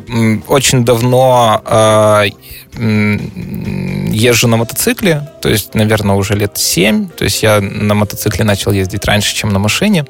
очень 0.47 0.83
давно 0.83 1.61
э, 1.65 2.29
езжу 2.73 4.48
на 4.48 4.57
мотоцикле, 4.57 5.30
то 5.41 5.49
есть, 5.49 5.76
наверное, 5.76 6.15
уже 6.15 6.35
лет 6.35 6.57
7. 6.57 7.10
То 7.10 7.23
есть 7.26 7.43
я 7.43 7.60
на 7.60 7.93
мотоцикле 7.93 8.45
начал 8.45 8.72
ездить 8.72 9.06
раньше, 9.06 9.35
чем 9.35 9.49
на 9.49 9.60
машине. 9.60 10.06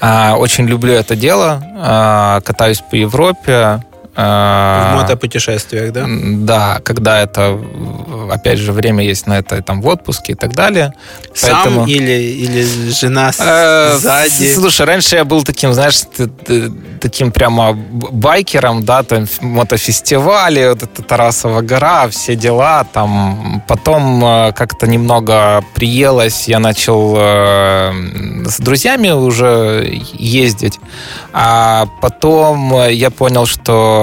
А, 0.00 0.36
очень 0.36 0.66
люблю 0.66 0.92
это 0.92 1.14
дело. 1.14 1.62
А, 1.76 2.40
катаюсь 2.40 2.82
по 2.90 2.96
Европе. 2.96 3.84
А, 4.14 4.92
в 4.92 5.02
мотопутешествиях, 5.02 5.92
да? 5.92 6.06
Да, 6.06 6.80
когда 6.84 7.22
это, 7.22 7.58
опять 8.30 8.58
же, 8.58 8.72
время 8.72 9.02
есть 9.04 9.26
на 9.26 9.38
это 9.38 9.62
там 9.62 9.80
в 9.80 9.86
отпуске 9.86 10.32
и 10.32 10.34
так 10.34 10.54
далее. 10.54 10.92
Сам 11.34 11.62
Поэтому... 11.64 11.86
или, 11.86 12.12
или 12.12 12.90
жена 12.90 13.32
сзади? 13.32 14.52
Слушай, 14.54 14.84
раньше 14.84 15.16
я 15.16 15.24
был 15.24 15.42
таким, 15.44 15.72
знаешь, 15.72 16.02
таким 17.00 17.32
прямо 17.32 17.72
байкером, 17.72 18.84
да, 18.84 19.02
там 19.02 19.26
мотофестивали, 19.40 20.68
вот 20.68 20.82
это 20.82 21.02
Тарасова 21.02 21.62
гора, 21.62 22.08
все 22.08 22.36
дела, 22.36 22.84
там 22.92 23.62
потом 23.66 24.22
э, 24.24 24.52
как-то 24.52 24.86
немного 24.86 25.64
приелось, 25.74 26.48
я 26.48 26.58
начал 26.58 27.14
э, 27.16 27.92
с 28.46 28.58
друзьями 28.58 29.08
уже 29.10 30.00
ездить, 30.12 30.78
а 31.32 31.86
потом 32.02 32.88
я 32.88 33.10
понял, 33.10 33.46
что 33.46 34.01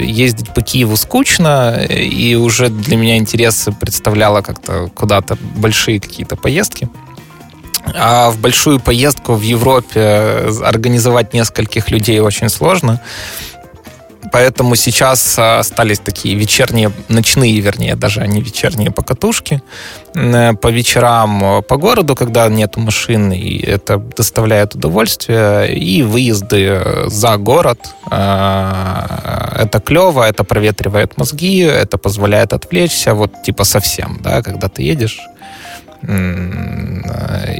ездить 0.00 0.52
по 0.54 0.62
Киеву 0.62 0.96
скучно, 0.96 1.84
и 1.88 2.34
уже 2.34 2.68
для 2.68 2.96
меня 2.96 3.16
интерес 3.16 3.68
представляло 3.80 4.42
как-то 4.42 4.88
куда-то 4.94 5.36
большие 5.56 6.00
какие-то 6.00 6.36
поездки. 6.36 6.88
А 7.94 8.30
в 8.30 8.38
большую 8.40 8.80
поездку 8.80 9.34
в 9.34 9.42
Европе 9.42 10.50
организовать 10.62 11.34
нескольких 11.34 11.90
людей 11.90 12.20
очень 12.20 12.48
сложно. 12.48 13.00
Поэтому 14.32 14.76
сейчас 14.76 15.38
остались 15.38 15.98
такие 15.98 16.34
вечерние, 16.34 16.92
ночные, 17.08 17.60
вернее, 17.60 17.94
даже 17.96 18.20
они 18.20 18.40
вечерние 18.40 18.90
покатушки 18.90 19.62
э, 20.14 20.52
по 20.54 20.68
вечерам 20.68 21.62
по 21.62 21.76
городу, 21.76 22.14
когда 22.14 22.48
нету 22.48 22.80
машин, 22.80 23.32
и 23.32 23.58
это 23.58 23.98
доставляет 23.98 24.74
удовольствие, 24.74 25.74
и 25.74 26.02
выезды 26.02 26.82
за 27.06 27.36
город. 27.36 27.78
Э, 28.10 29.62
это 29.62 29.80
клево, 29.80 30.22
это 30.22 30.44
проветривает 30.44 31.16
мозги, 31.18 31.60
это 31.60 31.98
позволяет 31.98 32.52
отвлечься, 32.52 33.14
вот 33.14 33.42
типа 33.42 33.64
совсем, 33.64 34.18
да, 34.22 34.42
когда 34.42 34.68
ты 34.68 34.82
едешь 34.82 35.20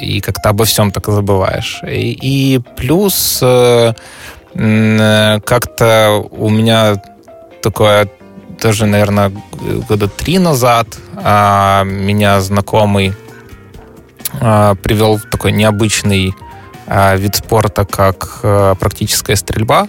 и 0.00 0.20
как-то 0.20 0.50
обо 0.50 0.64
всем 0.64 0.90
так 0.90 1.06
забываешь. 1.06 1.80
И, 1.82 2.12
и 2.20 2.60
плюс 2.76 3.40
э, 3.42 3.94
как-то 4.56 6.26
у 6.30 6.48
меня 6.48 7.02
такое 7.62 8.08
даже, 8.60 8.86
наверное, 8.86 9.32
года 9.88 10.08
три 10.08 10.38
назад 10.38 10.98
а, 11.16 11.84
меня 11.84 12.40
знакомый 12.40 13.14
а, 14.40 14.74
привел 14.76 15.18
в 15.18 15.22
такой 15.22 15.52
необычный 15.52 16.34
а, 16.86 17.16
вид 17.16 17.36
спорта, 17.36 17.84
как 17.84 18.40
практическая 18.78 19.36
стрельба. 19.36 19.88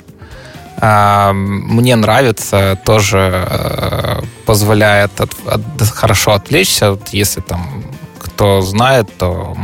Мне 0.80 1.95
нравится, 1.95 2.80
тоже 2.85 4.22
позволяет 4.45 5.19
от, 5.19 5.31
от, 5.48 5.61
хорошо 5.89 6.34
отвлечься, 6.34 6.91
вот 6.91 7.10
если 7.10 7.41
там 7.41 7.84
кто 8.19 8.61
знает, 8.61 9.10
то 9.18 9.57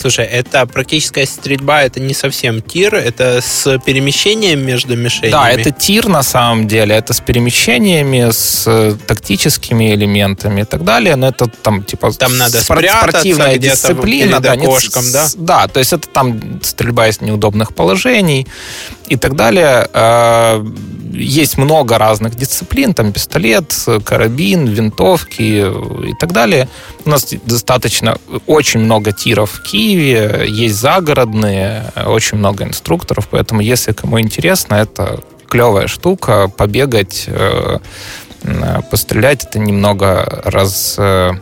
Слушай, 0.00 0.24
это 0.24 0.64
практическая 0.64 1.26
стрельба, 1.26 1.82
это 1.82 2.00
не 2.00 2.14
совсем 2.14 2.62
тир, 2.62 2.94
это 2.94 3.42
с 3.42 3.78
перемещением 3.80 4.64
между 4.64 4.96
мишенями? 4.96 5.30
Да, 5.30 5.50
это 5.50 5.72
тир 5.72 6.08
на 6.08 6.22
самом 6.22 6.66
деле, 6.66 6.94
это 6.94 7.12
с 7.12 7.20
перемещениями, 7.20 8.30
с 8.30 8.64
э, 8.66 8.96
тактическими 9.06 9.94
элементами 9.94 10.62
и 10.62 10.64
так 10.64 10.84
далее, 10.84 11.16
но 11.16 11.28
это 11.28 11.48
там 11.48 11.84
типа 11.84 12.12
там 12.12 12.38
надо 12.38 12.62
спортивная 12.62 13.58
дисциплина, 13.58 14.40
да, 14.40 14.52
окошком, 14.52 15.04
нет, 15.04 15.12
да? 15.12 15.26
Да, 15.36 15.68
то 15.68 15.80
есть 15.80 15.92
это 15.92 16.08
там 16.08 16.62
стрельба 16.62 17.08
из 17.08 17.20
неудобных 17.20 17.74
положений 17.74 18.46
и 19.10 19.16
так 19.16 19.34
далее. 19.34 19.88
А, 19.92 20.64
есть 21.12 21.58
много 21.58 21.98
разных 21.98 22.36
дисциплин, 22.36 22.94
там 22.94 23.12
пистолет, 23.12 23.74
карабин, 24.04 24.66
винтовки 24.66 25.42
и 25.42 26.14
так 26.18 26.32
далее. 26.32 26.68
У 27.04 27.10
нас 27.10 27.26
достаточно, 27.44 28.18
очень 28.46 28.80
много 28.80 29.12
тиров 29.12 29.50
в 29.50 29.62
Киеве, 29.62 30.46
есть 30.48 30.76
загородные, 30.76 31.92
очень 32.06 32.38
много 32.38 32.64
инструкторов, 32.64 33.28
поэтому 33.28 33.60
если 33.60 33.92
кому 33.92 34.20
интересно, 34.20 34.74
это 34.74 35.20
клевая 35.48 35.88
штука, 35.88 36.48
побегать, 36.48 37.24
э, 37.26 37.78
пострелять, 38.90 39.44
это 39.44 39.58
немного 39.58 40.42
раз 40.44 40.94
э, 40.96 41.32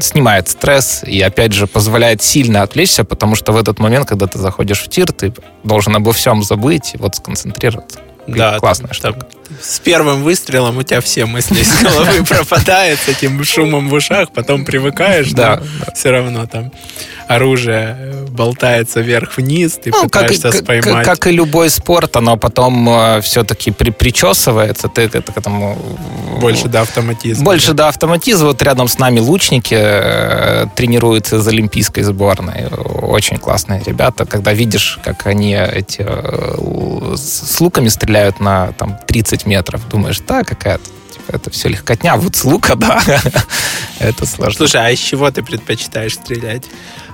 снимает 0.00 0.48
стресс 0.48 1.02
и, 1.04 1.20
опять 1.20 1.52
же, 1.52 1.66
позволяет 1.66 2.22
сильно 2.22 2.62
отвлечься, 2.62 3.04
потому 3.04 3.34
что 3.34 3.52
в 3.52 3.56
этот 3.56 3.78
момент, 3.78 4.08
когда 4.08 4.26
ты 4.26 4.38
заходишь 4.38 4.82
в 4.82 4.88
тир, 4.88 5.12
ты 5.12 5.32
должен 5.64 5.94
обо 5.96 6.12
всем 6.12 6.42
забыть 6.42 6.94
и 6.94 6.98
вот 6.98 7.16
сконцентрироваться. 7.16 8.00
Да, 8.26 8.58
классная 8.58 8.88
там, 8.88 8.94
штука. 8.94 9.20
Там, 9.20 9.58
с 9.62 9.78
первым 9.78 10.22
выстрелом 10.22 10.78
у 10.78 10.82
тебя 10.82 11.00
все 11.00 11.26
мысли 11.26 11.60
из 11.60 11.82
головы 11.82 12.24
пропадают 12.28 12.98
с 13.00 13.08
этим 13.08 13.42
шумом 13.44 13.88
в 13.88 13.92
ушах, 13.92 14.32
потом 14.32 14.64
привыкаешь, 14.64 15.30
да, 15.32 15.62
все 15.94 16.10
равно 16.10 16.46
там 16.46 16.72
оружие 17.28 17.96
э, 17.98 18.24
болтается 18.26 19.00
вверх-вниз, 19.00 19.78
ты 19.82 19.90
ну, 19.90 20.04
пытаешься 20.04 20.50
как, 20.50 20.54
споймать. 20.54 21.04
Как, 21.04 21.04
как 21.04 21.26
и 21.26 21.32
любой 21.32 21.70
спорт, 21.70 22.16
оно 22.16 22.36
потом 22.36 22.88
э, 22.88 23.20
все-таки 23.20 23.70
при, 23.70 23.90
причесывается, 23.90 24.88
ты 24.88 25.08
к 25.08 25.36
этому... 25.36 25.76
Больше 26.40 26.68
до 26.68 26.82
автоматизма. 26.82 27.44
Больше 27.44 27.68
да. 27.68 27.84
до 27.84 27.88
автоматизма. 27.88 28.46
Вот 28.48 28.62
рядом 28.62 28.88
с 28.88 28.98
нами 28.98 29.20
лучники 29.20 29.76
э, 29.78 30.66
тренируются 30.74 31.36
из 31.36 31.48
олимпийской 31.48 32.02
сборной. 32.02 32.66
Очень 32.66 33.38
классные 33.38 33.82
ребята. 33.84 34.26
Когда 34.26 34.52
видишь, 34.52 34.98
как 35.02 35.26
они 35.26 35.54
эти 35.54 36.06
с 37.16 37.60
луками 37.60 37.88
стреляют 37.88 38.40
на 38.40 38.72
там 38.72 38.98
30 39.06 39.46
метров, 39.46 39.88
думаешь, 39.88 40.20
да, 40.26 40.44
какая-то 40.44 40.84
типа, 41.26 41.36
это 41.36 41.50
все 41.50 41.68
легкотня, 41.68 42.16
вот 42.16 42.36
с 42.36 42.44
лука, 42.44 42.74
да, 42.76 43.00
это 43.98 44.26
сложно. 44.26 44.54
Слушай, 44.54 44.86
а 44.86 44.90
из 44.90 44.98
чего 44.98 45.30
ты 45.30 45.42
предпочитаешь 45.42 46.14
стрелять? 46.14 46.64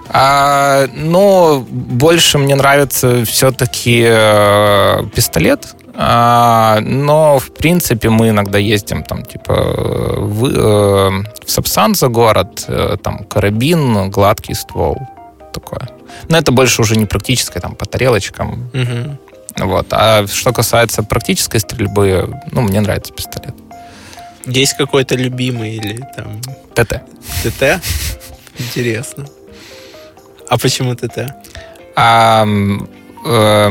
А, 0.09 0.87
но 0.95 1.65
больше 1.69 2.39
мне 2.39 2.55
нравится 2.55 3.25
все-таки 3.25 4.05
э, 4.07 5.05
пистолет. 5.15 5.75
А, 5.95 6.81
но, 6.81 7.39
в 7.39 7.53
принципе, 7.53 8.09
мы 8.09 8.31
иногда 8.31 8.59
ездим 8.59 9.03
там, 9.03 9.23
типа, 9.25 9.55
в, 9.55 10.47
э, 10.47 11.11
в 11.47 11.51
Сапсан 11.51 11.95
за 11.95 12.09
город, 12.09 12.65
э, 12.69 12.97
там, 13.03 13.25
карабин, 13.25 14.11
гладкий 14.11 14.55
ствол, 14.55 14.97
такое. 15.53 15.89
Но 16.29 16.39
это 16.39 16.53
больше 16.53 16.83
уже 16.83 16.97
не 16.97 17.07
практическое, 17.07 17.61
там, 17.61 17.75
по 17.75 17.85
тарелочкам. 17.85 18.71
Угу. 18.73 19.67
Вот. 19.67 19.87
А 19.91 20.27
что 20.27 20.53
касается 20.53 21.03
практической 21.03 21.59
стрельбы, 21.59 22.41
ну, 22.51 22.63
мне 22.63 22.81
нравится 22.81 23.13
пистолет. 23.13 23.55
Есть 24.47 24.77
какой-то 24.77 25.15
любимый 25.15 25.77
или 25.77 26.05
там... 26.17 26.41
ТТ. 26.75 27.03
ТТ? 27.45 27.81
Интересно. 28.59 29.27
А 30.49 30.59
почему 30.59 30.95
ТТ? 30.95 31.35
А, 31.95 32.47
э, 33.27 33.71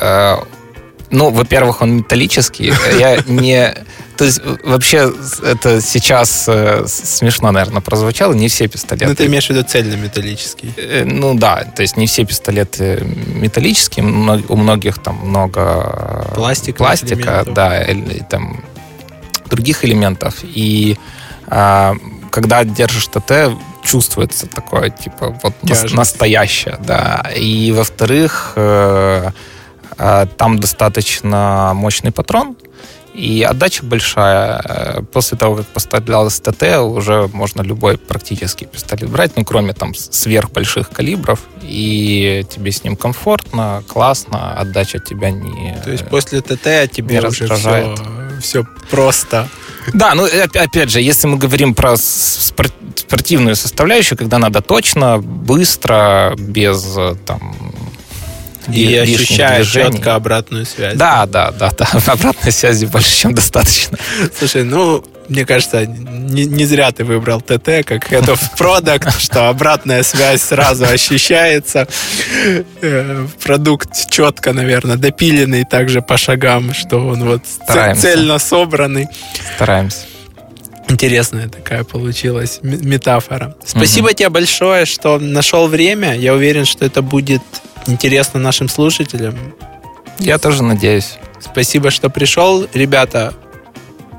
э, 0.00 0.36
ну, 1.10 1.30
во-первых, 1.30 1.82
он 1.82 1.98
металлический. 1.98 2.72
Я 2.98 3.22
не... 3.26 3.74
То 4.16 4.24
есть, 4.24 4.40
вообще, 4.62 5.12
это 5.42 5.80
сейчас 5.80 6.44
э, 6.46 6.84
смешно, 6.86 7.50
наверное, 7.50 7.80
прозвучало. 7.80 8.32
Не 8.32 8.48
все 8.48 8.68
пистолеты... 8.68 9.08
Ну, 9.08 9.14
ты 9.16 9.26
имеешь 9.26 9.46
в 9.46 9.50
виду 9.50 9.64
цельнометаллический? 9.64 10.72
Э, 10.76 11.04
ну, 11.04 11.34
да. 11.34 11.64
То 11.64 11.82
есть, 11.82 11.96
не 11.96 12.06
все 12.06 12.24
пистолеты 12.24 13.04
металлические. 13.26 14.04
У 14.04 14.56
многих 14.56 14.98
там 14.98 15.16
много... 15.16 16.30
Пластика. 16.34 16.78
Пластика, 16.78 17.44
да. 17.46 17.82
Или 17.82 18.24
там 18.28 18.64
других 19.46 19.84
элементов. 19.84 20.36
И 20.42 20.96
а, 21.46 21.94
когда 22.30 22.64
держишь 22.64 23.06
ТТ, 23.06 23.52
чувствуется 23.84 24.46
такое, 24.46 24.90
типа, 24.90 25.38
вот 25.42 25.54
Тяжесть. 25.62 25.94
настоящее, 25.94 26.78
да. 26.80 27.30
И, 27.36 27.72
во-вторых, 27.72 28.52
э, 28.56 29.30
э, 29.98 30.26
там 30.36 30.58
достаточно 30.58 31.72
мощный 31.74 32.10
патрон, 32.10 32.56
и 33.14 33.46
отдача 33.48 33.84
большая. 33.84 34.60
Э, 34.64 35.02
после 35.02 35.38
того, 35.38 35.56
как 35.56 35.66
поставлялось 35.66 36.40
ТТ, 36.40 36.78
уже 36.80 37.28
можно 37.32 37.62
любой 37.62 37.96
практически 37.96 38.64
пистолет 38.64 39.08
брать, 39.08 39.36
ну, 39.36 39.44
кроме 39.44 39.72
там 39.72 39.94
сверхбольших 39.94 40.90
калибров, 40.90 41.40
и 41.62 42.44
тебе 42.50 42.72
с 42.72 42.82
ним 42.82 42.96
комфортно, 42.96 43.84
классно, 43.86 44.54
отдача 44.54 44.98
тебя 44.98 45.30
не 45.30 45.78
То 45.84 45.92
есть 45.92 46.06
после 46.06 46.40
ТТ 46.40 46.90
тебе 46.90 47.20
уже 47.20 47.46
все, 47.54 47.94
все 48.40 48.64
просто. 48.90 49.48
Да, 49.92 50.14
ну 50.14 50.24
опять 50.24 50.90
же, 50.90 51.00
если 51.00 51.26
мы 51.26 51.36
говорим 51.36 51.74
про 51.74 51.96
спортивную 51.96 53.56
составляющую, 53.56 54.18
когда 54.18 54.38
надо 54.38 54.60
точно, 54.60 55.18
быстро, 55.18 56.34
без 56.38 56.96
там 57.26 57.54
и 58.72 58.94
ощущаешь 58.96 59.70
четко 59.70 60.14
обратную 60.14 60.66
связь. 60.66 60.96
Да, 60.96 61.26
да, 61.26 61.52
да, 61.52 61.70
да. 61.70 61.88
Обратной 62.06 62.52
связи 62.52 62.86
больше, 62.86 63.14
чем 63.16 63.34
достаточно. 63.34 63.98
Слушай, 64.38 64.64
ну, 64.64 65.04
мне 65.28 65.44
кажется, 65.46 65.86
не, 65.86 66.44
не 66.44 66.64
зря 66.66 66.90
ты 66.92 67.04
выбрал 67.04 67.40
ТТ 67.40 67.84
как 67.84 68.10
Head 68.10 68.26
of 68.26 68.40
Product, 68.58 69.18
что 69.18 69.48
обратная 69.48 70.02
связь 70.02 70.42
сразу 70.42 70.84
ощущается. 70.84 71.86
Э, 72.82 73.26
продукт 73.42 74.10
четко, 74.10 74.52
наверное, 74.52 74.96
допиленный 74.96 75.64
также 75.64 76.02
по 76.02 76.16
шагам, 76.16 76.74
что 76.74 76.98
он 77.06 77.24
вот 77.24 77.42
Стараемся. 77.46 78.02
цельно 78.02 78.38
собранный. 78.38 79.08
Стараемся. 79.56 79.98
Интересная 80.88 81.48
такая 81.48 81.82
получилась 81.82 82.60
метафора. 82.62 83.56
Спасибо 83.64 84.08
угу. 84.08 84.14
тебе 84.14 84.28
большое, 84.28 84.84
что 84.84 85.18
нашел 85.18 85.66
время. 85.66 86.14
Я 86.14 86.34
уверен, 86.34 86.66
что 86.66 86.84
это 86.84 87.00
будет 87.00 87.42
интересно 87.86 88.40
нашим 88.40 88.68
слушателям. 88.68 89.36
Я 90.18 90.38
тоже 90.38 90.62
надеюсь. 90.62 91.18
Спасибо, 91.40 91.90
что 91.90 92.08
пришел. 92.08 92.66
Ребята, 92.72 93.34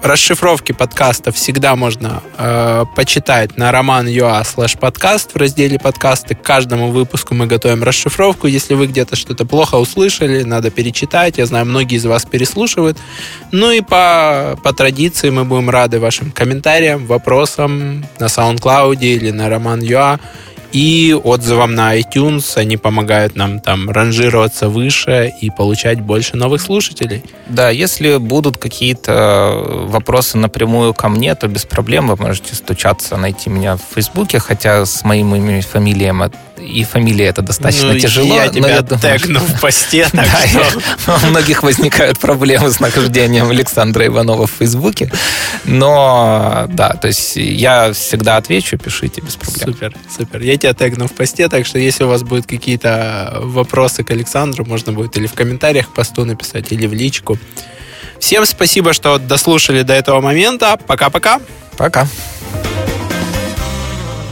расшифровки 0.06 0.72
подкаста 0.72 1.32
всегда 1.32 1.76
можно 1.76 2.22
э, 2.38 2.86
почитать 2.96 3.58
на 3.58 3.72
роман.ua 3.72 4.44
slash 4.44 4.78
подкаст 4.78 5.34
в 5.34 5.38
разделе 5.38 5.80
подкасты. 5.80 6.36
К 6.36 6.42
каждому 6.42 6.92
выпуску 6.92 7.34
мы 7.34 7.48
готовим 7.48 7.84
расшифровку. 7.84 8.48
Если 8.48 8.76
вы 8.76 8.88
где-то 8.88 9.16
что-то 9.16 9.46
плохо 9.46 9.76
услышали, 9.76 10.44
надо 10.44 10.70
перечитать. 10.70 11.38
Я 11.38 11.46
знаю, 11.46 11.66
многие 11.66 11.96
из 11.96 12.06
вас 12.06 12.26
переслушивают. 12.26 12.98
Ну 13.52 13.72
и 13.72 13.82
по, 13.82 14.60
по 14.64 14.74
традиции 14.74 15.30
мы 15.30 15.44
будем 15.46 15.70
рады 15.70 16.00
вашим 16.00 16.32
комментариям, 16.32 17.06
вопросам 17.06 18.06
на 18.20 18.26
SoundCloud 18.26 19.00
или 19.00 19.32
на 19.32 19.50
роман.ua 19.50 20.20
и 20.76 21.14
отзывам 21.14 21.74
на 21.74 21.98
iTunes. 21.98 22.58
Они 22.58 22.76
помогают 22.76 23.38
нам 23.38 23.62
там 23.62 23.90
ранжироваться 23.90 24.68
выше 24.68 25.32
и 25.40 25.50
получать 25.50 26.02
больше 26.02 26.36
новых 26.36 26.62
слушателей. 26.62 27.24
Да, 27.48 27.70
если 27.70 28.18
будут 28.18 28.58
какие-то 28.58 29.54
вопросы 29.88 30.38
напрямую 30.38 30.94
ко 30.94 31.08
мне, 31.08 31.34
то 31.36 31.48
без 31.48 31.64
проблем 31.64 32.10
вы 32.10 32.18
можете 32.18 32.56
стучаться, 32.56 33.16
найти 33.16 33.50
меня 33.50 33.78
в 33.78 33.82
Фейсбуке, 33.94 34.40
хотя 34.40 34.86
с 34.86 35.06
моим 35.06 35.34
именем 35.34 35.60
и 35.60 35.62
фамилией 35.62 36.12
и 36.58 36.84
фамилия 36.84 37.26
это 37.26 37.42
достаточно 37.42 37.94
ну, 37.94 38.00
тяжело. 38.00 38.36
Я 38.36 38.48
тебя 38.48 38.70
я 38.70 38.82
тегну 38.82 39.40
в 39.40 39.60
посте, 39.60 40.08
так 40.12 40.26
что... 40.26 41.18
У 41.24 41.28
многих 41.28 41.64
возникают 41.64 42.20
проблемы 42.20 42.72
с 42.72 42.80
нахождением 42.80 43.50
Александра 43.50 44.06
Иванова 44.06 44.48
в 44.48 44.52
Фейсбуке. 44.52 45.12
Но 45.66 46.66
да, 46.70 46.90
то 46.94 47.08
есть 47.08 47.36
я 47.36 47.94
всегда 47.94 48.38
отвечу, 48.38 48.78
пишите 48.78 49.22
без 49.22 49.36
проблем. 49.36 49.74
Супер, 49.74 49.96
супер. 50.18 50.42
Я 50.42 50.58
тебя 50.66 50.74
тегну 50.74 51.08
в 51.08 51.14
посте, 51.14 51.48
так 51.48 51.66
что 51.66 51.78
если 51.78 52.04
у 52.04 52.08
вас 52.08 52.24
будут 52.24 52.48
какие-то 52.48 53.40
вопросы 53.42 54.04
к 54.04 54.12
Александру, 54.12 54.66
можно 54.66 54.94
будет 54.94 55.16
или 55.18 55.28
в 55.28 55.34
комментариях 55.34 55.90
к 55.90 55.94
посту 55.94 56.26
написать, 56.26 56.72
или 56.72 56.88
в 56.88 56.94
личку. 56.94 57.38
Всем 58.20 58.46
спасибо, 58.46 58.94
что 58.94 59.20
дослушали 59.20 59.84
до 59.84 59.94
этого 59.94 60.22
момента. 60.22 60.78
Пока-пока. 60.88 61.40
Пока. 61.78 62.08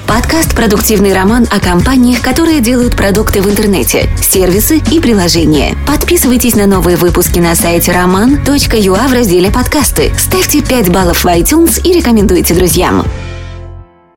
Подкаст 0.07 0.55
«Продуктивный 0.55 1.14
роман» 1.14 1.47
о 1.51 1.60
компаниях, 1.60 2.22
которые 2.22 2.61
делают 2.61 2.95
продукты 2.95 3.41
в 3.41 3.49
интернете, 3.49 4.10
сервисы 4.22 4.81
и 4.91 4.99
приложения. 4.99 5.76
Подписывайтесь 5.88 6.55
на 6.55 6.68
новые 6.68 6.97
выпуски 6.97 7.39
на 7.39 7.55
сайте 7.55 7.91
roman.ua 7.91 9.07
в 9.07 9.14
разделе 9.14 9.51
«Подкасты». 9.51 10.11
Ставьте 10.18 10.61
5 10.61 10.89
баллов 10.89 11.23
в 11.23 11.27
iTunes 11.27 11.81
и 11.81 11.93
рекомендуйте 11.93 12.53
друзьям. 12.53 13.05